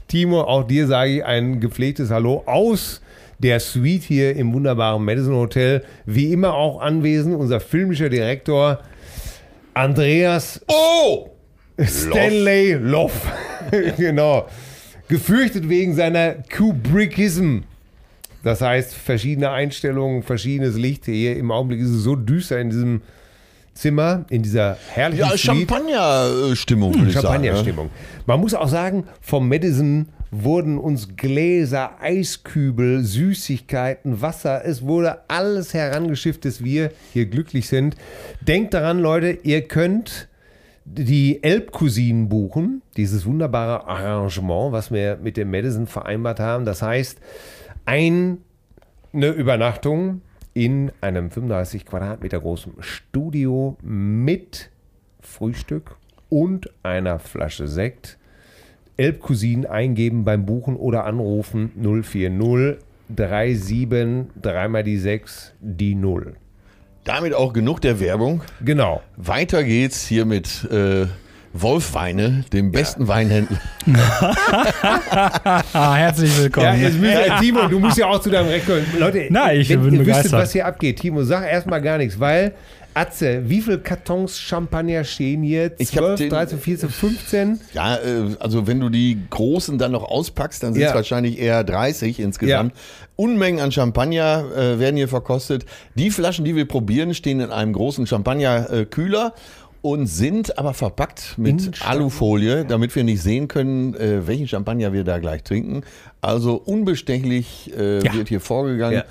Timo, 0.08 0.42
auch 0.42 0.64
dir 0.64 0.88
sage 0.88 1.18
ich 1.18 1.26
ein 1.26 1.60
gepflegtes 1.60 2.10
Hallo 2.12 2.44
aus 2.46 3.02
der 3.40 3.60
Suite 3.60 4.04
hier 4.04 4.36
im 4.36 4.54
wunderbaren 4.54 5.04
Madison 5.04 5.36
Hotel. 5.36 5.84
Wie 6.06 6.32
immer 6.32 6.54
auch 6.54 6.80
anwesend 6.82 7.36
unser 7.36 7.60
filmischer 7.60 8.08
Direktor 8.10 8.80
Andreas 9.74 10.62
Oh! 10.68 11.31
Stanley 11.86 12.74
Loff. 12.74 13.32
genau. 13.98 14.48
Gefürchtet 15.08 15.68
wegen 15.70 15.96
seiner 15.96 16.36
Kubrickism. 16.56 17.60
Das 18.44 18.62
heißt, 18.62 18.94
verschiedene 18.94 19.52
Einstellungen, 19.52 20.24
verschiedenes 20.24 20.76
Licht. 20.76 21.06
Hier 21.06 21.36
im 21.38 21.52
Augenblick 21.52 21.80
ist 21.80 21.90
es 21.90 22.04
so 22.04 22.16
düster 22.16 22.60
in 22.60 22.70
diesem 22.70 23.02
Zimmer, 23.74 24.26
in 24.30 24.44
dieser 24.44 24.78
herrlichen 24.90 25.22
Ja. 25.30 25.38
Champagner-Stimmung, 25.38 26.94
würde 26.96 27.08
ich 27.08 27.14
sagen. 27.14 27.28
Champagner-Stimmung. 27.28 27.90
Man 28.26 28.40
muss 28.40 28.54
auch 28.54 28.68
sagen, 28.68 29.06
vom 29.22 29.48
Madison 29.48 30.08
wurden 30.32 30.78
uns 30.78 31.16
Gläser, 31.16 31.92
Eiskübel, 32.02 33.04
Süßigkeiten, 33.04 34.22
Wasser, 34.22 34.64
es 34.66 34.82
wurde 34.82 35.20
alles 35.28 35.74
herangeschifft, 35.74 36.46
dass 36.46 36.64
wir 36.64 36.92
hier 37.14 37.26
glücklich 37.26 37.68
sind. 37.68 37.96
Denkt 38.42 38.74
daran, 38.74 39.00
Leute, 39.00 39.38
ihr 39.44 39.62
könnt 39.68 40.30
die 40.86 41.44
Elbcousinen 41.44 42.30
buchen, 42.30 42.82
dieses 42.98 43.26
wunderbare 43.26 43.88
Arrangement, 43.88 44.72
was 44.72 44.92
wir 44.92 45.18
mit 45.22 45.38
dem 45.38 45.52
Madison 45.52 45.88
vereinbart 45.88 46.40
haben. 46.40 46.66
Das 46.66 46.82
heißt, 46.82 47.20
ein, 47.86 48.40
eine 49.14 49.30
Übernachtung 49.30 50.22
in 50.54 50.92
einem 51.02 51.32
35 51.32 51.86
Quadratmeter 51.86 52.40
großen 52.40 52.74
Studio 52.80 53.78
mit 53.82 54.70
Frühstück 55.22 55.98
und 56.30 56.70
einer 56.84 57.20
Flasche 57.20 57.68
Sekt. 57.68 58.18
Elbcousinen 58.98 59.66
eingeben 59.66 60.26
beim 60.26 60.46
Buchen 60.46 60.76
oder 60.76 61.06
anrufen 61.06 61.72
040 61.76 62.30
37 63.16 64.28
3 64.42 64.68
mal 64.68 64.84
die 64.84 64.98
6 64.98 65.54
die 65.60 65.96
0. 65.96 66.36
Damit 67.04 67.34
auch 67.34 67.52
genug 67.54 67.82
der 67.82 68.00
Werbung. 68.00 68.42
Genau. 68.64 69.02
Weiter 69.18 69.64
geht's 69.64 70.06
hier 70.06 70.26
mit 70.26 70.66
äh, 70.72 71.08
Wolf 71.54 71.96
Weine, 71.96 72.46
dem 72.54 72.72
besten 72.72 73.08
Weinhändler. 73.08 73.60
Herzlich 75.74 76.38
willkommen. 76.40 76.68
Ja, 76.68 76.76
jetzt 76.76 77.00
müssen, 77.00 77.18
äh, 77.18 77.40
Timo, 77.40 77.68
du 77.68 77.80
musst 77.80 77.98
ja 77.98 78.06
auch 78.08 78.22
zu 78.22 78.30
deinem 78.30 78.50
Rekord. 78.50 78.84
Leute, 78.98 79.26
Nein, 79.32 79.60
ich 79.60 79.70
wenn 79.70 79.82
bin 79.82 79.94
ihr 79.94 80.00
wüsstet, 80.02 80.06
begeistert. 80.16 80.42
was 80.42 80.52
hier 80.54 80.66
abgeht, 80.68 81.00
Timo, 81.00 81.24
sag 81.24 81.44
erstmal 81.52 81.82
gar 81.82 81.98
nichts, 81.98 82.20
weil 82.20 82.54
Atze, 82.94 83.44
wie 83.50 83.62
viele 83.62 83.80
Kartons 83.80 84.38
Champagner 84.38 85.04
stehen 85.04 85.44
hier? 85.44 85.72
Hab 85.80 85.86
12, 85.86 86.20
den- 86.20 86.30
13, 86.30 86.60
14, 86.60 86.90
15? 86.90 87.60
Ja, 87.74 87.96
äh, 87.98 88.36
also 88.40 88.68
wenn 88.68 88.80
du 88.80 88.90
die 88.90 89.18
großen 89.30 89.78
dann 89.78 89.94
noch 89.94 90.04
auspackst, 90.04 90.62
dann 90.64 90.74
sind 90.74 90.84
es 90.84 90.90
Ja. 90.90 90.96
wahrscheinlich 90.96 91.40
eher 91.40 91.64
30 91.64 92.20
insgesamt. 92.20 92.74
Unmengen 93.16 93.62
an 93.62 93.72
Champagner 93.72 94.44
äh, 94.56 94.80
werden 94.80 94.98
hier 94.98 95.08
verkostet. 95.08 95.66
Die 95.96 96.10
Flaschen, 96.12 96.44
die 96.44 96.56
wir 96.56 96.66
probieren, 96.68 97.14
stehen 97.14 97.40
in 97.40 97.52
einem 97.52 97.72
großen 97.74 98.08
Champagner-Kühler 98.08 99.34
und 99.82 100.08
sind 100.08 100.58
aber 100.60 100.74
verpackt 100.74 101.36
mit. 101.38 101.82
Alufolie, 101.88 102.66
damit 102.66 102.96
wir 102.96 103.04
nicht 103.04 103.22
sehen 103.22 103.48
können, 103.48 103.94
äh, 103.96 104.28
welchen 104.28 104.48
Champagner 104.48 104.92
wir 104.94 105.04
da 105.04 105.18
gleich 105.20 105.44
trinken. 105.44 105.82
Also 106.22 106.56
unbestechlich 106.56 107.72
äh, 107.78 108.04
Ja. 108.04 108.14
wird 108.14 108.30
hier 108.30 108.42
vorgegangen. 108.42 109.04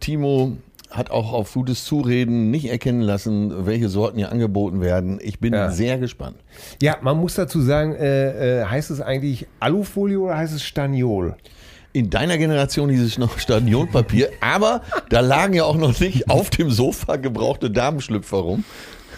Timo 0.00 0.56
hat 0.96 1.10
auch 1.10 1.32
auf 1.32 1.52
gutes 1.54 1.84
Zureden 1.84 2.50
nicht 2.50 2.70
erkennen 2.70 3.00
lassen, 3.00 3.66
welche 3.66 3.88
Sorten 3.88 4.18
hier 4.18 4.30
angeboten 4.30 4.80
werden. 4.80 5.18
Ich 5.22 5.40
bin 5.40 5.52
Ja. 5.52 5.70
sehr 5.70 5.98
gespannt. 5.98 6.36
Ja, 6.80 6.96
man 7.02 7.16
muss 7.18 7.34
dazu 7.34 7.60
sagen, 7.60 7.94
äh, 7.94 8.60
äh, 8.60 8.64
heißt 8.64 8.90
es 8.90 9.00
eigentlich 9.00 9.46
Alufolie 9.60 10.18
oder 10.20 10.36
heißt 10.36 10.54
es 10.54 10.62
Staniol? 10.62 11.36
In 11.92 12.10
deiner 12.10 12.38
Generation 12.38 12.90
hieß 12.90 13.02
es 13.02 13.18
noch 13.18 13.38
Stadionpapier, 13.38 14.28
aber 14.40 14.82
da 15.10 15.20
lagen 15.20 15.54
ja 15.54 15.64
auch 15.64 15.76
noch 15.76 15.98
nicht 16.00 16.28
auf 16.30 16.50
dem 16.50 16.70
Sofa 16.70 17.16
gebrauchte 17.16 17.70
Damenschlüpfer 17.70 18.38
rum. 18.38 18.64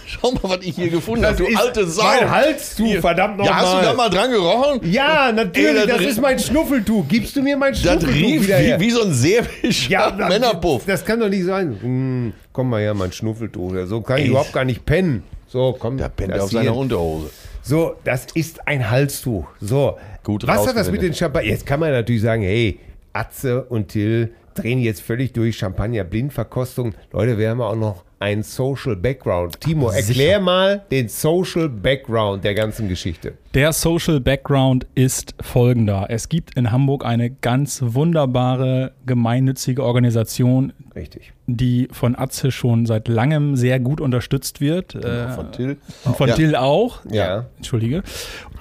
Schau 0.06 0.30
mal, 0.32 0.40
was 0.44 0.58
ich 0.62 0.76
hier 0.76 0.88
gefunden 0.88 1.26
habe, 1.26 1.36
du 1.36 1.46
alte 1.56 1.86
Sau. 1.86 2.04
Mein 2.04 2.30
Hals, 2.30 2.76
du, 2.76 2.84
Hier. 2.86 3.00
verdammt 3.00 3.44
Ja, 3.44 3.56
hast 3.56 3.72
du 3.72 3.76
da 3.78 3.88
nochmal. 3.90 4.08
mal 4.08 4.10
dran 4.10 4.30
gerochen? 4.30 4.80
Ja, 4.90 5.32
natürlich, 5.32 5.80
Ey, 5.82 5.86
das 5.88 5.96
das 5.98 6.06
ist 6.06 6.20
mein 6.20 6.38
Schnuffeltuch. 6.38 7.08
Gibst 7.08 7.34
du 7.34 7.42
mir 7.42 7.56
mein 7.56 7.72
Das 7.72 7.80
Schnuffeltuch 7.82 8.14
rief 8.14 8.42
wieder 8.44 8.56
her? 8.56 8.78
wie, 8.80 8.86
wie 8.86 8.90
so 8.90 9.02
ein 9.02 9.12
serbisch 9.12 9.88
Ja, 9.88 10.10
das- 10.16 10.28
Männerpuff. 10.28 10.84
Das 10.86 11.04
kann 11.04 11.18
doch 11.20 11.28
nicht 11.28 11.44
sein. 11.44 11.76
Hm, 11.80 12.32
komm 12.52 12.70
mal 12.70 12.80
her, 12.80 12.94
mein 12.94 13.10
Schnuffeltuch. 13.12 13.72
So 13.86 14.00
kann 14.00 14.18
ich 14.18 14.24
Ey. 14.24 14.30
überhaupt 14.30 14.52
gar 14.52 14.64
nicht 14.64 14.84
pennen. 14.86 15.24
So, 15.48 15.76
komm. 15.78 15.98
Da 15.98 16.08
pennt 16.08 16.30
das 16.30 16.38
er 16.38 16.44
auf 16.44 16.50
seiner 16.52 16.76
Unterhose. 16.76 17.30
So, 17.62 17.96
das 18.04 18.26
ist 18.34 18.66
ein 18.68 18.88
Halstuch. 18.90 19.46
So, 19.60 19.96
Gut 20.22 20.46
was 20.46 20.66
hat 20.68 20.76
das 20.76 20.90
mit 20.90 21.02
den 21.02 21.14
Champagner? 21.14 21.48
Jetzt 21.50 21.66
kann 21.66 21.80
man 21.80 21.90
natürlich 21.90 22.22
sagen, 22.22 22.42
hey, 22.42 22.78
Atze 23.12 23.62
und 23.64 23.88
Till 23.88 24.32
drehen 24.56 24.80
jetzt 24.80 25.02
völlig 25.02 25.32
durch 25.32 25.56
Champagner 25.56 26.04
Blindverkostung. 26.04 26.94
Leute, 27.12 27.38
wir 27.38 27.50
haben 27.50 27.60
auch 27.60 27.76
noch 27.76 28.04
einen 28.18 28.42
Social 28.42 28.96
Background. 28.96 29.60
Timo, 29.60 29.90
erklär 29.90 30.40
mal 30.40 30.82
den 30.90 31.08
Social 31.08 31.68
Background 31.68 32.44
der 32.44 32.54
ganzen 32.54 32.88
Geschichte. 32.88 33.34
Der 33.52 33.74
Social 33.74 34.20
Background 34.20 34.86
ist 34.94 35.34
folgender. 35.42 36.06
Es 36.08 36.30
gibt 36.30 36.56
in 36.56 36.72
Hamburg 36.72 37.04
eine 37.04 37.28
ganz 37.30 37.82
wunderbare 37.84 38.92
gemeinnützige 39.04 39.84
Organisation, 39.84 40.72
Richtig. 40.94 41.34
die 41.46 41.88
von 41.92 42.16
Atze 42.16 42.50
schon 42.52 42.86
seit 42.86 43.06
langem 43.08 43.54
sehr 43.54 43.78
gut 43.80 44.00
unterstützt 44.00 44.62
wird. 44.62 44.94
Äh, 44.94 45.28
Von 45.32 45.52
Till. 45.52 45.76
und 46.06 46.16
von 46.16 46.28
Ja. 46.30 46.36
Dill 46.36 46.56
auch. 46.56 47.00
Ja. 47.10 47.44
Entschuldige. 47.58 48.02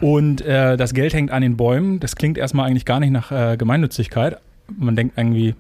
Und 0.02 0.42
äh, 0.42 0.76
das 0.76 0.94
Geld 0.94 1.14
hängt 1.14 1.32
an 1.32 1.42
den 1.42 1.56
Bäumen. 1.56 2.02
Das 2.02 2.18
klingt 2.18 2.38
erstmal 2.38 2.70
eigentlich 2.70 2.86
gar 2.86 3.00
nicht 3.00 3.12
nach 3.12 3.32
äh, 3.32 3.56
Gemeinnützigkeit. 3.56 4.38
Man 4.78 4.98
denkt 4.98 5.18
irgendwie, 5.18 5.56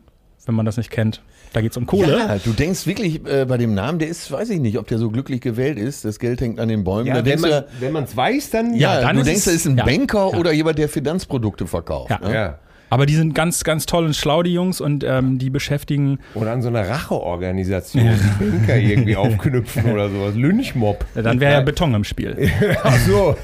wenn 0.45 0.55
man 0.55 0.65
das 0.65 0.77
nicht 0.77 0.91
kennt, 0.91 1.21
Da 1.53 1.61
geht 1.61 1.71
es 1.71 1.77
um 1.77 1.85
Kohle. 1.85 2.17
Ja, 2.17 2.37
du 2.37 2.51
denkst 2.51 2.85
wirklich 2.87 3.25
äh, 3.27 3.45
bei 3.45 3.57
dem 3.57 3.73
Namen, 3.73 3.99
der 3.99 4.07
ist, 4.09 4.31
weiß 4.31 4.49
ich 4.51 4.59
nicht, 4.59 4.77
ob 4.77 4.87
der 4.87 4.97
so 4.97 5.09
glücklich 5.09 5.41
gewählt 5.41 5.77
ist. 5.77 6.05
Das 6.05 6.19
Geld 6.19 6.41
hängt 6.41 6.59
an 6.59 6.67
den 6.67 6.83
Bäumen. 6.83 7.07
Ja, 7.07 7.25
wenn 7.25 7.39
man 7.39 7.49
ja, 7.51 7.99
es 8.03 8.15
weiß, 8.15 8.49
dann 8.51 8.73
ja, 8.75 9.01
dann 9.01 9.15
du 9.15 9.21
ist 9.21 9.27
denkst, 9.27 9.39
es- 9.39 9.45
das 9.45 9.53
ist 9.55 9.65
ein 9.67 9.77
ja, 9.77 9.85
Banker 9.85 10.29
ja. 10.33 10.37
oder 10.39 10.51
jemand, 10.51 10.77
der 10.77 10.89
Finanzprodukte 10.89 11.65
verkauft. 11.67 12.11
Ja. 12.11 12.19
Ne? 12.19 12.33
Ja. 12.33 12.59
Aber 12.91 13.07
die 13.07 13.15
sind 13.15 13.33
ganz, 13.33 13.63
ganz 13.63 13.87
toll 13.87 14.05
und 14.05 14.15
schlau, 14.15 14.43
die 14.43 14.53
Jungs, 14.53 14.79
und 14.79 15.03
ähm, 15.03 15.39
die 15.39 15.49
beschäftigen, 15.49 16.19
Oder 16.35 16.51
an 16.51 16.61
so 16.61 16.67
einer 16.67 16.87
Racheorganisation, 16.87 18.07
Banker 18.39 18.77
irgendwie 18.77 19.15
aufknüpfen 19.17 19.91
oder 19.91 20.09
sowas. 20.09 20.35
Lynchmob. 20.35 21.03
dann 21.15 21.39
wäre 21.39 21.53
ja 21.53 21.61
Beton 21.61 21.93
im 21.95 22.03
Spiel. 22.03 22.49
Ach 22.83 22.97
so. 22.99 23.35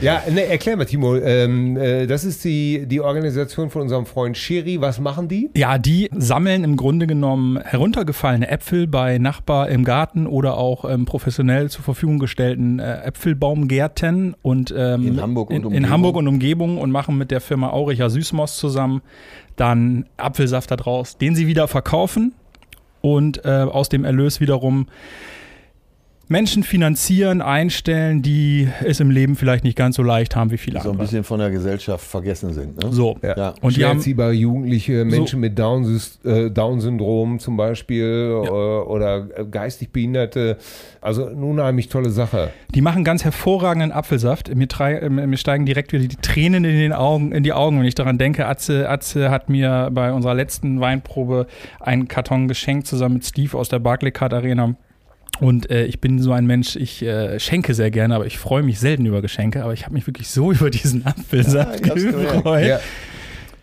Ja. 0.00 0.20
Ja, 0.26 0.30
ne, 0.30 0.44
erklär 0.46 0.76
mal, 0.76 0.84
Timo. 0.84 1.16
Ähm, 1.16 1.76
äh, 1.76 2.06
das 2.06 2.24
ist 2.24 2.44
die, 2.44 2.86
die 2.86 3.00
Organisation 3.00 3.70
von 3.70 3.82
unserem 3.82 4.06
Freund 4.06 4.36
Schiri. 4.36 4.80
Was 4.80 5.00
machen 5.00 5.28
die? 5.28 5.50
Ja, 5.56 5.78
die 5.78 6.10
sammeln 6.16 6.64
im 6.64 6.76
Grunde 6.76 7.06
genommen 7.06 7.58
heruntergefallene 7.60 8.48
Äpfel 8.48 8.86
bei 8.86 9.18
Nachbar 9.18 9.68
im 9.68 9.84
Garten 9.84 10.26
oder 10.26 10.56
auch 10.56 10.84
ähm, 10.84 11.04
professionell 11.04 11.70
zur 11.70 11.84
Verfügung 11.84 12.18
gestellten 12.18 12.78
äh, 12.78 13.02
Äpfelbaumgärten 13.02 14.36
und 14.42 14.74
ähm, 14.76 15.06
In 15.06 15.22
Hamburg 15.22 15.50
und 15.50 15.56
in, 15.56 15.62
in 15.62 15.66
Umgebung. 15.66 15.90
Hamburg 15.90 16.16
und 16.16 16.28
Umgebung 16.28 16.78
und 16.78 16.90
machen 16.90 17.16
mit 17.16 17.30
der 17.30 17.40
Firma 17.40 17.70
Auricher 17.70 18.10
Süßmost 18.10 18.58
zusammen 18.58 19.02
dann 19.56 20.06
Apfelsaft 20.16 20.70
daraus, 20.70 21.18
den 21.18 21.34
sie 21.34 21.46
wieder 21.46 21.68
verkaufen 21.68 22.32
und 23.02 23.44
äh, 23.44 23.48
aus 23.48 23.88
dem 23.88 24.04
Erlös 24.04 24.40
wiederum 24.40 24.86
Menschen 26.30 26.62
finanzieren, 26.62 27.42
einstellen, 27.42 28.22
die 28.22 28.68
es 28.84 29.00
im 29.00 29.10
Leben 29.10 29.34
vielleicht 29.34 29.64
nicht 29.64 29.76
ganz 29.76 29.96
so 29.96 30.04
leicht 30.04 30.36
haben 30.36 30.52
wie 30.52 30.58
viele 30.58 30.78
So 30.78 30.84
ein 30.84 30.90
andere. 30.92 31.06
bisschen 31.08 31.24
von 31.24 31.40
der 31.40 31.50
Gesellschaft 31.50 32.06
vergessen 32.06 32.52
sind. 32.54 32.80
Ne? 32.80 32.92
So. 32.92 33.18
Ja. 33.20 33.54
Und 33.60 33.76
die 33.76 33.84
haben, 33.84 34.00
Jugendliche, 34.32 35.04
Menschen 35.04 35.40
mit 35.40 35.58
Down- 35.58 36.00
äh, 36.24 36.48
Down-Syndrom 36.48 37.40
zum 37.40 37.56
Beispiel 37.56 38.42
äh, 38.44 38.48
oder 38.48 39.22
geistig 39.50 39.90
Behinderte. 39.90 40.56
Also 41.00 41.26
eine 41.26 41.44
unheimlich 41.44 41.88
tolle 41.88 42.10
Sache. 42.10 42.50
Die 42.76 42.80
machen 42.80 43.02
ganz 43.02 43.24
hervorragenden 43.24 43.90
Apfelsaft. 43.90 44.54
Mir, 44.54 44.68
trei- 44.68 44.98
äh, 45.00 45.08
mir 45.10 45.36
steigen 45.36 45.66
direkt 45.66 45.92
wieder 45.92 46.06
die 46.06 46.14
Tränen 46.14 46.64
in, 46.64 46.76
den 46.78 46.92
Augen, 46.92 47.32
in 47.32 47.42
die 47.42 47.52
Augen, 47.52 47.80
wenn 47.80 47.86
ich 47.86 47.96
daran 47.96 48.18
denke. 48.18 48.46
Atze, 48.46 48.88
Atze 48.88 49.30
hat 49.30 49.48
mir 49.48 49.90
bei 49.92 50.12
unserer 50.12 50.34
letzten 50.34 50.78
Weinprobe 50.80 51.48
einen 51.80 52.06
Karton 52.06 52.46
geschenkt, 52.46 52.86
zusammen 52.86 53.14
mit 53.14 53.24
Steve 53.24 53.58
aus 53.58 53.68
der 53.68 53.80
Barclaycard 53.80 54.32
Arena. 54.32 54.76
Und 55.40 55.70
äh, 55.70 55.84
ich 55.86 56.00
bin 56.00 56.18
so 56.20 56.32
ein 56.32 56.46
Mensch, 56.46 56.76
ich 56.76 57.02
äh, 57.02 57.40
schenke 57.40 57.74
sehr 57.74 57.90
gerne, 57.90 58.14
aber 58.14 58.26
ich 58.26 58.38
freue 58.38 58.62
mich 58.62 58.78
selten 58.78 59.06
über 59.06 59.22
Geschenke. 59.22 59.62
Aber 59.64 59.72
ich 59.72 59.84
habe 59.84 59.94
mich 59.94 60.06
wirklich 60.06 60.28
so 60.28 60.52
über 60.52 60.70
diesen 60.70 61.06
Apfelsaft 61.06 61.86
Ja, 61.86 61.94
gemerkt. 61.94 62.34
gefreut. 62.34 62.66
Ja. 62.66 62.80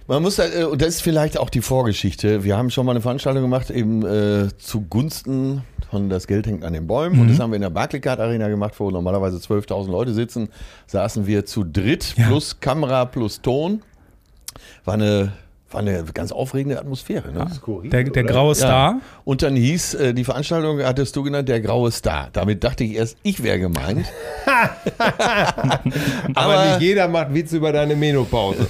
Man 0.09 0.21
muss 0.23 0.39
halt, 0.39 0.55
äh, 0.55 0.63
und 0.63 0.81
das 0.81 0.89
ist 0.95 1.01
vielleicht 1.01 1.37
auch 1.37 1.49
die 1.49 1.61
Vorgeschichte. 1.61 2.43
Wir 2.45 2.55
haben 2.57 2.69
schon 2.69 2.85
mal 2.85 2.93
eine 2.93 3.01
Veranstaltung 3.01 3.41
gemacht, 3.43 3.69
eben 3.69 4.05
äh, 4.05 4.47
zugunsten 4.57 5.63
von 5.91 6.09
das 6.09 6.27
Geld 6.27 6.47
hängt 6.47 6.63
an 6.63 6.73
den 6.73 6.87
Bäumen. 6.87 7.19
Und 7.19 7.29
das 7.29 7.39
haben 7.39 7.51
wir 7.51 7.55
in 7.57 7.61
der 7.61 7.69
Barclaycard 7.69 8.19
Arena 8.19 8.47
gemacht, 8.47 8.73
wo 8.77 8.89
normalerweise 8.91 9.37
12.000 9.37 9.89
Leute 9.91 10.13
sitzen. 10.13 10.49
Saßen 10.87 11.27
wir 11.27 11.45
zu 11.45 11.63
dritt, 11.65 12.13
Ja. 12.17 12.27
plus 12.27 12.59
Kamera, 12.59 13.05
plus 13.05 13.41
Ton. 13.41 13.81
War 14.85 14.93
eine, 14.95 15.33
war 15.77 15.81
eine 15.81 16.03
ganz 16.11 16.31
aufregende 16.31 16.79
Atmosphäre. 16.79 17.31
Ne? 17.31 17.47
Der, 17.89 18.03
der 18.03 18.23
graue 18.23 18.55
Star. 18.55 18.99
Und 19.23 19.43
dann 19.43 19.55
hieß 19.55 19.93
äh, 19.93 20.13
die 20.13 20.23
Veranstaltung, 20.23 20.81
hattest 20.81 21.15
du 21.15 21.23
genannt, 21.23 21.47
der 21.49 21.61
graue 21.61 21.91
Star. 21.91 22.29
Damit 22.33 22.63
dachte 22.63 22.83
ich 22.83 22.95
erst, 22.95 23.17
ich 23.21 23.43
wäre 23.43 23.59
gemeint. 23.59 24.05
Aber, 26.33 26.65
nicht 26.65 26.81
jeder 26.81 27.07
macht 27.07 27.33
Witze 27.33 27.57
über 27.57 27.71
deine 27.71 27.95
Menopause. 27.95 28.67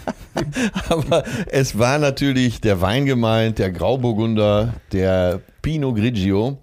Aber 0.88 1.24
es 1.46 1.78
war 1.78 1.98
natürlich 1.98 2.60
der 2.60 2.80
Wein 2.80 3.06
gemeint, 3.06 3.58
der 3.58 3.70
Grauburgunder, 3.70 4.74
der 4.92 5.40
Pinot 5.62 5.96
Grigio. 5.96 6.58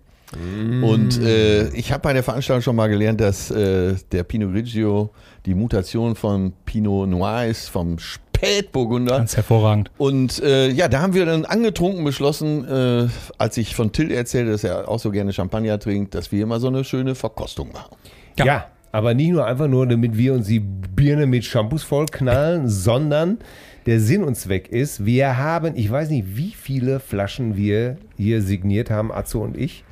Und 0.81 1.21
äh, 1.21 1.69
ich 1.69 1.93
habe 1.93 2.01
bei 2.01 2.13
der 2.13 2.21
Veranstaltung 2.21 2.61
schon 2.61 2.75
mal 2.75 2.87
gelernt, 2.87 3.21
dass 3.21 3.49
äh, 3.49 3.95
der 4.11 4.23
Pinot 4.23 4.51
Grigio 4.51 5.11
die 5.45 5.55
Mutation 5.55 6.15
von 6.15 6.51
Pinot 6.65 7.07
Noir 7.07 7.45
ist, 7.45 7.69
vom 7.69 7.97
Spätburgunder. 8.37 9.17
Ganz 9.17 9.35
hervorragend. 9.35 9.91
Und 9.97 10.41
äh, 10.43 10.69
ja, 10.69 10.87
da 10.87 11.01
haben 11.01 11.13
wir 11.13 11.25
dann 11.25 11.45
angetrunken 11.45 12.03
beschlossen, 12.03 12.67
äh, 12.67 13.07
als 13.37 13.57
ich 13.57 13.75
von 13.75 13.91
Till 13.91 14.11
erzählte, 14.11 14.51
dass 14.51 14.63
er 14.63 14.87
auch 14.87 14.99
so 14.99 15.11
gerne 15.11 15.33
Champagner 15.33 15.79
trinkt, 15.79 16.13
dass 16.13 16.31
wir 16.31 16.43
immer 16.43 16.59
so 16.59 16.67
eine 16.67 16.83
schöne 16.83 17.15
Verkostung 17.15 17.71
machen. 17.71 17.95
Ja. 18.37 18.45
Ja. 18.45 18.65
aber 18.91 19.15
nicht 19.15 19.31
nur 19.31 19.45
einfach 19.47 19.67
nur, 19.67 19.87
damit 19.87 20.15
wir 20.15 20.33
uns 20.33 20.47
die 20.47 20.59
Birne 20.59 21.25
mit 21.25 21.43
Shampoos 21.43 21.83
vollknallen, 21.83 22.69
sondern 22.69 23.39
der 23.87 23.99
Sinn 23.99 24.23
und 24.23 24.35
Zweck 24.35 24.67
ist, 24.69 25.05
wir 25.05 25.37
haben, 25.37 25.75
ich 25.75 25.89
weiß 25.89 26.09
nicht, 26.09 26.37
wie 26.37 26.51
viele 26.51 26.99
Flaschen 26.99 27.55
wir 27.55 27.97
hier 28.17 28.41
signiert 28.41 28.91
haben, 28.91 29.11
Atzo 29.11 29.41
und 29.41 29.57
ich. 29.57 29.83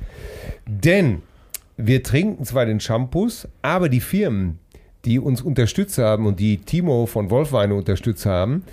Denn 0.66 1.22
wir 1.76 2.02
trinken 2.02 2.44
zwar 2.44 2.66
den 2.66 2.78
Shampoos, 2.80 3.48
aber 3.62 3.88
die 3.88 4.00
Firmen, 4.00 4.58
die 5.06 5.18
uns 5.18 5.40
unterstützt 5.40 5.98
haben 5.98 6.26
und 6.26 6.40
die 6.40 6.58
Timo 6.58 7.06
von 7.06 7.30
Wolfweine 7.30 7.74
unterstützt 7.74 8.26
haben, 8.26 8.64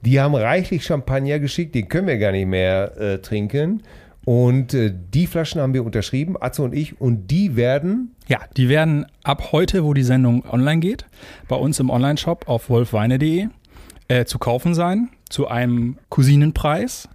die 0.00 0.20
haben 0.20 0.34
reichlich 0.34 0.84
Champagner 0.84 1.38
geschickt, 1.38 1.74
den 1.74 1.88
können 1.88 2.08
wir 2.08 2.18
gar 2.18 2.32
nicht 2.32 2.46
mehr 2.46 2.96
äh, 2.98 3.18
trinken. 3.18 3.82
Und 4.24 4.72
äh, 4.72 4.92
die 5.12 5.26
Flaschen 5.26 5.60
haben 5.60 5.74
wir 5.74 5.84
unterschrieben, 5.84 6.36
Atze 6.40 6.62
und 6.62 6.74
ich, 6.74 7.00
und 7.00 7.30
die 7.30 7.56
werden 7.56 8.14
Ja, 8.28 8.40
die 8.56 8.68
werden 8.68 9.06
ab 9.22 9.52
heute, 9.52 9.84
wo 9.84 9.94
die 9.94 10.02
Sendung 10.02 10.44
online 10.48 10.80
geht, 10.80 11.06
bei 11.48 11.56
uns 11.56 11.78
im 11.80 11.90
Onlineshop 11.90 12.48
auf 12.48 12.70
wolfweine.de 12.70 13.48
äh, 14.08 14.24
zu 14.24 14.38
kaufen 14.38 14.74
sein, 14.74 15.10
zu 15.28 15.48
einem 15.48 15.98
Cousinenpreis. 16.08 17.08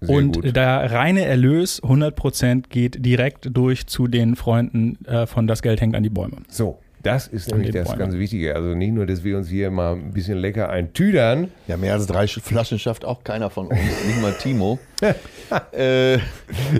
Sehr 0.00 0.16
und 0.16 0.42
gut. 0.42 0.56
der 0.56 0.90
reine 0.90 1.24
Erlös, 1.24 1.82
100%, 1.82 2.64
geht 2.68 3.04
direkt 3.04 3.56
durch 3.56 3.86
zu 3.86 4.06
den 4.06 4.36
Freunden 4.36 5.02
äh, 5.06 5.26
von 5.26 5.46
Das 5.46 5.62
Geld 5.62 5.80
hängt 5.80 5.94
an 5.94 6.02
die 6.02 6.10
Bäume. 6.10 6.38
So, 6.48 6.78
das 7.04 7.28
ist 7.28 7.50
nämlich 7.50 7.70
das 7.70 7.86
Bäumen. 7.88 7.98
ganz 8.00 8.14
Wichtige. 8.14 8.56
Also 8.56 8.70
nicht 8.74 8.92
nur, 8.92 9.06
dass 9.06 9.22
wir 9.22 9.36
uns 9.36 9.48
hier 9.48 9.70
mal 9.70 9.92
ein 9.94 10.10
bisschen 10.12 10.38
lecker 10.38 10.68
eintüdern. 10.70 11.50
Ja, 11.68 11.76
mehr 11.76 11.92
als 11.94 12.06
drei 12.06 12.26
Flaschen 12.26 12.78
schafft 12.78 13.04
auch 13.04 13.22
keiner 13.22 13.50
von 13.50 13.68
uns, 13.68 13.78
nicht 14.06 14.20
mal 14.20 14.32
Timo. 14.32 14.78
äh, 15.72 16.14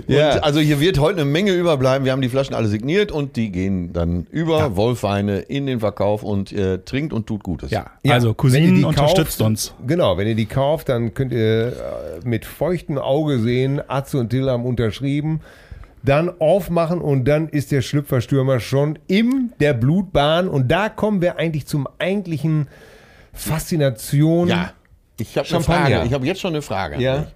Ja. 0.07 0.33
und 0.35 0.43
also 0.43 0.59
hier 0.59 0.79
wird 0.79 0.99
heute 0.99 1.21
eine 1.21 1.29
Menge 1.29 1.51
überbleiben. 1.53 2.05
Wir 2.05 2.11
haben 2.11 2.21
die 2.21 2.29
Flaschen 2.29 2.55
alle 2.55 2.67
signiert 2.67 3.11
und 3.11 3.35
die 3.35 3.51
gehen 3.51 3.93
dann 3.93 4.25
über 4.31 4.75
Wolfweine 4.75 5.39
in 5.39 5.65
den 5.67 5.79
Verkauf 5.79 6.23
und 6.23 6.51
äh, 6.51 6.79
trinkt 6.79 7.13
und 7.13 7.27
tut 7.27 7.43
Gutes. 7.43 7.71
Ja, 7.71 7.85
Ja, 8.03 8.13
also 8.13 8.33
Cousinen 8.33 8.75
die 8.75 8.83
unterstützt 8.83 9.39
kauft- 9.39 9.47
uns. 9.47 9.73
Genau, 9.85 10.17
wenn 10.17 10.27
ihr 10.27 10.35
die 10.35 10.45
kauft, 10.47 10.89
dann 10.89 11.13
könnt 11.13 11.31
ihr 11.31 11.67
äh, 11.67 11.73
mit 12.27 12.45
feuchtem 12.45 12.97
Auge 12.97 13.39
sehen, 13.39 13.81
Atze 13.87 14.17
und 14.17 14.29
Till 14.29 14.49
haben 14.49 14.65
unterschrieben. 14.65 15.41
Dann 16.05 16.39
aufmachen 16.39 17.01
und 17.01 17.25
dann 17.25 17.49
ist 17.49 17.71
der 17.71 17.81
Schlüpferstürmer 17.81 18.59
schon 18.59 18.99
in 19.07 19.53
der 19.59 19.73
Blutbahn. 19.73 20.47
Und 20.47 20.69
da 20.69 20.89
kommen 20.89 21.21
wir 21.21 21.37
eigentlich 21.37 21.65
zum 21.65 21.87
eigentlichen 21.99 22.67
Faszination. 23.33 24.47
Ja. 24.47 24.73
Ich 25.17 25.37
habe 25.37 25.47
eine 25.47 25.63
Champagner. 25.63 25.95
Frage. 25.95 26.07
Ich 26.07 26.13
habe 26.13 26.25
jetzt 26.25 26.41
schon 26.41 26.53
eine 26.53 26.61
Frage. 26.61 27.01
Ja. 27.01 27.27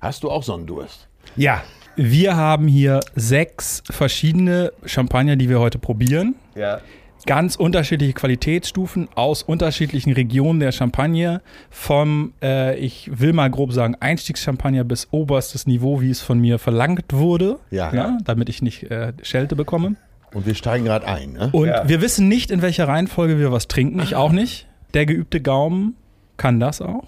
Hast 0.00 0.22
du 0.22 0.30
auch 0.30 0.42
so 0.42 0.54
einen 0.54 0.66
Durst? 0.66 1.08
Ja. 1.36 1.62
Wir 1.96 2.36
haben 2.36 2.68
hier 2.68 3.00
sechs 3.14 3.82
verschiedene 3.90 4.72
Champagner, 4.84 5.36
die 5.36 5.48
wir 5.48 5.60
heute 5.60 5.78
probieren. 5.78 6.34
Ja. 6.54 6.80
Ganz 7.26 7.56
unterschiedliche 7.56 8.12
Qualitätsstufen 8.12 9.08
aus 9.14 9.42
unterschiedlichen 9.42 10.12
Regionen 10.12 10.60
der 10.60 10.72
Champagne. 10.72 11.42
Vom, 11.70 12.32
äh, 12.42 12.76
ich 12.78 13.10
will 13.12 13.32
mal 13.32 13.50
grob 13.50 13.72
sagen, 13.72 13.96
Einstiegschampagner 14.00 14.84
bis 14.84 15.08
oberstes 15.10 15.66
Niveau, 15.66 16.00
wie 16.00 16.10
es 16.10 16.20
von 16.20 16.38
mir 16.40 16.58
verlangt 16.58 17.12
wurde. 17.12 17.58
Ja. 17.70 18.18
damit 18.24 18.48
ich 18.48 18.62
nicht 18.62 18.84
äh, 18.90 19.12
Schelte 19.22 19.56
bekomme. 19.56 19.96
Und 20.32 20.46
wir 20.46 20.54
steigen 20.54 20.84
gerade 20.84 21.06
ein. 21.06 21.32
Ne? 21.32 21.48
Und 21.52 21.68
Ja. 21.68 21.88
wir 21.88 22.00
wissen 22.00 22.28
nicht, 22.28 22.50
in 22.50 22.62
welcher 22.62 22.88
Reihenfolge 22.88 23.38
wir 23.38 23.52
was 23.52 23.68
trinken. 23.68 24.00
Ich 24.00 24.14
auch 24.16 24.32
nicht. 24.32 24.66
Der 24.94 25.06
geübte 25.06 25.40
Gaumen 25.40 25.96
kann 26.36 26.60
das 26.60 26.80
auch. 26.80 27.04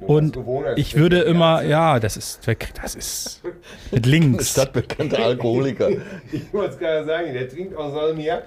Und 0.00 0.38
ich 0.76 0.94
würde 0.96 1.20
immer, 1.22 1.62
ja, 1.62 1.98
das 1.98 2.16
ist, 2.16 2.46
das 2.82 2.94
ist 2.94 3.42
mit 3.90 4.06
links. 4.06 4.52
Stadtbekannter 4.52 5.18
Alkoholiker. 5.18 5.88
Ich 6.32 6.52
wollte 6.52 6.74
es 6.74 6.78
gerade 6.78 7.04
sagen, 7.04 7.32
der 7.32 7.48
trinkt 7.48 7.76
aus 7.76 7.92
Salmiak. 7.92 8.44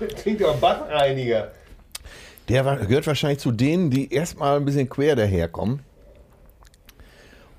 Der 0.00 0.08
trinkt 0.08 0.42
auch 0.44 0.56
Badreiniger. 0.58 1.52
Der 2.48 2.64
war, 2.64 2.76
gehört 2.76 3.06
wahrscheinlich 3.06 3.38
zu 3.38 3.52
denen, 3.52 3.90
die 3.90 4.12
erstmal 4.12 4.56
ein 4.56 4.64
bisschen 4.64 4.88
quer 4.88 5.16
daherkommen 5.16 5.80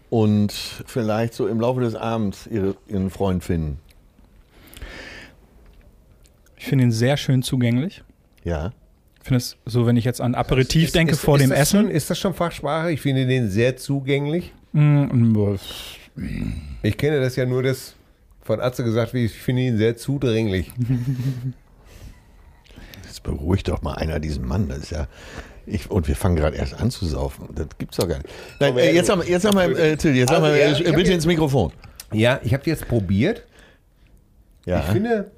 und 0.09 0.51
vielleicht 0.85 1.33
so 1.33 1.47
im 1.47 1.59
Laufe 1.59 1.81
des 1.81 1.95
Abends 1.95 2.45
ihre, 2.47 2.75
ihren 2.87 3.09
Freund 3.09 3.43
finden. 3.43 3.79
Ich 6.57 6.65
finde 6.65 6.83
ihn 6.85 6.91
sehr 6.91 7.17
schön 7.17 7.41
zugänglich. 7.41 8.03
Ja. 8.43 8.73
Ich 9.21 9.27
finde 9.27 9.37
es 9.37 9.57
so, 9.65 9.87
wenn 9.87 9.97
ich 9.97 10.05
jetzt 10.05 10.21
an 10.21 10.35
Aperitif 10.35 10.91
denke 10.91 11.13
Ist- 11.13 11.21
vor 11.21 11.37
ist 11.37 11.43
dem 11.43 11.51
Essen. 11.51 11.81
Schon, 11.85 11.89
ist 11.91 12.09
das 12.11 12.19
schon 12.19 12.33
Fachsprache? 12.35 12.91
Ich 12.91 13.01
finde 13.01 13.25
den 13.25 13.49
sehr 13.49 13.77
zugänglich. 13.77 14.53
Mm, 14.73 15.05
Ich 16.83 16.97
kenne 16.97 17.19
das 17.19 17.35
ja 17.35 17.45
nur, 17.45 17.63
dass 17.63 17.95
von 18.41 18.61
Atze 18.61 18.83
gesagt 18.83 19.13
wird, 19.13 19.25
ich 19.25 19.33
finde 19.37 19.63
ihn 19.63 19.77
sehr 19.77 19.97
zudringlich. 19.97 20.71
Jetzt 23.03 23.23
beruhigt 23.23 23.67
doch 23.67 23.81
mal 23.81 23.95
einer 23.95 24.19
diesen 24.19 24.45
Mann. 24.47 24.69
Das 24.69 24.79
ist 24.79 24.91
ja, 24.91 25.07
Ich, 25.65 25.89
und 25.89 26.07
wir 26.07 26.15
fangen 26.15 26.35
gerade 26.35 26.57
erst 26.57 26.75
an 26.79 26.91
zu 26.91 27.05
saufen. 27.05 27.49
Das 27.55 27.67
gibt's 27.77 27.97
doch 27.97 28.07
gar 28.07 28.17
nicht. 28.17 28.29
Nein, 28.59 28.77
äh, 28.77 28.91
jetzt 28.93 29.07
sag, 29.07 29.27
jetzt 29.27 29.41
sag 29.43 29.53
mal, 29.53 29.75
äh, 29.77 29.97
Till, 29.97 30.15
jetzt 30.15 30.29
Also, 30.29 30.41
mal, 30.41 30.55
ja, 30.57 30.71
äh, 30.71 30.83
bitte 30.83 30.99
jetzt- 30.99 31.09
ins 31.09 31.25
Mikrofon. 31.25 31.71
Ja, 32.13 32.39
ich 32.43 32.53
habe 32.53 32.63
jetzt 32.67 32.87
probiert. 32.87 33.43
Ja. 34.65 34.79
Ich 34.79 34.85
finde, 34.85 35.31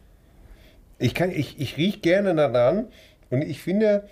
ich, 1.00 1.14
kann, 1.14 1.32
ich, 1.32 1.60
ich 1.60 1.78
rieche 1.78 2.00
gerne 2.00 2.36
daran 2.36 2.88
und 3.30 3.42
ich 3.42 3.62
finde 3.62 4.08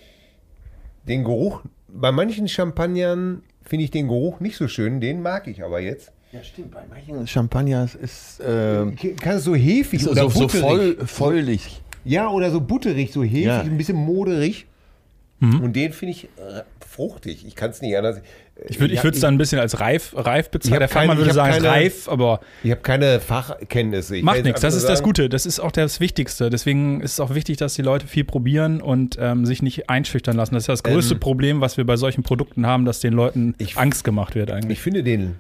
den 1.08 1.24
Geruch, 1.24 1.62
bei 1.88 2.12
manchen 2.12 2.48
Champagnern 2.48 3.44
finde 3.64 3.84
ich 3.86 3.92
den 3.92 4.08
Geruch 4.08 4.40
nicht 4.40 4.58
so 4.58 4.68
schön, 4.68 5.00
den 5.02 5.22
mag 5.22 5.48
ich 5.48 5.64
aber 5.64 5.80
jetzt. 5.80 6.12
Ja, 6.36 6.44
stimmt. 6.44 6.72
Bei 6.72 6.82
manchen 6.90 7.26
Champagners 7.28 7.96
ist 7.96 8.40
äh, 8.42 8.86
Kann 9.22 9.38
es 9.38 9.44
so 9.44 9.56
hefig 9.56 10.04
so, 10.04 10.12
oder 10.12 10.24
so, 10.24 10.30
so 10.30 10.40
butterig. 10.42 10.62
voll, 10.62 10.98
vollig. 11.08 11.82
Ja, 12.04 12.30
oder 12.30 12.52
so 12.52 12.62
butterig, 12.62 13.12
so 13.12 13.24
hefig, 13.24 13.46
Ja. 13.46 13.62
ein 13.62 13.78
bisschen 13.78 13.98
moderig. 13.98 14.68
Mhm. 15.40 15.62
Und 15.62 15.76
den 15.76 15.92
finde 15.92 16.12
ich 16.14 16.26
äh, 16.38 16.62
fruchtig. 16.80 17.46
Ich 17.46 17.56
kann 17.56 17.70
es 17.72 17.82
nicht 17.82 17.96
anders. 17.98 18.22
Ich 18.70 18.80
würde 18.80 18.94
ich 18.94 19.04
es 19.04 19.20
dann 19.20 19.34
ein 19.34 19.38
bisschen 19.38 19.60
als 19.60 19.82
reif, 19.82 20.14
reif 20.16 20.46
Ich 20.46 20.52
bezeichnen. 20.52 20.80
Der 20.80 20.88
Fachmann 20.88 21.18
würde 21.18 21.34
sagen, 21.34 21.52
keine- 21.56 21.68
reif, 21.68 22.08
aber 22.08 22.40
Ich 22.64 22.72
habe 22.72 22.80
keine 22.80 23.20
Fachkenntnisse. 23.20 24.16
Ich 24.16 24.24
macht 24.24 24.46
nichts. 24.46 24.62
Das 24.62 24.76
ist 24.76 24.88
das 24.88 25.04
Gute. 25.04 25.28
Das 25.28 25.46
ist 25.46 25.60
auch 25.60 25.72
das 25.74 26.00
Wichtigste. 26.00 26.50
Deswegen 26.50 27.02
ist 27.02 27.14
es 27.14 27.20
auch 27.20 27.36
wichtig, 27.36 27.58
dass 27.58 27.74
die 27.74 27.82
Leute 27.82 28.08
viel 28.08 28.24
probieren 28.24 28.82
und 28.82 29.18
ähm, 29.20 29.46
sich 29.46 29.62
nicht 29.62 29.90
einschüchtern 29.90 30.38
lassen. 30.38 30.54
Das 30.54 30.64
ist 30.64 30.68
ja 30.68 30.74
das 30.74 30.84
größte 30.84 31.16
Problem, 31.16 31.60
was 31.60 31.76
wir 31.76 31.86
bei 31.86 31.98
solchen 31.98 32.24
Produkten 32.24 32.66
haben, 32.66 32.86
dass 32.86 33.02
den 33.02 33.12
Leuten 33.12 33.56
Ich- 33.58 33.78
Angst 33.78 34.06
gemacht 34.06 34.36
wird 34.36 34.50
eigentlich. 34.52 34.78
Ich 34.78 34.82
finde 34.82 35.04
den 35.04 35.36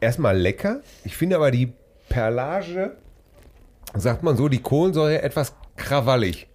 erstmal 0.00 0.36
lecker. 0.38 0.80
Ich 1.04 1.16
finde 1.16 1.36
aber 1.36 1.50
die 1.50 1.72
Perlage, 2.08 2.96
sagt 3.94 4.22
man 4.22 4.36
so, 4.36 4.48
die 4.48 4.60
Kohlensäure 4.60 5.22
etwas 5.22 5.54
krawallig. 5.76 6.46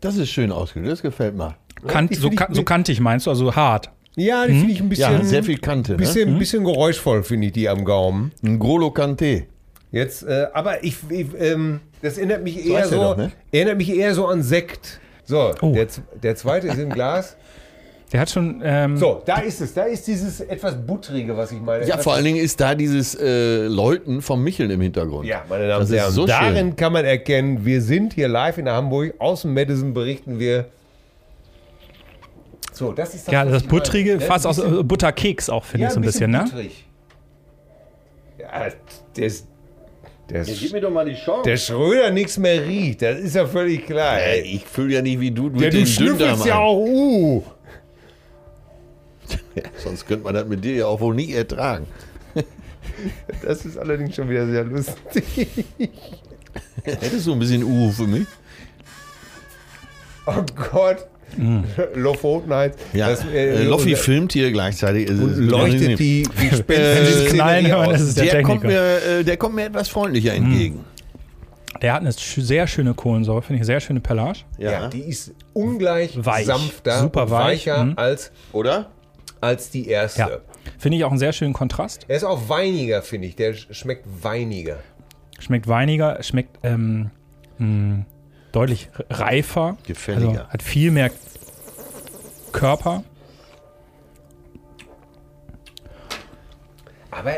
Das 0.00 0.16
ist 0.16 0.28
schön 0.30 0.52
ausgedrückt. 0.52 0.92
Das 0.92 1.02
gefällt 1.02 1.36
mir. 1.36 1.56
Kant, 1.86 2.14
so, 2.14 2.30
kan 2.30 2.52
so 2.54 2.62
kantig 2.64 3.00
meinst 3.00 3.26
du, 3.26 3.30
also 3.30 3.54
hart. 3.54 3.90
Ja, 4.16 4.46
die 4.46 4.54
finde 4.54 4.72
ich 4.72 4.80
ein 4.80 4.88
bisschen, 4.88 5.12
Ja, 5.12 5.24
sehr 5.24 5.44
viel 5.44 5.58
Kante. 5.58 5.92
Ne? 5.92 5.98
bisschen, 5.98 6.38
bisschen 6.38 6.64
geräuschvoll, 6.64 7.22
finde 7.22 7.46
ich 7.46 7.52
die 7.52 7.68
am 7.68 7.84
Gaumen. 7.84 8.32
Ein 8.42 8.58
Grolo 8.58 8.90
Kante. 8.90 9.44
Jetzt, 9.92 10.24
äh, 10.24 10.48
aber 10.52 10.82
ich, 10.84 10.96
ich 11.08 11.28
ähm, 11.38 11.80
das 12.02 12.18
erinnert 12.18 12.42
mich 12.42 12.66
eher 12.66 12.86
so, 12.86 12.96
doch, 12.96 13.16
ne? 13.16 13.30
erinnert 13.52 13.78
mich 13.78 13.88
eher 13.94 14.14
so 14.14 14.26
an 14.26 14.42
Sekt. 14.42 15.00
So, 15.24 15.54
Oh. 15.60 15.72
der, 15.72 15.86
der 16.22 16.36
zweite 16.36 16.66
ist 16.68 16.78
im 16.78 16.90
Glas. 16.90 17.36
Der 18.12 18.20
hat 18.20 18.30
schon. 18.30 18.62
Ähm, 18.64 18.96
So, 18.96 19.22
da 19.26 19.38
ist 19.40 19.60
es. 19.60 19.74
Da 19.74 19.82
ist 19.84 20.06
dieses 20.06 20.40
etwas 20.40 20.74
buttrige, 20.76 21.36
was 21.36 21.52
ich 21.52 21.60
meine. 21.60 21.86
Ja, 21.86 21.98
vor 21.98 22.14
allen 22.14 22.24
Dingen 22.24 22.38
ist 22.38 22.58
da 22.60 22.74
dieses 22.74 23.14
äh, 23.14 23.66
Läuten 23.66 24.22
vom 24.22 24.42
Micheln 24.42 24.70
im 24.70 24.80
Hintergrund. 24.80 25.26
Ja, 25.26 25.44
meine 25.48 25.68
Damen 25.68 25.84
und 25.86 25.92
Herren, 25.94 26.10
so 26.12 26.24
darin 26.26 26.56
schön. 26.56 26.76
kann 26.76 26.92
man 26.94 27.04
erkennen, 27.04 27.64
wir 27.66 27.82
sind 27.82 28.14
hier 28.14 28.28
live 28.28 28.56
in 28.58 28.68
Hamburg. 28.68 29.14
Aus 29.18 29.42
dem 29.42 29.52
Madison 29.52 29.92
berichten 29.92 30.38
wir. 30.38 30.66
So, 32.72 32.92
das 32.92 33.14
ist 33.14 33.26
das. 33.26 33.32
ja, 33.32 33.44
das 33.44 33.62
ich 33.62 33.68
meine. 33.68 33.80
Buttrige, 33.80 34.14
Ne, 34.16 34.20
fast 34.20 34.46
aus 34.46 34.56
bisschen- 34.56 34.80
äh, 34.80 34.82
Butterkeks 34.84 35.50
auch, 35.50 35.64
finde 35.64 35.82
ja, 35.82 35.88
ich 35.88 35.94
so 35.94 36.00
ein 36.00 36.04
bisschen, 36.06 36.30
ne? 36.30 36.44
butterig. 36.44 36.84
Ja, 38.38 38.68
der 39.16 39.26
ist. 39.26 39.46
Der, 40.30 40.44
Gib 40.44 40.62
ist, 40.62 40.72
mir 40.74 40.80
doch 40.82 40.90
mal 40.90 41.06
die 41.06 41.14
Chance. 41.14 41.42
der 41.48 41.56
Schröder 41.56 42.10
nichts 42.10 42.36
mehr 42.36 42.62
riecht, 42.66 43.00
das 43.00 43.18
ist 43.18 43.34
ja 43.34 43.46
völlig 43.46 43.86
klar. 43.86 44.18
Äh, 44.20 44.40
ich 44.42 44.62
fühle 44.66 44.94
ja 44.96 45.02
nicht 45.02 45.18
wie 45.20 45.30
du 45.30 45.50
ja, 45.56 45.70
du 45.70 45.86
schnüffelst 45.86 46.44
ja 46.44 46.58
auch, 46.58 46.76
uh. 46.78 47.42
Sonst 49.78 50.06
könnte 50.06 50.24
man 50.24 50.34
das 50.34 50.46
mit 50.46 50.64
dir 50.64 50.74
ja 50.76 50.86
auch 50.86 51.00
wohl 51.00 51.14
nie 51.14 51.32
ertragen. 51.32 51.86
Das 53.42 53.64
ist 53.66 53.76
allerdings 53.76 54.16
schon 54.16 54.28
wieder 54.30 54.46
sehr 54.46 54.64
lustig. 54.64 55.64
Hättest 56.82 57.26
du 57.26 57.32
ein 57.32 57.38
bisschen 57.38 57.62
Uhu 57.62 57.90
für 57.92 58.06
mich? 58.06 58.26
Oh 60.26 60.42
Gott. 60.72 61.06
Lofotenheit. 61.94 62.74
Ja, 62.92 63.10
Das, 63.10 63.24
äh, 63.26 63.64
Loffi 63.64 63.90
unser- 63.90 64.02
filmt 64.02 64.32
hier 64.32 64.50
gleichzeitig. 64.50 65.08
Ist- 65.08 65.18
leuchtet 65.20 65.98
die, 65.98 66.22
die 66.22 66.46
Äh, 66.46 66.56
Spenderszenerie 66.56 67.26
Knallen 67.28 67.66
hören, 67.66 67.90
das 67.90 68.00
ist 68.00 68.18
der, 68.18 68.24
der, 68.32 68.42
kommt 68.42 68.64
mir, 68.64 69.02
äh, 69.02 69.24
der 69.24 69.36
kommt 69.36 69.54
mir 69.54 69.66
etwas 69.66 69.88
freundlicher 69.88 70.32
entgegen. 70.34 70.84
Der 71.82 71.92
hat 71.92 72.00
eine 72.00 72.12
sehr 72.12 72.66
schöne 72.66 72.94
Kohlensäure, 72.94 73.42
finde 73.42 73.60
ich, 73.60 73.66
sehr 73.66 73.78
schöne 73.80 74.00
Pelage. 74.00 74.40
Ja. 74.56 74.88
die 74.88 75.02
ist 75.02 75.32
ungleich 75.52 76.12
Weich. 76.24 76.46
sanfter, 76.46 77.00
Super 77.00 77.30
weich, 77.30 77.66
weicher 77.66 77.84
mhm. 77.84 77.92
als, 77.96 78.32
Oder? 78.52 78.90
Als 79.40 79.70
die 79.70 79.88
erste. 79.88 80.20
Ja. 80.20 80.28
Finde 80.78 80.98
ich 80.98 81.04
auch 81.04 81.10
einen 81.10 81.18
sehr 81.18 81.32
schönen 81.32 81.52
Kontrast. 81.54 82.04
Er 82.08 82.16
ist 82.16 82.24
auch 82.24 82.48
weiniger, 82.48 83.02
finde 83.02 83.28
ich. 83.28 83.36
Der 83.36 83.54
sch- 83.54 83.72
schmeckt 83.72 84.06
weiniger. 84.22 84.78
Schmeckt 85.38 85.68
weiniger, 85.68 86.22
schmeckt 86.22 86.58
ähm, 86.64 87.10
mh, 87.58 88.04
deutlich 88.52 88.90
reifer. 89.10 89.76
Gefälliger. 89.86 90.28
Also 90.40 90.48
hat 90.50 90.62
viel 90.62 90.90
mehr 90.90 91.10
Körper. 92.52 93.04
Aber. 97.10 97.32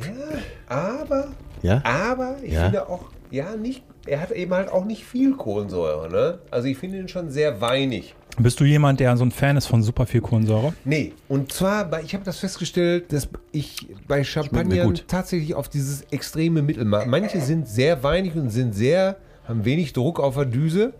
Ja, 0.00 0.68
aber. 0.68 1.28
Ja? 1.62 1.80
Aber 1.84 2.36
ich 2.42 2.52
Ja. 2.52 2.64
finde 2.64 2.88
auch. 2.88 3.04
Ja, 3.30 3.56
nicht. 3.56 3.82
Er 4.06 4.20
hat 4.20 4.32
eben 4.32 4.52
halt 4.52 4.68
auch 4.70 4.84
nicht 4.84 5.04
viel 5.04 5.36
Kohlensäure, 5.36 6.10
ne? 6.10 6.40
Also 6.50 6.66
ich 6.68 6.76
finde 6.76 6.98
ihn 6.98 7.08
schon 7.08 7.30
sehr 7.30 7.60
weinig. 7.60 8.14
Bist 8.38 8.60
du 8.60 8.64
jemand, 8.64 8.98
der 9.00 9.16
so 9.16 9.24
ein 9.24 9.30
Fan 9.30 9.56
ist 9.56 9.66
von 9.66 9.82
super 9.82 10.06
viel 10.06 10.22
Kohlensäure? 10.22 10.72
Nee, 10.84 11.12
und 11.28 11.52
zwar, 11.52 11.84
bei, 11.84 12.02
ich 12.02 12.14
habe 12.14 12.24
das 12.24 12.38
festgestellt, 12.38 13.12
dass 13.12 13.28
ich 13.52 13.88
bei 14.08 14.24
Champagner 14.24 14.90
tatsächlich 15.06 15.54
auf 15.54 15.68
dieses 15.68 16.02
extreme 16.10 16.62
Mittelmaß. 16.62 17.06
Manche 17.06 17.40
sind 17.40 17.68
sehr 17.68 18.02
weinig 18.02 18.34
und 18.34 18.48
sind 18.50 18.74
sehr, 18.74 19.16
haben 19.46 19.64
wenig 19.64 19.92
Druck 19.92 20.18
auf 20.18 20.34
der 20.36 20.46
Düse. 20.46 20.94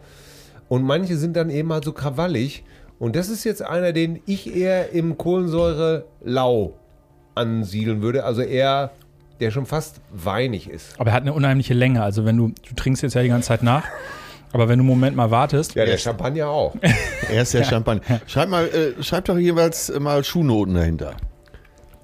Und 0.68 0.84
manche 0.84 1.16
sind 1.16 1.34
dann 1.36 1.48
eben 1.48 1.72
halt 1.72 1.84
so 1.84 1.92
krawallig. 1.92 2.64
Und 2.98 3.16
das 3.16 3.28
ist 3.28 3.44
jetzt 3.44 3.62
einer, 3.62 3.92
den 3.92 4.20
ich 4.26 4.54
eher 4.54 4.90
im 4.92 5.16
Kohlensäure-Lau 5.16 6.74
ansiedeln 7.34 8.02
würde. 8.02 8.24
Also 8.24 8.42
eher, 8.42 8.92
der 9.40 9.50
schon 9.50 9.66
fast 9.66 10.00
weinig 10.12 10.68
ist. 10.68 11.00
Aber 11.00 11.10
er 11.10 11.16
hat 11.16 11.22
eine 11.22 11.32
unheimliche 11.32 11.74
Länge. 11.74 12.02
Also 12.02 12.24
wenn 12.26 12.36
du, 12.36 12.48
du 12.48 12.74
trinkst 12.76 13.02
jetzt 13.02 13.14
ja 13.14 13.22
die 13.22 13.28
ganze 13.28 13.48
Zeit 13.48 13.62
nach, 13.62 13.84
aber 14.52 14.68
wenn 14.68 14.78
du 14.78 14.82
einen 14.82 14.88
Moment 14.88 15.16
mal 15.16 15.30
wartest, 15.30 15.74
Ja, 15.74 15.84
der 15.84 15.98
Champagner 15.98 16.48
auch. 16.48 16.74
Er 17.30 17.42
ist 17.42 17.54
der 17.54 17.64
Champagner. 17.64 18.20
Schreib 18.26 18.48
mal, 18.48 18.66
äh, 18.66 19.02
schreib 19.02 19.24
doch 19.26 19.36
jeweils 19.38 19.92
mal 19.98 20.22
Schuhnoten 20.24 20.74
dahinter. 20.74 21.14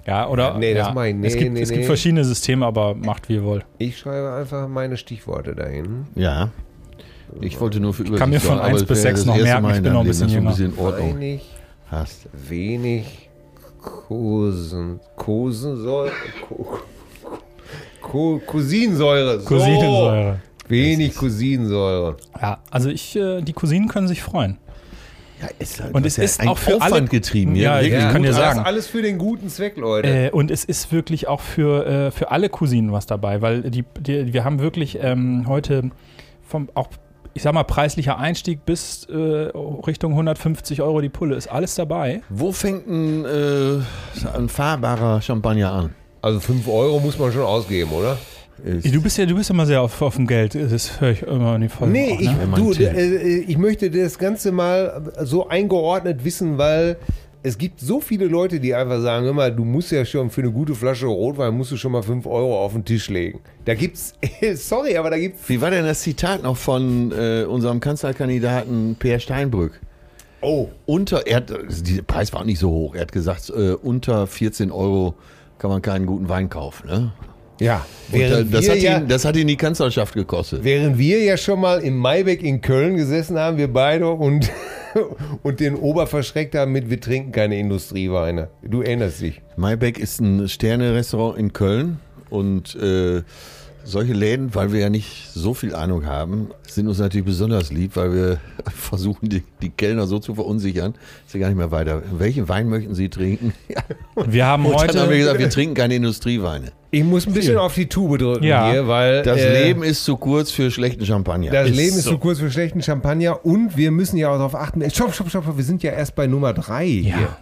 ja, 0.05 0.27
oder? 0.27 0.57
Nee, 0.57 0.73
das 0.73 0.87
ja. 0.87 0.93
mach 0.93 1.03
ich- 1.05 1.15
nee, 1.15 1.27
es 1.27 1.35
gibt, 1.35 1.53
nee, 1.53 1.61
es 1.61 1.69
gibt 1.69 1.81
nee. 1.81 1.85
verschiedene 1.87 2.23
Systeme, 2.25 2.65
aber 2.65 2.95
macht 2.95 3.29
wie 3.29 3.35
ihr 3.35 3.43
wollt. 3.43 3.65
Ich 3.77 3.97
schreibe 3.99 4.33
einfach 4.33 4.67
meine 4.67 4.97
Stichworte 4.97 5.55
dahin. 5.55 6.05
Ja. 6.15 6.49
Ich 7.41 7.59
wollte 7.61 7.79
nur 7.79 7.93
für 7.93 8.01
Übersicht 8.01 8.19
kann 8.19 8.29
mir 8.31 8.39
von 8.39 8.47
sorgen, 8.57 8.59
aber 8.61 8.69
1 8.69 8.81
es 8.81 8.87
bis 8.87 8.97
wäre 9.03 9.15
6 9.15 9.19
das 9.19 9.25
noch 9.27 9.35
merken, 9.43 9.61
Mal 9.63 9.71
ich 9.71 9.77
in 9.77 9.83
bin 9.83 9.93
noch 9.93 10.01
ein 10.01 10.07
bisschen 10.07 10.29
jünger. 10.29 10.51
du 10.51 10.63
ein 10.63 10.69
bisschen 10.71 10.83
Ordnung 10.85 11.19
Wenig, 11.19 11.45
hast. 11.91 12.27
wenig 12.33 13.29
Kosen, 13.81 14.99
Kosensäure, 15.15 16.11
Ko, 16.47 16.79
Ko, 18.01 18.41
Cousinsäure. 18.45 19.39
So. 19.41 19.47
Cousinensäure. 19.47 20.39
Wenig 20.69 21.15
Cousinsäure. 21.15 22.17
Ja, 22.41 22.59
also 22.71 22.89
ich, 22.89 23.15
äh, 23.15 23.41
die 23.41 23.53
Cousinen 23.53 23.87
können 23.87 24.07
sich 24.07 24.21
freuen. 24.21 24.57
Ja, 25.41 25.47
ist 25.57 25.81
halt 25.81 25.93
Und 25.95 26.05
das 26.05 26.17
es 26.17 26.31
ist 26.33 26.41
ein 26.41 26.49
auch 26.49 26.57
für 26.57 26.75
Aufwand 26.75 26.93
alle- 26.93 27.05
getrieben. 27.05 27.55
Ja, 27.55 27.81
wirklich 27.81 28.03
ich 28.03 28.11
kann 28.11 28.21
dir 28.23 28.29
das 28.29 28.37
sagen. 28.37 28.59
ist 28.59 28.65
alles 28.65 28.87
für 28.87 29.01
den 29.01 29.17
guten 29.17 29.47
Zweck, 29.49 29.77
Leute. 29.77 30.07
Äh, 30.07 30.29
und 30.31 30.51
es 30.51 30.65
ist 30.65 30.91
wirklich 30.91 31.27
auch 31.29 31.39
für, 31.39 31.85
äh, 31.85 32.11
für 32.11 32.31
alle 32.31 32.49
Cousinen 32.49 32.91
was 32.91 33.05
dabei, 33.05 33.41
weil 33.41 33.61
die, 33.71 33.85
die, 34.01 34.33
wir 34.33 34.43
haben 34.43 34.59
wirklich 34.59 34.99
ähm, 35.01 35.45
heute 35.47 35.91
vom 36.45 36.67
auch, 36.73 36.89
ich 37.33 37.43
sag 37.43 37.53
mal, 37.53 37.63
preislicher 37.63 38.17
Einstieg 38.17 38.65
bis 38.65 39.05
äh, 39.05 39.15
Richtung 39.15 40.11
150 40.11 40.81
Euro 40.81 40.99
die 40.99 41.07
Pulle 41.09 41.35
ist 41.35 41.47
alles 41.47 41.73
dabei. 41.75 42.21
Wo 42.27 42.51
fängt 42.51 42.85
ein, 42.87 43.23
äh, 43.23 43.79
ein 44.35 44.49
fahrbarer 44.49 45.21
Champagner 45.21 45.71
an? 45.71 45.95
Also 46.21 46.41
5 46.41 46.67
Euro 46.67 46.99
muss 46.99 47.17
man 47.17 47.31
schon 47.31 47.43
ausgeben, 47.43 47.91
oder? 47.91 48.17
Ist, 48.63 48.93
Du 48.93 49.01
bist 49.01 49.17
ja, 49.17 49.25
du 49.25 49.35
bist 49.35 49.49
immer 49.49 49.65
sehr 49.65 49.81
auf, 49.81 50.01
auf 50.01 50.15
dem 50.15 50.27
Geld, 50.27 50.55
das 50.55 50.99
höre 51.01 51.11
ich 51.11 51.21
immer 51.23 51.55
in 51.55 51.61
die 51.61 51.69
Folgen. 51.69 51.93
Nee, 51.93 52.13
auch, 52.13 52.19
ich, 52.19 52.27
ne? 52.31 52.47
Man 52.49 52.59
du, 52.61 52.73
Till- 52.73 52.87
äh, 52.87 53.37
ich 53.39 53.57
möchte 53.57 53.89
das 53.89 54.17
Ganze 54.17 54.51
mal 54.51 55.11
so 55.23 55.47
eingeordnet 55.47 56.23
wissen, 56.25 56.57
weil 56.57 56.97
es 57.41 57.57
gibt 57.57 57.79
so 57.79 58.01
viele 58.01 58.25
Leute, 58.25 58.59
die 58.59 58.75
einfach 58.75 58.99
sagen, 59.01 59.25
hör 59.25 59.33
mal, 59.33 59.55
du 59.55 59.63
musst 59.63 59.91
ja 59.93 60.03
schon 60.03 60.29
für 60.29 60.41
eine 60.41 60.51
gute 60.51 60.75
Flasche 60.75 61.05
Rotwein 61.05 61.53
musst 61.55 61.71
du 61.71 61.77
schon 61.77 61.93
mal 61.93 62.03
5 62.03 62.25
Euro 62.25 62.61
auf 62.63 62.73
den 62.73 62.83
Tisch 62.83 63.09
legen. 63.09 63.39
Da 63.63 63.75
gibt's, 63.75 64.13
sorry, 64.55 64.97
aber 64.97 65.09
da 65.09 65.17
gibt's, 65.17 65.47
Wie 65.47 65.61
war 65.61 65.71
denn 65.71 65.85
das 65.85 66.01
Zitat 66.01 66.43
noch 66.43 66.57
von 66.57 67.13
äh, 67.17 67.45
unserem 67.45 67.79
Kanzlerkandidaten 67.79 68.97
Peer 68.99 69.19
Steinbrück? 69.19 69.79
oh, 70.41 70.67
Unter, 70.85 71.27
er 71.27 71.37
hat, 71.37 71.49
der 71.49 72.01
Preis 72.05 72.31
war 72.33 72.41
auch 72.41 72.45
nicht 72.45 72.59
so 72.59 72.69
hoch. 72.69 72.95
Er 72.95 73.01
hat 73.01 73.11
gesagt, 73.13 73.49
äh, 73.49 73.71
unter 73.73 74.27
14 74.27 74.71
Euro 74.71 75.13
kann 75.59 75.69
man 75.69 75.81
keinen 75.81 76.05
guten 76.05 76.27
Wein 76.29 76.49
kaufen. 76.49 76.87
Ne? 76.87 77.11
Ja, 77.59 77.85
Und, 78.11 78.53
das, 78.53 78.69
hat 78.69 78.77
ja, 78.77 78.97
ihn, 78.97 79.07
das 79.07 79.25
hat 79.25 79.35
ihn 79.35 79.47
die 79.47 79.57
Kanzlerschaft 79.57 80.13
gekostet. 80.13 80.63
während 80.63 80.97
wir 80.97 81.23
ja 81.23 81.37
schon 81.37 81.59
mal 81.59 81.79
im 81.79 81.97
Maibeck 81.97 82.41
in 82.41 82.61
Köln 82.61 82.95
gesessen 82.95 83.37
haben, 83.37 83.57
wir 83.57 83.71
beide 83.71 84.09
und, 84.09 84.49
und 85.43 85.59
den 85.59 85.75
Oberverschreckt 85.75 86.55
haben 86.55 86.71
mit, 86.71 86.89
wir 86.89 86.99
trinken 86.99 87.31
keine 87.31 87.59
Industrieweine. 87.59 88.49
Du 88.63 88.81
erinnerst 88.81 89.21
dich. 89.21 89.41
Maibeck 89.57 89.99
ist 89.99 90.19
ein 90.19 90.47
Sterne-Restaurant 90.47 91.37
in 91.37 91.53
Köln 91.53 91.99
und 92.29 92.75
äh, 92.75 93.21
solche 93.89 94.13
Läden, 94.13 94.53
weil 94.55 94.71
wir 94.71 94.79
ja 94.79 94.89
nicht 94.89 95.29
so 95.33 95.53
viel 95.53 95.75
Ahnung 95.75 96.05
haben, 96.05 96.49
sind 96.67 96.87
uns 96.87 96.99
natürlich 96.99 97.25
besonders 97.25 97.71
lieb, 97.71 97.95
weil 97.95 98.13
wir 98.13 98.37
versuchen, 98.73 99.29
die, 99.29 99.43
die 99.61 99.69
Kellner 99.69 100.07
so 100.07 100.19
zu 100.19 100.35
verunsichern, 100.35 100.93
dass 100.93 101.31
sie 101.33 101.39
gar 101.39 101.47
nicht 101.47 101.57
mehr 101.57 101.71
weiter. 101.71 102.01
Welchen 102.17 102.47
Wein 102.49 102.69
möchten 102.69 102.95
Sie 102.95 103.09
trinken? 103.09 103.53
Ja. 103.67 103.81
Wir 104.27 104.45
haben 104.45 104.65
Und 104.65 104.73
dann 104.73 104.81
haben 104.81 104.95
wir 104.95 105.01
heute. 105.07 105.17
gesagt, 105.19 105.39
wir 105.39 105.49
trinken 105.49 105.75
keine 105.75 105.95
Industrieweine. 105.95 106.71
Ich 106.91 107.03
muss 107.03 107.25
ein 107.27 107.33
bisschen 107.33 107.57
auf 107.57 107.73
die 107.75 107.87
Tube 107.87 108.17
drücken 108.17 108.43
Ja. 108.43 108.71
hier, 108.71 108.87
weil 108.87 109.21
Das 109.23 109.39
äh, 109.39 109.65
Leben 109.67 109.83
ist 109.83 110.03
zu 110.03 110.17
kurz 110.17 110.51
für 110.51 110.71
schlechten 110.71 111.05
Champagner. 111.05 111.51
Das 111.51 111.69
Leben 111.69 111.95
ist 111.97 112.03
so. 112.03 112.11
zu 112.11 112.17
kurz 112.17 112.39
für 112.39 112.49
schlechten 112.51 112.81
Champagner 112.81 113.45
und 113.45 113.77
wir 113.77 113.91
müssen 113.91 114.17
ja 114.17 114.29
auch 114.29 114.37
darauf 114.37 114.55
achten. 114.55 114.81
Stopp, 114.89 115.13
stopp, 115.13 115.29
stopp, 115.29 115.43
stopp, 115.43 115.57
wir 115.57 115.63
sind 115.63 115.83
ja 115.83 115.91
erst 115.91 116.15
bei 116.15 116.27
Nummer 116.27 116.53
drei 116.53 116.85
Ja. 116.85 117.15
hier. 117.17 117.37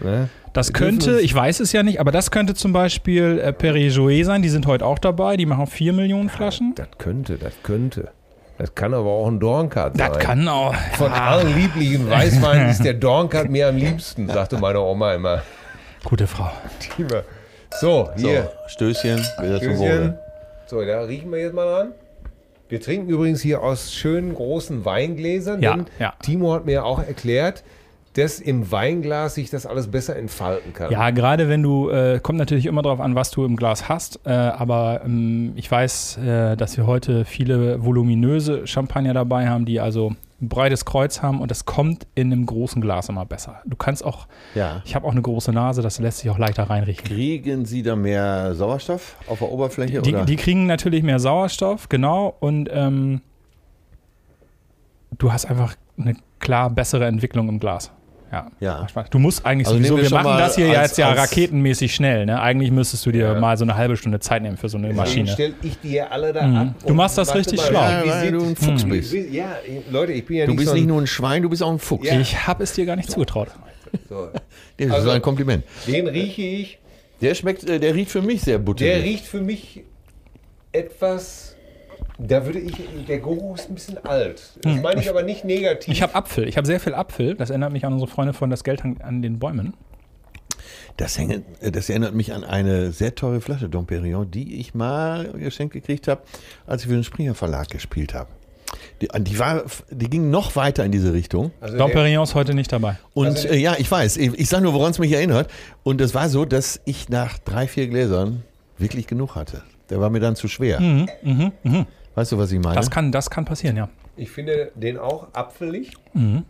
Ne? 0.00 0.28
Das 0.52 0.72
könnte, 0.72 1.20
ich 1.20 1.34
weiß 1.34 1.60
es 1.60 1.72
ja 1.72 1.82
nicht, 1.82 2.00
aber 2.00 2.10
das 2.12 2.30
könnte 2.30 2.54
zum 2.54 2.72
Beispiel 2.72 3.38
äh, 3.38 3.52
Perrier-Jouet 3.52 4.24
sein. 4.24 4.42
Die 4.42 4.48
sind 4.48 4.66
heute 4.66 4.84
auch 4.86 4.98
dabei. 4.98 5.36
Die 5.36 5.46
machen 5.46 5.66
4 5.66 5.92
Millionen 5.92 6.28
Flaschen. 6.28 6.72
Das 6.74 6.88
könnte, 6.98 7.36
das 7.36 7.52
könnte. 7.62 8.08
Das 8.58 8.74
kann 8.74 8.92
aber 8.92 9.08
auch 9.10 9.28
ein 9.28 9.38
Dornkart 9.38 9.96
sein. 9.96 10.10
Das 10.12 10.18
kann 10.18 10.48
auch. 10.48 10.74
Von 10.96 11.12
allen 11.12 11.54
lieblichen 11.54 12.10
Weißweinen 12.10 12.68
ist 12.70 12.84
der 12.84 12.94
Dornkart 12.94 13.48
mir 13.50 13.68
am 13.68 13.76
liebsten, 13.76 14.28
sagte 14.28 14.58
meine 14.58 14.80
Oma 14.80 15.14
immer. 15.14 15.42
Gute 16.04 16.26
Frau. 16.26 16.50
So, 16.98 17.22
So, 17.80 18.10
hier. 18.16 18.50
Stößchen, 18.66 19.18
wieder 19.40 19.60
zum 19.60 19.68
Küsschen. 19.68 19.78
Wohle. 19.78 20.18
So, 20.66 20.84
da 20.84 21.02
riechen 21.02 21.30
wir 21.30 21.38
jetzt 21.38 21.54
mal 21.54 21.66
dran. 21.66 21.92
Wir 22.68 22.80
trinken 22.80 23.08
übrigens 23.08 23.40
hier 23.40 23.62
aus 23.62 23.94
schönen 23.94 24.34
großen 24.34 24.84
Weingläsern, 24.84 25.62
Ja, 25.62 25.76
denn 25.76 25.86
ja. 25.98 26.12
Timo 26.22 26.52
hat 26.54 26.66
mir 26.66 26.84
auch 26.84 26.98
erklärt, 26.98 27.62
dass 28.18 28.40
im 28.40 28.70
Weinglas 28.72 29.36
sich 29.36 29.48
das 29.50 29.64
alles 29.64 29.88
besser 29.88 30.16
entfalten 30.16 30.72
kann. 30.72 30.90
Ja, 30.90 31.10
gerade 31.10 31.48
wenn 31.48 31.62
du, 31.62 31.88
äh, 31.90 32.18
kommt 32.22 32.38
natürlich 32.38 32.66
immer 32.66 32.82
darauf 32.82 33.00
an, 33.00 33.14
was 33.14 33.30
du 33.30 33.44
im 33.44 33.56
Glas 33.56 33.88
hast, 33.88 34.20
äh, 34.26 34.30
aber 34.30 35.02
ähm, 35.04 35.52
ich 35.54 35.70
weiß, 35.70 36.18
äh, 36.18 36.56
dass 36.56 36.76
wir 36.76 36.86
heute 36.86 37.24
viele 37.24 37.84
voluminöse 37.84 38.66
Champagner 38.66 39.14
dabei 39.14 39.48
haben, 39.48 39.64
die 39.64 39.80
also 39.80 40.14
ein 40.40 40.48
breites 40.48 40.84
Kreuz 40.84 41.22
haben 41.22 41.40
und 41.40 41.50
das 41.50 41.64
kommt 41.64 42.06
in 42.14 42.32
einem 42.32 42.46
großen 42.46 42.80
Glas 42.80 43.08
immer 43.08 43.24
besser. 43.24 43.60
Du 43.66 43.76
kannst 43.76 44.04
auch, 44.04 44.26
Ja. 44.54 44.82
ich 44.84 44.94
habe 44.94 45.06
auch 45.06 45.12
eine 45.12 45.22
große 45.22 45.52
Nase, 45.52 45.82
das 45.82 45.98
lässt 45.98 46.18
sich 46.18 46.30
auch 46.30 46.38
leichter 46.38 46.64
reinriechen. 46.64 47.04
Kriegen 47.04 47.64
Sie 47.64 47.82
da 47.82 47.96
mehr 47.96 48.54
Sauerstoff 48.54 49.16
auf 49.28 49.38
der 49.38 49.50
Oberfläche? 49.50 50.02
Die, 50.02 50.14
oder? 50.14 50.24
die 50.24 50.36
kriegen 50.36 50.66
natürlich 50.66 51.02
mehr 51.02 51.18
Sauerstoff, 51.18 51.88
genau, 51.88 52.36
und 52.40 52.68
ähm, 52.72 53.20
du 55.18 55.32
hast 55.32 55.46
einfach 55.46 55.74
eine 55.98 56.14
klar 56.38 56.70
bessere 56.70 57.06
Entwicklung 57.06 57.48
im 57.48 57.58
Glas. 57.58 57.90
Ja. 58.30 58.50
Ja. 58.60 58.86
Du 59.10 59.18
musst 59.18 59.44
eigentlich 59.46 59.66
Also 59.66 59.78
sowieso, 59.78 59.94
nehmen 59.96 60.04
wir 60.04 60.10
wir 60.10 60.22
machen 60.22 60.38
das 60.38 60.56
hier 60.56 60.68
als- 60.78 60.90
jetzt 60.90 60.98
ja 60.98 61.10
raketenmäßig 61.12 61.94
schnell, 61.94 62.26
ne? 62.26 62.40
Eigentlich 62.42 62.70
müsstest 62.70 63.06
du 63.06 63.10
dir 63.12 63.32
Ja. 63.32 63.40
mal 63.40 63.56
so 63.56 63.64
eine 63.64 63.74
halbe 63.76 63.96
Stunde 63.96 64.20
Zeit 64.20 64.42
nehmen 64.42 64.56
für 64.58 64.68
so 64.68 64.76
eine 64.76 64.88
Deswegen 64.88 65.00
Maschine. 65.02 65.28
stelle 65.32 65.54
ich 65.62 65.78
die 65.80 65.92
ja 65.92 66.08
alle 66.08 66.32
da 66.34 66.46
Mhm. 66.46 66.56
ab. 66.56 66.74
Du 66.86 66.92
machst 66.94 67.16
das 67.16 67.34
richtig 67.34 67.58
mal, 67.58 67.66
schlau. 67.66 67.80
Ja, 67.80 68.04
wie 68.04 68.08
weil 68.10 68.32
du 68.32 68.44
ein 68.44 68.56
Fuchs 68.56 68.84
Wie- 68.84 68.90
bist. 68.90 69.12
Ja, 69.32 69.56
Leute, 69.90 70.12
ich 70.12 70.26
bin 70.26 70.36
ja 70.36 70.44
Du 70.44 70.50
nicht 70.50 70.58
bist 70.58 70.68
so 70.68 70.74
ein, 70.74 70.80
nicht 70.80 70.88
nur 70.88 71.00
ein 71.00 71.06
Schwein, 71.06 71.42
du 71.42 71.48
bist 71.48 71.62
auch 71.62 71.72
ein 71.72 71.78
Fuchs. 71.78 72.06
Ja. 72.06 72.20
Ich 72.20 72.46
habe 72.46 72.62
es 72.64 72.72
dir 72.74 72.84
gar 72.84 72.96
nicht 72.96 73.10
zugetraut. 73.10 73.48
so. 74.08 74.28
Das 74.76 74.90
Also- 74.92 75.08
ist 75.08 75.14
ein 75.14 75.22
Kompliment. 75.22 75.64
Den 75.86 76.06
rieche 76.06 76.42
ich. 76.42 76.78
Der 77.20 77.34
schmeckt, 77.34 77.64
äh, 77.68 77.80
der 77.80 77.94
riecht 77.94 78.10
für 78.10 78.22
mich 78.22 78.42
sehr 78.42 78.58
Der 78.58 78.64
butterig. 78.64 79.02
riecht 79.04 79.24
für 79.26 79.40
mich 79.40 79.82
etwas. 80.72 81.47
Da 82.18 82.44
würde 82.44 82.58
ich. 82.58 82.72
Der 83.06 83.18
Geruch 83.18 83.56
ist 83.56 83.68
ein 83.70 83.74
bisschen 83.74 84.04
alt. 84.04 84.42
Das 84.62 84.80
meine 84.82 85.00
ich 85.00 85.08
aber 85.08 85.22
nicht 85.22 85.44
negativ. 85.44 85.86
Hm. 85.86 85.92
Ich 85.92 86.02
habe 86.02 86.14
Apfel. 86.14 86.48
Ich 86.48 86.56
habe 86.56 86.66
sehr 86.66 86.80
viel 86.80 86.94
Apfel. 86.94 87.34
Das 87.36 87.50
erinnert 87.50 87.72
mich 87.72 87.84
an 87.84 87.92
unsere 87.92 88.10
Freunde 88.10 88.32
von 88.32 88.50
Das 88.50 88.64
Geld 88.64 88.84
an, 88.84 88.96
an 89.02 89.22
den 89.22 89.38
Bäumen. 89.38 89.74
Das, 90.96 91.16
hängt, 91.16 91.44
das 91.62 91.88
erinnert 91.88 92.14
mich 92.14 92.32
an 92.32 92.42
eine 92.42 92.90
sehr 92.90 93.14
teure 93.14 93.40
Flasche 93.40 93.68
Dom 93.68 93.86
Perignon, 93.86 94.28
die 94.28 94.58
ich 94.60 94.74
mal 94.74 95.30
geschenkt 95.32 95.72
gekriegt 95.74 96.08
habe, 96.08 96.22
als 96.66 96.82
ich 96.82 96.88
für 96.88 96.94
den 96.94 97.04
Springer 97.04 97.34
Verlag 97.36 97.68
gespielt 97.68 98.14
habe. 98.14 98.28
Die, 99.00 99.08
die, 99.20 99.38
war, 99.38 99.62
die 99.90 100.10
ging 100.10 100.28
noch 100.30 100.56
weiter 100.56 100.84
in 100.84 100.90
diese 100.90 101.12
Richtung. 101.12 101.52
also 101.60 101.78
Dom 101.78 101.86
der, 101.86 101.94
Perignon 101.94 102.24
ist 102.24 102.34
heute 102.34 102.52
nicht 102.52 102.72
dabei. 102.72 102.98
Und 103.14 103.26
Also- 103.28 103.48
äh, 103.48 103.56
ja, 103.58 103.76
ich 103.78 103.88
weiß. 103.88 104.16
Ich, 104.16 104.34
ich 104.36 104.48
sage 104.48 104.64
nur, 104.64 104.72
woran 104.74 104.90
es 104.90 104.98
mich 104.98 105.12
erinnert. 105.12 105.48
Und 105.84 106.00
es 106.00 106.14
war 106.14 106.28
so, 106.28 106.44
dass 106.44 106.80
ich 106.84 107.08
nach 107.08 107.38
drei, 107.38 107.68
vier 107.68 107.86
Gläsern 107.86 108.42
wirklich 108.76 109.06
genug 109.06 109.36
hatte. 109.36 109.62
Der 109.90 110.00
war 110.00 110.10
mir 110.10 110.20
dann 110.20 110.34
zu 110.36 110.48
schwer. 110.48 110.80
Weißt 112.18 112.32
du, 112.32 112.38
was 112.38 112.50
ich 112.50 112.58
meine? 112.58 112.74
Das 112.74 112.90
kann, 112.90 113.12
das 113.12 113.30
kann 113.30 113.44
passieren, 113.44 113.76
ja. 113.76 113.88
ich 114.16 114.28
finde 114.30 114.72
den 114.74 114.98
auch 114.98 115.28
apfelig. 115.34 115.92
Mhm. 116.14 116.42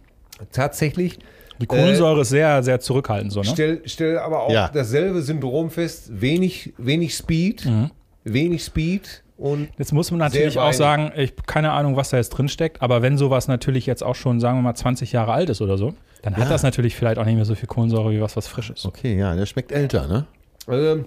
Tatsächlich. 0.50 1.18
Die 1.60 1.66
Kohlensäure 1.66 2.22
ist 2.22 2.30
sehr, 2.30 2.62
sehr 2.62 2.80
zurückhaltend 2.80 3.32
so, 3.32 3.40
ne? 3.40 3.46
Stell, 3.46 3.82
stell 3.84 4.18
aber 4.18 4.44
auch 4.44 4.50
Ja. 4.50 4.70
dasselbe 4.72 5.20
Syndrom 5.20 5.70
fest. 5.70 6.08
Wenig, 6.20 6.72
wenig 6.78 7.14
Speed. 7.14 7.66
Mhm. 7.66 7.90
Wenig 8.24 8.64
Speed. 8.64 9.22
Und 9.36 9.68
Jetzt 9.76 9.92
muss 9.92 10.10
man 10.10 10.20
natürlich 10.20 10.58
auch 10.58 10.72
sagen, 10.72 11.12
ich 11.16 11.32
habe 11.32 11.42
keine 11.46 11.72
Ahnung, 11.72 11.96
was 11.96 12.08
da 12.10 12.16
jetzt 12.16 12.30
drin 12.30 12.48
steckt, 12.48 12.80
aber 12.80 13.02
wenn 13.02 13.18
sowas 13.18 13.46
natürlich 13.46 13.84
jetzt 13.86 14.02
auch 14.02 14.14
schon, 14.14 14.40
sagen 14.40 14.58
wir 14.58 14.62
mal, 14.62 14.74
20 14.74 15.12
Jahre 15.12 15.32
alt 15.32 15.50
ist 15.50 15.60
oder 15.60 15.76
so, 15.76 15.92
dann 16.22 16.34
hat 16.36 16.44
Ja. 16.44 16.48
das 16.48 16.62
natürlich 16.62 16.96
vielleicht 16.96 17.18
auch 17.18 17.24
nicht 17.26 17.36
mehr 17.36 17.44
so 17.44 17.54
viel 17.54 17.68
Kohlensäure 17.68 18.10
wie 18.10 18.20
was, 18.22 18.36
was 18.36 18.48
frisch 18.48 18.70
ist. 18.70 18.86
okay, 18.86 19.18
ja, 19.18 19.34
der 19.36 19.46
schmeckt 19.46 19.70
älter, 19.70 20.08
ne? 20.08 20.26
also 20.66 21.04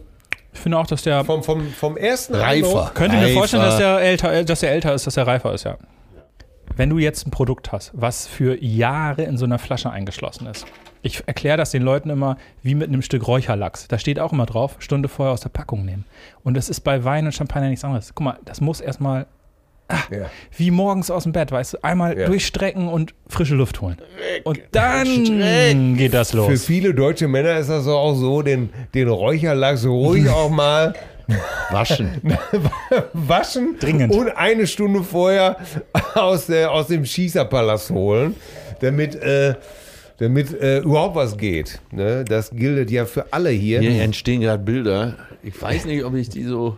Ich 0.53 0.59
finde 0.59 0.77
auch, 0.77 0.87
dass 0.87 1.01
der. 1.03 1.23
vom, 1.23 1.43
vom, 1.43 1.67
vom 1.71 1.97
ersten 1.97 2.35
Reifer. 2.35 2.67
Eindruck- 2.67 2.95
Könnte 2.95 3.17
mir 3.17 3.29
vorstellen, 3.29 3.63
dass 3.63 3.77
der, 3.77 3.99
älter, 3.99 4.33
äh, 4.33 4.45
dass 4.45 4.59
der 4.59 4.71
älter 4.71 4.93
ist, 4.93 5.07
dass 5.07 5.15
der 5.15 5.25
reifer 5.27 5.53
ist, 5.53 5.63
ja. 5.63 5.77
Wenn 6.75 6.89
du 6.89 6.99
jetzt 6.99 7.27
ein 7.27 7.31
Produkt 7.31 7.71
hast, 7.71 7.91
was 7.93 8.27
für 8.27 8.61
Jahre 8.63 9.23
in 9.23 9.37
so 9.37 9.45
einer 9.45 9.59
Flasche 9.59 9.89
eingeschlossen 9.91 10.47
ist. 10.47 10.65
Ich 11.03 11.23
erkläre 11.27 11.57
das 11.57 11.71
den 11.71 11.81
Leuten 11.81 12.09
immer 12.09 12.37
wie 12.63 12.75
mit 12.75 12.87
einem 12.87 13.01
Stück 13.01 13.27
Räucherlachs. 13.27 13.87
Da 13.87 13.97
steht 13.97 14.19
auch 14.19 14.31
immer 14.31 14.45
drauf, 14.45 14.75
Stunde 14.79 15.09
vorher 15.09 15.33
aus 15.33 15.41
der 15.41 15.49
Packung 15.49 15.83
nehmen. 15.83 16.05
Und 16.43 16.55
das 16.55 16.69
ist 16.69 16.81
bei 16.81 17.03
Wein 17.03 17.25
und 17.25 17.33
Champagner 17.33 17.69
nichts 17.69 17.83
anderes. 17.83 18.13
Guck 18.15 18.23
mal, 18.23 18.37
das 18.45 18.61
muss 18.61 18.79
erstmal 18.81 19.25
Ja. 20.11 20.29
wie 20.57 20.71
morgens 20.71 21.09
aus 21.11 21.23
dem 21.23 21.31
Bett, 21.31 21.51
weißt 21.51 21.73
du, 21.73 21.83
einmal 21.83 22.17
Ja. 22.17 22.25
durchstrecken 22.27 22.87
und 22.87 23.13
frische 23.27 23.55
Luft 23.55 23.81
holen. 23.81 23.97
Und 24.43 24.59
dann 24.71 25.05
Streck. 25.07 25.97
geht 25.97 26.13
das 26.13 26.31
Für 26.31 26.37
los. 26.37 26.65
viele 26.65 26.93
deutsche 26.93 27.27
Männer 27.27 27.57
ist 27.57 27.69
das 27.69 27.87
auch 27.87 28.15
so, 28.15 28.41
den, 28.41 28.69
den 28.93 29.07
Räucherlachs 29.09 29.85
ruhig 29.85 30.29
auch 30.29 30.49
mal 30.49 30.93
Waschen. 31.69 32.21
waschen 33.13 33.77
Dringend. 33.79 34.13
und 34.13 34.29
eine 34.35 34.67
Stunde 34.67 35.03
vorher 35.03 35.57
aus, 36.15 36.47
der, 36.47 36.71
aus 36.71 36.87
dem 36.87 37.05
Schießerpalast 37.05 37.91
holen, 37.91 38.35
damit, 38.81 39.15
äh, 39.15 39.55
damit 40.17 40.59
äh, 40.61 40.79
überhaupt 40.79 41.15
was 41.15 41.37
geht. 41.37 41.79
Ne? 41.91 42.25
Das 42.27 42.51
gilt 42.51 42.91
ja 42.91 43.05
für 43.05 43.31
alle 43.31 43.49
hier. 43.49 43.79
Hier 43.79 44.01
entstehen 44.01 44.41
gerade 44.41 44.61
Bilder. 44.63 45.15
Ich 45.43 45.59
weiß 45.61 45.85
nicht, 45.85 46.03
ob 46.03 46.15
ich 46.15 46.27
die 46.29 46.43
so. 46.43 46.77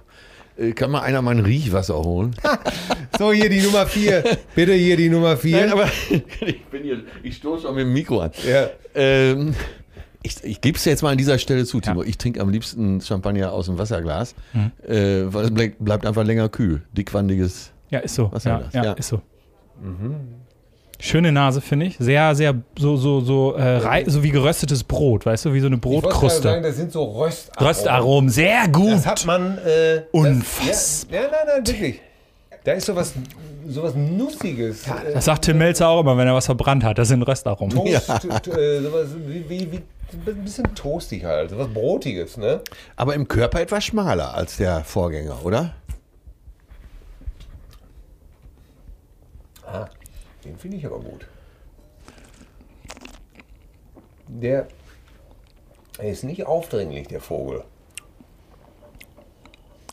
äh, 0.57 0.71
Kann 0.73 0.91
mal 0.91 1.01
einer 1.01 1.21
mein 1.23 1.39
Riechwasser 1.39 1.95
holen? 1.97 2.35
So, 3.17 3.31
hier 3.31 3.49
die 3.49 3.61
Nummer 3.61 3.85
4. 3.85 4.23
Bitte 4.55 4.73
hier 4.73 4.97
die 4.97 5.09
Nummer 5.09 5.37
4. 5.37 5.61
Nein, 5.61 5.71
aber 5.71 5.85
ich 6.09 6.65
bin 6.65 6.83
hier, 6.83 7.03
ich 7.21 7.35
stoße 7.37 7.67
auch 7.67 7.73
mit 7.73 7.81
dem 7.85 7.93
Mikro 7.93 8.21
an. 8.21 8.31
Ja. 8.47 8.69
Ähm, 8.95 9.53
ich 10.23 10.43
ich 10.43 10.61
gebe 10.61 10.77
es 10.77 10.85
jetzt 10.85 11.03
mal 11.03 11.11
an 11.11 11.17
dieser 11.17 11.37
Stelle 11.37 11.65
zu, 11.65 11.79
Timo. 11.81 12.01
Ich 12.03 12.17
trinke 12.17 12.39
am 12.41 12.49
liebsten 12.49 13.01
Champagner 13.01 13.51
aus 13.51 13.65
dem 13.67 13.77
Wasserglas, 13.77 14.33
äh, 14.87 15.23
weil 15.25 15.45
es 15.45 15.51
bleib, 15.53 15.73
bleibt 15.79 16.05
einfach 16.05 16.23
länger 16.23 16.49
kühl. 16.49 16.81
Dickwandiges. 16.93 17.71
Ja, 17.89 17.99
ist 17.99 18.15
so. 18.15 18.31
Was 18.31 18.45
ja, 18.45 18.63
ja, 18.73 18.83
Ja. 18.85 18.93
ist 18.93 19.09
so. 19.09 19.21
Schöne 20.99 21.33
Nase, 21.33 21.59
finde 21.59 21.87
ich. 21.87 21.97
Sehr, 21.99 22.33
sehr 22.35 22.55
so, 22.79 22.95
so, 22.95 23.19
so, 23.19 23.53
äh, 23.55 23.77
rei- 23.77 24.05
so 24.07 24.23
wie 24.23 24.29
geröstetes 24.29 24.85
Brot, 24.85 25.25
weißt 25.25 25.45
du, 25.45 25.53
wie 25.53 25.59
so 25.59 25.65
eine 25.67 25.75
Ich 25.75 25.81
Brotkruste. 25.81 26.41
sagen, 26.43 26.63
das 26.63 26.77
sind 26.77 26.93
so 26.93 27.03
Röstaromen. 27.03 27.67
Röstaromen, 27.67 28.29
sehr 28.29 28.67
gut. 28.69 28.91
Das 28.93 29.05
hat 29.05 29.25
man. 29.25 29.57
Äh, 29.57 29.95
das- 29.95 30.03
Unfassbar. 30.13 31.15
Ja, 31.19 31.21
ja, 31.25 31.29
nein, 31.31 31.39
nein, 31.57 31.67
wirklich. 31.67 32.01
Da 32.63 32.71
ist 32.73 32.85
sowas, 32.85 33.13
sowas 33.67 33.93
Nussiges. 33.95 34.87
äh, 34.87 35.13
Das 35.13 35.25
sagt 35.25 35.45
Tim 35.45 35.57
Melzer 35.57 35.87
auch 35.89 35.99
immer, 36.01 36.15
wenn 36.17 36.27
er 36.27 36.33
was 36.35 36.45
verbrannt 36.45 36.83
hat. 36.83 36.97
Das 36.97 37.09
sind 37.09 37.21
Röstaromen. 37.23 37.75
Toast, 37.75 38.07
t- 38.43 38.51
äh, 38.51 38.81
sowas 38.81 39.07
wie, 39.27 39.49
wie, 39.49 39.71
wie 39.71 39.81
ein 40.29 40.43
bisschen 40.43 40.73
toastig 40.75 41.25
halt, 41.25 41.49
sowas 41.49 41.67
Brotiges, 41.73 42.37
ne? 42.37 42.61
Aber 42.95 43.15
im 43.15 43.27
Körper 43.27 43.59
etwas 43.61 43.83
schmaler 43.83 44.33
als 44.33 44.57
der 44.57 44.83
Vorgänger, 44.83 45.43
oder? 45.45 45.73
Ah, 49.65 49.87
den 50.45 50.57
finde 50.57 50.77
ich 50.77 50.85
aber 50.85 50.99
gut. 50.99 51.27
Der, 54.27 54.67
er 55.99 56.09
ist 56.09 56.23
nicht 56.23 56.45
aufdringlich, 56.45 57.07
der 57.07 57.21
Vogel. 57.21 57.63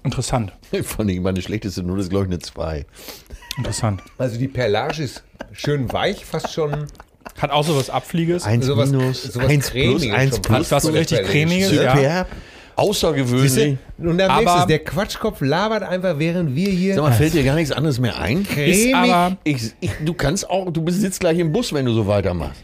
Interessant. 0.02 0.52
Von 0.84 1.06
dem 1.08 1.22
meine 1.22 1.42
schlechteste 1.42 1.82
Note 1.82 2.00
ist, 2.00 2.10
glaube 2.10 2.24
ich, 2.26 2.30
eine 2.30 2.38
2. 2.38 2.86
Interessant. 3.58 4.02
Also 4.18 4.38
die 4.38 4.48
Perlage 4.48 5.02
ist 5.02 5.22
schön 5.52 5.92
weich, 5.92 6.24
fast 6.24 6.52
schon 6.52 6.86
Hat 7.38 7.50
auch 7.50 7.64
so 7.64 7.76
was 7.76 7.90
Abflieges. 7.90 8.44
1 8.44 8.64
Sowas- 8.64 8.90
minus, 8.90 9.22
sowas 9.24 9.48
1 9.48 9.70
plus, 9.70 9.82
Cremiges 10.00 10.14
1 10.16 10.30
schon 10.34 10.42
plus. 10.42 10.58
Hat 10.58 10.70
was 10.70 10.82
so 10.84 10.90
richtig. 10.90 11.22
Cremiges, 11.24 11.72
ja. 11.72 11.94
Superb. 11.96 12.28
Außergewöhnlich. 12.76 13.76
Und 13.98 14.16
da 14.16 14.28
Aber- 14.30 14.64
der 14.66 14.78
Quatschkopf 14.78 15.42
labert 15.42 15.82
einfach, 15.82 16.18
während 16.18 16.54
wir 16.54 16.70
hier 16.70 16.94
Sag 16.94 17.02
mal, 17.02 17.12
fällt 17.12 17.34
dir 17.34 17.44
gar 17.44 17.54
nichts 17.56 17.72
anderes 17.72 17.98
mehr 18.00 18.18
ein? 18.18 18.40
Ist 18.42 18.48
cremig 18.50 18.94
aber, 18.94 19.36
Ich, 19.44 19.72
ich, 19.80 19.90
du 20.02 20.14
kannst 20.14 20.48
auch, 20.48 20.70
du 20.72 20.88
sitzt 20.90 21.20
gleich 21.20 21.38
im 21.38 21.52
Bus, 21.52 21.74
wenn 21.74 21.84
du 21.84 21.92
so 21.92 22.06
weitermachst. 22.06 22.62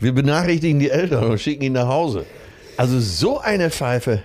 Wir 0.00 0.12
benachrichtigen 0.12 0.80
die 0.80 0.90
Eltern 0.90 1.24
und 1.30 1.40
schicken 1.40 1.62
ihn 1.62 1.72
nach 1.74 1.86
Hause. 1.86 2.26
Also 2.76 2.98
so 2.98 3.38
eine 3.38 3.70
Pfeife. 3.70 4.22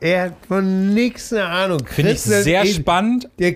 Er 0.00 0.22
hat 0.26 0.34
von 0.46 0.94
nichts 0.94 1.32
eine 1.32 1.44
Ahnung. 1.46 1.80
Finde 1.86 2.12
ich 2.12 2.20
sehr 2.20 2.62
in- 2.62 2.68
spannend. 2.68 3.28
Der 3.38 3.54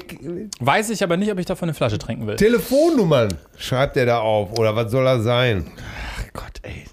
Weiß 0.61 0.90
ich 0.90 1.03
aber 1.05 1.16
nicht, 1.16 1.30
ob 1.30 1.38
ich 1.38 1.47
davon 1.47 1.68
eine 1.68 1.74
Flasche 1.74 1.99
trinken 1.99 2.26
will. 2.26 2.36
Telefonnummern 2.36 3.28
schreibt 3.57 3.97
er 3.97 4.07
da 4.07 4.18
auf. 4.18 4.59
Oder 4.59 4.74
was 4.74 4.90
soll 4.90 5.07
er 5.07 5.20
sein? 5.22 5.66
Ach 6.18 6.24
Gott, 6.32 6.61
ey. 6.62 6.84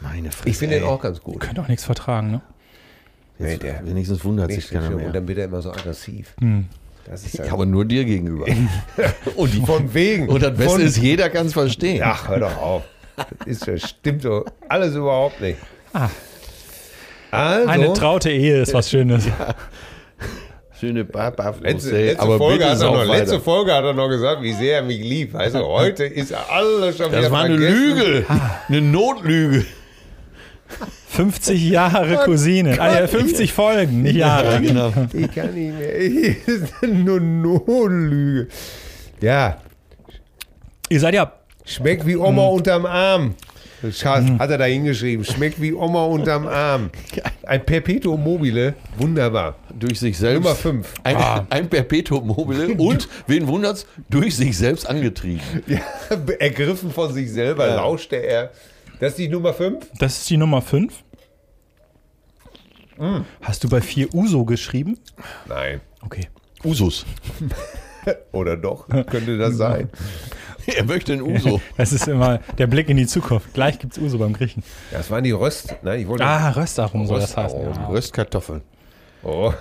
Meine 0.00 0.30
Fresse. 0.32 0.48
Ich 0.48 0.56
finde 0.58 0.76
den 0.80 0.84
auch 0.84 1.00
ganz 1.00 1.20
gut. 1.20 1.40
Könnte 1.40 1.60
auch 1.60 1.68
nichts 1.68 1.84
vertragen, 1.84 2.30
ne? 2.32 2.40
Nee, 3.38 3.56
der 3.56 3.86
Wenigstens 3.86 4.24
wundert 4.24 4.50
sich 4.50 4.68
keiner 4.68 4.86
schlimm. 4.86 4.96
Und 4.96 5.02
mehr. 5.04 5.12
dann 5.12 5.28
wird 5.28 5.38
er 5.38 5.44
immer 5.44 5.62
so 5.62 5.70
aggressiv. 5.70 6.34
Das 7.04 7.24
ist 7.24 7.34
Ja, 7.38 7.46
ja 7.46 7.52
aber 7.52 7.66
nur 7.66 7.84
dir 7.84 8.04
gegenüber. 8.04 8.46
und, 9.36 9.54
die, 9.54 9.60
von 9.64 9.94
wegen. 9.94 10.28
und 10.28 10.42
das 10.42 10.50
Beste 10.56 10.72
Von- 10.72 10.80
ist, 10.80 10.96
jeder 10.98 11.30
kann 11.30 11.46
es 11.46 11.52
verstehen. 11.52 12.02
Ach, 12.04 12.28
hör 12.28 12.40
doch 12.40 12.56
auf. 12.56 12.82
Das, 13.16 13.46
ist, 13.46 13.66
das 13.68 13.88
stimmt 13.90 14.24
doch 14.24 14.44
alles 14.68 14.94
überhaupt 14.96 15.40
nicht. 15.40 15.58
Ah. 15.92 16.08
Also, 17.30 17.68
Eine 17.68 17.92
traute 17.92 18.30
Ehe 18.30 18.62
ist 18.62 18.72
was 18.74 18.90
Schönes. 18.90 19.24
Schöne 20.80 21.04
Papa 21.04 21.54
letzte, 21.60 21.90
letzte, 22.06 22.38
Folge 22.38 22.64
hat 22.70 22.80
er 22.80 22.90
noch, 22.92 23.04
letzte 23.04 23.40
Folge 23.40 23.74
hat 23.74 23.84
er 23.84 23.92
noch 23.94 24.08
gesagt, 24.08 24.42
wie 24.42 24.52
sehr 24.52 24.76
er 24.76 24.82
mich 24.82 25.00
liebt. 25.00 25.34
Du, 25.34 25.64
heute 25.66 26.04
ist 26.04 26.32
alles 26.32 26.96
schon 26.96 27.10
wieder 27.10 27.22
Das 27.22 27.30
war 27.32 27.42
eine 27.42 27.58
vergessen. 27.58 27.96
Lüge. 27.96 28.26
Eine 28.68 28.80
Notlüge. 28.80 29.64
50 31.08 31.70
Jahre 31.70 32.16
Cousine. 32.24 32.80
Ah, 32.80 33.00
ja, 33.00 33.06
50 33.08 33.52
Folgen, 33.52 34.02
nicht 34.02 34.16
Jahre. 34.16 34.60
genau. 34.60 34.92
Ich 35.12 35.34
kann 35.34 35.52
nicht 35.54 35.76
mehr. 35.76 36.36
Das 36.46 36.54
ist 36.70 36.82
nur 36.82 37.18
Notlüge. 37.20 38.46
Ja, 39.20 39.56
Ihr 40.90 41.00
seid 41.00 41.14
ja 41.14 41.32
schmeckt 41.64 42.06
wie 42.06 42.16
Oma 42.16 42.42
Hm. 42.46 42.48
unterm 42.52 42.86
Arm. 42.86 43.34
Schatz, 43.92 44.26
hat 44.38 44.50
er 44.50 44.58
da 44.58 44.64
hingeschrieben. 44.64 45.24
Schmeckt 45.24 45.60
wie 45.60 45.72
Oma 45.72 46.04
unterm 46.04 46.46
Arm. 46.46 46.90
Ein 47.44 47.64
Perpetuum 47.64 48.22
mobile. 48.22 48.74
Wunderbar. 48.96 49.56
Durch 49.78 50.00
sich 50.00 50.18
selbst. 50.18 50.42
Nummer 50.42 50.54
5. 50.54 50.94
Ein, 51.04 51.16
ein 51.50 51.68
Perpetuum 51.68 52.26
mobile 52.26 52.74
und, 52.74 53.08
wen 53.26 53.46
wundert's, 53.46 53.86
durch 54.10 54.36
sich 54.36 54.56
selbst 54.56 54.88
angetrieben. 54.88 55.40
Ja, 55.66 55.80
ergriffen 56.38 56.90
von 56.90 57.12
sich 57.12 57.30
selber 57.30 57.66
lauschte 57.68 58.16
er. 58.16 58.50
Das 59.00 59.10
ist 59.10 59.18
die 59.18 59.28
Nummer 59.28 59.52
5? 59.54 59.86
Das 59.98 60.18
ist 60.18 60.30
die 60.30 60.36
Nummer 60.36 60.60
5. 60.60 60.92
Hast 63.42 63.62
du 63.62 63.68
bei 63.68 63.80
4 63.80 64.12
Uso 64.12 64.44
geschrieben? 64.44 64.98
Nein. 65.46 65.80
Okay. 66.00 66.28
Usus. 66.64 67.06
Oder 68.32 68.56
doch? 68.56 68.88
Könnte 68.88 69.38
das 69.38 69.56
sein? 69.56 69.88
Er 70.76 70.84
möchte 70.84 71.12
ein 71.12 71.22
Uso. 71.22 71.60
Das 71.76 71.92
ist 71.92 72.08
immer 72.08 72.38
der 72.58 72.66
Blick 72.66 72.88
in 72.88 72.96
die 72.96 73.06
Zukunft. 73.06 73.54
Gleich 73.54 73.78
gibt 73.78 73.96
es 73.96 74.02
Uso 74.02 74.18
beim 74.18 74.32
Griechen. 74.32 74.62
Das 74.90 75.10
waren 75.10 75.24
die 75.24 75.30
Röst. 75.30 75.74
Nein, 75.82 76.00
ich 76.00 76.08
wollte. 76.08 76.24
Ah, 76.24 76.50
Röstarum 76.50 77.06
soll 77.06 77.20
das 77.20 77.36
heißen. 77.36 77.58
Röstarum. 77.58 77.82
Ja. 77.82 77.88
Röstkartoffeln. 77.88 78.62
Oh, 79.22 79.52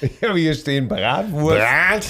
ich 0.00 0.22
habe 0.28 0.38
hier 0.38 0.54
stehen 0.54 0.88
Bratwurst. 0.88 1.58
Brat. 1.58 2.06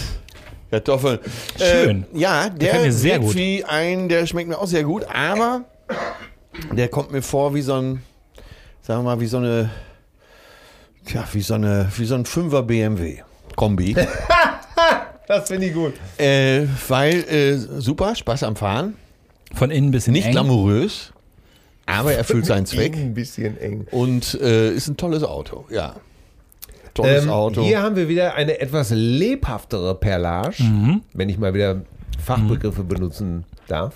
Kartoffeln. 0.70 1.20
Schön. 1.58 2.04
Äh, 2.14 2.18
ja, 2.18 2.48
der 2.48 2.92
sehr 2.92 3.20
gut. 3.20 3.34
wie 3.36 3.64
ein, 3.64 4.08
der 4.08 4.26
schmeckt 4.26 4.48
mir 4.48 4.58
auch 4.58 4.66
sehr 4.66 4.82
gut, 4.82 5.06
aber 5.12 5.64
der 6.72 6.88
kommt 6.88 7.12
mir 7.12 7.22
vor 7.22 7.54
wie 7.54 7.62
so 7.62 7.74
ein, 7.74 8.02
sagen 8.82 9.00
wir 9.00 9.14
mal, 9.14 9.20
wie 9.20 9.26
so 9.26 9.36
eine, 9.36 9.70
tja, 11.04 11.24
wie 11.32 11.40
so 11.40 11.54
eine, 11.54 11.88
wie 11.96 12.04
so 12.04 12.16
ein 12.16 12.24
Fünfer 12.24 12.64
BMW 12.64 13.22
Kombi. 13.54 13.94
Das 15.28 15.48
finde 15.48 15.66
ich 15.66 15.74
gut. 15.74 15.94
äh, 16.18 16.62
weil, 16.88 17.14
äh, 17.28 17.56
super, 17.56 18.14
Spaß 18.14 18.42
am 18.44 18.56
Fahren. 18.56 18.94
Von 19.54 19.70
innen 19.70 19.90
bis 19.90 20.06
Nicht 20.08 20.26
eng. 20.26 20.32
glamourös, 20.32 21.12
aber 21.86 22.12
erfüllt 22.14 22.46
seinen 22.46 22.66
Zweck. 22.66 22.94
Ein 22.96 23.14
bisschen 23.14 23.58
eng. 23.60 23.86
Und 23.90 24.34
äh, 24.40 24.72
ist 24.72 24.88
ein 24.88 24.96
tolles 24.96 25.22
Auto, 25.22 25.64
ja. 25.70 25.94
Tolles 26.94 27.24
Ähm, 27.24 27.30
Auto. 27.30 27.62
Hier 27.62 27.82
haben 27.82 27.94
wir 27.96 28.08
wieder 28.08 28.34
eine 28.34 28.58
etwas 28.60 28.90
lebhaftere 28.90 29.94
Perlage, 29.94 30.54
wenn 31.12 31.28
ich 31.28 31.38
mal 31.38 31.54
wieder 31.54 31.82
Fachbegriffe 32.24 32.82
benutzen 32.84 33.44
darf. 33.68 33.94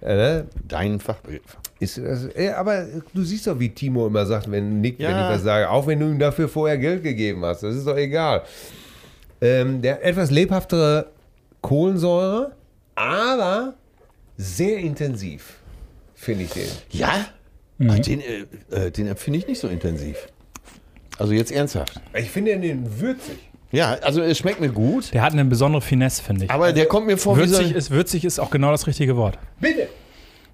Äh, 0.00 0.42
Dein 0.68 1.00
Fachbegriff. 1.00 1.56
ist 1.80 1.96
das, 1.98 2.26
äh, 2.36 2.50
aber 2.50 2.84
du 3.14 3.22
siehst 3.22 3.46
doch, 3.46 3.58
wie 3.58 3.70
Timo 3.70 4.06
immer 4.06 4.26
sagt, 4.26 4.50
wenn 4.50 4.80
Nick, 4.80 4.98
wenn 4.98 5.10
Ja. 5.10 5.28
ich 5.30 5.36
was 5.36 5.42
sage, 5.44 5.70
auch 5.70 5.86
wenn 5.86 5.98
du 6.00 6.06
ihm 6.06 6.18
dafür 6.18 6.48
vorher 6.48 6.76
Geld 6.76 7.02
gegeben 7.02 7.42
hast, 7.44 7.62
das 7.62 7.74
ist 7.74 7.86
doch 7.86 7.96
egal. 7.96 8.42
Ähm, 9.44 9.82
der 9.82 10.04
etwas 10.04 10.30
lebhaftere 10.30 11.10
Kohlensäure, 11.60 12.52
aber 12.94 13.74
sehr 14.38 14.78
intensiv, 14.78 15.58
finde 16.14 16.44
ich 16.44 16.50
den. 16.50 16.68
Ja? 16.90 17.26
Ach, 17.88 17.98
den 17.98 18.20
äh, 18.20 18.46
äh, 18.70 18.90
den 18.90 19.06
empfinde 19.08 19.38
ich 19.38 19.46
nicht 19.46 19.60
so 19.60 19.68
intensiv. 19.68 20.16
Also 21.18 21.32
jetzt 21.32 21.52
ernsthaft. 21.52 22.00
Ich 22.14 22.30
finde 22.30 22.58
den 22.58 23.00
würzig. 23.00 23.36
Ja, 23.70 23.94
also 24.02 24.22
es 24.22 24.38
schmeckt 24.38 24.60
mir 24.60 24.70
gut, 24.70 25.12
Der 25.12 25.22
hat 25.22 25.32
eine 25.32 25.44
besondere 25.44 25.82
Finesse, 25.82 26.22
finde 26.22 26.44
ich. 26.44 26.50
aber 26.50 26.72
der 26.72 26.86
kommt 26.86 27.06
mir 27.06 27.18
vor 27.18 27.36
wie 27.36 27.46
so 27.46 27.58
würzig, 27.58 27.74
ist, 27.74 27.90
würzig 27.90 28.24
ist 28.24 28.38
auch 28.38 28.50
genau 28.50 28.70
das 28.70 28.86
richtige 28.86 29.16
Wort. 29.16 29.36
Bitte. 29.60 29.88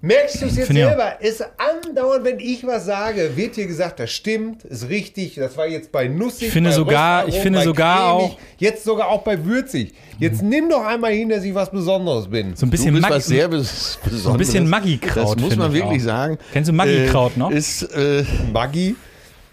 Merkst 0.03 0.41
du 0.41 0.45
es 0.47 0.55
jetzt 0.57 0.69
auch. 0.71 0.73
selber? 0.73 1.13
Es 1.21 1.41
andauernd, 1.41 2.25
wenn 2.25 2.39
ich 2.39 2.65
was 2.65 2.85
sage, 2.85 3.31
wird 3.35 3.53
hier 3.55 3.67
gesagt, 3.67 3.99
das 3.99 4.11
stimmt, 4.11 4.63
ist 4.65 4.89
richtig. 4.89 5.35
Das 5.35 5.55
war 5.57 5.67
jetzt 5.67 5.91
bei 5.91 6.07
nussig. 6.07 6.47
Ich 6.47 6.53
finde 6.53 6.71
bei 6.71 6.75
sogar- 6.75 7.27
ich 7.27 7.35
finde 7.35 7.61
sogar 7.61 8.15
cremig, 8.17 8.31
auch- 8.33 8.37
Jetzt 8.57 8.83
sogar 8.83 9.07
auch 9.09 9.21
bei 9.21 9.45
würzig. 9.45 9.93
Jetzt 10.17 10.41
nimm 10.41 10.69
doch 10.69 10.83
einmal 10.85 11.11
hin, 11.13 11.29
dass 11.29 11.43
ich 11.43 11.53
was 11.53 11.69
Besonderes 11.69 12.27
bin. 12.27 12.55
So 12.55 12.65
ein 12.65 12.69
du 12.69 12.77
bisschen 12.77 12.97
Maggi- 12.99 13.09
was 13.11 13.25
sehr 13.25 13.47
bes 13.47 13.99
Besonderes. 14.03 14.37
bisschen 14.37 14.69
Maggi-Kraut, 14.69 15.35
Das 15.37 15.41
muss 15.41 15.55
man 15.55 15.71
wirklich 15.73 16.01
sagen. 16.03 16.37
Kennst 16.51 16.69
du 16.69 16.73
Maggi-Kraut 16.73 17.33
äh, 17.35 17.39
noch? 17.39 17.51
Ist, 17.51 17.83
äh, 17.93 18.23
Maggi. 18.51 18.95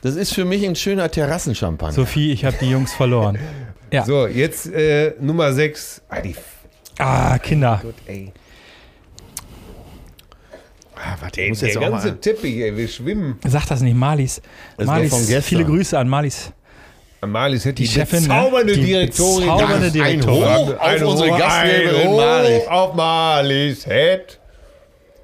das 0.03 0.17
ist 0.17 0.33
für 0.35 0.45
mich 0.47 0.65
ein 0.67 0.77
schöner 0.77 1.11
Terrassenchampagner. 1.11 1.93
Sophie, 1.95 2.33
ich 2.33 2.45
habe 2.47 2.57
die 2.61 2.71
Jungs 2.71 2.93
verloren. 2.95 3.39
Ja. 3.91 4.05
So, 4.05 4.27
jetzt 4.27 4.71
äh, 4.71 5.15
Nummer 5.19 5.51
6. 5.51 6.03
Ah, 6.11 6.21
die 6.21 6.35
Ah, 6.99 7.39
Kinder. 7.39 7.81
Gott, 7.83 7.95
ey. 8.07 8.31
Ah, 10.99 11.17
warte, 11.21 11.41
ich 11.41 11.45
Der, 11.45 11.49
muss 11.51 11.59
der 11.61 11.69
jetzt 11.69 11.79
auch 11.79 11.83
ganze 11.91 12.09
mal. 12.09 12.17
Teppich, 12.17 12.57
ey, 12.61 12.77
wir 12.77 12.89
schwimmen. 12.89 13.39
Sag 13.47 13.67
das 13.67 13.81
nicht, 13.81 13.97
Malis. 13.97 14.41
Das 14.77 14.85
ist 14.85 14.87
Malis, 14.87 15.45
viele 15.45 15.65
Grüße 15.65 15.99
an 15.99 16.09
Malis. 16.09 16.53
Amalis 17.21 17.65
hätte 17.65 17.75
die, 17.75 17.83
Die 17.83 17.89
Chefin, 17.89 18.23
ne? 18.23 18.29
bezaubernde 18.29 18.73
Die 18.75 18.81
Direktorin. 18.85 19.41
bezaubernde 19.49 19.91
Direktorin. 19.91 20.45
Ein 20.45 20.69
Hoch 20.69 20.81
auf 20.81 21.03
unsere 21.11 21.31
Hoch- 21.33 21.39
Gastgeberin 21.39 22.17
Malis. 22.17 22.67
auf 22.69 22.95
Malis 22.95 23.85
Head. 23.87 24.39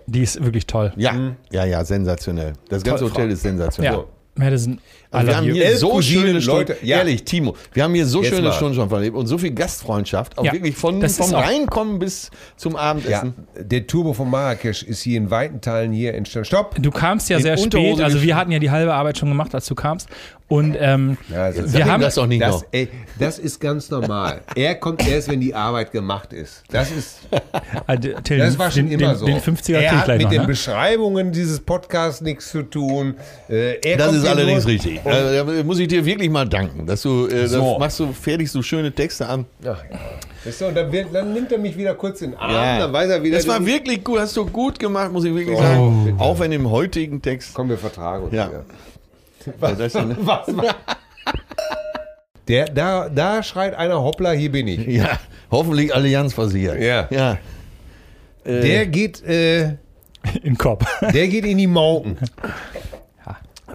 Die 0.07 0.23
ist 0.23 0.43
wirklich 0.45 0.67
toll. 0.67 0.93
Ja, 0.97 1.15
ja, 1.53 1.65
ja, 1.65 1.85
sensationell. 1.85 2.55
Das 2.69 2.83
ganze 2.83 3.05
Toll, 3.05 3.11
Hotel 3.13 3.27
Frau. 3.27 3.33
ist 3.33 3.43
sensationell. 3.43 3.93
Ja. 3.95 4.05
Madison. 4.37 4.81
Also 5.11 5.29
wir 5.29 5.37
haben 5.37 5.45
hier 5.53 5.77
so 5.77 6.03
schöne 6.03 6.41
Stunden, 6.43 6.59
Leute, 6.69 6.77
ja. 6.83 6.99
ehrlich, 6.99 7.23
Timo, 7.25 7.55
wir 7.73 7.85
haben 7.85 7.95
hier 7.95 8.05
so 8.05 8.21
Jetzt 8.21 8.31
schöne 8.35 8.49
mal. 8.49 8.53
Stunden 8.53 8.75
schon 8.75 8.89
verlebt 8.89 9.17
und 9.17 9.29
so 9.29 9.39
viel 9.39 9.53
Gastfreundschaft, 9.53 10.37
auch 10.39 10.45
Ja, 10.45 10.53
wirklich 10.53 10.75
von, 10.75 11.09
vom 11.09 11.35
Reinkommen 11.35 12.01
bis 12.01 12.31
zum 12.57 12.73
Ja, 12.73 12.79
Abendessen. 12.81 13.35
der 13.57 13.87
Turbo 13.87 14.13
von 14.13 14.29
Marrakesch 14.29 14.83
ist 14.83 15.03
hier 15.03 15.19
in 15.19 15.31
weiten 15.31 15.61
Teilen 15.61 15.93
hier 15.93 16.15
entstanden. 16.15 16.47
Stopp! 16.47 16.75
Du 16.81 16.91
kamst 16.91 17.31
ja 17.31 17.37
In 17.37 17.45
sehr 17.45 17.59
Unterhose 17.61 17.93
spät, 17.95 18.05
also 18.05 18.23
wir 18.23 18.35
hatten 18.37 18.51
ja 18.51 18.59
die 18.59 18.73
halbe 18.73 18.93
Arbeit 18.93 19.19
schon 19.19 19.29
gemacht, 19.29 19.55
als 19.55 19.67
du 19.67 19.77
kamst. 19.77 20.09
Und 20.55 20.77
ähm, 20.79 21.17
Ja, 21.29 21.51
das- 21.51 21.57
Sag 21.73 21.75
wir 21.75 21.85
haben 21.87 22.01
das 22.03 22.15
doch 22.15 22.27
nicht 22.27 22.43
Das, 22.43 22.53
noch. 22.63 22.65
ey, 22.73 22.89
das 23.19 23.39
ist 23.39 23.61
ganz 23.61 23.91
normal. 23.91 24.43
Er 24.55 24.75
kommt 24.77 25.07
erst, 25.09 25.29
wenn 25.29 25.41
die 25.41 25.55
Arbeit 25.55 25.91
gemacht 25.93 26.33
ist. 26.33 26.63
Das 26.71 26.91
ist, 26.91 27.19
äh, 27.87 27.99
Till, 28.23 28.39
das 28.39 28.59
war 28.59 28.71
schon 28.71 28.89
den, 28.89 29.01
immer 29.01 29.13
den, 29.15 29.19
so. 29.19 29.27
Den 29.27 29.41
50er 29.41 29.79
er 29.79 30.01
hat 30.01 30.09
mit 30.09 30.23
noch, 30.23 30.31
den 30.31 30.41
ne? 30.43 30.47
Beschreibungen 30.47 31.33
dieses 31.33 31.59
Podcasts 31.61 32.21
nichts 32.21 32.51
zu 32.51 32.63
tun. 32.63 33.15
Äh, 33.49 33.79
er 33.81 33.97
Das 33.97 34.13
ist 34.15 34.27
allerdings 34.27 34.67
richtig. 34.67 35.01
Also, 35.05 35.45
da 35.57 35.63
muss 35.65 35.79
ich 35.79 35.89
dir 35.89 36.05
wirklich 36.05 36.31
mal 36.31 36.49
danken, 36.49 36.87
dass 36.87 37.03
du, 37.03 37.27
äh, 37.27 37.47
So. 37.49 37.71
das 37.73 37.79
machst 37.81 38.01
du, 38.01 38.13
fertigst 38.13 38.55
du 38.55 38.63
schöne 38.63 38.93
Texte 38.93 39.27
an. 39.27 39.45
Ach, 39.63 39.83
ja. 39.91 40.67
Und 40.69 40.77
dann, 40.77 40.93
wird, 40.93 41.07
dann 41.13 41.33
nimmt 41.33 41.51
er 41.53 41.59
mich 41.59 41.77
wieder 41.77 41.95
kurz 41.95 42.21
in 42.21 42.33
den 42.33 42.39
Arm, 42.39 42.53
Ja. 42.53 42.79
dann 42.81 42.93
weiß 42.93 43.09
er 43.11 43.23
wieder. 43.23 43.37
Das 43.39 43.49
war 43.49 43.65
wirklich 43.65 44.05
gut, 44.05 44.19
hast 44.21 44.37
du 44.37 44.45
gut 44.45 44.79
gemacht, 44.79 45.11
muss 45.11 45.25
ich 45.25 45.35
wirklich 45.35 45.57
Oh, 45.57 45.63
sagen. 45.63 46.05
bitte. 46.05 46.21
Auch 46.21 46.39
wenn 46.39 46.53
im 46.53 46.71
heutigen 46.71 47.23
Text. 47.23 47.55
Komm, 47.55 47.71
wir 47.71 47.79
vertragen 47.79 48.25
uns 48.25 48.35
Ja. 48.35 48.49
wieder. 48.49 48.65
Was, 49.59 49.79
das, 49.79 49.95
ne? 49.95 50.17
Was? 50.21 50.47
Der, 52.49 52.67
da, 52.67 53.09
da 53.09 53.43
schreit 53.43 53.75
einer, 53.75 54.03
hoppla, 54.03 54.33
hier 54.33 54.53
bin 54.53 54.69
ich. 54.69 54.87
ja, 54.87 55.19
hoffentlich 55.51 55.95
Allianz 55.95 56.35
passiert. 56.35 56.81
Ja. 56.81 57.07
ja. 57.11 57.39
Äh, 58.45 58.61
Der 58.61 58.87
geht, 58.87 59.23
äh, 59.25 59.65
In 60.43 60.43
den 60.43 60.59
Kopf. 60.59 60.85
der 61.01 61.29
geht 61.29 61.45
in 61.45 61.59
die 61.59 61.67
Mauken. 61.67 62.17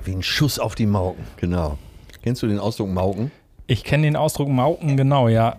wie 0.03 0.11
ein 0.15 0.23
Schuss 0.23 0.57
auf 0.59 0.75
die 0.75 0.85
Mauken. 0.85 1.23
Genau. 1.37 1.77
Kennst 2.23 2.41
du 2.43 2.47
den 2.47 2.59
Ausdruck 2.59 2.89
Mauken? 2.89 3.31
Ich 3.67 3.83
kenne 3.83 4.03
den 4.07 4.15
Ausdruck 4.15 4.49
Mauken, 4.49 4.97
genau, 4.97 5.27
ja. 5.27 5.57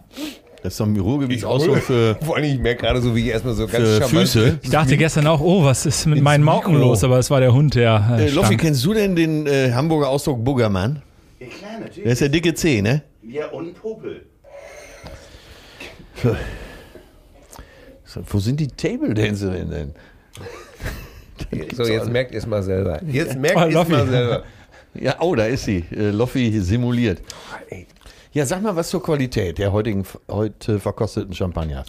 Das 0.62 0.74
ist 0.74 0.76
so 0.76 0.84
ein 0.84 0.94
Ruhrgebietsausdruck 0.98 1.78
für, 1.78 2.16
Vor 2.24 2.36
allem, 2.36 2.44
ich 2.44 2.58
merke 2.58 2.82
gerade 2.82 3.00
so, 3.00 3.14
wie 3.16 3.20
ich 3.20 3.26
erstmal 3.28 3.54
so 3.54 3.66
ganz 3.66 3.88
für 3.88 4.02
Füße. 4.08 4.58
Ich 4.62 4.68
dachte 4.70 4.96
gestern 4.98 5.26
auch, 5.26 5.40
oh, 5.40 5.64
was 5.64 5.86
ist 5.86 6.04
mit 6.06 6.16
Ins 6.18 6.24
meinen 6.24 6.44
Mauken 6.44 6.74
Mikro. 6.74 6.88
los? 6.88 7.02
Aber 7.02 7.18
es 7.18 7.30
war 7.30 7.40
der 7.40 7.52
Hund, 7.54 7.74
der. 7.74 8.16
Äh, 8.18 8.26
Äh, 8.26 8.30
Loffi, 8.30 8.56
kennst 8.58 8.84
du 8.84 8.92
denn 8.92 9.16
den 9.16 9.46
äh, 9.46 9.72
Hamburger 9.72 10.08
Ausdruck 10.08 10.44
Buggermann? 10.44 11.00
Ja, 11.38 11.46
klar, 11.46 11.70
natürlich. 11.80 12.02
Der 12.02 12.12
ist 12.12 12.20
der 12.20 12.28
dicke 12.28 12.52
C, 12.54 12.82
ne? 12.82 13.02
Ja, 13.22 13.46
und 13.48 13.74
Popel. 13.80 14.26
So, 18.04 18.20
Wo 18.28 18.38
sind 18.38 18.60
die 18.60 18.68
Table 18.68 19.14
Dancerinnen 19.14 19.70
denn? 19.70 19.94
So, 21.74 21.84
jetzt 21.84 22.10
merkt 22.10 22.32
ihr 22.32 22.38
es 22.38 22.46
mal 22.46 22.62
selber. 22.62 23.00
Jetzt 23.10 23.34
merkt 23.36 23.56
Oh, 23.56 23.66
ihr 23.66 23.80
es 23.80 23.88
mal 23.88 24.06
selber. 24.06 24.42
Ja, 24.94 25.16
oh, 25.20 25.34
da 25.34 25.46
ist 25.46 25.64
sie. 25.64 25.84
Äh, 25.90 26.10
Loffi 26.10 26.60
simuliert. 26.60 27.22
Ja, 28.32 28.46
sag 28.46 28.62
mal 28.62 28.76
was 28.76 28.90
zur 28.90 29.02
Qualität 29.02 29.58
der 29.58 29.72
heutigen, 29.72 30.04
heute 30.30 30.78
verkosteten 30.78 31.34
Champagner. 31.34 31.84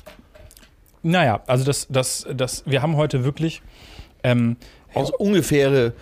Naja, 1.04 1.42
also 1.48 1.64
das, 1.64 1.88
das, 1.90 2.26
das, 2.34 2.64
wir 2.66 2.82
haben 2.82 2.96
heute 2.96 3.24
wirklich, 3.24 3.62
ähm, 4.24 4.58
Aus 4.94 5.12
ungefähre, 5.12 5.94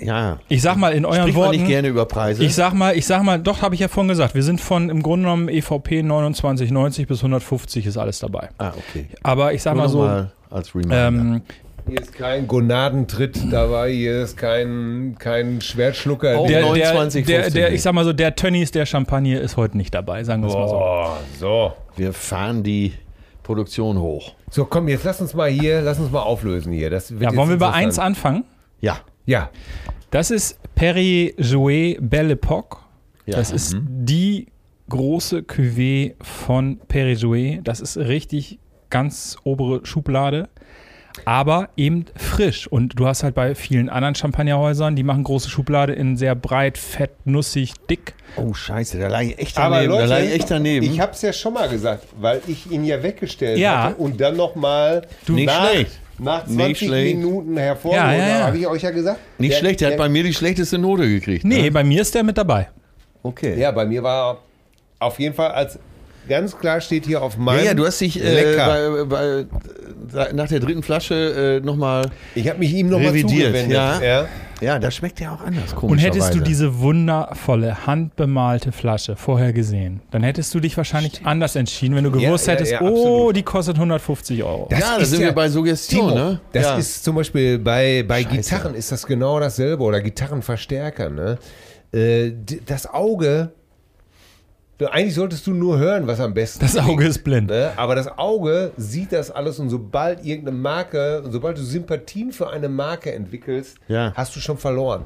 ja, 0.00 0.38
ich 0.48 0.62
sag 0.62 0.76
mal 0.76 0.92
in 0.92 1.04
euren 1.04 1.34
Worten, 1.34 1.56
nicht 1.56 1.66
gerne 1.66 1.88
über 1.88 2.06
Preise. 2.06 2.42
ich 2.44 2.54
sag 2.54 2.74
mal, 2.74 2.96
ich 2.96 3.06
sag 3.06 3.22
mal, 3.22 3.38
doch, 3.38 3.60
habe 3.62 3.74
ich 3.74 3.80
ja 3.80 3.88
vorhin 3.88 4.08
gesagt, 4.08 4.34
wir 4.34 4.42
sind 4.42 4.60
von 4.60 4.88
im 4.88 5.02
Grunde 5.02 5.24
genommen 5.24 5.48
EVP 5.48 6.00
29,90 6.00 7.06
bis 7.06 7.18
150 7.18 7.86
ist 7.86 7.96
alles 7.96 8.20
dabei. 8.20 8.50
ah, 8.58 8.72
okay. 8.76 9.06
Aber 9.22 9.52
ich 9.52 9.62
sag 9.62 9.74
Nur 9.74 9.82
mal 9.84 9.88
so, 9.88 9.98
mal 9.98 10.32
als 10.50 10.74
Reminder. 10.74 11.08
ähm, 11.08 11.42
Hier 11.88 12.02
ist 12.02 12.12
kein 12.12 12.46
Gonadentritt 12.46 13.50
dabei, 13.50 13.90
hier 13.90 14.22
ist 14.22 14.36
kein, 14.36 15.16
kein 15.18 15.62
Schwertschlucker. 15.62 16.38
Oh, 16.38 16.46
der, 16.46 16.72
der, 16.74 16.94
29,50 16.94 17.26
der, 17.26 17.50
der, 17.50 17.72
ich 17.72 17.80
sag 17.80 17.94
mal 17.94 18.04
so, 18.04 18.12
der 18.12 18.36
Tönnies 18.36 18.70
der 18.72 18.84
Champagne 18.84 19.38
ist 19.38 19.56
heute 19.56 19.78
nicht 19.78 19.94
dabei, 19.94 20.22
sagen 20.22 20.42
wir 20.42 20.48
es 20.48 20.54
mal 20.54 20.68
so. 20.68 21.16
So. 21.38 21.72
Wir 21.96 22.12
fahren 22.12 22.62
die 22.62 22.92
Produktion 23.42 23.98
hoch. 23.98 24.34
So, 24.50 24.66
komm, 24.66 24.88
jetzt 24.88 25.04
lass 25.04 25.20
uns 25.22 25.32
mal 25.32 25.48
hier, 25.48 25.80
lass 25.80 25.98
uns 25.98 26.10
mal 26.10 26.20
auflösen 26.20 26.74
hier. 26.74 26.90
Das 26.90 27.10
wird 27.10 27.22
Ja, 27.22 27.34
wollen 27.34 27.48
wir 27.48 27.56
bei 27.56 27.72
eins 27.72 27.98
anfangen? 27.98 28.44
Ja. 28.80 28.98
Ja, 29.24 29.50
Das 30.10 30.30
ist 30.30 30.58
Perrier 30.74 31.32
Jouet 31.38 31.98
Belle 32.00 32.32
Epoque. 32.32 32.78
ja. 33.24 33.36
Das 33.36 33.50
ist 33.50 33.76
die 33.82 34.48
große 34.90 35.38
Cuvée 35.40 36.14
von 36.22 36.78
Perrier 36.86 37.16
Jouet. 37.16 37.60
Das 37.64 37.80
ist 37.80 37.96
richtig 37.96 38.58
ganz 38.90 39.36
obere 39.44 39.84
Schublade. 39.86 40.48
Aber 41.24 41.68
eben 41.76 42.06
frisch. 42.16 42.66
Und 42.66 42.98
du 42.98 43.06
hast 43.06 43.22
halt 43.22 43.34
bei 43.34 43.54
vielen 43.54 43.88
anderen 43.88 44.14
Champagnerhäusern, 44.14 44.96
die 44.96 45.02
machen 45.02 45.24
große 45.24 45.48
Schublade 45.50 45.92
in 45.92 46.16
sehr 46.16 46.34
breit, 46.34 46.78
fett, 46.78 47.10
nussig, 47.24 47.72
dick. 47.90 48.14
Oh, 48.36 48.52
scheiße, 48.54 48.98
da 48.98 49.08
lag 49.08 49.22
ich 49.22 49.38
echt 49.38 49.58
aber 49.58 49.76
daneben. 49.76 49.92
da 49.92 49.98
Leute, 50.00 50.08
lag 50.10 50.20
ich 50.20 50.32
echt 50.34 50.50
daneben. 50.50 50.86
ich 50.86 51.00
hab's 51.00 51.22
ja 51.22 51.32
schon 51.32 51.54
mal 51.54 51.68
gesagt, 51.68 52.04
weil 52.20 52.40
ich 52.46 52.70
ihn 52.70 52.84
ja 52.84 53.02
weggestellt 53.02 53.58
Ja. 53.58 53.84
hatte 53.84 53.96
und 53.96 54.20
dann 54.20 54.36
nochmal 54.36 55.02
Nicht 55.26 55.46
nach, 55.46 55.70
schlecht. 55.70 56.00
nach 56.18 56.46
Nicht 56.46 56.56
20 56.56 56.88
schlecht. 56.88 57.16
Minuten 57.16 57.56
hervorgeholt 57.56 58.10
Ja, 58.12 58.16
ja, 58.18 58.38
ja. 58.40 58.46
habe 58.46 58.58
ich 58.58 58.66
euch 58.66 58.82
ja 58.82 58.90
gesagt. 58.90 59.18
nicht 59.38 59.52
Der- 59.52 59.58
schlecht, 59.58 59.80
der, 59.80 59.88
der- 59.90 59.98
hat 59.98 60.04
bei 60.04 60.08
mir 60.08 60.22
die 60.22 60.34
schlechteste 60.34 60.78
Note 60.78 61.08
gekriegt. 61.08 61.44
Nee, 61.44 61.62
Ne? 61.62 61.70
bei 61.70 61.84
mir 61.84 62.02
ist 62.02 62.14
der 62.14 62.22
mit 62.22 62.36
dabei. 62.38 62.68
Okay. 63.22 63.58
Ja, 63.58 63.70
bei 63.72 63.84
mir 63.86 64.02
war 64.02 64.38
auf 65.00 65.18
jeden 65.18 65.34
Fall 65.34 65.50
als 65.52 65.78
ganz 66.28 66.56
klar 66.58 66.80
steht 66.80 67.06
hier 67.06 67.22
auf 67.22 67.34
Ja, 67.34 67.40
meinem 67.40 67.64
ja, 67.64 67.74
du 67.74 67.86
hast 67.86 68.00
dich 68.00 68.22
äh, 68.22 68.32
lecker. 68.34 69.04
bei, 69.06 69.44
bei, 70.12 70.32
nach 70.32 70.48
der 70.48 70.60
dritten 70.60 70.82
Flasche 70.82 71.58
äh, 71.62 71.64
nochmal. 71.64 72.10
ich 72.34 72.48
habe 72.48 72.58
mich 72.58 72.72
ihm 72.72 72.88
nochmal 72.88 73.08
Revidiert, 73.08 73.48
zugewendet. 73.56 74.02
ja. 74.02 74.26
Ja, 74.60 74.80
das 74.80 74.96
schmeckt 74.96 75.20
ja 75.20 75.32
auch 75.34 75.40
anders. 75.40 75.72
Und 75.74 75.98
hättest 75.98 76.34
du 76.34 76.40
diese 76.40 76.80
wundervolle, 76.80 77.86
handbemalte 77.86 78.72
Flasche 78.72 79.14
vorher 79.14 79.52
gesehen, 79.52 80.00
dann 80.10 80.24
hättest 80.24 80.52
du 80.52 80.58
dich 80.58 80.76
wahrscheinlich 80.76 81.24
anders 81.24 81.54
entschieden, 81.54 81.94
wenn 81.94 82.02
du 82.02 82.10
gewusst 82.10 82.48
ja, 82.48 82.54
hättest, 82.54 82.72
ja, 82.72 82.80
oh, 82.82 83.30
die 83.30 83.44
kostet 83.44 83.76
150 83.76 84.42
Euro. 84.42 84.66
Das 84.68 84.80
Ja, 84.80 84.98
da 84.98 85.04
sind 85.04 85.20
ja- 85.20 85.26
wir 85.26 85.32
bei 85.32 85.48
Suggestion, 85.48 86.08
Timo, 86.08 86.14
ne? 86.16 86.40
das 86.52 86.64
ja. 86.64 86.76
ist 86.76 87.04
zum 87.04 87.14
Beispiel 87.14 87.60
bei, 87.60 88.04
bei 88.06 88.22
Scheiße. 88.24 88.36
Gitarren 88.36 88.74
ist 88.74 88.90
das 88.90 89.06
genau 89.06 89.38
dasselbe 89.38 89.82
oder 89.84 90.00
Gitarrenverstärker. 90.00 91.10
Ne? 91.10 91.38
Äh, 91.92 92.32
das 92.66 92.92
Auge, 92.92 93.52
eigentlich 94.86 95.14
solltest 95.14 95.44
du 95.46 95.52
nur 95.52 95.76
hören, 95.78 96.06
was 96.06 96.20
am 96.20 96.32
besten 96.34 96.60
Das 96.60 96.76
Auge 96.76 96.96
klingt, 96.98 97.02
ist 97.10 97.24
blind. 97.24 97.48
Ne? 97.50 97.72
Aber 97.76 97.94
das 97.96 98.16
Auge 98.16 98.70
sieht 98.76 99.12
das 99.12 99.30
alles 99.30 99.58
und 99.58 99.70
sobald 99.70 100.24
irgendeine 100.24 100.56
Marke, 100.56 101.22
und 101.22 101.32
sobald 101.32 101.58
du 101.58 101.62
Sympathien 101.62 102.30
für 102.32 102.48
eine 102.50 102.68
Marke 102.68 103.12
entwickelst, 103.12 103.76
Ja. 103.88 104.12
hast 104.14 104.36
du 104.36 104.40
schon 104.40 104.56
verloren. 104.56 105.04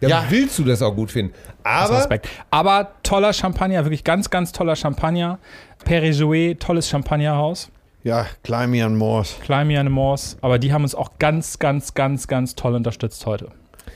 Dann 0.00 0.10
Ja. 0.10 0.24
willst 0.28 0.58
du 0.58 0.64
das 0.64 0.82
auch 0.82 0.94
gut 0.94 1.10
finden. 1.10 1.32
Das 1.64 1.88
Aber 1.88 1.96
Respekt. 1.98 2.28
Aber 2.50 2.90
toller 3.02 3.32
Champagner, 3.32 3.82
wirklich 3.86 4.04
ganz, 4.04 4.28
ganz 4.28 4.52
toller 4.52 4.76
Champagner. 4.76 5.38
Perrier 5.84 6.12
Jouet, 6.12 6.60
tolles 6.60 6.86
Champagnerhaus. 6.88 7.70
ja, 8.04 8.26
Kleimian 8.44 8.94
Moors. 8.96 9.36
Kleimian 9.42 9.90
Moors. 9.90 10.36
Aber 10.42 10.58
die 10.58 10.72
haben 10.72 10.82
uns 10.82 10.94
auch 10.94 11.12
ganz, 11.18 11.58
ganz, 11.58 11.94
ganz, 11.94 12.28
ganz 12.28 12.54
toll 12.54 12.74
unterstützt 12.74 13.24
heute. 13.24 13.48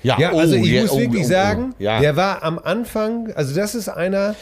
Ja, 0.03 0.17
also 0.33 0.55
ich 0.55 0.71
der- 0.71 0.83
muss 0.83 0.93
oh, 0.93 0.99
wirklich 0.99 1.23
oh, 1.25 1.27
oh. 1.27 1.29
sagen, 1.29 1.75
ja. 1.79 2.01
der 2.01 2.17
war 2.17 2.43
am 2.43 2.59
Anfang, 2.59 3.31
also 3.35 3.55
das 3.55 3.75
ist 3.75 3.91
einer, 3.91 4.35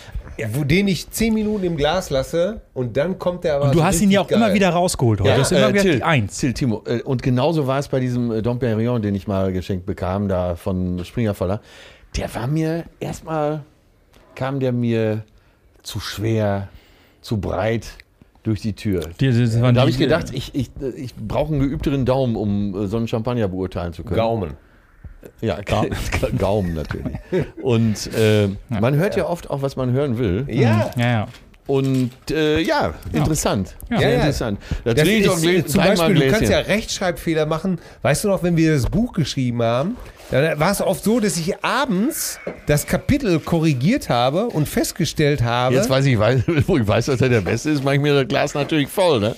wo 0.53 0.65
den 0.65 0.89
ich 0.89 1.11
zehn 1.11 1.35
Minuten 1.35 1.65
im 1.65 1.77
Glas 1.77 2.11
lasse 2.11 2.61
und 2.75 2.97
dann 2.97 3.19
kommt 3.19 3.45
der 3.45 3.57
aber 3.57 3.67
Und 3.67 3.75
du 3.75 3.79
so 3.79 3.85
hast 3.85 4.01
ihn 4.01 4.11
ja 4.11 4.21
auch 4.21 4.25
richtig 4.25 4.37
immer 4.37 4.47
geil. 4.47 4.55
wieder 4.55 4.71
rausgeholt 4.71 5.21
heute. 5.21 5.31
Ja, 5.31 5.37
das 5.39 5.51
ist 5.51 5.59
immer 5.59 5.69
äh, 5.69 5.73
wieder 5.75 5.83
Till, 5.83 5.97
die 5.97 6.03
Eins. 6.03 6.39
Till, 6.39 6.53
Timo. 6.55 6.83
Äh, 6.87 7.03
und 7.03 7.23
genauso 7.23 7.67
war 7.67 7.79
es 7.79 7.89
bei 7.89 8.01
diesem 8.01 8.31
äh, 8.31 8.43
Dom 8.43 8.59
Perignon, 8.59 9.03
den 9.03 9.15
ich 9.15 9.27
mal 9.27 9.53
geschenkt 9.53 9.87
bekam, 9.87 10.29
da 10.29 10.55
von 10.57 11.05
Springer 11.05 11.35
Verlag. 11.35 11.61
Der 12.17 12.33
war 12.35 12.47
mir 12.47 12.85
erstmal, 13.01 13.63
kam 14.35 14.61
der 14.61 14.73
mir 14.73 15.25
zu 15.83 16.01
schwer, 16.01 16.69
zu 17.21 17.39
breit 17.39 17.89
durch 18.43 18.61
die 18.61 18.75
Tür. 18.75 19.01
Die, 19.21 19.31
die, 19.33 19.49
die 19.49 19.61
Da 19.61 19.81
habe 19.81 19.91
ich 19.91 19.99
gedacht, 19.99 20.33
ich, 20.33 20.55
ich, 20.55 20.71
ich 20.97 21.15
brauche 21.15 21.53
einen 21.53 21.61
geübteren 21.61 22.05
Daumen, 22.07 22.37
um 22.37 22.85
äh, 22.85 22.87
so 22.87 22.97
einen 22.97 23.09
Champagner 23.09 23.49
beurteilen 23.49 23.93
zu 23.93 24.05
können. 24.05 24.17
Gaumen. 24.17 24.68
Ja, 25.41 25.61
Ga 25.63 25.85
Gaumen 26.39 26.75
natürlich. 26.75 27.17
Und 27.63 28.11
äh, 28.15 28.49
man 28.69 28.97
hört 28.97 29.17
ja 29.17 29.27
oft 29.27 29.49
auch, 29.51 29.63
was 29.63 29.77
man 29.77 29.93
hören 29.93 30.19
will. 30.19 30.45
Ja, 30.49 30.91
Ja, 30.97 31.07
ja. 31.07 31.27
Und 31.67 32.13
äh, 32.31 32.61
ja, 32.61 32.95
interessant. 33.13 33.77
Ja. 33.91 33.99
Sehr 33.99 34.09
Ja, 34.09 34.15
ja. 34.15 34.21
interessant. 34.21 34.59
Da 34.85 34.95
das 34.95 35.05
trinke 35.05 35.27
ich 35.29 35.33
Gläschen- 35.43 35.67
zum 35.67 35.83
Beispiel, 35.83 36.15
du 36.15 36.31
kannst 36.31 36.51
ja 36.51 36.59
Rechtschreibfehler 36.61 37.45
machen. 37.45 37.79
Weißt 38.01 38.25
du 38.25 38.29
noch, 38.29 38.43
wenn 38.43 38.57
wir 38.57 38.73
das 38.73 38.87
Buch 38.87 39.13
geschrieben 39.13 39.63
haben, 39.63 39.99
dann 40.31 40.59
war 40.59 40.71
es 40.73 40.81
oft 40.81 41.05
so, 41.05 41.21
dass 41.21 41.37
ich 41.37 41.63
abends 41.63 42.41
das 42.67 42.87
Kapitel 42.87 43.39
korrigiert 43.39 44.09
habe 44.09 44.47
und 44.47 44.67
festgestellt 44.67 45.43
habe, 45.43 45.75
Jetzt 45.75 45.91
weiß 45.91 46.07
ich, 46.07 46.17
weiß- 46.17 46.43
wo 46.67 46.79
ich 46.79 46.89
weiß, 46.89 47.05
dass 47.05 47.21
er 47.21 47.29
der 47.29 47.43
Beste 47.43 47.69
ist, 47.69 47.85
mache 47.85 47.97
ich 47.97 48.01
mir 48.01 48.15
das 48.15 48.29
Glas 48.29 48.55
natürlich 48.55 48.89
voll. 48.89 49.21
Ne? 49.21 49.37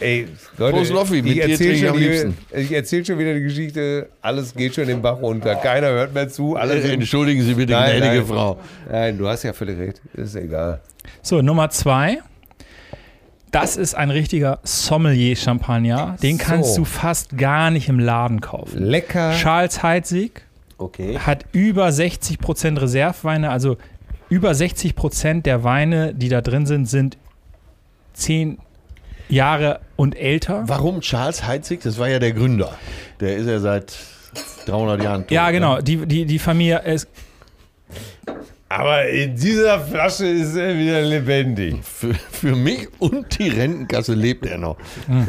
Ey, 0.00 0.26
Leute, 0.56 0.76
Prost, 0.76 0.90
Loffi, 0.92 1.22
mit 1.22 1.32
ich 1.32 1.38
erzähl 1.42 1.72
ich 1.72 1.80
schon 1.80 1.88
am 1.90 1.96
die- 1.98 2.04
liebsten. 2.04 2.36
Ich 2.56 2.72
erzähle 2.72 3.04
schon 3.04 3.18
wieder 3.18 3.34
die 3.34 3.42
Geschichte, 3.42 4.08
alles 4.22 4.54
geht 4.54 4.74
schon 4.74 4.86
den 4.86 5.02
Bach 5.02 5.20
runter, 5.20 5.54
keiner 5.56 5.88
hört 5.88 6.14
mehr 6.14 6.28
zu, 6.28 6.56
alle 6.56 6.76
Äh, 6.76 6.80
sind... 6.82 6.90
Entschuldigen 6.92 7.42
Sie 7.42 7.54
bitte, 7.54 7.72
Nein, 7.74 7.98
gnädige 7.98 8.16
nein. 8.18 8.26
Frau. 8.26 8.58
Nein, 8.90 9.18
du 9.18 9.28
hast 9.28 9.42
ja 9.42 9.52
völlig 9.52 9.78
recht, 9.78 10.00
ist 10.14 10.34
egal. 10.36 10.80
So, 11.22 11.42
Nummer 11.42 11.68
zwei. 11.70 12.18
Das 13.50 13.76
ist 13.76 13.94
ein 13.94 14.10
richtiger 14.10 14.60
Sommelier-Champagner. 14.62 16.16
Den 16.22 16.38
kannst 16.38 16.70
So. 16.74 16.82
du 16.82 16.84
fast 16.84 17.36
gar 17.36 17.70
nicht 17.70 17.88
im 17.88 17.98
Laden 17.98 18.40
kaufen. 18.40 18.82
Lecker. 18.82 19.32
Charles 19.36 19.82
Heidsieck 19.82 20.42
Okay. 20.78 21.18
hat 21.18 21.44
über 21.52 21.88
60% 21.88 22.80
Reserveweine, 22.80 23.50
also 23.50 23.76
über 24.28 24.52
60% 24.52 25.42
der 25.42 25.64
Weine, 25.64 26.14
die 26.14 26.28
da 26.28 26.40
drin 26.40 26.64
sind, 26.64 26.88
sind 26.88 27.18
10 28.14 28.58
Jahre 29.30 29.80
und 29.96 30.16
älter. 30.16 30.64
Warum 30.66 31.00
Charles 31.00 31.46
Heitzig? 31.46 31.80
Das 31.82 31.98
war 31.98 32.08
ja 32.08 32.18
der 32.18 32.32
Gründer. 32.32 32.76
Der 33.20 33.36
ist 33.36 33.46
ja 33.46 33.58
seit 33.60 33.96
300 34.66 35.02
Jahren 35.02 35.22
tot. 35.22 35.30
Ja, 35.30 35.46
ne? 35.46 35.52
genau. 35.52 35.80
Die, 35.80 35.96
die, 36.06 36.24
die 36.26 36.38
Familie 36.38 36.80
ist. 36.84 37.08
Aber 38.68 39.08
in 39.08 39.34
dieser 39.36 39.80
Flasche 39.80 40.26
ist 40.26 40.54
er 40.54 40.76
wieder 40.78 41.02
lebendig. 41.02 41.76
Für, 41.82 42.14
für 42.14 42.54
mich 42.54 42.88
und 43.00 43.38
die 43.38 43.48
Rentenkasse 43.48 44.14
lebt 44.14 44.46
er 44.46 44.58
noch. 44.58 44.76
Äh, 45.08 45.12
Hm. 45.12 45.28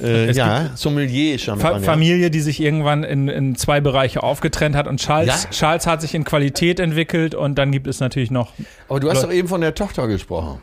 Es 0.00 0.36
ja, 0.36 0.70
Sommelier 0.76 1.36
Fa 1.40 1.44
Champagner. 1.46 1.80
Familie, 1.80 2.30
die 2.30 2.38
sich 2.38 2.60
irgendwann 2.60 3.02
in, 3.02 3.26
in 3.26 3.56
zwei 3.56 3.80
Bereiche 3.80 4.22
aufgetrennt 4.22 4.76
hat 4.76 4.86
und 4.86 5.00
Charles, 5.00 5.42
Ja. 5.44 5.50
Charles 5.50 5.88
hat 5.88 6.00
sich 6.02 6.14
in 6.14 6.22
Qualität 6.22 6.78
entwickelt 6.78 7.34
und 7.34 7.56
dann 7.56 7.72
gibt 7.72 7.88
es 7.88 7.98
natürlich 7.98 8.30
noch. 8.30 8.52
Aber 8.88 9.00
du 9.00 9.08
hast 9.08 9.16
Leute- 9.16 9.26
doch 9.26 9.34
eben 9.34 9.48
von 9.48 9.60
der 9.60 9.74
Tochter 9.74 10.06
gesprochen. 10.06 10.60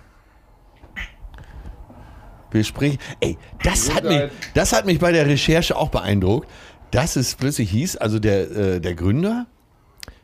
Wir 2.52 2.64
sprechen. 2.64 3.00
Ey, 3.20 3.38
das 3.64 3.94
hat, 3.94 4.04
mich, 4.04 4.22
das 4.54 4.74
hat 4.74 4.86
mich 4.86 5.00
bei 5.00 5.12
der 5.12 5.26
Recherche 5.26 5.76
auch 5.76 5.90
beeindruckt, 5.90 6.50
dass 6.92 7.16
es 7.16 7.36
plötzlich 7.36 7.70
hieß, 7.72 7.98
also 7.98 8.20
der, 8.20 8.52
äh, 8.52 8.80
der 8.80 8.96
Gründer, 8.96 9.48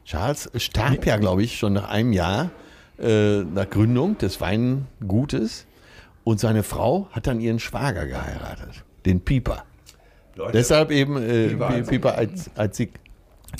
Charles, 0.05 0.49
starb 0.55 1.05
ja, 1.05 1.17
glaube 1.17 1.43
ich, 1.43 1.57
schon 1.57 1.73
nach 1.73 1.89
einem 1.89 2.13
Jahr 2.13 2.51
äh, 3.01 3.43
nach 3.43 3.69
Gründung 3.69 4.17
des 4.17 4.39
Weingutes. 4.41 5.65
Und 6.23 6.39
seine 6.39 6.63
Frau 6.63 7.07
hat 7.11 7.27
dann 7.27 7.39
ihren 7.39 7.59
Schwager 7.59 8.05
geheiratet, 8.05 8.83
den 9.05 9.21
Pieper. 9.21 9.63
Deshalb 10.53 10.91
eben 10.91 11.17
äh, 11.17 11.47
Pieper, 11.49 11.81
Pieper 11.81 12.15
als, 12.15 12.51
als 12.55 12.77
Sieg. 12.77 12.91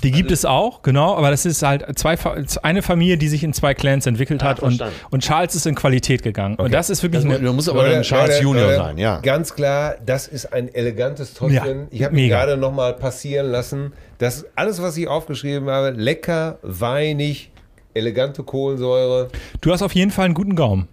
Die 0.04 0.12
gibt 0.12 0.32
es 0.32 0.46
auch, 0.46 0.82
genau, 0.82 1.16
aber 1.16 1.30
das 1.32 1.46
ist 1.46 1.62
halt 1.64 1.86
zwei, 2.00 2.16
eine 2.64 2.82
Familie, 2.82 3.18
die 3.18 3.28
sich 3.28 3.44
in 3.44 3.54
zwei 3.54 3.74
Clans 3.74 4.06
entwickelt 4.08 4.42
hat 4.42 4.60
und, 4.62 4.78
verstanden. 4.78 4.96
und 5.12 5.22
Charles 5.24 5.54
ist 5.54 5.66
in 5.68 5.76
Qualität 5.76 6.24
gegangen. 6.24 6.56
Und 6.56 6.74
das 6.74 6.90
ist 6.90 7.04
wirklich 7.04 7.24
Das, 7.24 7.32
eine. 7.36 7.44
du 7.46 7.54
musst 7.54 7.70
aber 7.70 7.88
dann 7.88 8.02
Charles 8.02 8.36
Leute, 8.38 8.44
Junior 8.44 8.74
sein, 8.74 8.98
ja. 8.98 9.20
Ganz 9.20 9.54
klar, 9.54 9.96
das 10.06 10.28
ist 10.28 10.52
ein 10.54 10.74
elegantes 10.74 11.34
Täubchen. 11.34 11.82
Ja, 11.82 11.88
ich 11.92 12.04
habe 12.04 12.16
mir 12.16 12.28
gerade 12.30 12.58
nochmal 12.58 12.94
passieren 12.94 13.52
lassen, 13.52 13.94
dass 14.18 14.46
alles, 14.56 14.82
was 14.82 14.98
ich 14.98 15.08
aufgeschrieben 15.08 15.70
habe, 15.70 15.92
lecker, 15.92 16.58
weinig, 16.64 17.52
elegante 17.94 18.44
Kohlensäure. 18.44 19.28
Du 19.60 19.72
hast 19.72 19.82
auf 19.82 19.94
jeden 19.94 20.12
Fall 20.12 20.26
einen 20.26 20.34
guten 20.34 20.56
Gaumen. 20.56 20.88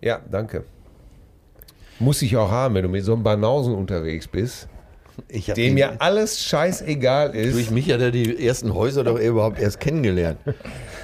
Ja, 0.00 0.20
danke. 0.30 0.64
Muss 1.98 2.22
ich 2.22 2.36
auch 2.36 2.50
haben, 2.50 2.74
wenn 2.76 2.82
du 2.82 2.88
mit 2.88 3.04
so 3.04 3.12
einem 3.14 3.22
Banausen 3.22 3.74
unterwegs 3.74 4.26
bist. 4.26 4.68
Ich 5.28 5.46
dem 5.46 5.76
ja 5.76 5.92
alles 5.98 6.42
scheißegal 6.42 7.34
ist. 7.34 7.54
Durch 7.54 7.70
mich 7.70 7.90
hat 7.90 8.00
er 8.00 8.10
die 8.10 8.44
ersten 8.44 8.74
Häuser 8.74 9.04
doch 9.04 9.18
überhaupt 9.18 9.60
erst 9.60 9.80
kennengelernt. 9.80 10.38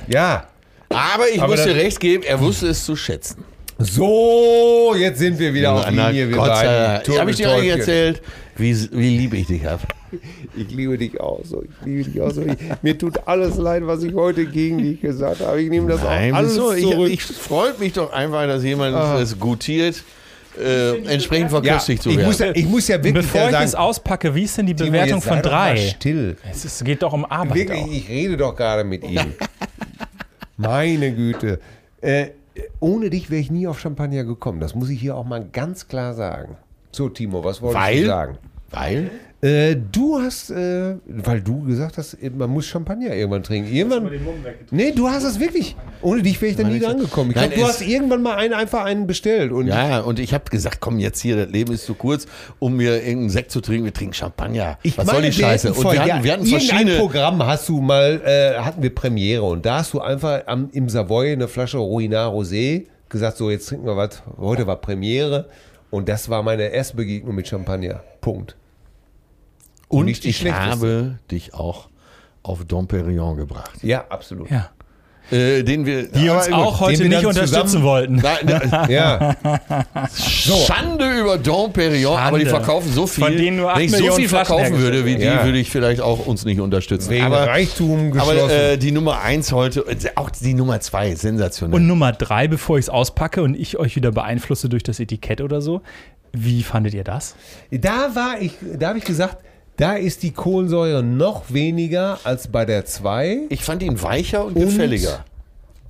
Ja. 0.07 0.49
Aber 0.89 1.29
ich 1.33 1.41
Aber 1.41 1.55
muss 1.55 1.65
dir 1.65 1.75
recht 1.75 2.01
geben, 2.01 2.25
er 2.25 2.41
wusste 2.41 2.69
es 2.69 2.85
zu 2.85 2.97
schätzen. 2.97 3.45
So, 3.79 4.95
jetzt 4.99 5.19
sind 5.19 5.39
wir 5.39 5.55
wieder 5.55 5.73
auf 5.73 5.89
Linie. 5.89 6.29
Wir 6.29 6.37
Gott 6.37 6.57
sei 6.57 7.03
Dank. 7.05 7.19
Habe 7.19 7.31
ich 7.31 7.37
dir 7.37 7.51
eigentlich 7.51 7.71
erzählt, 7.71 8.23
wie, 8.57 8.75
wie 8.91 9.17
lieb 9.17 9.35
ich 9.35 9.47
dich 9.47 9.65
habe? 9.65 9.83
Ich 10.57 10.71
liebe 10.71 10.99
dich 10.99 11.21
auch 11.21 11.41
so. 11.45 11.63
Ich 11.63 11.87
liebe 11.87 12.11
dich 12.11 12.21
auch 12.21 12.31
so. 12.31 12.43
Ich, 12.43 12.57
mir 12.83 12.99
tut 12.99 13.27
alles 13.27 13.57
leid, 13.57 13.87
was 13.87 14.03
ich 14.03 14.15
heute 14.15 14.47
gegen 14.47 14.79
dich 14.79 15.01
gesagt 15.01 15.41
habe. 15.43 15.63
Ich 15.63 15.71
nehme 15.71 15.89
das 15.89 16.03
Nein, 16.03 16.33
auch 16.33 16.39
alles? 16.39 16.57
Ich, 16.77 16.91
zurück. 16.91 17.11
ich 17.11 17.23
freut 17.23 17.79
mich 17.79 17.93
doch 17.93 18.13
einfach, 18.13 18.47
dass 18.47 18.65
jemand 18.65 18.97
es 19.21 19.39
gutiert, 19.39 20.03
äh, 20.59 21.13
entsprechend 21.13 21.53
ja, 21.53 21.61
verköstigt 21.61 22.03
zu 22.03 22.11
ich, 22.11 22.17
werden. 22.17 22.27
muss 22.29 22.39
ja, 22.39 22.51
ich 22.55 22.67
muss 22.67 22.89
ja 22.89 22.97
wirklich 22.97 23.27
Bevor 23.27 23.47
ich 23.47 23.53
sagen, 23.53 23.65
es 23.65 23.75
auspacke, 23.75 24.35
wie 24.35 24.43
ist 24.43 24.59
denn 24.59 24.67
die 24.67 24.75
Bewertung 24.75 25.21
von 25.21 25.43
doch 25.43 25.51
mal 25.51 25.51
drei? 25.51 25.77
Still. 25.77 26.37
Es 26.51 26.65
ist, 26.65 26.85
geht 26.85 27.03
doch 27.03 27.13
um 27.13 27.25
Arbeit. 27.25 27.55
Wirklich, 27.55 27.83
Auch. 27.83 27.93
ich 27.93 28.09
rede 28.09 28.37
doch 28.37 28.55
gerade 28.55 28.85
mit 28.85 29.05
ihm. 29.05 29.35
Meine 30.57 31.15
Güte. 31.15 31.61
Äh, 32.01 32.29
ohne 32.81 33.11
dich 33.11 33.31
wäre 33.31 33.41
ich 33.41 33.51
nie 33.51 33.67
auf 33.67 33.79
Champagner 33.81 34.25
gekommen. 34.25 34.61
Das 34.61 34.75
muss 34.75 34.91
ich 34.91 35.01
hier 35.01 35.17
auch 35.17 35.25
mal 35.25 35.45
ganz 35.45 35.89
klar 35.89 36.15
sagen. 36.15 36.57
So, 36.91 37.09
Timo, 37.09 37.45
was 37.45 37.63
wolltest 37.63 37.85
Weil? 37.85 38.01
du 38.01 38.07
sagen? 38.07 38.39
Weil? 38.71 39.11
Äh, 39.41 39.77
du 39.93 40.21
hast, 40.21 40.51
äh, 40.51 40.97
weil 41.07 41.41
du 41.41 41.63
gesagt 41.63 41.97
hast, 41.97 42.17
man 42.37 42.51
muss 42.51 42.67
Champagner 42.67 43.15
irgendwann 43.15 43.45
trinken. 43.45 43.73
Irgendwann. 43.73 44.11
Nee, 44.73 44.91
du 44.91 45.09
hast 45.09 45.23
es 45.23 45.39
wirklich. 45.39 45.77
Ohne 46.03 46.23
dich 46.23 46.41
wäre 46.43 46.51
ich 46.51 46.57
da 46.57 46.65
nie 46.65 46.81
dran 46.81 46.99
gekommen. 46.99 47.31
Ich 47.31 47.37
Nein, 47.37 47.51
glaube, 47.51 47.63
du 47.63 47.69
hast 47.69 47.81
irgendwann 47.83 48.21
mal 48.23 48.35
einen, 48.35 48.53
einfach 48.53 48.85
einen 48.85 49.07
bestellt. 49.07 49.53
Und 49.53 49.69
Ja, 49.69 50.01
und 50.01 50.19
ich 50.19 50.35
habe 50.35 50.51
gesagt, 50.51 50.81
komm 50.81 50.99
jetzt 50.99 51.21
hier, 51.21 51.37
das 51.37 51.53
Leben 51.53 51.73
ist 51.73 51.87
zu 51.87 51.95
kurz, 51.95 52.27
um 52.59 52.77
mir 52.77 52.97
irgendeinen 52.97 53.31
Sekt 53.31 53.53
zu 53.53 53.61
trinken. 53.61 53.85
Wir 53.85 53.93
trinken 53.93 54.15
Champagner. 54.15 54.77
Ich 54.83 54.99
Was 54.99 55.07
meine, 55.07 55.21
soll 55.21 55.31
die 55.31 55.39
wir 55.39 55.45
Scheiße? 55.45 55.73
Und 55.73 55.93
wir 55.93 56.03
hatten, 56.03 56.25
wir 56.25 56.33
hatten 56.33 56.47
verschiedene. 56.47 56.97
Programm 56.97 57.47
hast 57.47 57.69
du 57.69 57.81
mal, 57.81 58.21
äh, 58.25 58.59
hatten 58.59 58.83
wir 58.83 58.93
Premiere 58.93 59.45
und 59.45 59.65
da 59.65 59.79
hast 59.79 59.95
du 59.95 60.01
einfach 60.01 60.43
am, 60.47 60.69
im 60.73 60.89
Savoy 60.89 61.31
eine 61.31 61.47
Flasche 61.47 61.79
Ruinar 61.79 62.33
Rosé 62.33 62.87
gesagt, 63.09 63.37
so 63.37 63.51
jetzt 63.51 63.69
trinken 63.69 63.87
wir 63.87 63.97
was. 63.97 64.21
Heute 64.37 64.67
war 64.67 64.77
Premiere 64.81 65.47
und 65.91 66.09
das 66.09 66.29
war 66.29 66.43
meine 66.43 66.65
erste 66.65 66.97
Begegnung 66.97 67.37
mit 67.37 67.47
Champagner. 67.47 68.03
Punkt. 68.21 68.57
Und 69.89 70.05
nicht 70.07 70.25
die 70.25 70.29
ich 70.29 70.51
habe 70.51 71.19
dich 71.31 71.55
auch 71.55 71.89
auf 72.43 72.65
Dom 72.65 72.87
Perignon 72.89 73.37
gebracht. 73.37 73.73
Ja, 73.83 74.05
absolut. 74.09 74.51
Ja. 74.51 74.71
Äh, 75.31 75.63
den 75.63 75.85
wir, 75.85 76.09
Die 76.11 76.31
uns 76.31 76.47
aber 76.51 76.67
auch 76.67 76.81
heute 76.81 77.07
nicht 77.07 77.27
unterstützen 77.27 77.67
zusammen- 77.67 77.85
wollten. 77.85 78.15
Nein, 78.23 78.39
nein, 78.45 78.91
Ja, 78.91 79.37
Schande 80.11 81.21
über 81.21 81.37
Dom 81.37 81.71
Perignon, 81.73 82.17
aber 82.17 82.39
die 82.39 82.47
verkaufen 82.47 82.91
so 82.93 83.07
viel. 83.07 83.25
Von 83.25 83.37
denen 83.37 83.59
nur 83.59 83.71
acht 83.71 83.79
Wenn 83.79 83.85
ich 83.85 83.91
so 83.91 83.97
Millionen 83.99 84.17
viel 84.21 84.29
Flaschen 84.29 84.57
verkaufen 84.57 84.79
würde 84.79 85.05
wie 85.05 85.17
die, 85.17 85.25
Ja. 85.25 85.45
würde 85.45 85.59
ich 85.59 85.71
vielleicht 85.71 86.01
auch 86.01 86.27
uns 86.27 86.45
nicht 86.47 86.61
unterstützen. 86.61 87.11
wegen 87.11 87.25
aber 87.25 87.47
Reichtum 87.47 88.13
aber 88.19 88.33
geschlossen. 88.33 88.51
äh, 88.57 88.79
die 88.79 88.91
Nummer 88.91 89.21
eins 89.21 89.53
heute, 89.53 89.81
äh, 89.81 89.97
auch 90.15 90.31
die 90.31 90.55
Nummer 90.55 90.81
zwei, 90.81 91.15
sensationell. 91.15 91.77
Und 91.79 91.87
Nummer 91.87 92.13
drei, 92.13 92.49
bevor 92.49 92.79
ich 92.79 92.87
es 92.87 92.89
auspacke 92.91 93.43
und 93.43 93.55
ich 93.55 93.77
euch 93.79 93.97
wieder 93.97 94.13
beeinflusse 94.13 94.69
durch 94.71 94.83
das 94.83 94.99
Etikett 95.01 95.41
oder 95.43 95.61
so. 95.61 95.83
Wie 96.33 96.63
fandet 96.63 96.95
ihr 96.95 97.05
das? 97.05 97.35
da 97.71 98.15
war 98.15 98.41
ich, 98.41 98.53
da 98.79 98.89
habe 98.89 98.99
ich 98.99 99.05
gesagt, 99.05 99.39
da 99.79 99.95
ist 99.95 100.25
die 100.25 100.33
Kohlensäure 100.33 101.03
noch 101.03 101.45
weniger 101.53 102.19
als 102.25 102.49
bei 102.49 102.65
der 102.65 102.85
2. 102.85 103.47
ich 103.49 103.63
fand 103.63 103.83
ihn 103.83 104.03
weicher 104.03 104.45
und, 104.45 104.57
Und 104.57 104.67
gefälliger. 104.67 105.25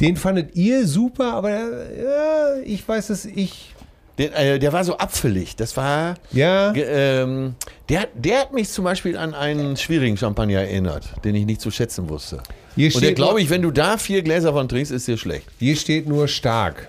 Den 0.01 0.17
fandet 0.17 0.55
ihr 0.55 0.87
super, 0.87 1.33
aber 1.33 1.51
ja, 1.51 2.55
ich 2.65 2.87
weiß 2.87 3.11
es, 3.11 3.25
ich. 3.25 3.75
Den, 4.19 4.33
äh, 4.33 4.59
der 4.59 4.73
war 4.73 4.85
so 4.85 4.99
apfelig. 4.99 5.57
Das 5.57 5.77
war. 5.77 6.15
Ja. 6.33 6.73
Ähm, 6.75 7.55
der, 7.89 8.09
der 8.15 8.41
hat 8.41 8.53
mich 8.53 8.69
zum 8.69 8.85
Beispiel 8.85 9.17
an 9.17 9.35
einen 9.35 9.77
schwierigen 9.77 10.17
Champagner 10.17 10.61
erinnert, 10.61 11.05
den 11.25 11.35
ich 11.35 11.47
nicht 11.47 11.61
zu 11.61 11.71
schätzen 11.71 12.09
wusste. 12.09 12.43
Hier 12.77 12.95
Und 12.95 13.03
der 13.03 13.15
glaube 13.15 13.41
ich, 13.41 13.49
wenn 13.49 13.63
du 13.63 13.71
da 13.71 13.97
vier 13.97 14.23
Gläser 14.23 14.53
von 14.53 14.69
trinkst, 14.69 14.93
ist 14.93 15.09
dir 15.09 15.17
schlecht. 15.17 15.47
hier 15.59 15.77
steht 15.77 16.07
nur 16.07 16.29
stark. 16.29 16.89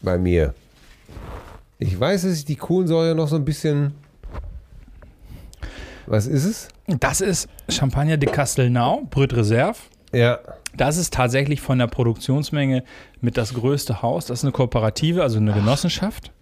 Bei 0.00 0.16
mir. 0.16 0.54
Ich 1.80 1.98
weiß, 1.98 2.22
dass 2.22 2.34
ich 2.34 2.44
die 2.44 2.56
Kohlensäure 2.56 3.14
noch 3.14 3.28
so 3.28 3.36
ein 3.36 3.44
bisschen. 3.44 3.92
Was 6.08 6.26
ist 6.26 6.44
es? 6.46 6.68
Das 6.86 7.20
ist 7.20 7.48
Champagner 7.68 8.16
de 8.16 8.30
Castelnau, 8.30 9.02
Brut 9.10 9.34
Reserve. 9.34 9.76
Ja. 10.12 10.38
Das 10.74 10.96
ist 10.96 11.12
tatsächlich 11.12 11.60
von 11.60 11.78
der 11.78 11.86
Produktionsmenge 11.86 12.82
mit 13.20 13.36
das 13.36 13.52
größte 13.52 14.00
Haus. 14.00 14.24
Das 14.24 14.38
ist 14.38 14.44
eine 14.44 14.52
Kooperative, 14.52 15.22
also 15.22 15.38
eine 15.38 15.52
Genossenschaft. 15.52 16.32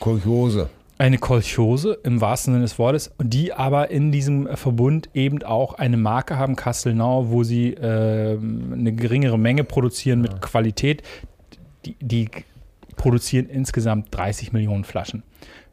Kolchose. 0.00 0.68
Eine 0.98 1.16
Kolchose 1.16 1.98
im 2.02 2.20
wahrsten 2.20 2.54
Sinne 2.54 2.64
des 2.64 2.78
Wortes, 2.78 3.10
die 3.22 3.54
aber 3.54 3.90
in 3.90 4.12
diesem 4.12 4.54
Verbund 4.54 5.08
eben 5.14 5.42
auch 5.42 5.74
eine 5.74 5.96
Marke 5.96 6.36
haben, 6.36 6.54
Castelnau, 6.56 7.30
wo 7.30 7.42
sie 7.42 7.70
ähm, 7.70 8.72
eine 8.74 8.92
geringere 8.92 9.38
Menge 9.38 9.64
produzieren 9.64 10.20
mit 10.20 10.42
Qualität. 10.42 11.02
Die, 11.86 11.96
die 12.00 12.28
produzieren 12.96 13.48
insgesamt 13.48 14.14
30 14.14 14.52
Millionen 14.52 14.84
Flaschen, 14.84 15.22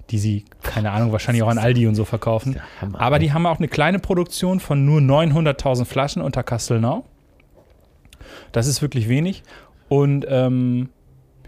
die 0.09 0.19
sie, 0.19 0.45
keine 0.61 0.91
Ahnung, 0.91 1.11
wahrscheinlich 1.11 1.43
auch 1.43 1.47
an 1.49 1.57
Aldi 1.57 1.87
und 1.87 1.95
so 1.95 2.05
verkaufen. 2.05 2.59
Aber 2.93 3.19
die 3.19 3.31
haben 3.33 3.45
auch 3.45 3.57
eine 3.57 3.67
kleine 3.67 3.99
Produktion 3.99 4.59
von 4.59 4.85
nur 4.85 4.99
900.000 4.99 5.85
Flaschen 5.85 6.21
unter 6.21 6.43
Castelnau. 6.43 7.05
Das 8.51 8.67
ist 8.67 8.81
wirklich 8.81 9.09
wenig. 9.09 9.43
Und 9.89 10.25
ähm, 10.29 10.89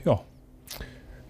ja, 0.05 0.21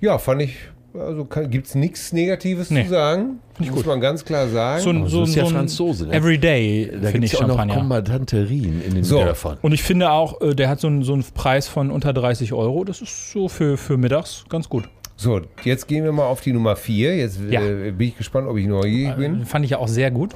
Ja, 0.01 0.17
fand 0.17 0.41
ich. 0.43 0.57
Also 0.97 1.25
gibt 1.25 1.67
es 1.67 1.75
nichts 1.75 2.13
Negatives 2.13 2.69
Nee. 2.71 2.83
zu 2.85 2.89
sagen. 2.91 3.39
Muss 3.59 3.85
man 3.85 3.99
ganz 3.99 4.23
klar 4.23 4.47
sagen. 4.47 4.81
so 4.81 4.89
ein, 4.91 5.07
so, 5.07 5.23
ist 5.23 5.35
ja 5.35 5.43
so 5.43 5.49
ein 5.49 5.55
Franzose, 5.55 6.07
ne? 6.07 6.13
Everyday, 6.13 6.89
Da 7.01 7.09
finde 7.09 7.25
ich 7.25 7.33
ja 7.33 7.39
auch 7.39 7.47
noch 7.47 7.57
Champagner. 7.57 7.75
Kommandanterien 7.81 8.81
in 8.81 8.95
den 8.95 9.03
So. 9.03 9.19
Dörfern. 9.19 9.57
Und 9.61 9.73
ich 9.73 9.83
finde 9.83 10.11
auch, 10.11 10.39
äh, 10.41 10.55
der 10.55 10.69
hat 10.69 10.79
so 10.79 10.87
einen, 10.87 11.03
so 11.03 11.11
einen 11.13 11.25
Preis 11.33 11.67
von 11.67 11.91
unter 11.91 12.13
30 12.13 12.53
Euro. 12.53 12.85
Das 12.85 13.01
ist 13.01 13.31
so 13.33 13.49
für, 13.49 13.75
für 13.77 13.97
mittags 13.97 14.45
ganz 14.47 14.69
gut. 14.69 14.87
So, 15.17 15.41
jetzt 15.63 15.87
gehen 15.87 16.03
wir 16.03 16.11
mal 16.11 16.25
auf 16.25 16.41
die 16.41 16.51
Nummer 16.53 16.75
4. 16.75 17.15
Jetzt 17.17 17.39
Ja. 17.49 17.61
äh, 17.61 17.91
bin 17.91 18.09
ich 18.09 18.17
gespannt, 18.17 18.47
ob 18.47 18.57
ich 18.57 18.65
neugierig 18.67 19.15
bin. 19.15 19.39
Den 19.39 19.45
fand 19.45 19.63
ich 19.65 19.71
ja 19.71 19.77
auch 19.77 19.87
sehr 19.87 20.11
gut. 20.11 20.35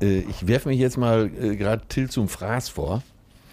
Äh, 0.00 0.20
ich 0.30 0.46
werfe 0.46 0.68
mich 0.68 0.78
jetzt 0.78 0.96
mal 0.96 1.30
äh, 1.40 1.56
gerade 1.56 1.82
Till 1.88 2.08
zum 2.10 2.28
Fraß 2.28 2.68
vor. 2.68 3.02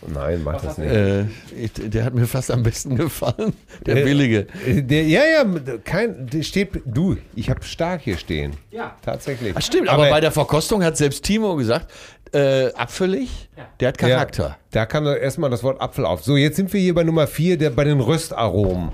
Nein, 0.05 0.41
mach 0.43 0.61
das 0.61 0.77
nicht. 0.77 0.91
Äh, 0.91 1.21
ich, 1.57 1.71
der 1.75 2.03
hat 2.03 2.13
mir 2.13 2.25
fast 2.27 2.51
am 2.51 2.61
besten 2.61 2.97
gefallen. 2.97 3.53
Der 3.85 3.97
Äh, 3.97 4.03
billige. 4.03 4.47
Äh, 4.67 4.81
Der, 4.83 5.03
ja, 5.07 5.21
ja, 5.23 5.45
kein, 5.83 6.27
der 6.27 6.43
steht, 6.43 6.69
du, 6.85 7.15
ich 7.35 7.49
habe 7.49 7.63
stark 7.63 8.01
hier 8.01 8.17
stehen. 8.17 8.51
Ja. 8.69 8.97
Tatsächlich. 9.01 9.53
Ach 9.55 9.61
stimmt, 9.61 9.87
aber, 9.87 10.09
bei 10.09 10.19
der 10.19 10.31
Verkostung 10.33 10.83
hat 10.83 10.97
selbst 10.97 11.23
Timo 11.23 11.55
gesagt, 11.55 11.89
äh, 12.33 12.73
apfelig, 12.73 13.49
der 13.79 13.87
hat 13.87 13.97
Charakter. 13.97 14.43
Ja, 14.43 14.57
da 14.71 14.85
kam 14.85 15.05
erstmal 15.07 15.49
das 15.49 15.63
Wort 15.63 15.79
Apfel 15.79 16.05
auf. 16.05 16.21
So, 16.23 16.35
jetzt 16.35 16.57
sind 16.57 16.73
wir 16.73 16.81
hier 16.81 16.93
bei 16.95 17.03
Nummer 17.03 17.25
4, 17.25 17.57
der 17.57 17.69
bei 17.69 17.85
den 17.85 18.01
Röstaromen. 18.01 18.91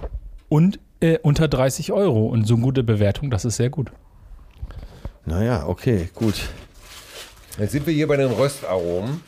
Und 0.48 0.80
äh, 1.02 1.18
unter 1.20 1.48
30 1.48 1.92
Euro. 1.92 2.28
Und 2.28 2.46
so 2.48 2.56
eine 2.56 2.64
gute 2.64 2.84
Bewertung, 2.84 3.30
das 3.32 3.46
ist 3.46 3.58
sehr 3.58 3.70
gut. 3.70 3.92
Naja, 5.26 5.66
okay, 5.68 6.10
gut. 6.16 6.36
Jetzt 7.58 7.72
sind 7.74 7.86
wir 7.86 7.94
hier 7.94 8.08
bei 8.08 8.18
den 8.18 8.32
Röstaromen. 8.32 9.22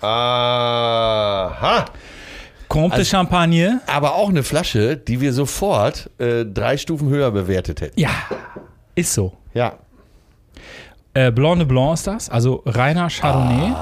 Aha. 0.00 1.84
Comte 2.68 2.96
de 2.96 2.98
Also- 3.00 3.10
Champagne. 3.10 3.80
Aber 3.86 4.14
auch 4.14 4.28
eine 4.28 4.42
Flasche, 4.42 4.96
die 4.96 5.20
wir 5.20 5.32
sofort 5.32 6.10
äh, 6.18 6.44
drei 6.44 6.76
Stufen 6.76 7.08
höher 7.08 7.30
bewertet 7.30 7.80
hätten. 7.80 7.98
Ja, 8.00 8.10
ist 8.94 9.12
so. 9.14 9.32
Ja. 9.54 9.74
Äh, 11.14 11.30
Blanc 11.32 11.58
de 11.58 11.66
Blanc 11.66 11.94
ist 11.94 12.06
das, 12.06 12.28
also 12.28 12.62
reiner 12.66 13.08
Chardonnay. 13.08 13.72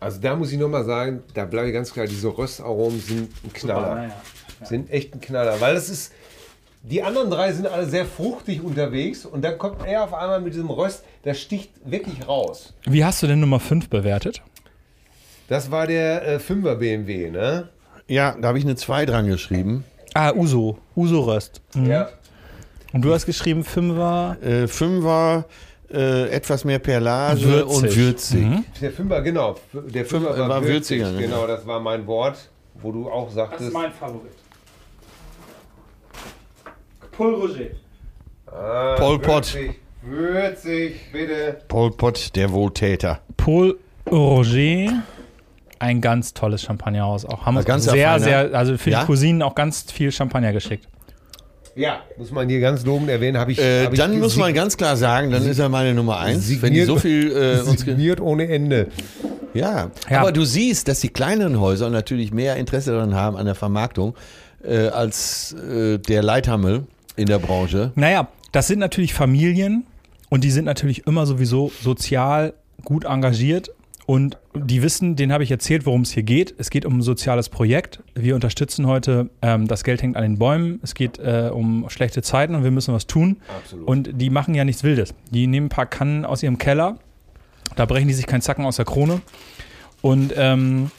Also 0.00 0.20
da 0.20 0.36
muss 0.36 0.52
ich 0.52 0.58
nochmal 0.58 0.84
sagen, 0.84 1.22
da 1.34 1.44
bleibe 1.44 1.68
ich 1.68 1.74
ganz 1.74 1.92
klar, 1.92 2.06
diese 2.06 2.28
Röstaromen 2.28 3.00
sind 3.00 3.30
ein 3.44 3.52
Knaller. 3.52 4.10
Sind 4.62 4.90
echt 4.90 5.14
ein 5.14 5.20
Knaller, 5.20 5.60
weil 5.60 5.74
das 5.74 5.88
ist, 5.88 6.12
die 6.82 7.02
anderen 7.02 7.30
drei 7.30 7.52
sind 7.52 7.66
alle 7.66 7.86
sehr 7.86 8.04
fruchtig 8.06 8.62
unterwegs 8.62 9.24
und 9.26 9.42
dann 9.42 9.58
kommt 9.58 9.84
er 9.86 10.04
auf 10.04 10.14
einmal 10.14 10.40
mit 10.40 10.52
diesem 10.54 10.70
Röst, 10.70 11.02
das 11.22 11.40
sticht 11.40 11.70
wirklich 11.84 12.28
raus. 12.28 12.74
Wie 12.84 13.04
hast 13.04 13.22
du 13.22 13.26
denn 13.26 13.40
Nummer 13.40 13.60
5 13.60 13.88
bewertet? 13.88 14.42
Das 15.48 15.70
war 15.70 15.86
der 15.86 16.26
äh, 16.26 16.36
5er 16.38 16.76
BMW, 16.76 17.30
ne? 17.30 17.68
Ja, 18.06 18.36
da 18.40 18.48
habe 18.48 18.58
ich 18.58 18.64
eine 18.64 18.76
2 18.76 19.06
dran 19.06 19.26
geschrieben. 19.26 19.84
Ah, 20.14 20.32
Uso. 20.32 20.78
Uso-Röst. 20.94 21.60
Mhm. 21.74 21.86
Ja. 21.90 22.08
Und 22.92 23.02
du 23.02 23.12
hast 23.12 23.26
geschrieben 23.26 23.62
5er. 23.62 24.40
Äh, 24.42 24.68
Fünfer, 24.68 25.46
äh, 25.92 26.28
etwas 26.30 26.64
mehr 26.64 26.78
Perlage 26.78 27.42
Würzig. 27.42 27.76
und 27.76 27.96
würzig. 27.96 28.40
Mhm. 28.42 28.64
Der 28.80 28.92
Fünfer, 28.92 29.22
genau. 29.22 29.56
Der 29.72 30.04
Fünfer 30.06 30.28
Fünf- 30.34 30.38
war, 30.40 30.48
war 30.48 30.62
würzig. 30.64 31.00
würziger, 31.00 31.12
ne? 31.12 31.26
Genau, 31.26 31.46
das 31.46 31.66
war 31.66 31.80
mein 31.80 32.06
Wort, 32.06 32.36
wo 32.84 32.92
du 32.92 33.10
auch 33.10 33.30
sagtest. 33.30 33.72
Favorit. 33.72 34.30
Paul 37.16 37.34
Roger. 37.34 37.66
Ah, 38.46 38.94
Pol 38.98 39.18
Pot. 39.20 39.54
Würzig, 39.54 39.74
würzig, 40.02 41.00
bitte. 41.12 41.56
Pol 41.68 41.90
Pot, 41.92 42.36
der 42.36 42.52
Wohltäter. 42.52 43.20
Paul 43.36 43.78
Roger. 44.10 45.02
Ein 45.78 46.00
ganz 46.00 46.34
tolles 46.34 46.62
Champagnerhaus. 46.62 47.24
Auch 47.24 47.46
haben 47.46 47.56
uns 47.56 47.66
Ganz 47.66 47.84
sehr, 47.84 48.12
feiner. 48.12 48.18
sehr, 48.24 48.54
also 48.54 48.76
für 48.78 48.90
Ja? 48.90 49.00
die 49.00 49.06
Cousinen 49.06 49.42
auch 49.42 49.54
ganz 49.54 49.90
viel 49.90 50.12
Champagner 50.12 50.52
geschickt. 50.52 50.86
Ja, 51.76 52.02
muss 52.16 52.30
man 52.30 52.48
hier 52.48 52.60
ganz 52.60 52.84
lobend 52.84 53.08
erwähnen. 53.10 53.36
Habe 53.38 53.52
ich, 53.52 53.58
Äh, 53.58 53.86
hab 53.86 53.92
ich 53.92 53.98
dann 53.98 54.18
muss 54.20 54.36
man 54.36 54.54
ganz 54.54 54.76
klar 54.76 54.96
sagen, 54.96 55.30
dann 55.32 55.44
ist 55.44 55.58
er 55.58 55.68
meine 55.68 55.92
Nummer 55.94 56.18
eins. 56.20 56.48
Wenn 56.62 56.72
die 56.72 56.80
signiert- 56.82 56.86
so 56.86 56.96
viel 56.96 57.32
äh, 57.32 57.62
signiert 57.64 58.20
ohne 58.20 58.46
Ende. 58.48 58.88
Ja. 59.54 59.90
Ja. 60.10 60.20
aber 60.20 60.32
du 60.32 60.44
siehst, 60.44 60.88
dass 60.88 61.00
die 61.00 61.08
kleineren 61.08 61.60
Häuser 61.60 61.90
natürlich 61.90 62.32
mehr 62.32 62.56
Interesse 62.56 62.92
daran 62.92 63.14
haben 63.14 63.36
an 63.36 63.46
der 63.46 63.54
Vermarktung 63.54 64.14
äh, 64.62 64.88
als 64.88 65.52
äh, 65.52 65.98
der 65.98 66.22
Leithammel 66.22 66.86
in 67.16 67.26
der 67.26 67.38
Branche. 67.38 67.92
Naja, 67.94 68.28
das 68.52 68.66
sind 68.66 68.78
natürlich 68.78 69.14
Familien 69.14 69.84
und 70.30 70.44
die 70.44 70.50
sind 70.50 70.64
natürlich 70.64 71.06
immer 71.06 71.26
sowieso 71.26 71.70
sozial 71.82 72.54
gut 72.84 73.04
engagiert 73.04 73.70
und 74.06 74.36
die 74.54 74.82
wissen, 74.82 75.16
denen 75.16 75.32
habe 75.32 75.44
ich 75.44 75.50
erzählt, 75.50 75.86
worum 75.86 76.02
es 76.02 76.12
hier 76.12 76.22
geht. 76.22 76.54
Es 76.58 76.68
geht 76.70 76.84
um 76.84 76.98
ein 76.98 77.02
soziales 77.02 77.48
Projekt. 77.48 78.02
Wir 78.14 78.34
unterstützen 78.34 78.86
heute, 78.86 79.30
ähm, 79.40 79.66
das 79.66 79.82
Geld 79.82 80.02
hängt 80.02 80.16
an 80.16 80.22
den 80.22 80.38
Bäumen. 80.38 80.78
Es 80.82 80.94
geht 80.94 81.18
äh, 81.18 81.50
um 81.52 81.88
schlechte 81.88 82.20
Zeiten 82.22 82.54
und 82.54 82.64
wir 82.64 82.70
müssen 82.70 82.92
was 82.92 83.06
tun. 83.06 83.38
Absolut. 83.56 83.88
Und 83.88 84.20
die 84.20 84.30
machen 84.30 84.54
ja 84.54 84.64
nichts 84.64 84.84
Wildes. 84.84 85.14
Die 85.30 85.46
nehmen 85.46 85.66
ein 85.66 85.70
paar 85.70 85.86
Kannen 85.86 86.24
aus 86.26 86.42
ihrem 86.42 86.58
Keller, 86.58 86.98
da 87.76 87.86
brechen 87.86 88.08
die 88.08 88.14
sich 88.14 88.26
keinen 88.26 88.42
Zacken 88.42 88.64
aus 88.64 88.76
der 88.76 88.84
Krone. 88.84 89.20
Und 90.02 90.34
ähm, 90.36 90.90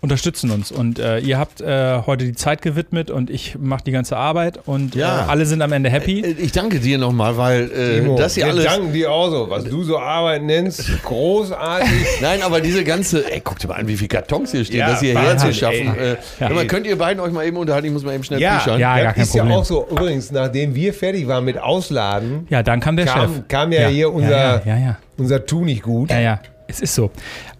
unterstützen 0.00 0.50
uns. 0.52 0.70
Und 0.70 1.00
äh, 1.00 1.18
ihr 1.18 1.38
habt 1.38 1.60
äh, 1.60 2.02
heute 2.06 2.24
die 2.24 2.32
Zeit 2.34 2.62
gewidmet 2.62 3.10
und 3.10 3.30
ich 3.30 3.56
mache 3.58 3.82
die 3.84 3.90
ganze 3.90 4.16
Arbeit 4.16 4.60
und 4.64 4.94
Ja. 4.94 5.26
äh, 5.26 5.28
alle 5.30 5.44
sind 5.44 5.60
am 5.60 5.72
Ende 5.72 5.90
happy. 5.90 6.20
Äh, 6.20 6.36
Ich 6.38 6.52
danke 6.52 6.78
dir 6.78 6.98
nochmal, 6.98 7.36
weil 7.36 7.70
äh, 7.72 8.00
Timo, 8.00 8.16
das 8.16 8.34
hier 8.36 8.44
wir 8.46 8.52
alles. 8.52 8.64
danken 8.64 8.92
dir 8.92 9.10
auch 9.10 9.28
so, 9.30 9.50
was 9.50 9.64
du 9.64 9.82
so 9.82 9.98
Arbeit 9.98 10.42
nennst. 10.44 10.88
Großartig. 11.02 11.88
Nein, 12.22 12.42
aber 12.42 12.60
diese 12.60 12.84
ganze, 12.84 13.28
ey, 13.30 13.40
guck 13.42 13.58
dir 13.58 13.66
mal 13.68 13.74
an, 13.74 13.88
wie 13.88 13.96
viele 13.96 14.08
Kartons 14.08 14.52
hier 14.52 14.64
stehen, 14.64 14.78
Ja, 14.80 14.90
das 14.90 15.00
hierher 15.00 15.30
Wahnsinn, 15.30 15.52
zu 15.52 15.58
schaffen. 15.58 15.94
ey. 15.98 16.12
Äh, 16.12 16.16
Ja. 16.38 16.48
mal, 16.50 16.66
könnt 16.66 16.86
ihr 16.86 16.96
beiden 16.96 17.20
euch 17.20 17.32
mal 17.32 17.44
eben 17.44 17.56
unterhalten? 17.56 17.86
Ich 17.88 17.92
muss 17.92 18.04
mal 18.04 18.14
eben 18.14 18.22
schnell 18.24 18.40
Ja, 18.40 18.58
pischern. 18.58 18.78
Ja, 18.78 18.94
das 18.94 19.02
gar 19.04 19.12
kein 19.14 19.22
ist 19.24 19.34
ja 19.34 19.42
Problem. 19.42 19.58
auch 19.58 19.64
so. 19.64 19.88
Übrigens, 19.90 20.30
nachdem 20.30 20.74
wir 20.76 20.94
fertig 20.94 21.26
waren 21.26 21.44
mit 21.44 21.58
Ausladen, 21.58 22.46
Ja, 22.50 22.62
dann 22.62 22.78
kam 22.78 22.96
der 22.96 23.06
Chef. 23.08 23.14
kam, 23.14 23.48
kam 23.48 23.72
ja, 23.72 23.88
hier 23.88 24.12
unser, 24.12 24.30
Ja, 24.30 24.62
ja, 24.64 24.78
ja. 24.78 24.98
unser 25.16 25.44
Tu 25.44 25.64
nicht 25.64 25.82
gut. 25.82 26.10
Ja, 26.10 26.20
ja. 26.20 26.40
Es 26.68 26.80
ist 26.80 26.94
so. 26.94 27.10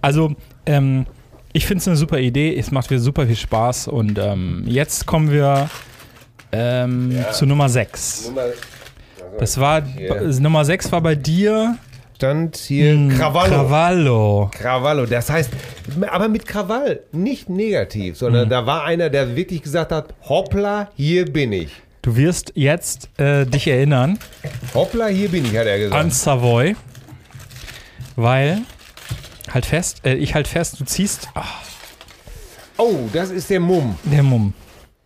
Also, 0.02 0.32
ähm, 0.66 1.06
ich 1.52 1.66
finde 1.66 1.80
es 1.82 1.88
eine 1.88 1.96
super 1.96 2.18
Idee. 2.18 2.56
Es 2.56 2.70
macht 2.70 2.90
mir 2.90 2.98
super 2.98 3.26
viel 3.26 3.36
Spaß. 3.36 3.88
Und 3.88 4.18
ähm, 4.18 4.64
jetzt 4.66 5.06
kommen 5.06 5.30
wir 5.30 5.68
ähm, 6.52 7.16
zu 7.32 7.46
Nummer 7.46 7.68
6. 7.68 8.32
Das 9.38 9.58
war. 9.58 9.82
Nummer 10.40 10.64
6 10.64 10.92
war 10.92 11.00
bei 11.00 11.14
dir 11.14 11.76
Stand 12.16 12.56
hier 12.56 12.94
hm, 12.94 13.10
Krawallo. 13.16 13.54
Krawallo. 13.54 14.50
Krawallo, 14.52 15.06
das 15.06 15.30
heißt, 15.30 15.50
aber 16.10 16.28
mit 16.28 16.46
Krawall, 16.46 17.00
nicht 17.12 17.48
negativ, 17.48 18.16
sondern 18.16 18.46
Mhm. 18.46 18.50
da 18.50 18.66
war 18.66 18.82
einer, 18.82 19.08
der 19.08 19.36
wirklich 19.36 19.62
gesagt 19.62 19.92
hat, 19.92 20.12
hoppla, 20.28 20.90
hier 20.96 21.26
bin 21.26 21.52
ich. 21.52 21.70
Du 22.02 22.16
wirst 22.16 22.50
jetzt 22.56 23.08
äh, 23.20 23.46
dich 23.46 23.68
erinnern 23.68 24.18
Hoppla, 24.74 25.06
hier 25.06 25.28
bin 25.28 25.44
ich, 25.44 25.56
hat 25.56 25.66
er 25.68 25.78
gesagt. 25.78 25.94
an 26.00 26.10
Savoy. 26.10 26.74
Weil, 28.16 28.62
halt 29.54 29.66
fest, 29.66 30.04
äh, 30.04 30.14
ich 30.14 30.34
halt 30.34 30.48
fest, 30.48 30.80
du 30.80 30.84
ziehst, 30.84 31.28
ach, 31.34 31.62
oh, 32.76 33.08
das 33.12 33.30
ist 33.30 33.50
der 33.50 33.60
Mumm. 33.60 33.96
Der 34.04 34.22
Mumm. 34.22 34.54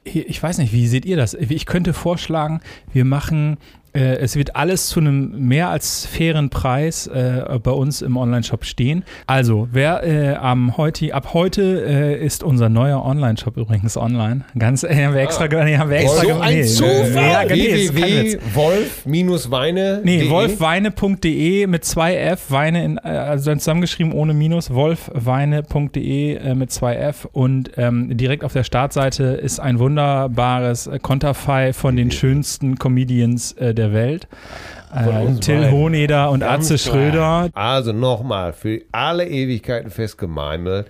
Ich 0.05 0.43
weiß 0.43 0.59
nicht, 0.59 0.73
wie 0.73 0.89
seht 0.89 1.05
ihr 1.05 1.17
das? 1.17 1.35
Ich 1.35 1.65
könnte 1.65 1.95
vorschlagen, 1.95 2.61
wir 2.93 3.05
machen, 3.05 3.59
äh, 3.95 4.17
es 4.17 4.37
wird 4.37 4.57
alles 4.57 4.89
zu 4.89 5.01
einem 5.01 5.49
mehr 5.49 5.69
als 5.69 6.07
fairen 6.07 6.51
Preis 6.51 7.07
äh, 7.07 7.59
bei 7.63 7.71
uns 7.71 8.03
im 8.03 8.17
Online-Shop 8.17 8.65
stehen. 8.65 9.05
Also, 9.27 9.69
wer 9.73 10.03
äh, 10.05 10.35
am 10.35 10.77
heute, 10.77 11.15
ab 11.15 11.35
heute 11.35 11.85
äh, 11.87 12.25
ist 12.25 12.43
unser 12.43 12.69
neuer 12.69 13.05
Online-Shop 13.05 13.57
übrigens 13.57 13.97
online. 13.97 14.43
Ganz, 14.59 14.83
äh, 14.83 14.95
haben 14.95 15.15
wir 15.15 15.21
extra, 15.21 15.47
nee, 15.47 15.77
haben 15.77 15.91
wir 15.91 15.99
extra 15.99 16.23
So 16.23 16.41
ein 16.41 16.55
nee, 16.55 16.63
Zufall! 16.65 17.47
Nee, 17.49 17.91
Witz. 17.93 18.39
www.wolf-weine. 18.55 20.01
Nee, 20.05 20.29
wolfweine.de 20.31 21.67
mit 21.67 21.85
zwei 21.85 22.17
F, 22.17 22.51
Weine 22.51 22.85
in, 22.85 22.97
äh, 22.99 23.09
also 23.09 23.51
dann 23.51 23.59
zusammengeschrieben 23.59 24.13
ohne 24.13 24.35
Minus, 24.35 24.73
wolfweine.de 24.73 26.37
äh, 26.37 26.55
mit 26.55 26.71
zwei 26.73 26.97
F 26.97 27.29
und 27.33 27.73
ähm, 27.77 28.17
direkt 28.17 28.45
auf 28.45 28.53
der 28.53 28.65
Startseite 28.65 29.25
ist 29.25 29.61
ein 29.61 29.79
wunderbares 29.79 30.87
äh, 30.87 30.99
Konterfei 30.99 31.73
von 31.73 31.97
den 31.97 32.11
schönsten 32.11 32.79
Comedians 32.79 33.53
äh, 33.53 33.75
der 33.75 33.82
Welt. 33.93 34.29
Äh, 34.95 35.35
Till 35.41 35.57
beiden. 35.57 35.73
Hohneder 35.73 36.31
und 36.31 36.41
klar. 36.41 36.63
Schröder. 36.63 37.49
Also 37.55 37.93
nochmal, 37.93 38.53
für 38.53 38.83
alle 38.93 39.27
Ewigkeiten 39.27 39.91
festgemeimelt, 39.91 40.87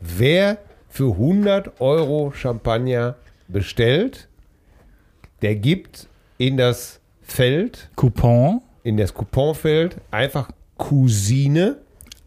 wer 0.00 0.58
für 0.88 1.12
100 1.12 1.80
Euro 1.80 2.32
Champagner 2.32 3.14
bestellt, 3.48 4.28
der 5.42 5.56
gibt 5.56 6.08
in 6.38 6.56
das 6.56 7.00
Feld, 7.22 7.88
Coupon 7.96 8.60
in 8.82 8.96
das 8.96 9.14
Couponfeld 9.14 9.96
einfach 10.10 10.50
Cousine 10.76 11.78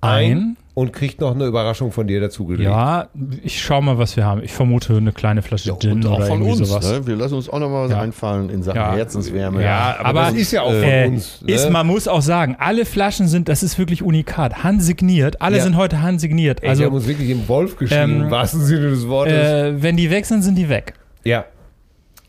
ein, 0.02 0.38
ein. 0.38 0.58
Und 0.78 0.94
kriegt 0.94 1.22
noch 1.22 1.34
eine 1.34 1.46
Überraschung 1.46 1.92
von 1.92 2.06
dir 2.06 2.22
dazugelegt. 2.22 2.70
Ja, 2.70 3.08
ich 3.42 3.60
schau 3.64 3.82
mal, 3.82 3.98
was 3.98 4.16
wir 4.16 4.26
haben. 4.26 4.44
Ich 4.44 4.54
vermute 4.54 4.96
eine 4.96 5.12
kleine 5.12 5.42
Flasche 5.42 5.76
Gin 5.80 5.94
Und 5.94 6.06
auch 6.06 6.18
oder 6.18 6.28
von 6.28 6.42
irgendwie 6.42 6.60
uns. 6.62 6.70
sowas. 6.70 6.92
Ne? 6.92 7.08
Wir 7.08 7.16
lassen 7.16 7.34
uns 7.34 7.50
auch 7.50 7.58
noch 7.58 7.68
mal 7.68 7.86
was 7.86 7.92
Ja. 7.92 8.02
einfallen 8.02 8.52
in 8.52 8.62
Sachen 8.62 8.76
Ja. 8.76 8.94
Herzenswärme. 8.94 9.64
Ja, 9.64 9.96
aber, 9.98 10.10
Aber, 10.10 10.22
das 10.26 10.36
ist 10.36 10.52
ja 10.52 10.62
auch 10.62 10.70
von 10.72 10.84
Äh, 10.84 11.08
uns. 11.08 11.42
Ne? 11.42 11.52
ist, 11.52 11.68
man 11.72 11.88
muss 11.88 12.08
auch 12.08 12.22
sagen, 12.22 12.58
alle 12.60 12.86
Flaschen 12.86 13.28
sind, 13.28 13.50
das 13.50 13.64
ist 13.64 13.80
wirklich 13.80 14.04
unikat, 14.04 14.64
handsigniert. 14.64 15.42
Alle 15.42 15.58
Ja. 15.58 15.64
sind 15.64 15.78
heute 15.78 16.04
handsigniert. 16.04 16.60
Ey, 16.60 16.66
die 16.66 16.70
Also, 16.70 16.84
haben 16.86 16.94
uns 16.94 17.08
wirklich 17.08 17.32
im 17.32 17.48
Wolf 17.48 17.76
geschrieben, 17.76 18.02
ähm, 18.18 18.22
im 18.26 18.30
wahrsten 18.30 18.62
Sinne 18.62 18.92
des 18.92 19.08
Wortes. 19.08 19.34
äh, 19.34 19.82
wenn 19.82 19.98
die 19.98 20.12
weg 20.12 20.28
sind, 20.28 20.44
sind 20.44 20.54
die 20.60 20.70
weg. 20.70 20.94
Ja, 21.24 21.46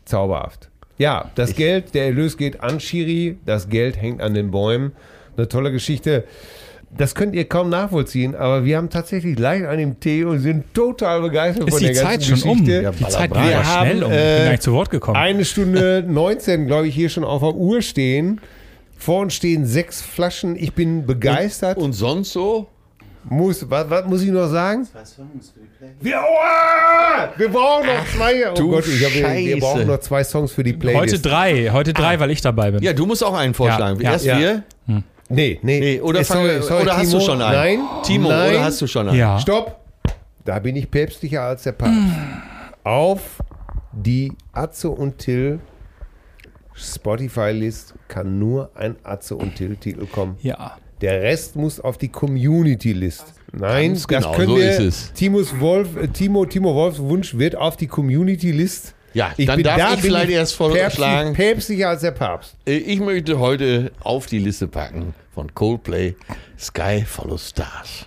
zauberhaft. 0.05 0.69
Ja, 0.97 1.25
das 1.35 1.53
Geld, 1.55 1.93
der 1.93 2.05
Erlös 2.05 2.35
geht 2.35 2.61
an 2.61 2.79
Schiri, 2.79 3.37
das 3.45 3.69
Geld 3.69 4.01
hängt 4.01 4.21
an 4.21 4.33
den 4.33 4.49
Bäumen. 4.49 4.93
Eine 5.37 5.47
tolle 5.47 5.71
Geschichte. 5.71 6.23
Das 6.97 7.13
könnt 7.15 7.35
ihr 7.35 7.47
kaum 7.47 7.69
nachvollziehen, 7.69 8.35
aber 8.35 8.65
wir 8.65 8.77
haben 8.77 8.89
tatsächlich 8.89 9.37
leicht 9.37 9.65
an 9.65 9.77
dem 9.77 9.99
Tee 9.99 10.23
und 10.23 10.39
sind 10.39 10.73
total 10.73 11.21
begeistert 11.21 11.67
Ist 11.67 11.73
von 11.73 11.79
die 11.79 11.93
der 11.93 11.95
Zeit 11.95 12.19
ganzen 12.19 12.37
schon 12.37 12.49
um? 12.49 12.65
Geschichte. 12.65 12.81
Ja, 12.81 12.91
Die 12.91 13.07
Zeit 13.07 13.31
war 13.31 13.49
ja 13.49 13.63
schnell 13.63 14.03
um. 14.03 14.11
Ich 14.11 14.17
bin 14.17 14.27
äh, 14.27 14.43
gar 14.43 14.51
nicht 14.51 14.63
zu 14.63 14.73
Wort 14.73 14.89
gekommen. 14.89 15.17
Eine 15.17 15.45
Stunde 15.45 16.03
19, 16.07 16.67
glaube 16.67 16.87
ich, 16.87 16.95
hier 16.95 17.09
schon 17.09 17.23
auf 17.23 17.41
der 17.41 17.55
Uhr 17.55 17.81
stehen. 17.81 18.41
Vor 18.97 19.21
uns 19.21 19.35
stehen 19.35 19.65
sechs 19.65 20.01
Flaschen. 20.01 20.55
Ich 20.55 20.73
bin 20.73 21.05
begeistert. 21.05 21.77
Und 21.77 21.93
sonst 21.93 22.33
so? 22.33 22.67
muss, 23.23 23.69
was, 23.69 23.89
was 23.89 24.05
muss 24.05 24.21
ich 24.23 24.31
noch 24.31 24.47
sagen? 24.47 24.85
Zwei 24.85 25.05
Songs 25.05 25.51
für 25.51 25.59
die 25.59 25.67
Play. 25.77 25.89
Wir, 26.01 26.21
oh, 26.21 27.39
wir 27.39 27.49
brauchen 27.49 27.85
noch 27.85 28.05
zwei. 28.15 28.51
Oh 28.51 28.53
du 28.55 28.69
Gott, 28.71 28.87
ich 28.87 29.03
hab, 29.03 29.13
wir, 29.13 29.59
brauchen 29.59 29.87
noch 29.87 29.99
zwei 29.99 30.23
Songs 30.23 30.51
für 30.51 30.63
die 30.63 30.73
Playlist. 30.73 31.01
heute 31.01 31.19
drei, 31.19 31.69
heute 31.71 31.93
drei, 31.93 32.19
weil 32.19 32.31
ich 32.31 32.41
dabei 32.41 32.71
bin. 32.71 32.81
Ja, 32.81 32.93
du 32.93 33.05
musst 33.05 33.23
auch 33.23 33.35
einen 33.35 33.53
vorschlagen. 33.53 34.01
Ja, 34.01 34.13
Erst 34.13 34.25
ja. 34.25 34.39
wir? 34.39 34.63
Nee, 35.29 35.59
nee. 35.61 35.79
Nee, 35.79 36.01
oder, 36.01 36.23
fangen 36.25 36.45
wir- 36.45 36.81
oder 36.81 36.97
hast 36.97 37.13
du 37.13 37.17
Timo. 37.19 37.29
schon 37.31 37.41
einen? 37.41 37.79
Nein. 37.83 38.01
Timo, 38.03 38.29
Nein. 38.29 38.49
oder 38.49 38.63
hast 38.63 38.81
du 38.81 38.87
schon 38.87 39.07
einen? 39.09 39.17
Ja. 39.17 39.39
Stopp! 39.39 39.79
Da 40.45 40.57
bin 40.59 40.75
ich 40.75 40.89
päpstlicher 40.89 41.43
als 41.43 41.63
der 41.63 41.73
Papst. 41.73 41.93
Auf 42.83 43.21
die 43.93 44.31
Atze 44.53 44.89
und 44.89 45.17
Till 45.19 45.59
Spotify-List 46.73 47.93
kann 48.07 48.39
nur 48.39 48.71
ein 48.75 48.95
Atze 49.03 49.35
und 49.35 49.55
Till-Titel 49.55 50.05
kommen. 50.05 50.37
Ja. 50.41 50.77
Der 51.01 51.21
Rest 51.21 51.55
muss 51.55 51.79
auf 51.79 51.97
die 51.97 52.09
Community-List. 52.09 53.33
Nein, 53.51 53.89
Ganz 53.89 54.07
das 54.07 54.07
genau, 54.23 54.31
können 54.33 54.47
so 54.49 54.57
wir. 54.57 54.69
ist 54.71 54.79
es. 54.79 55.13
Timos 55.13 55.59
Wolf, 55.59 55.95
äh, 55.95 56.07
Timo, 56.07 56.45
Timo 56.45 56.73
Wolfs 56.75 56.99
Wunsch 56.99 57.37
wird 57.37 57.55
auf 57.55 57.77
die 57.77 57.87
Community-List. 57.87 58.95
Ja, 59.13 59.31
dann 59.37 59.63
darf 59.63 59.77
ich 59.95 60.01
bin 60.01 60.11
vielleicht 60.11 60.29
erst 60.31 60.55
vorschlagen. 60.55 61.33
Päpstlich, 61.33 61.35
päpstlicher 61.35 61.89
als 61.89 62.01
der 62.01 62.11
Papst. 62.11 62.55
Äh, 62.65 62.77
Ich 62.77 62.99
möchte 62.99 63.39
heute 63.39 63.91
auf 64.01 64.25
die 64.27 64.39
Liste 64.39 64.67
packen 64.67 65.13
von 65.33 65.53
Coldplay 65.53 66.15
Sky 66.59 67.03
Follow 67.05 67.37
Stars. 67.37 68.05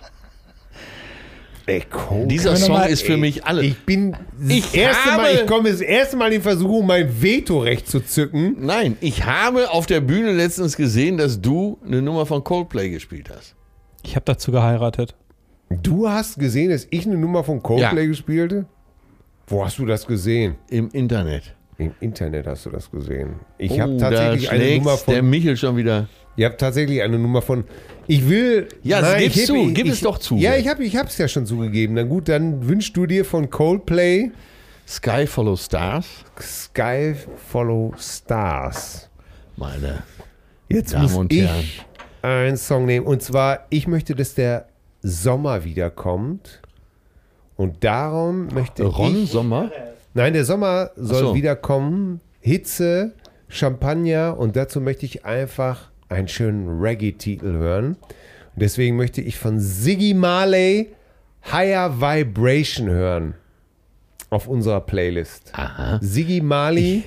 Ey, 1.65 1.81
Cold. 1.89 2.29
Dieser 2.29 2.57
Song 2.57 2.73
mal- 2.73 2.89
ist 2.89 3.03
für 3.03 3.13
ey, 3.13 3.17
mich 3.19 3.45
alles. 3.45 3.63
Ich 3.63 3.77
bin 3.85 4.15
Ich 4.49 4.63
das 4.65 4.73
erste 4.73 5.11
habe- 5.11 5.21
Mal, 5.23 5.35
ich 5.35 5.45
komme 5.47 5.71
das 5.71 5.79
erste 5.79 6.17
Mal 6.17 6.33
in 6.33 6.41
Versuchung, 6.41 6.85
mein 6.85 7.21
Vetorecht 7.21 7.87
zu 7.87 8.01
zücken. 8.01 8.57
Nein, 8.59 8.97
ich 8.99 9.25
habe 9.25 9.71
auf 9.71 9.85
der 9.85 10.01
Bühne 10.01 10.33
letztens 10.33 10.75
gesehen, 10.75 11.17
dass 11.17 11.39
du 11.39 11.79
eine 11.85 12.01
Nummer 12.01 12.25
von 12.25 12.43
Coldplay 12.43 12.89
gespielt 12.89 13.29
hast. 13.33 13.55
Ich 14.03 14.15
habe 14.15 14.25
dazu 14.25 14.51
geheiratet. 14.51 15.15
Du 15.69 16.09
hast 16.09 16.37
gesehen, 16.37 16.69
dass 16.69 16.85
ich 16.89 17.05
eine 17.05 17.15
Nummer 17.17 17.45
von 17.45 17.63
Coldplay 17.63 18.01
Ja. 18.03 18.07
gespielte? 18.07 18.65
Wo 19.47 19.63
hast 19.65 19.77
du 19.79 19.85
das 19.85 20.05
gesehen? 20.07 20.55
Im 20.69 20.89
Internet. 20.91 21.55
Im 21.77 21.93
Internet 21.99 22.47
hast 22.47 22.65
du 22.65 22.69
das 22.69 22.89
gesehen. 22.89 23.35
Ich 23.57 23.71
Oh, 23.71 23.79
habe 23.79 23.97
tatsächlich 23.97 24.49
eine 24.51 24.77
Nummer 24.77 24.97
der 25.07 25.15
von. 25.17 25.29
Michel 25.29 25.57
schon 25.57 25.75
wieder. 25.75 26.07
Ihr 26.35 26.45
habt 26.47 26.59
tatsächlich 26.59 27.01
eine 27.01 27.17
Nummer 27.19 27.41
von. 27.41 27.63
Ich 28.07 28.27
will. 28.29 28.67
Ja, 28.83 29.17
gib's 29.17 29.35
ich 29.37 29.45
zu, 29.45 29.71
gib 29.73 29.87
es 29.87 30.01
doch 30.01 30.17
zu. 30.17 30.37
Ja, 30.37 30.55
ich 30.55 30.67
habe 30.67 30.83
ich 30.83 30.95
hab's 30.95 31.17
ja 31.17 31.27
schon 31.27 31.45
zugegeben. 31.45 31.95
Na 31.95 32.03
gut, 32.03 32.29
dann 32.29 32.67
wünschst 32.67 32.95
du 32.95 33.05
dir 33.05 33.25
von 33.25 33.49
Coldplay 33.49 34.31
Sky 34.87 35.25
Follow 35.27 35.55
Stars. 35.55 36.05
Sky 36.39 37.15
Follow 37.49 37.93
Stars. 37.97 39.09
Meine 39.57 40.03
Jetzt 40.69 40.93
Damen 40.93 41.03
muss 41.03 41.13
und 41.15 41.33
ich 41.33 41.41
Herren. 41.43 41.63
einen 42.21 42.57
Song 42.57 42.85
nehmen. 42.85 43.05
Und 43.05 43.21
zwar, 43.21 43.65
ich 43.69 43.87
möchte, 43.87 44.15
dass 44.15 44.33
der 44.35 44.67
Sommer 45.01 45.63
wiederkommt. 45.63 46.61
Und 47.63 47.81
darum 47.81 48.49
möchte 48.53 48.83
Ron 48.83 49.23
ich. 49.23 49.31
Sommer. 49.31 49.71
Nein, 50.13 50.33
der 50.33 50.43
Sommer 50.43 50.91
soll 50.97 51.21
so. 51.21 51.33
wiederkommen. 51.35 52.19
Hitze, 52.41 53.13
Champagner 53.47 54.37
und 54.37 54.57
dazu 54.57 54.81
möchte 54.81 55.05
ich 55.05 55.23
einfach 55.23 55.89
einen 56.09 56.27
schönen 56.27 56.81
Reggae-Titel 56.81 57.53
hören. 57.53 57.95
Und 57.95 58.61
deswegen 58.61 58.97
möchte 58.97 59.21
ich 59.21 59.37
von 59.37 59.61
Siggy 59.61 60.13
Marley 60.13 60.89
Higher 61.49 62.01
Vibration 62.01 62.89
hören 62.89 63.35
auf 64.29 64.49
unserer 64.49 64.81
Playlist. 64.81 65.53
Aha. 65.53 65.99
Siggy 66.01 66.41
Marley 66.41 67.03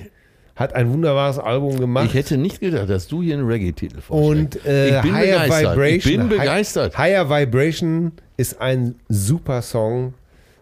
hat 0.55 0.73
ein 0.73 0.91
wunderbares 0.91 1.37
Album 1.37 1.79
gemacht. 1.79 2.07
Ich 2.07 2.13
hätte 2.15 2.35
nicht 2.35 2.59
gedacht, 2.61 2.89
dass 2.89 3.07
du 3.07 3.21
hier 3.21 3.35
einen 3.35 3.45
Reggae-Titel 3.45 4.01
vorstellst. 4.01 4.55
Und 4.55 4.65
äh, 4.65 4.95
ich 4.97 5.01
bin 5.03 5.13
Higher 5.13 5.43
begeistert. 5.43 5.75
Vibration. 5.75 5.97
Ich 5.97 6.17
bin 6.17 6.29
begeistert. 6.29 6.97
Higher 6.97 7.29
Vibration 7.29 8.11
ist 8.37 8.59
ein 8.59 8.95
super 9.07 9.61
Song. 9.61 10.15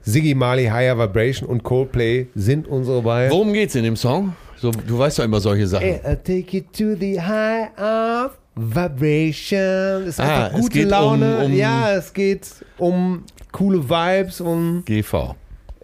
Siggy 0.05 0.35
Marley, 0.35 0.65
Higher 0.67 0.97
Vibration 0.97 1.47
und 1.49 1.63
Coldplay 1.63 2.27
sind 2.35 2.67
unsere 2.67 3.01
beiden. 3.01 3.31
Worum 3.31 3.53
geht's 3.53 3.73
in 3.75 3.83
dem 3.83 3.95
Song? 3.95 4.35
So, 4.57 4.71
du 4.71 4.99
weißt 4.99 5.17
doch 5.19 5.23
immer 5.23 5.39
solche 5.39 5.65
Sachen. 5.67 5.85
Hey, 5.85 5.99
I'll 6.05 6.15
take 6.17 6.57
it 6.57 6.71
to 6.73 6.95
the 6.95 7.19
high 7.19 7.69
of 7.77 8.37
vibration. 8.55 10.03
Es 10.03 10.09
ist 10.09 10.19
Ah, 10.19 10.45
einfach 10.45 10.57
es 10.59 10.61
gute 10.61 10.73
geht 10.73 10.85
um- 10.85 10.91
Laune. 10.91 11.45
um- 11.45 11.53
ja, 11.53 11.91
es 11.95 12.13
geht 12.13 12.47
um 12.77 13.23
coole 13.51 13.79
Vibes, 13.89 14.41
um 14.41 14.83
GV. 14.85 15.35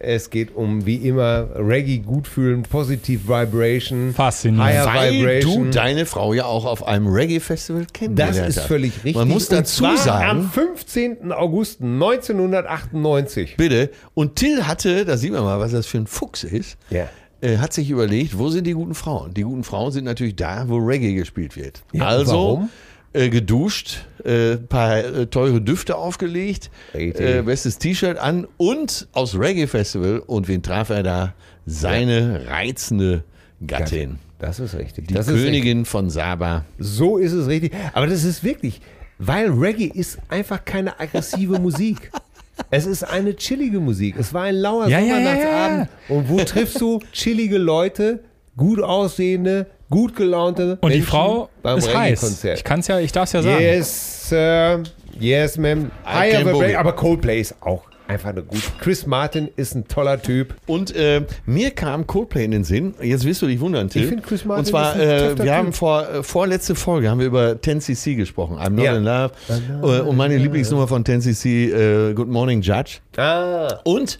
Es 0.02 0.30
geht 0.30 0.54
um 0.54 0.84
wie 0.84 0.96
immer 0.96 1.48
Reggae 1.56 1.98
gut 1.98 2.26
fühlen, 2.26 2.62
positive 2.64 3.26
Vibration, 3.28 4.12
Faszinierend. 4.14 4.68
Higher 4.70 4.86
Weil 4.86 5.12
Vibration. 5.12 5.64
du 5.64 5.70
deine 5.70 6.06
Frau 6.06 6.34
ja 6.34 6.44
auch 6.44 6.64
auf 6.64 6.86
einem 6.86 7.06
Reggae-Festival 7.06 7.86
kennengelernt 7.92 8.36
das 8.38 8.48
ist 8.48 8.56
hast. 8.58 8.66
völlig 8.66 8.92
richtig. 9.04 9.14
Man 9.16 9.28
muss 9.28 9.48
Und 9.48 9.58
dazu 9.58 9.82
zwar 9.84 9.96
sagen, 9.96 10.28
am 10.40 10.50
15. 10.50 11.32
August 11.32 11.80
1998. 11.80 13.56
bitte, 13.56 13.90
und 14.14 14.36
Till 14.36 14.66
hatte, 14.66 15.04
da 15.04 15.16
sieht 15.16 15.32
man 15.32 15.42
mal, 15.44 15.60
was 15.60 15.72
das 15.72 15.86
für 15.86 15.98
ein 15.98 16.06
Fuchs 16.06 16.44
ist, 16.44 16.76
Ja. 16.90 17.08
äh, 17.40 17.58
hat 17.58 17.72
sich 17.72 17.90
überlegt, 17.90 18.38
wo 18.38 18.48
sind 18.48 18.66
die 18.66 18.72
guten 18.74 18.94
Frauen? 18.94 19.34
Die 19.34 19.42
guten 19.42 19.64
Frauen 19.64 19.92
sind 19.92 20.04
natürlich 20.04 20.36
da, 20.36 20.64
wo 20.68 20.76
Reggae 20.78 21.14
gespielt 21.14 21.56
wird. 21.56 21.82
Ja, 21.92 22.06
also 22.06 22.32
warum? 22.32 22.68
Äh, 23.14 23.28
geduscht, 23.28 24.06
äh, 24.24 24.56
paar 24.56 24.98
äh, 24.98 25.26
teure 25.26 25.60
Düfte 25.60 25.96
aufgelegt, 25.96 26.70
äh, 26.94 27.42
bestes 27.42 27.76
T-Shirt 27.76 28.16
an 28.16 28.46
und 28.56 29.06
aus 29.12 29.38
Reggae-Festival. 29.38 30.20
Und 30.20 30.48
wen 30.48 30.62
traf 30.62 30.88
er 30.88 31.02
da? 31.02 31.34
Seine 31.66 32.46
reizende 32.48 33.22
Gattin. 33.66 34.18
Das 34.38 34.60
ist 34.60 34.74
richtig. 34.74 35.08
Die 35.08 35.14
das 35.14 35.28
ist. 35.28 35.34
Königin 35.34 35.84
von 35.84 36.08
Saba. 36.08 36.64
So 36.78 37.18
ist 37.18 37.32
es 37.32 37.48
richtig. 37.48 37.74
Aber 37.92 38.06
das 38.06 38.24
ist 38.24 38.42
wirklich, 38.44 38.80
weil 39.18 39.50
Reggae 39.50 39.90
ist 39.92 40.18
einfach 40.30 40.64
keine 40.64 40.98
aggressive 40.98 41.58
Musik. 41.60 42.10
Es 42.70 42.86
ist 42.86 43.04
eine 43.04 43.36
chillige 43.36 43.78
Musik. 43.78 44.16
Es 44.18 44.32
war 44.32 44.44
ein 44.44 44.54
lauer 44.54 44.88
Ja, 44.88 44.98
ja, 45.00 45.04
ja, 45.04 45.14
Sommernachtsabend. 45.14 45.88
Und 46.08 46.28
wo 46.30 46.38
triffst 46.38 46.80
du 46.80 47.00
chillige 47.12 47.58
Leute, 47.58 48.24
gut 48.56 48.80
aussehende, 48.80 49.66
gut 49.92 50.16
gelaunte 50.16 50.78
Und 50.80 50.92
die 50.92 51.02
Frau 51.02 51.48
beim 51.62 51.78
ist 51.78 51.94
heiß. 51.94 52.44
Ich 52.44 52.64
kann's 52.64 52.88
ja, 52.88 52.98
ich 52.98 53.12
darf's 53.12 53.32
ja 53.32 53.42
sagen. 53.42 53.62
Yes, 53.62 54.28
Sir. 54.30 54.82
Yes, 55.20 55.58
ma'am. 55.58 55.90
Higher 56.06 56.30
can 56.32 56.40
Vibration. 56.40 56.60
boogie. 56.62 56.76
Aber 56.76 56.92
Coldplay 56.94 57.40
ist 57.40 57.54
auch 57.60 57.82
einfach 58.08 58.30
eine 58.30 58.42
gute. 58.42 58.62
Chris 58.80 59.06
Martin 59.06 59.48
ist 59.56 59.74
ein 59.74 59.86
toller 59.86 60.20
Typ. 60.20 60.54
Und 60.66 60.94
äh, 60.96 61.22
mir 61.44 61.70
kam 61.72 62.06
Coldplay 62.06 62.44
in 62.46 62.50
den 62.52 62.64
Sinn. 62.64 62.94
Jetzt 63.02 63.24
wirst 63.26 63.42
du 63.42 63.46
dich 63.46 63.60
wundern, 63.60 63.90
Till. 63.90 64.02
Ich 64.04 64.08
find 64.08 64.22
Chris 64.22 64.44
Martin 64.46 64.60
Und 64.60 64.66
zwar, 64.66 64.96
ist 64.96 65.00
ein 65.02 65.08
äh, 65.08 65.28
wir 65.28 65.44
Typ. 65.44 65.50
haben 65.50 65.72
vor 65.74 66.08
äh, 66.08 66.22
vorletzte 66.22 66.74
Folge 66.74 67.10
haben 67.10 67.20
wir 67.20 67.26
über 67.26 67.50
10cc 67.52 68.16
gesprochen. 68.16 68.56
I'm 68.58 68.70
not 68.70 68.84
Ja. 68.86 68.96
in 68.96 69.04
love. 69.04 69.32
Äh, 69.82 70.00
und 70.00 70.16
meine 70.16 70.36
Lieblingsnummer 70.38 70.88
von 70.88 71.04
10cc, 71.04 71.72
äh, 72.10 72.14
Good 72.14 72.28
Morning 72.28 72.62
Judge. 72.62 72.98
Ah. 73.18 73.80
Und 73.84 74.18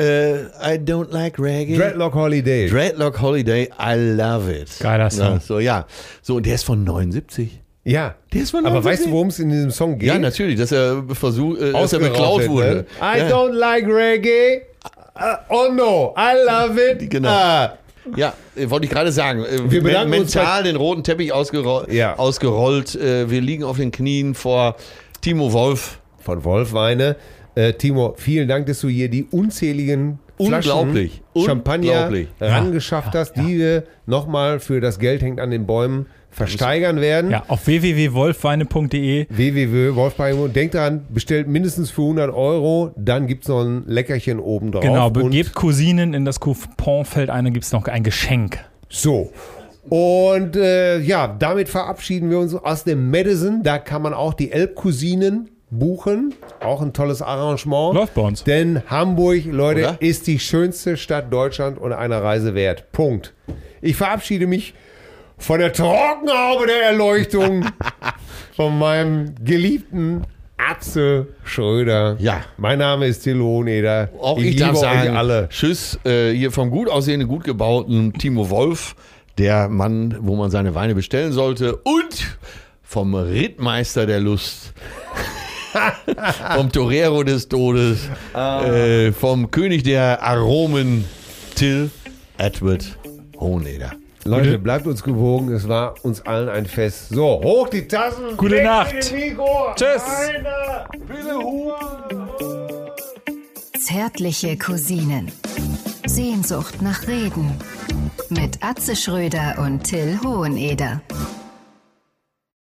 äh, 0.00 0.74
I 0.74 0.78
don't 0.78 1.10
like 1.12 1.38
Reggae. 1.38 1.76
Dreadlock 1.76 2.14
Holiday. 2.14 2.68
Dreadlock 2.68 3.20
Holiday, 3.20 3.68
I 3.78 3.94
love 4.16 4.50
it. 4.50 4.68
Geiler 4.80 5.10
Song. 5.10 5.34
Ja, 5.34 5.40
so, 5.40 5.58
ja. 5.58 5.86
So, 6.22 6.36
und 6.36 6.46
der 6.46 6.54
ist 6.54 6.64
von 6.64 6.82
79. 6.84 7.60
ja. 7.84 8.14
Der 8.32 8.42
ist 8.42 8.50
von 8.50 8.60
Aber 8.66 8.76
79. 8.76 8.90
weißt 9.00 9.06
du, 9.06 9.12
worum 9.12 9.28
es 9.28 9.38
in 9.38 9.50
diesem 9.50 9.70
Song 9.70 9.98
geht? 9.98 10.08
Ja, 10.08 10.18
natürlich, 10.18 10.58
dass 10.58 10.72
er 10.72 11.04
versucht, 11.12 11.60
äh, 11.60 11.72
dass 11.72 11.92
er 11.92 11.98
beklaut 11.98 12.40
wird, 12.40 12.50
wurde. 12.50 12.74
ne? 12.74 12.84
I 13.00 13.18
ja. 13.18 13.28
don't 13.28 13.52
like 13.52 13.86
Reggae. 13.86 14.62
Uh, 15.16 15.36
oh 15.50 15.72
no, 15.72 16.14
I 16.16 16.34
love 16.46 16.80
it. 16.80 17.10
Genau. 17.10 17.28
Ah. 17.28 17.76
Ja, 18.16 18.32
äh, 18.56 18.70
wollte 18.70 18.86
ich 18.86 18.90
gerade 18.90 19.12
sagen. 19.12 19.44
Äh, 19.44 19.70
Wir 19.70 19.82
bedanken 19.82 20.10
men- 20.10 20.20
mental 20.20 20.62
den 20.62 20.76
roten 20.76 21.04
Teppich 21.04 21.32
ausgerollt. 21.32 21.92
Ja. 21.92 22.18
ausgerollt. 22.18 22.94
Äh, 22.94 23.28
wir 23.30 23.40
liegen 23.42 23.62
auf 23.64 23.76
den 23.76 23.90
Knien 23.90 24.34
vor 24.34 24.76
Timo 25.20 25.52
Wolf. 25.52 25.98
Von 26.20 26.44
Wolfweine. 26.44 27.16
Äh, 27.54 27.72
Timo, 27.74 28.14
vielen 28.16 28.48
Dank, 28.48 28.66
dass 28.66 28.80
du 28.80 28.88
hier 28.88 29.08
die 29.08 29.24
unzähligen 29.24 30.18
Flaschen 30.36 30.72
Unglaublich. 30.72 31.22
Champagner 31.36 31.92
Unglaublich. 31.92 32.28
rangeschafft 32.40 33.14
hast, 33.14 33.34
die 33.34 33.58
wir 33.58 33.84
nochmal 34.06 34.60
für 34.60 34.80
das 34.80 34.98
Geld 34.98 35.22
hängt 35.22 35.40
an 35.40 35.50
den 35.50 35.66
Bäumen 35.66 36.06
versteigern 36.30 37.00
werden. 37.00 37.30
Ja, 37.30 37.42
auf 37.48 37.66
www.wolfweine.de. 37.66 39.26
www.wolfweine. 39.28 40.48
Denkt 40.48 40.74
dran, 40.74 41.06
bestellt 41.10 41.48
mindestens 41.48 41.90
für 41.90 42.02
100 42.02 42.32
Euro, 42.32 42.92
dann 42.96 43.26
gibt 43.26 43.42
es 43.42 43.48
noch 43.48 43.62
ein 43.62 43.84
Leckerchen 43.86 44.38
oben 44.38 44.72
drauf. 44.72 44.82
Genau, 44.82 45.10
begebt 45.10 45.54
Cousinen 45.54 46.14
in 46.14 46.24
das 46.24 46.40
Couponfeld 46.40 47.30
ein, 47.30 47.44
dann 47.44 47.52
gibt's 47.52 47.72
noch 47.72 47.86
ein 47.86 48.02
Geschenk. 48.02 48.58
So. 48.88 49.32
Und 49.88 50.56
äh, 50.56 51.00
ja, 51.00 51.26
damit 51.26 51.68
verabschieden 51.68 52.30
wir 52.30 52.38
uns 52.38 52.54
aus 52.54 52.84
dem 52.84 53.10
Madison. 53.10 53.62
Da 53.62 53.78
kann 53.78 54.02
man 54.02 54.14
auch 54.14 54.34
die 54.34 54.52
Elbcousinen 54.52 55.50
buchen. 55.70 56.34
Auch 56.60 56.82
ein 56.82 56.92
tolles 56.92 57.22
Arrangement. 57.22 57.94
Läuft 57.94 58.14
bei 58.14 58.22
uns. 58.22 58.44
Denn 58.44 58.82
Hamburg, 58.88 59.44
Leute, 59.46 59.80
Oder? 59.80 59.96
ist 60.00 60.26
die 60.26 60.38
schönste 60.38 60.96
Stadt 60.96 61.32
Deutschland 61.32 61.78
und 61.78 61.92
einer 61.92 62.22
Reise 62.22 62.54
wert. 62.54 62.92
Punkt. 62.92 63.34
Ich 63.80 63.96
verabschiede 63.96 64.46
mich 64.46 64.74
von 65.38 65.58
der 65.58 65.72
Trockenhaube 65.72 66.66
der 66.66 66.82
Erleuchtung 66.90 67.64
von 68.56 68.78
meinem 68.78 69.34
geliebten 69.42 70.24
Atze 70.58 71.28
Schröder. 71.44 72.16
Ja. 72.18 72.42
Mein 72.58 72.78
Name 72.78 73.06
ist 73.06 73.22
Till 73.22 73.40
Hoheneder. 73.40 74.10
Auch 74.20 74.38
ich, 74.38 74.56
darf 74.56 74.70
liebe 74.70 74.80
sagen, 74.80 75.10
euch 75.10 75.16
alle. 75.16 75.48
Tschüss, 75.48 75.98
äh, 76.04 76.32
hier 76.32 76.52
vom 76.52 76.70
gut 76.70 76.88
aussehenden, 76.88 77.28
gut 77.28 77.44
gebauten 77.44 78.12
Timo 78.12 78.50
Wolf, 78.50 78.94
der 79.38 79.68
Mann, 79.68 80.16
wo 80.20 80.36
man 80.36 80.50
seine 80.50 80.74
Weine 80.74 80.94
bestellen 80.94 81.32
sollte, 81.32 81.76
und 81.76 82.38
vom 82.82 83.14
Rittmeister 83.14 84.04
der 84.04 84.20
Lust, 84.20 84.74
vom 86.56 86.70
Torero 86.72 87.22
des 87.22 87.48
Todes, 87.48 88.00
Ah. 88.34 88.64
äh, 88.64 89.12
vom 89.12 89.50
König 89.50 89.82
der 89.82 90.22
Aromen, 90.22 91.04
Till 91.54 91.90
Edward 92.38 92.84
Hoheneder. 93.38 93.92
Leute, 94.24 94.58
bleibt 94.58 94.86
uns 94.86 95.02
gewogen. 95.02 95.52
Es 95.54 95.66
war 95.66 95.94
uns 96.02 96.20
allen 96.26 96.48
ein 96.50 96.66
Fest. 96.66 97.08
So, 97.08 97.40
hoch 97.42 97.68
die 97.68 97.88
Tassen. 97.88 98.36
Gute 98.36 98.62
Nacht. 98.62 98.94
Tschüss. 99.00 100.02
Eine, 100.04 101.34
Ruhe. 101.34 101.74
Zärtliche 103.82 104.58
Cousinen. 104.58 105.32
Sehnsucht 106.06 106.82
nach 106.82 107.06
Reden. 107.08 107.52
Mit 108.28 108.62
Atze 108.62 108.94
Schröder 108.94 109.56
und 109.58 109.84
Till 109.84 110.18
Hoheneder. 110.22 111.00